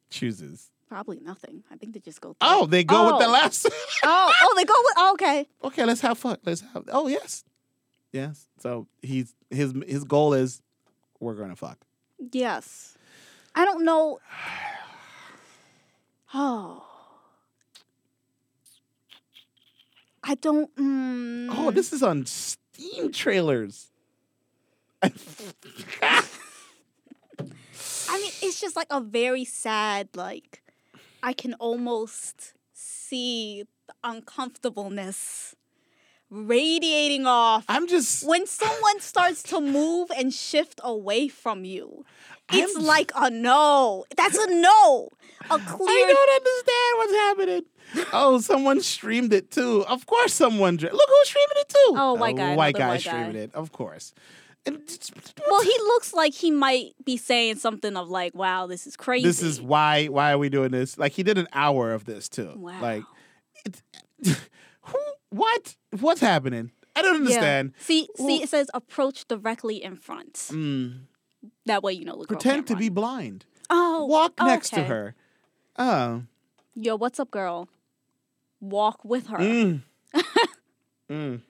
chooses. 0.09 0.70
Probably 0.89 1.20
nothing. 1.20 1.62
I 1.70 1.76
think 1.76 1.93
they 1.95 2.01
just 2.01 2.20
go. 2.20 2.35
Oh, 2.41 2.66
they 2.66 2.83
go 2.83 3.12
with 3.12 3.20
the 3.20 3.28
Oh. 3.28 3.33
last. 3.33 3.68
oh, 4.03 4.33
oh, 4.43 4.55
they 4.57 4.64
go 4.64 4.74
with. 4.85 4.95
Oh, 4.97 5.12
okay. 5.12 5.47
okay, 5.62 5.85
let's 5.85 6.01
have 6.01 6.18
fun. 6.18 6.39
Let's 6.45 6.62
have. 6.72 6.85
Oh 6.91 7.07
yes, 7.07 7.45
yes. 8.13 8.49
So 8.59 8.87
he's 9.03 9.35
his 9.51 9.75
his 9.87 10.05
goal 10.05 10.33
is 10.35 10.63
we're 11.21 11.35
gonna 11.35 11.57
fuck. 11.57 11.79
Yes. 12.33 12.97
I 13.55 13.65
don't 13.65 13.85
know. 13.85 14.21
Oh. 16.33 16.85
I 20.23 20.37
don't. 20.37 20.73
Mm, 20.77 21.49
Oh, 21.51 21.73
this 21.73 21.93
is 21.93 22.05
on 22.05 22.25
Steam 22.25 23.11
trailers. 23.11 23.91
I 25.03 25.11
mean, 28.13 28.31
it's 28.43 28.61
just 28.61 28.77
like 28.77 28.87
a 28.91 29.01
very 29.01 29.45
sad 29.45 30.09
like 30.15 30.63
I 31.23 31.33
can 31.33 31.55
almost 31.55 32.55
see 32.73 33.65
the 33.89 33.95
uncomfortableness 34.05 35.57
radiating 36.31 37.26
off 37.26 37.64
I'm 37.68 37.87
just 37.89 38.26
when 38.26 38.47
someone 38.47 39.01
starts 39.01 39.43
to 39.45 39.61
move 39.61 40.11
and 40.16 40.33
shift 40.33 40.81
away 40.85 41.28
from 41.28 41.64
you. 41.64 42.05
It's 42.53 42.76
I'm- 42.76 42.85
like 42.85 43.12
a 43.16 43.31
no. 43.31 44.05
That's 44.16 44.37
a 44.39 44.47
no. 44.55 45.09
A 45.51 45.59
clear 45.59 45.89
I 45.89 46.12
don't 46.12 46.31
understand 46.37 46.99
what's 46.99 47.12
happening. 47.12 48.11
Oh, 48.12 48.39
someone 48.41 48.81
streamed 48.83 49.33
it 49.33 49.51
too. 49.51 49.85
Of 49.89 50.07
course, 50.07 50.33
someone. 50.35 50.76
Look 50.76 50.93
who's 50.93 51.28
streaming 51.28 51.57
it 51.57 51.68
too. 51.68 51.95
Oh, 51.97 52.14
white 52.14 52.37
guy, 52.37 52.53
A 52.53 52.57
white 52.57 52.74
guy 52.76 52.89
white 52.89 53.05
guy. 53.05 53.11
streaming 53.11 53.37
it. 53.37 53.55
Of 53.55 53.72
course. 53.72 54.12
Well, 54.66 55.62
he 55.62 55.76
looks 55.78 56.12
like 56.12 56.35
he 56.35 56.51
might 56.51 56.93
be 57.05 57.16
saying 57.16 57.57
something 57.57 57.97
of 57.97 58.11
like, 58.11 58.35
"Wow, 58.35 58.66
this 58.66 58.87
is 58.87 58.95
crazy." 58.97 59.26
this 59.26 59.43
is 59.43 59.61
why. 59.61 60.07
Why 60.07 60.33
are 60.33 60.39
we 60.39 60.51
doing 60.51 60.70
this? 60.70 60.99
Like 60.99 61.12
he 61.12 61.22
did 61.22 61.39
an 61.39 61.49
hour 61.53 61.93
of 61.93 62.05
this 62.05 62.28
too. 62.28 62.53
Wow. 62.57 62.81
Like? 62.81 63.03
What? 65.31 65.76
What's 65.99 66.20
happening? 66.20 66.72
I 66.97 67.03
don't 67.03 67.14
Yeah. 67.14 67.18
understand. 67.20 67.72
See, 67.78 68.09
Well- 68.18 68.28
see, 68.28 68.43
it 68.43 68.49
says 68.49 68.68
approach 68.74 69.26
directly 69.28 69.83
in 69.83 69.97
front. 69.97 70.35
Mm, 70.35 71.07
That 71.64 71.83
way, 71.83 71.93
you 71.95 72.05
know, 72.05 72.22
pretend 72.28 72.66
to 72.66 72.76
be 72.76 72.89
blind. 72.91 73.47
Oh, 73.70 74.05
Walk 74.07 74.35
next 74.41 74.70
to 74.70 74.83
her. 74.85 75.14
Oh. 75.78 76.24
Yo, 76.74 76.97
what's 76.97 77.18
up, 77.18 77.31
girl? 77.31 77.68
Walk 78.61 79.05
with 79.05 79.28
her. 79.28 79.39
Mm. 79.39 79.83
mm. 81.11 81.41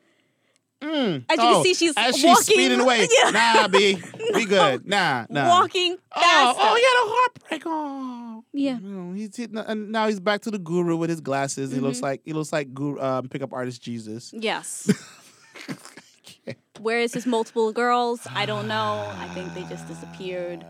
Mm. 0.83 1.25
As 1.29 1.37
you 1.37 1.43
can 1.43 1.55
Oh, 1.57 1.63
see, 1.63 1.75
she's 1.75 1.93
as 1.97 2.15
she's 2.17 2.25
walking- 2.25 2.43
speeding 2.45 2.81
away. 2.81 3.07
Yeah. 3.23 3.31
Nah, 3.31 3.69
B, 3.69 4.01
be 4.35 4.45
good. 4.47 4.87
Nah, 4.89 5.27
nah. 5.29 5.49
Walking 5.49 5.97
Oh, 6.17 6.55
oh, 6.59 6.75
he 6.75 6.83
had 6.83 7.05
a 7.05 7.09
heartbreak. 7.11 7.63
Oh, 7.67 8.45
Yeah. 8.53 8.79
No, 8.81 9.13
he's 9.13 9.37
he, 9.37 9.47
and 9.55 9.91
now 9.93 10.07
he's 10.07 10.21
back 10.21 10.41
to 10.43 10.51
the 10.51 10.59
guru 10.59 10.97
with 10.97 11.11
his 11.11 11.21
glasses. 11.21 11.71
He 11.71 11.77
Mm-hmm. 11.77 11.85
looks 11.87 12.01
like 12.01 12.23
he 12.25 12.33
looks 12.33 12.53
like 12.53 12.73
guru, 12.73 12.99
um, 13.01 13.29
pickup 13.29 13.53
artist 13.53 13.83
Jesus. 13.83 14.33
Yes. 14.35 14.91
Where 16.81 17.01
is 17.01 17.13
his 17.13 17.27
multiple 17.27 17.73
girls? 17.73 18.27
I 18.31 18.47
don't 18.47 18.67
know. 18.67 19.07
I 19.19 19.27
think 19.35 19.53
they 19.53 19.63
just 19.65 19.87
disappeared. 19.87 20.65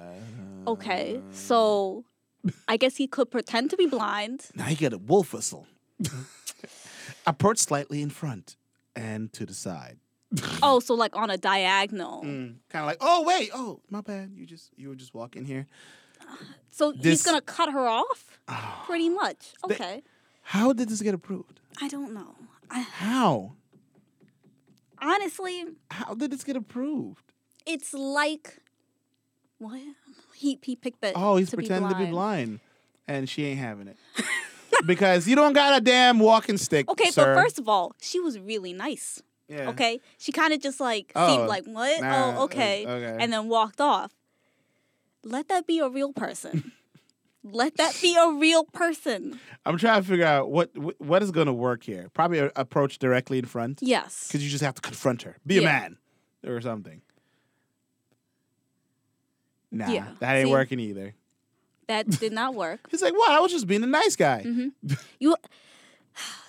Okay, 0.66 1.20
so 1.30 2.04
I 2.66 2.76
guess 2.76 2.96
he 2.96 3.06
could 3.06 3.30
pretend 3.30 3.70
to 3.70 3.76
be 3.76 3.86
blind. 3.86 4.46
Now 4.56 4.64
he 4.64 4.74
get 4.74 4.92
a 4.92 4.98
wolf 4.98 5.32
whistle. 5.32 5.66
Approach 7.26 7.58
slightly 7.58 8.02
in 8.02 8.11
front 8.11 8.56
and 8.97 9.32
to 9.34 9.47
the 9.47 9.55
side. 9.55 9.99
Oh, 10.62 10.78
so 10.78 10.95
like 10.95 11.16
on 11.16 11.30
a 11.30 11.36
diagonal. 11.36 12.22
Mm, 12.22 12.57
kind 12.68 12.82
of 12.84 12.86
like, 12.86 12.99
oh 13.01 13.22
wait, 13.24 13.51
oh 13.55 13.80
my 13.91 14.01
bad. 14.01 14.30
You 14.34 14.47
just 14.47 14.70
you 14.76 14.88
were 14.88 14.95
just 14.95 15.14
walking 15.14 15.45
here. 15.45 15.66
So 16.72 16.93
This- 16.93 17.05
he's 17.05 17.22
gonna 17.24 17.41
cut 17.41 17.72
her 17.72 17.86
off? 17.88 18.38
Pretty 18.86 19.09
much. 19.09 19.53
They- 19.68 19.74
Okay. 19.74 20.03
How 20.43 20.72
did 20.72 20.88
this 20.88 21.03
get 21.03 21.14
approved? 21.14 21.61
I 21.80 21.88
don't 21.88 22.12
know. 22.14 22.34
I, 22.70 22.80
How? 22.82 23.53
honestly, 25.01 25.64
How 25.91 26.14
did 26.14 26.30
this 26.30 26.45
get 26.45 26.57
approved? 26.57 27.32
it's 27.66 27.93
like 27.95 28.59
what? 29.59 29.80
He 30.34 30.59
he 30.62 30.76
picked 30.76 31.01
the 31.01 31.12
Oh, 31.14 31.36
he's 31.36 31.51
pretending 31.51 31.88
be 31.88 31.95
to 31.95 32.01
be 32.07 32.11
blind, 32.11 32.61
and 33.07 33.28
she 33.28 33.45
ain't 33.45 33.59
having 33.61 33.88
it 33.88 33.97
because 34.87 35.26
you 35.28 35.37
don't 35.37 35.53
got 35.53 35.76
a 35.76 35.81
damn 35.85 36.18
walking 36.18 36.57
stick. 36.59 36.89
Okay, 36.89 37.11
sir. 37.11 37.35
but 37.35 37.43
first 37.43 37.59
of 37.59 37.68
all, 37.68 37.95
she 38.01 38.20
was 38.20 38.39
really 38.39 38.72
nice. 38.72 39.22
yeah. 39.49 39.70
Okay, 39.70 40.01
she 40.18 40.33
kind 40.33 40.53
of 40.53 40.61
just 40.61 40.81
like 40.81 41.12
Oh, 41.14 41.28
seemed 41.37 41.49
like 41.49 41.64
what? 41.66 42.01
nah, 42.01 42.35
oh, 42.39 42.45
okay. 42.45 42.87
okay. 42.87 43.16
and 43.22 43.33
then 43.33 43.49
walked 43.49 43.81
off. 43.81 44.12
Let 45.22 45.49
that 45.49 45.66
be 45.66 45.78
a 45.81 45.89
real 45.89 46.12
person. 46.12 46.72
Let 47.43 47.76
that 47.78 47.99
be 48.03 48.14
a 48.16 48.33
real 48.33 48.64
person. 48.64 49.41
I'm 49.64 49.78
trying 49.78 50.03
to 50.03 50.07
figure 50.09 50.26
out 50.26 50.51
what 50.51 50.70
what- 50.76 51.22
is 51.22 51.31
going 51.31 51.47
to 51.47 51.53
work 51.55 51.83
here. 51.85 52.11
Probably 52.12 52.39
a, 52.39 52.51
approach 52.57 52.99
directly 52.99 53.39
in 53.39 53.47
front 53.47 53.78
Yes. 53.83 54.26
because 54.28 54.45
you 54.45 54.51
just 54.51 54.62
have 54.62 54.74
to 54.74 54.83
confront 54.83 55.22
her. 55.22 55.37
Be 55.47 55.59
a 55.59 55.62
man 55.62 55.97
or 56.47 56.61
something. 56.61 57.01
Nah, 59.70 59.89
Yeah, 59.91 60.07
that 60.18 60.35
ain't 60.37 60.49
see? 60.49 60.53
working 60.53 60.81
either. 60.81 61.14
That 61.91 62.09
did 62.09 62.32
not 62.32 62.55
work. 62.55 62.86
He's 62.88 63.03
like, 63.03 63.14
"What? 63.14 63.32
I 63.32 63.41
was 63.41 63.51
just 63.51 63.66
being 63.66 63.82
a 63.82 63.86
nice 63.86 64.14
guy." 64.14 64.45
Mm-hmm. 64.47 64.95
You. 65.18 65.34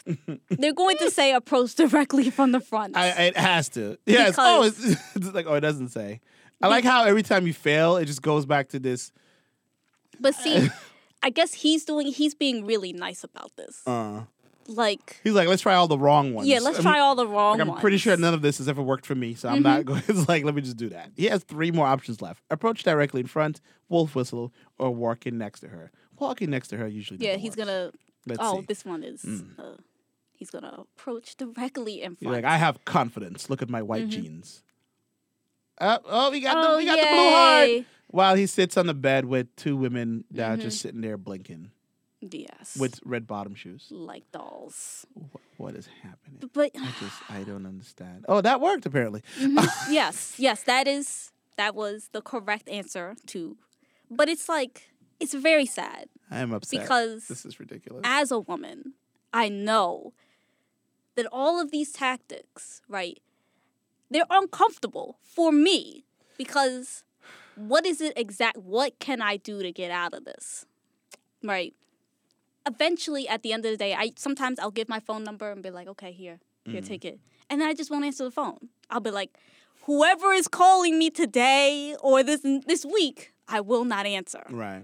They're 0.50 0.74
going 0.74 0.98
to 0.98 1.10
say 1.10 1.34
approach 1.34 1.74
directly 1.74 2.30
from 2.30 2.52
the 2.52 2.60
front. 2.60 2.96
I, 2.96 3.08
it 3.08 3.38
has 3.38 3.68
to. 3.70 3.98
Yes. 4.06 4.36
oh, 4.38 4.64
it's, 4.64 4.80
it's 5.16 5.34
like 5.34 5.48
oh, 5.48 5.56
it 5.56 5.62
doesn't 5.62 5.90
say. 5.90 6.22
I 6.62 6.68
like 6.68 6.84
how 6.84 7.06
every 7.06 7.24
time 7.24 7.48
you 7.48 7.54
fail, 7.54 7.98
it 7.98 8.06
just 8.06 8.22
goes 8.22 8.46
back 8.46 8.70
to 8.70 8.80
this. 8.80 9.12
but 10.20 10.36
see, 10.36 10.70
I 11.24 11.32
guess 11.32 11.56
he's 11.56 11.86
doing. 11.86 12.06
He's 12.12 12.36
being 12.36 12.64
really 12.68 12.94
nice 12.94 13.24
about 13.24 13.52
this. 13.56 13.82
Uh, 13.88 14.26
Like, 14.76 15.20
he's 15.24 15.34
like, 15.34 15.48
let's 15.48 15.62
try 15.62 15.76
all 15.76 15.88
the 15.88 15.98
wrong 15.98 16.34
ones. 16.34 16.48
yeah, 16.48 16.60
let's 16.60 16.80
try 16.82 17.00
all 17.00 17.16
the 17.16 17.28
wrong 17.28 17.54
Like, 17.54 17.62
I'm 17.62 17.68
ones. 17.70 17.82
pretty 17.82 17.98
sure 17.98 18.16
none 18.18 18.34
of 18.34 18.42
this 18.42 18.58
has 18.60 18.68
ever 18.68 18.82
worked 18.82 19.06
for 19.06 19.16
me, 19.16 19.34
so 19.36 19.50
I'm 19.50 19.62
not 19.64 19.86
going. 19.86 20.02
It's 20.08 20.28
like, 20.28 20.44
let 20.44 20.56
me 20.56 20.62
just 20.62 20.78
do 20.78 20.90
that. 20.90 21.12
He 21.16 21.26
has 21.26 21.44
three 21.44 21.72
more 21.72 21.88
options 21.88 22.22
left: 22.22 22.44
approach 22.50 22.84
directly 22.84 23.22
in 23.22 23.28
front, 23.28 23.62
wolf 23.90 24.16
whistle, 24.16 24.54
or 24.80 24.92
walking 24.94 25.38
next 25.38 25.60
to 25.62 25.68
her. 25.70 25.92
Walking 26.20 26.50
next 26.50 26.68
to 26.70 26.78
her 26.78 26.88
usually. 26.88 27.20
Yeah, 27.26 27.38
he's 27.38 27.52
works. 27.58 27.66
gonna. 27.70 27.92
Let's 28.28 28.40
oh, 28.42 28.58
see. 28.58 28.62
Mm. 28.64 28.68
this 28.68 28.86
one 28.86 29.04
is. 29.04 29.26
Uh, 29.58 29.78
he's 30.34 30.50
gonna 30.52 30.84
approach 30.96 31.36
directly 31.38 32.02
in 32.04 32.12
He's 32.20 32.28
front. 32.28 32.44
like, 32.44 32.46
I 32.46 32.58
have 32.58 32.84
confidence. 32.86 33.50
Look 33.50 33.62
at 33.62 33.70
my 33.70 33.82
white 33.82 34.08
jeans. 34.10 34.64
Uh, 35.80 35.98
oh, 36.06 36.30
we 36.32 36.40
got 36.42 36.58
Mm-hmm. 36.58 36.66
oh, 36.68 36.72
the 36.74 36.78
we 36.78 36.86
got 36.86 36.96
the 36.98 37.02
blue 37.08 37.30
heart. 37.78 37.86
While 38.10 38.36
he 38.36 38.46
sits 38.46 38.78
on 38.78 38.88
the 38.88 38.94
bed 38.94 39.26
with 39.26 39.56
two 39.56 39.76
women 39.78 40.26
that 40.32 40.54
Mm-hmm. 40.54 40.62
just 40.62 40.82
sitting 40.82 41.02
there 41.02 41.18
blinking 41.18 41.72
Yes. 42.22 42.78
with 42.80 43.00
red 43.04 43.26
bottom 43.26 43.56
shoes. 43.56 43.88
like 43.90 44.32
dolls. 44.32 45.06
Wh- 45.16 45.60
what 45.60 45.76
is 45.76 45.88
happening? 46.04 46.50
But 46.54 46.72
I 46.78 46.90
just 47.00 47.22
I 47.30 47.44
don't 47.44 47.66
understand. 47.66 48.26
Oh, 48.30 48.42
that 48.42 48.62
worked 48.62 48.86
apparently. 48.86 49.24
Mm-hmm. 49.40 49.92
yes, 49.94 50.36
yes, 50.38 50.64
that 50.64 50.88
is 50.88 51.32
that 51.58 51.74
was 51.76 52.10
the 52.12 52.22
correct 52.22 52.70
answer 52.70 53.16
to. 53.28 53.58
But 54.10 54.30
it's 54.30 54.48
like 54.48 54.92
it's 55.20 55.34
very 55.34 55.66
sad 55.66 56.10
I 56.30 56.40
am 56.40 56.54
upset 56.54 56.82
because 56.82 57.28
this 57.28 57.46
is 57.46 57.60
ridiculous. 57.60 58.02
as 58.06 58.32
a 58.32 58.40
woman, 58.40 58.94
I 59.34 59.50
know 59.50 60.14
that 61.16 61.26
all 61.32 61.60
of 61.60 61.72
these 61.72 61.92
tactics, 61.92 62.82
right? 62.88 63.20
They're 64.10 64.26
uncomfortable 64.30 65.18
for 65.24 65.52
me 65.52 66.04
because 66.38 67.04
what 67.56 67.86
is 67.86 68.00
it 68.02 68.14
exact 68.16 68.58
what 68.58 69.00
can 69.00 69.22
I 69.22 69.38
do 69.38 69.62
to 69.64 69.72
get 69.72 69.90
out 69.92 70.14
of 70.14 70.26
this? 70.26 70.66
Right? 71.44 71.74
Eventually 72.68 73.28
at 73.28 73.42
the 73.44 73.54
end 73.54 73.66
of 73.66 73.72
the 73.72 73.78
day, 73.78 73.94
I 73.94 74.12
sometimes 74.18 74.60
I'll 74.60 74.72
give 74.72 74.88
my 74.90 75.00
phone 75.00 75.24
number 75.24 75.52
and 75.52 75.64
be 75.64 75.70
like, 75.72 75.88
"Okay, 75.88 76.12
here. 76.12 76.40
Here, 76.66 76.82
take 76.82 77.04
it." 77.06 77.20
And 77.50 77.60
then 77.60 77.68
I 77.68 77.74
just 77.74 77.90
won't 77.90 78.06
answer 78.06 78.24
the 78.24 78.32
phone. 78.32 78.70
I'll 78.90 79.00
be 79.00 79.10
like, 79.12 79.36
"Whoever 79.86 80.32
is 80.32 80.48
calling 80.48 81.00
me 81.00 81.10
today 81.10 81.96
or 82.02 82.22
this 82.24 82.42
this 82.68 82.86
week, 82.86 83.34
I 83.48 83.62
will 83.62 83.84
not 83.84 84.06
answer. 84.06 84.44
right. 84.50 84.84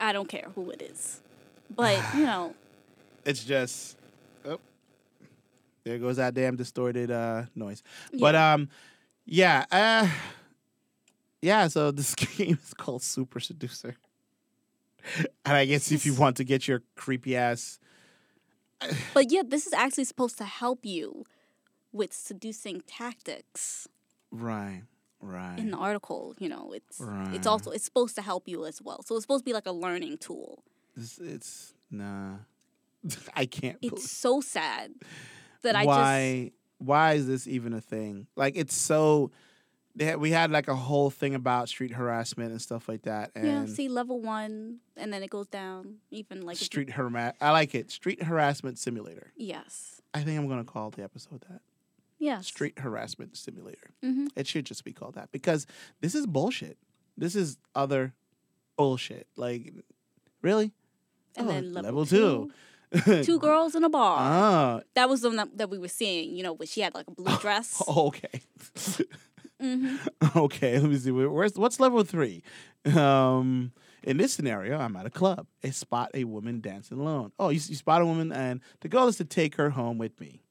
I 0.00 0.12
don't 0.12 0.28
care 0.28 0.48
who 0.54 0.70
it 0.70 0.80
is." 0.82 1.20
But, 1.74 1.98
you 2.14 2.24
know, 2.24 2.54
It's 3.24 3.42
just 3.44 3.96
oh, 4.44 4.60
there 5.82 5.98
goes 5.98 6.16
that 6.16 6.34
damn 6.34 6.56
distorted 6.56 7.10
uh 7.10 7.44
noise. 7.56 7.82
But 8.12 8.34
um 8.36 8.68
yeah, 9.26 9.64
uh 9.72 10.08
yeah, 11.42 11.66
so 11.68 11.90
this 11.90 12.14
game 12.36 12.58
is 12.62 12.74
called 12.74 13.02
Super 13.02 13.40
Seducer. 13.40 13.96
And 15.44 15.56
I 15.56 15.64
guess 15.66 15.92
if 15.92 16.06
you 16.06 16.14
want 16.14 16.36
to 16.38 16.44
get 16.44 16.66
your 16.68 16.82
creepy 16.96 17.36
ass 17.36 17.78
But 19.14 19.30
yeah, 19.30 19.42
this 19.46 19.66
is 19.66 19.72
actually 19.72 20.04
supposed 20.04 20.38
to 20.38 20.44
help 20.44 20.84
you 20.84 21.24
with 21.92 22.12
seducing 22.12 22.82
tactics. 22.86 23.88
right, 24.32 24.82
right. 25.20 25.58
In 25.58 25.70
the 25.70 25.76
article, 25.76 26.34
you 26.38 26.48
know, 26.48 26.72
it's 26.72 27.00
Right. 27.00 27.34
it's 27.34 27.46
also 27.46 27.70
it's 27.70 27.84
supposed 27.84 28.14
to 28.16 28.22
help 28.22 28.48
you 28.48 28.66
as 28.66 28.82
well. 28.82 29.02
So 29.02 29.14
it's 29.16 29.24
supposed 29.24 29.44
to 29.44 29.48
be 29.48 29.54
like 29.54 29.66
a 29.66 29.72
learning 29.72 30.18
tool. 30.18 30.62
It's, 30.96 31.18
it's 31.18 31.74
nah. 31.90 32.36
I 33.34 33.46
can't 33.46 33.78
It's 33.82 33.90
believe 33.90 34.04
so 34.04 34.40
sad 34.40 34.92
that 35.62 35.76
I 35.76 35.84
why 35.84 36.50
why 36.78 37.12
is 37.14 37.26
this 37.26 37.46
even 37.46 37.72
a 37.72 37.80
thing? 37.80 38.26
Like 38.36 38.56
it's 38.56 38.74
so 38.74 39.30
they 39.96 40.06
had, 40.06 40.18
we 40.18 40.30
had 40.30 40.50
like 40.50 40.66
a 40.68 40.74
whole 40.74 41.08
thing 41.10 41.34
about 41.34 41.68
street 41.68 41.92
harassment 41.92 42.50
and 42.50 42.60
stuff 42.60 42.88
like 42.88 43.02
that 43.02 43.32
just 43.34 43.46
yeah 43.46 43.60
and 43.60 43.70
see 43.70 43.88
level 43.88 44.20
one 44.20 44.78
and 44.96 45.12
then 45.12 45.22
it 45.22 45.30
goes 45.30 45.46
down 45.46 45.96
even 46.10 46.42
like 46.42 46.56
if 46.56 46.62
you- 46.62 46.64
street 46.66 46.90
harassment. 46.90 47.36
I 47.40 47.50
like 47.52 47.74
it. 47.74 47.90
Street 47.90 48.22
harassment 48.22 48.78
simulator. 48.78 49.32
yes 49.36 50.00
I 50.12 50.20
think 50.22 50.38
I'm 50.38 50.46
going 50.48 50.64
to 50.64 50.70
call 50.70 50.90
the 50.90 51.02
episode 51.02 51.40
that. 51.48 51.60
yes 52.18 52.46
Street 52.46 52.78
harassment 52.78 53.36
simulator. 53.36 53.90
Mhm. 54.04 54.28
It 54.36 54.46
should 54.46 54.66
just 54.66 54.84
be 54.84 54.92
called 54.92 55.14
that 55.14 55.30
because 55.32 55.66
this 56.00 56.14
is 56.14 56.26
bullshit. 56.26 56.76
This 57.16 57.34
is 57.36 57.58
other 57.74 58.14
bullshit. 58.76 59.26
Like 59.36 59.72
really? 60.42 60.72
and 61.36 61.48
Oh, 61.48 61.52
then 61.52 61.72
level, 61.72 62.04
level 62.04 62.06
two, 62.06 63.22
two 63.24 63.38
girls 63.48 63.74
in 63.74 63.82
a 63.84 63.88
bar. 63.88 64.16
Ah, 64.20 64.80
that 64.94 65.08
was 65.08 65.20
the 65.22 65.28
one 65.28 65.36
that, 65.36 65.58
that 65.58 65.70
we 65.70 65.78
were 65.78 65.88
seeing. 65.88 66.34
You 66.36 66.42
know, 66.44 66.54
but 66.54 66.68
she 66.68 66.80
had 66.80 66.94
like 66.94 67.06
a 67.08 67.12
blue 67.12 67.36
dress. 67.40 67.82
okay. 67.88 68.40
Mm-hmm. 69.64 70.38
okay, 70.38 70.78
let 70.78 70.90
me 70.90 70.96
see. 70.98 71.10
Where's 71.10 71.54
what's 71.54 71.80
level 71.80 72.04
three? 72.04 72.42
Um, 72.94 73.72
in 74.02 74.18
this 74.18 74.34
scenario, 74.34 74.78
I'm 74.78 74.94
at 74.96 75.06
a 75.06 75.10
club. 75.10 75.46
I 75.62 75.70
spot 75.70 76.10
a 76.12 76.24
woman 76.24 76.60
dancing 76.60 76.98
alone. 76.98 77.32
Oh, 77.38 77.48
you, 77.48 77.60
you 77.66 77.76
spot 77.76 78.02
a 78.02 78.06
woman, 78.06 78.30
and 78.32 78.60
the 78.80 78.88
goal 78.88 79.08
is 79.08 79.16
to 79.16 79.24
take 79.24 79.54
her 79.56 79.70
home 79.70 79.96
with 79.96 80.20
me. 80.20 80.42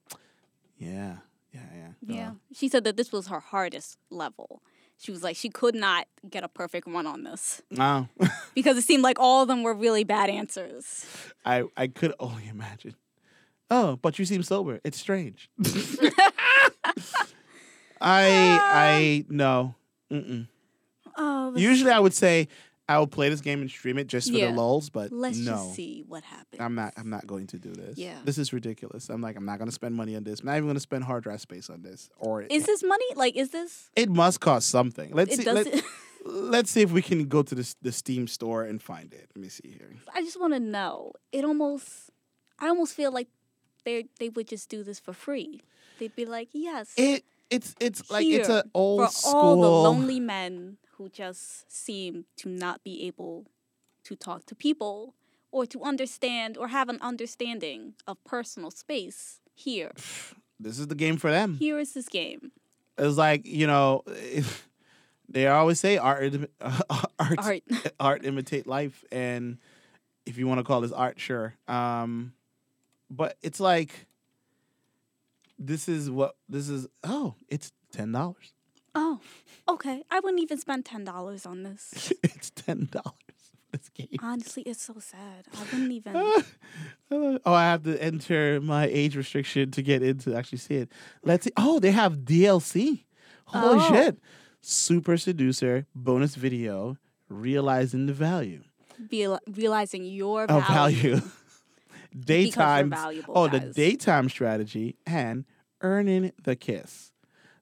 Yeah, 0.78 1.18
yeah, 1.52 1.60
yeah. 1.74 1.88
Yeah. 2.06 2.28
Uh, 2.30 2.34
She 2.52 2.68
said 2.68 2.84
that 2.84 2.96
this 2.96 3.12
was 3.12 3.28
her 3.28 3.40
hardest 3.40 3.98
level. 4.10 4.62
She 4.96 5.10
was 5.12 5.22
like, 5.22 5.36
she 5.36 5.48
could 5.48 5.74
not 5.74 6.06
get 6.28 6.44
a 6.44 6.48
perfect 6.48 6.86
one 6.86 7.06
on 7.06 7.24
this 7.24 7.62
wow. 7.72 8.08
because 8.54 8.76
it 8.78 8.82
seemed 8.82 9.02
like 9.02 9.18
all 9.18 9.42
of 9.42 9.48
them 9.48 9.62
were 9.62 9.74
really 9.74 10.04
bad 10.04 10.30
answers. 10.30 11.04
I 11.44 11.64
I 11.76 11.88
could 11.88 12.14
only 12.18 12.48
imagine. 12.48 12.94
Oh, 13.70 13.96
but 13.96 14.18
you 14.18 14.24
seem 14.24 14.42
sober. 14.42 14.80
It's 14.84 14.98
strange. 14.98 15.50
I 18.00 18.60
I 18.62 19.24
no. 19.28 19.74
Mm-mm. 20.10 20.48
Oh, 21.16 21.54
Usually, 21.56 21.90
I 21.92 21.98
would 22.00 22.14
say 22.14 22.48
I 22.88 22.98
will 22.98 23.06
play 23.06 23.28
this 23.30 23.40
game 23.40 23.60
and 23.60 23.70
stream 23.70 23.98
it 23.98 24.08
just 24.08 24.30
for 24.30 24.36
Yeah. 24.36 24.50
the 24.50 24.56
lulls, 24.56 24.90
but 24.90 25.12
let's 25.12 25.38
no. 25.38 25.52
just 25.52 25.74
see 25.74 26.04
what 26.06 26.22
happens. 26.24 26.60
I'm 26.60 26.74
not. 26.74 26.92
I'm 26.96 27.08
not 27.08 27.26
going 27.26 27.46
to 27.48 27.58
do 27.58 27.72
this. 27.72 27.96
Yeah. 27.96 28.18
This 28.24 28.36
is 28.36 28.52
ridiculous. 28.52 29.08
I'm 29.08 29.20
like. 29.22 29.36
I'm 29.36 29.44
not 29.46 29.58
going 29.58 29.68
to 29.68 29.74
spend 29.74 29.94
money 29.94 30.16
on 30.16 30.24
this. 30.24 30.40
I'm 30.40 30.46
not 30.46 30.52
even 30.56 30.64
going 30.64 30.74
to 30.76 30.80
spend 30.80 31.04
hard 31.04 31.22
drive 31.22 31.40
space 31.40 31.70
on 31.70 31.82
this. 31.82 32.10
Or 32.18 32.42
Is 32.42 32.66
this 32.66 32.82
money? 32.82 33.06
Like, 33.16 33.36
is 33.36 33.50
this? 33.50 33.90
it 33.96 34.10
must 34.10 34.40
cost 34.40 34.68
something. 34.68 35.10
Let's 35.12 35.34
It 35.34 35.38
see. 35.38 35.44
does. 35.44 35.66
Let, 35.66 35.84
let's 36.26 36.70
see 36.70 36.82
if 36.82 36.90
we 36.92 37.00
can 37.02 37.24
go 37.26 37.42
to 37.42 37.54
the 37.54 37.74
the 37.82 37.92
Steam 37.92 38.26
store 38.26 38.64
and 38.64 38.82
find 38.82 39.12
it. 39.14 39.30
Let 39.34 39.42
me 39.42 39.48
see 39.48 39.68
here. 39.78 39.94
I 40.14 40.20
just 40.22 40.38
want 40.38 40.52
to 40.54 40.60
know. 40.60 41.12
It 41.32 41.44
almost, 41.44 42.10
I 42.58 42.68
almost 42.68 42.94
feel 42.94 43.12
like 43.12 43.28
they 43.84 44.06
they 44.18 44.28
would 44.30 44.48
just 44.48 44.68
do 44.68 44.82
this 44.82 44.98
for 45.00 45.12
free. 45.12 45.62
They'd 46.00 46.14
be 46.16 46.26
like, 46.26 46.48
yes, 46.52 46.92
It 46.96 47.24
it's 47.54 47.74
it's 47.80 48.10
like 48.10 48.26
it's 48.26 48.48
an 48.48 48.70
old 48.74 49.06
for 49.06 49.12
school. 49.12 49.34
all 49.34 49.60
the 49.62 49.68
lonely 49.88 50.20
men 50.20 50.76
who 50.96 51.08
just 51.08 51.70
seem 51.70 52.24
to 52.36 52.48
not 52.48 52.82
be 52.84 53.06
able 53.06 53.46
to 54.04 54.14
talk 54.16 54.44
to 54.46 54.54
people 54.54 55.14
or 55.50 55.66
to 55.66 55.82
understand 55.82 56.56
or 56.56 56.68
have 56.68 56.88
an 56.88 56.98
understanding 57.00 57.94
of 58.06 58.22
personal 58.24 58.70
space. 58.70 59.40
Here, 59.54 59.92
This 60.60 60.78
is 60.78 60.86
the 60.88 60.94
game 60.94 61.16
for 61.16 61.30
them. 61.30 61.56
here 61.58 61.78
is 61.78 61.92
this 61.94 62.08
game. 62.08 62.52
It's 62.98 63.16
like 63.16 63.46
you 63.46 63.66
know. 63.66 64.02
They 65.26 65.46
always 65.48 65.80
say 65.80 65.96
art, 65.96 66.34
im- 66.34 66.46
art, 66.60 67.38
Art. 67.38 67.62
art 67.98 68.24
imitate 68.26 68.66
life, 68.66 69.02
and 69.10 69.56
if 70.26 70.36
you 70.36 70.46
want 70.46 70.58
to 70.60 70.64
call 70.64 70.82
this 70.82 70.92
art, 70.92 71.18
sure. 71.18 71.54
Um, 71.66 72.34
but 73.10 73.36
it's 73.42 73.58
like 73.58 74.06
this 75.58 75.88
is 75.88 76.10
what 76.10 76.36
this 76.48 76.68
is. 76.68 76.86
Oh, 77.02 77.34
it's 77.48 77.72
ten 77.92 78.12
dollars. 78.12 78.54
Oh, 78.94 79.20
okay. 79.68 80.02
I 80.10 80.20
wouldn't 80.20 80.42
even 80.42 80.58
spend 80.58 80.84
ten 80.84 81.04
dollars 81.04 81.46
on 81.46 81.62
this. 81.62 82.12
it's 82.22 82.50
ten 82.50 82.88
dollars 82.90 83.14
for 83.70 83.76
this 83.78 83.88
game. 83.90 84.08
Honestly, 84.22 84.62
it's 84.64 84.82
so 84.82 84.94
sad. 85.00 85.46
I 85.56 85.60
wouldn't 85.72 85.92
even. 85.98 86.14
oh, 87.10 87.38
I 87.54 87.62
have 87.64 87.82
to 87.84 88.00
enter 88.02 88.60
my 88.60 88.86
age 88.86 89.16
restriction 89.16 89.70
to 89.72 89.82
get 89.82 90.02
into 90.02 90.34
actually 90.34 90.58
see 90.58 90.76
it. 90.76 90.92
Let's 91.24 91.44
see. 91.44 91.52
Oh, 91.56 91.80
they 91.80 91.90
have 91.92 92.18
DLC. 92.18 93.04
Holy 93.46 93.78
Oh. 93.80 93.92
shit! 93.92 94.18
Super 94.62 95.16
seducer 95.18 95.86
bonus 95.94 96.34
video 96.36 96.96
realizing 97.28 98.06
the 98.06 98.12
value 98.14 98.62
Be, 99.10 99.26
realizing 99.48 100.04
your 100.04 100.46
value. 100.46 101.16
value. 101.16 101.20
daytime. 102.18 102.90
valuable, 102.90 103.34
oh, 103.36 103.48
the 103.48 103.60
daytime 103.60 104.28
strategy 104.28 104.96
and 105.06 105.44
earning 105.80 106.32
the 106.42 106.56
kiss. 106.56 107.12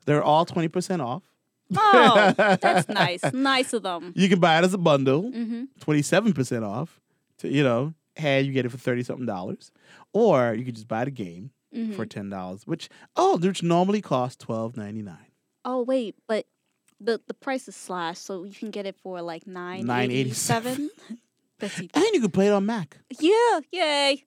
They're 0.07 0.23
all 0.23 0.45
twenty 0.45 0.69
percent 0.69 1.03
off. 1.03 1.23
Oh, 1.77 2.35
that's 2.37 2.89
nice. 2.91 3.23
Nice 3.33 3.73
of 3.73 3.83
them. 3.83 4.13
You 4.15 4.29
can 4.29 4.41
buy 4.41 4.59
it 4.59 4.65
as 4.65 4.75
a 4.75 4.79
bundle. 4.79 5.23
Mm-hmm. 5.23 5.65
27% 5.81 6.63
off 6.69 7.01
to, 7.39 7.49
you 7.49 7.63
know, 7.63 7.95
and 8.17 8.47
you 8.47 8.53
get 8.53 8.67
it 8.67 8.69
for 8.69 8.77
30 8.77 9.05
something 9.05 9.25
dollars. 9.25 9.71
Or 10.13 10.53
you 10.53 10.67
could 10.67 10.75
just 10.75 10.89
buy 10.89 11.05
the 11.07 11.11
game 11.11 11.51
Mm-hmm. 11.75 11.95
for 11.95 12.05
$10, 12.05 12.67
which, 12.67 12.91
oh, 13.17 13.39
which 13.39 13.63
normally 13.63 14.03
costs 14.03 14.37
twelve 14.37 14.77
ninety 14.77 15.01
nine. 15.01 15.33
Oh 15.65 15.81
wait, 15.81 16.15
but 16.29 16.45
the 17.01 17.19
the 17.27 17.33
price 17.33 17.67
is 17.67 17.75
slashed, 17.75 18.23
so 18.27 18.45
you 18.45 18.53
can 18.53 18.71
get 18.71 18.85
it 18.85 18.95
for 19.03 19.23
like 19.23 19.47
$9.87. 19.47 20.35
seven. 20.35 20.91
And 21.63 22.05
you 22.13 22.21
can 22.21 22.31
play 22.31 22.49
it 22.49 22.53
on 22.53 22.67
Mac. 22.67 22.99
Yeah, 23.21 23.61
yay! 23.71 24.25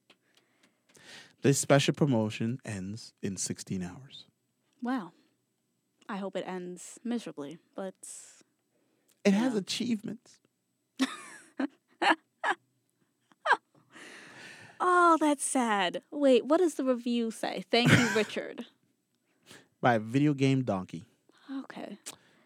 This 1.46 1.60
special 1.60 1.94
promotion 1.94 2.58
ends 2.66 3.14
in 3.22 3.38
16 3.38 3.84
hours. 3.84 4.26
Wow. 4.82 5.12
I 6.10 6.18
hope 6.18 6.36
it 6.36 6.44
ends 6.48 7.00
miserably, 7.04 7.60
but 7.76 7.94
It 9.24 9.36
has 9.36 9.54
achievements. 9.54 10.40
oh, 14.80 15.20
that's 15.22 15.44
sad. 15.44 16.02
Wait, 16.10 16.46
what 16.48 16.58
does 16.58 16.74
the 16.74 16.84
review 16.84 17.30
say? 17.30 17.64
Thank 17.70 17.92
you, 17.92 18.10
Richard. 18.16 18.66
by 19.80 20.00
Video 20.00 20.34
Game 20.34 20.64
Donkey. 20.64 21.06
Okay. 21.66 22.00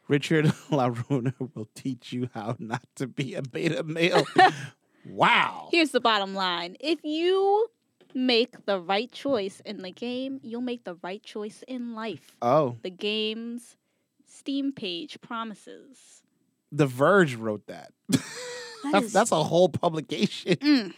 Richard 0.10 0.52
La 0.72 0.89
Ruina 0.89 1.34
will 1.56 1.70
teach 1.74 2.12
you 2.12 2.30
how 2.34 2.58
not 2.60 2.84
to 2.97 3.08
be 3.08 3.34
a 3.36 3.41
beta 3.41 3.82
male. 3.82 4.26
wow. 5.06 5.70
Here's 5.72 5.91
the 5.91 6.02
bottom 6.02 6.36
line: 6.36 6.76
if 6.82 7.00
you 7.06 7.70
make 8.14 8.66
the 8.66 8.80
right 8.80 9.12
choice 9.12 9.62
in 9.66 9.82
the 9.82 9.91
game, 9.91 10.39
you'll 10.43 10.62
make 10.62 10.84
the 10.84 10.95
right 11.03 11.22
choice 11.24 11.64
in 11.68 11.93
life. 11.95 12.36
Oh, 12.41 12.78
The 12.82 12.89
game's 12.89 13.76
Steam 14.28 14.72
page 14.72 15.20
promises. 15.22 16.22
The 16.72 16.86
Verge 16.86 17.36
wrote 17.36 17.66
that. 17.68 17.91
That 18.82 18.91
that's, 18.93 19.05
is- 19.07 19.14
that's 19.14 19.32
a 19.34 19.43
whole 19.43 19.68
publication. 19.68 20.55
Mm. 20.55 20.93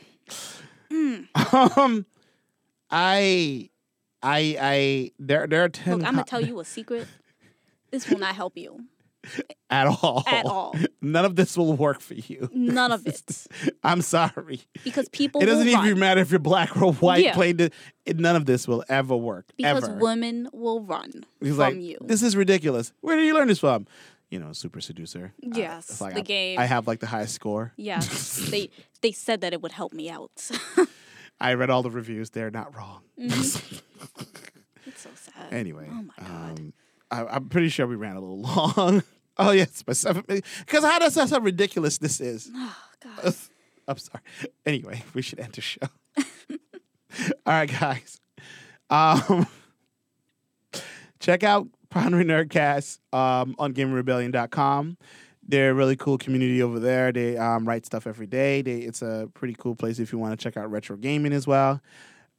Mm. 0.91 1.27
Um, 1.77 2.05
I, 2.91 3.69
I, 4.21 4.55
I. 4.61 5.11
There, 5.17 5.47
there 5.47 5.63
are 5.63 5.69
ten. 5.69 5.97
Look, 5.97 6.07
I'm 6.07 6.13
gonna 6.13 6.23
tell 6.25 6.41
you 6.45 6.59
a 6.59 6.65
secret. 6.65 7.07
This 7.91 8.07
will 8.09 8.19
not 8.19 8.35
help 8.35 8.55
you 8.55 8.85
at 9.69 9.87
all. 9.87 10.23
at 10.27 10.45
all. 10.45 10.75
None 11.01 11.25
of 11.25 11.35
this 11.35 11.55
will 11.57 11.73
work 11.73 11.99
for 12.01 12.15
you. 12.15 12.49
None 12.53 12.91
of 12.91 13.05
it, 13.07 13.47
I'm 13.83 14.01
sorry. 14.01 14.61
because 14.83 15.07
people 15.09 15.41
It 15.41 15.45
doesn't 15.45 15.67
even 15.67 15.79
run. 15.91 15.99
matter 15.99 16.21
if 16.21 16.31
you're 16.31 16.39
black 16.39 16.75
or 16.81 16.93
white. 16.93 17.23
Yeah. 17.23 17.33
Playing 17.33 17.59
it, 18.05 18.19
none 18.19 18.35
of 18.35 18.45
this 18.45 18.67
will 18.67 18.83
ever 18.89 19.15
work. 19.15 19.45
because 19.57 19.83
ever. 19.83 19.97
women 19.97 20.49
will 20.53 20.81
run 20.81 21.25
He's 21.39 21.49
from 21.49 21.57
like, 21.57 21.75
you. 21.75 21.97
this 22.01 22.21
is 22.23 22.35
ridiculous. 22.35 22.93
Where 23.01 23.15
did 23.15 23.25
you 23.25 23.33
learn 23.33 23.47
this 23.47 23.59
from? 23.59 23.85
You 24.29 24.39
know, 24.39 24.53
Super 24.53 24.79
Seducer. 24.79 25.33
Yes, 25.41 25.99
like 25.99 26.13
the 26.13 26.21
I, 26.21 26.23
game. 26.23 26.59
I 26.59 26.65
have 26.65 26.87
like 26.87 26.99
the 27.01 27.07
highest 27.07 27.35
score. 27.35 27.73
yes, 27.75 28.35
they 28.49 28.69
they 29.01 29.11
said 29.11 29.41
that 29.41 29.51
it 29.53 29.61
would 29.61 29.73
help 29.73 29.91
me 29.93 30.09
out. 30.09 30.49
I 31.39 31.53
read 31.55 31.69
all 31.69 31.83
the 31.83 31.91
reviews. 31.91 32.29
They're 32.29 32.49
not 32.51 32.73
wrong. 32.75 33.01
it's 33.17 33.61
so 34.95 35.09
sad. 35.15 35.51
Anyway, 35.51 35.87
Oh 35.91 36.03
my 36.03 36.13
God. 36.19 36.59
um, 36.59 36.73
I, 37.11 37.25
I'm 37.25 37.49
pretty 37.49 37.69
sure 37.69 37.85
we 37.85 37.95
ran 37.95 38.15
a 38.15 38.21
little 38.21 38.41
long. 38.77 39.03
oh 39.37 39.51
yes, 39.51 39.83
by 39.83 39.93
seven 39.93 40.23
minutes. 40.27 40.47
Because 40.59 40.83
how 40.83 40.99
does 40.99 41.15
that's 41.15 41.31
how 41.31 41.39
ridiculous 41.39 41.97
this 41.97 42.19
is? 42.21 42.49
Oh 42.53 42.77
God. 43.03 43.33
I'm 43.87 43.97
sorry. 43.97 44.23
Anyway, 44.65 45.03
we 45.13 45.21
should 45.21 45.39
end 45.39 45.53
the 45.53 45.61
show. 45.61 45.79
All 47.45 47.53
right, 47.53 47.69
guys. 47.69 48.19
Um, 48.89 49.47
check 51.19 51.43
out 51.43 51.67
Pondering 51.89 52.27
Nerdcast 52.27 52.99
um, 53.13 53.55
on 53.59 53.73
GamerRebellion.com. 53.73 54.97
They're 55.47 55.71
a 55.71 55.73
really 55.73 55.95
cool 55.95 56.17
community 56.17 56.61
over 56.61 56.79
there. 56.79 57.11
They 57.11 57.37
um, 57.37 57.67
write 57.67 57.85
stuff 57.85 58.07
every 58.07 58.27
day. 58.27 58.61
They, 58.61 58.77
it's 58.77 59.01
a 59.01 59.29
pretty 59.33 59.55
cool 59.57 59.75
place 59.75 59.99
if 59.99 60.13
you 60.13 60.19
want 60.19 60.37
to 60.39 60.41
check 60.41 60.55
out 60.55 60.71
retro 60.71 60.95
gaming 60.95 61.33
as 61.33 61.47
well. 61.47 61.81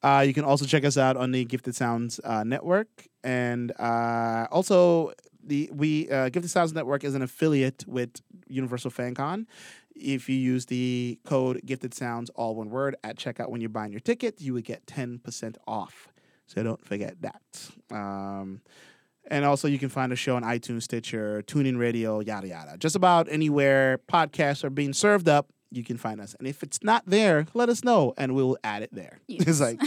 Uh, 0.03 0.25
you 0.27 0.35
can 0.35 0.45
also 0.45 0.65
check 0.67 0.85
us 0.85 0.97
out 0.97 1.17
on 1.17 1.31
the 1.31 1.45
Gifted 1.45 1.75
Sounds 1.77 2.21
uh, 2.25 2.43
network, 2.43 2.89
and 3.23 3.73
uh, 3.79 4.47
also 4.51 5.13
the 5.45 5.71
we 5.73 6.11
uh, 6.11 6.29
Gifted 6.29 6.51
Sounds 6.51 6.73
network 6.73 7.05
is 7.05 7.15
an 7.15 7.23
affiliate 7.23 7.85
with 7.87 8.21
Universal 8.49 8.91
FanCon. 8.91 9.47
If 9.95 10.29
you 10.29 10.37
use 10.37 10.67
the 10.67 11.19
code 11.25 11.61
Gifted 11.65 11.95
Sounds, 11.95 12.31
all 12.31 12.55
one 12.57 12.71
word, 12.71 12.97
at 13.05 13.17
checkout 13.17 13.51
when 13.51 13.61
you're 13.61 13.71
buying 13.71 13.93
your 13.93 14.01
ticket, 14.01 14.41
you 14.41 14.55
would 14.55 14.65
get 14.65 14.87
ten 14.87 15.19
percent 15.19 15.57
off. 15.67 16.09
So 16.47 16.63
don't 16.63 16.85
forget 16.85 17.17
that. 17.23 17.71
Um, 17.91 18.63
and 19.31 19.45
also, 19.45 19.69
you 19.69 19.79
can 19.79 19.89
find 19.89 20.11
the 20.11 20.17
show 20.17 20.35
on 20.35 20.43
iTunes, 20.43 20.83
Stitcher, 20.83 21.43
TuneIn 21.47 21.79
Radio, 21.79 22.19
yada 22.21 22.49
yada. 22.49 22.77
Just 22.77 22.97
about 22.97 23.29
anywhere 23.31 24.01
podcasts 24.11 24.65
are 24.65 24.71
being 24.71 24.93
served 24.93 25.29
up, 25.29 25.49
you 25.73 25.83
can 25.85 25.97
find 25.97 26.21
us. 26.21 26.35
And 26.39 26.47
if 26.47 26.63
it's 26.63 26.83
not 26.83 27.03
there, 27.07 27.47
let 27.55 27.69
us 27.69 27.83
know, 27.83 28.15
and 28.17 28.35
we'll 28.35 28.57
add 28.63 28.83
it 28.83 28.91
there. 28.93 29.19
Yes. 29.29 29.49
It's 29.49 29.61
like, 29.61 29.81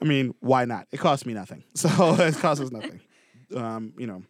I 0.00 0.04
mean, 0.04 0.34
why 0.40 0.64
not? 0.66 0.86
It 0.92 1.00
costs 1.00 1.24
me 1.26 1.34
nothing, 1.34 1.64
so 1.74 1.88
it 2.14 2.36
costs 2.36 2.62
us 2.64 2.70
nothing. 2.70 3.00
Um, 3.56 3.94
you 3.98 4.06
know, 4.06 4.22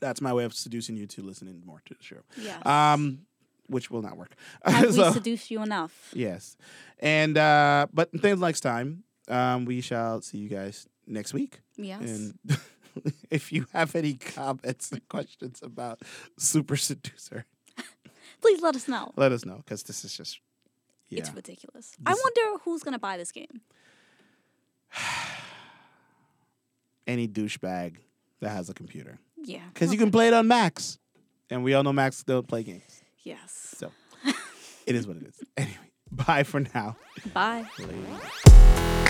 that's 0.00 0.22
my 0.22 0.32
way 0.32 0.44
of 0.44 0.54
seducing 0.54 0.96
you 0.96 1.06
to 1.08 1.22
listening 1.22 1.62
more 1.66 1.82
to 1.84 1.92
the 1.92 2.02
show. 2.02 2.22
Yes. 2.40 2.64
Um, 2.64 3.26
which 3.66 3.90
will 3.90 4.00
not 4.00 4.16
work. 4.16 4.34
Have 4.64 4.94
So- 4.94 5.08
we 5.08 5.12
seduced 5.12 5.50
you 5.50 5.62
enough? 5.62 6.10
Yes. 6.14 6.56
And 6.98 7.36
uh 7.36 7.88
but 7.92 8.10
until 8.14 8.38
next 8.38 8.60
time, 8.60 9.04
um 9.28 9.66
we 9.66 9.82
shall 9.82 10.22
see 10.22 10.38
you 10.38 10.48
guys 10.48 10.88
next 11.06 11.34
week. 11.34 11.60
Yes. 11.76 12.00
And 12.00 12.58
if 13.30 13.52
you 13.52 13.66
have 13.74 13.94
any 13.94 14.14
comments 14.14 14.90
and 14.92 15.06
questions 15.08 15.60
about 15.62 16.00
Super 16.38 16.76
Seducer, 16.78 17.44
Please 18.40 18.60
let 18.62 18.76
us 18.76 18.86
know. 18.88 19.12
let 19.16 19.32
us 19.32 19.44
know 19.44 19.56
because 19.58 19.82
this 19.82 20.04
is 20.04 20.16
just 20.16 20.40
yeah. 21.08 21.20
It's 21.20 21.32
ridiculous. 21.34 21.92
I 22.04 22.10
wonder 22.12 22.58
who's 22.64 22.82
gonna 22.82 22.98
buy 22.98 23.16
this 23.16 23.32
game. 23.32 23.60
any 27.06 27.26
douchebag 27.28 27.96
that 28.40 28.50
has 28.50 28.68
a 28.68 28.74
computer 28.74 29.18
Yeah. 29.36 29.62
because 29.72 29.92
you 29.92 29.98
can 29.98 30.10
play 30.10 30.28
it 30.28 30.34
on 30.34 30.46
Macs, 30.48 30.98
and 31.50 31.64
we 31.64 31.74
all 31.74 31.82
know 31.82 31.92
Macs 31.92 32.22
don't 32.22 32.46
play 32.46 32.62
games. 32.62 33.02
Yes. 33.22 33.74
So 33.78 33.90
it 34.86 34.94
is 34.94 35.06
what 35.06 35.16
it 35.16 35.24
is. 35.24 35.40
Anyway, 35.56 35.90
bye 36.10 36.42
for 36.44 36.60
now. 36.60 36.96
Bye. 37.34 37.66
Later. 37.78 39.04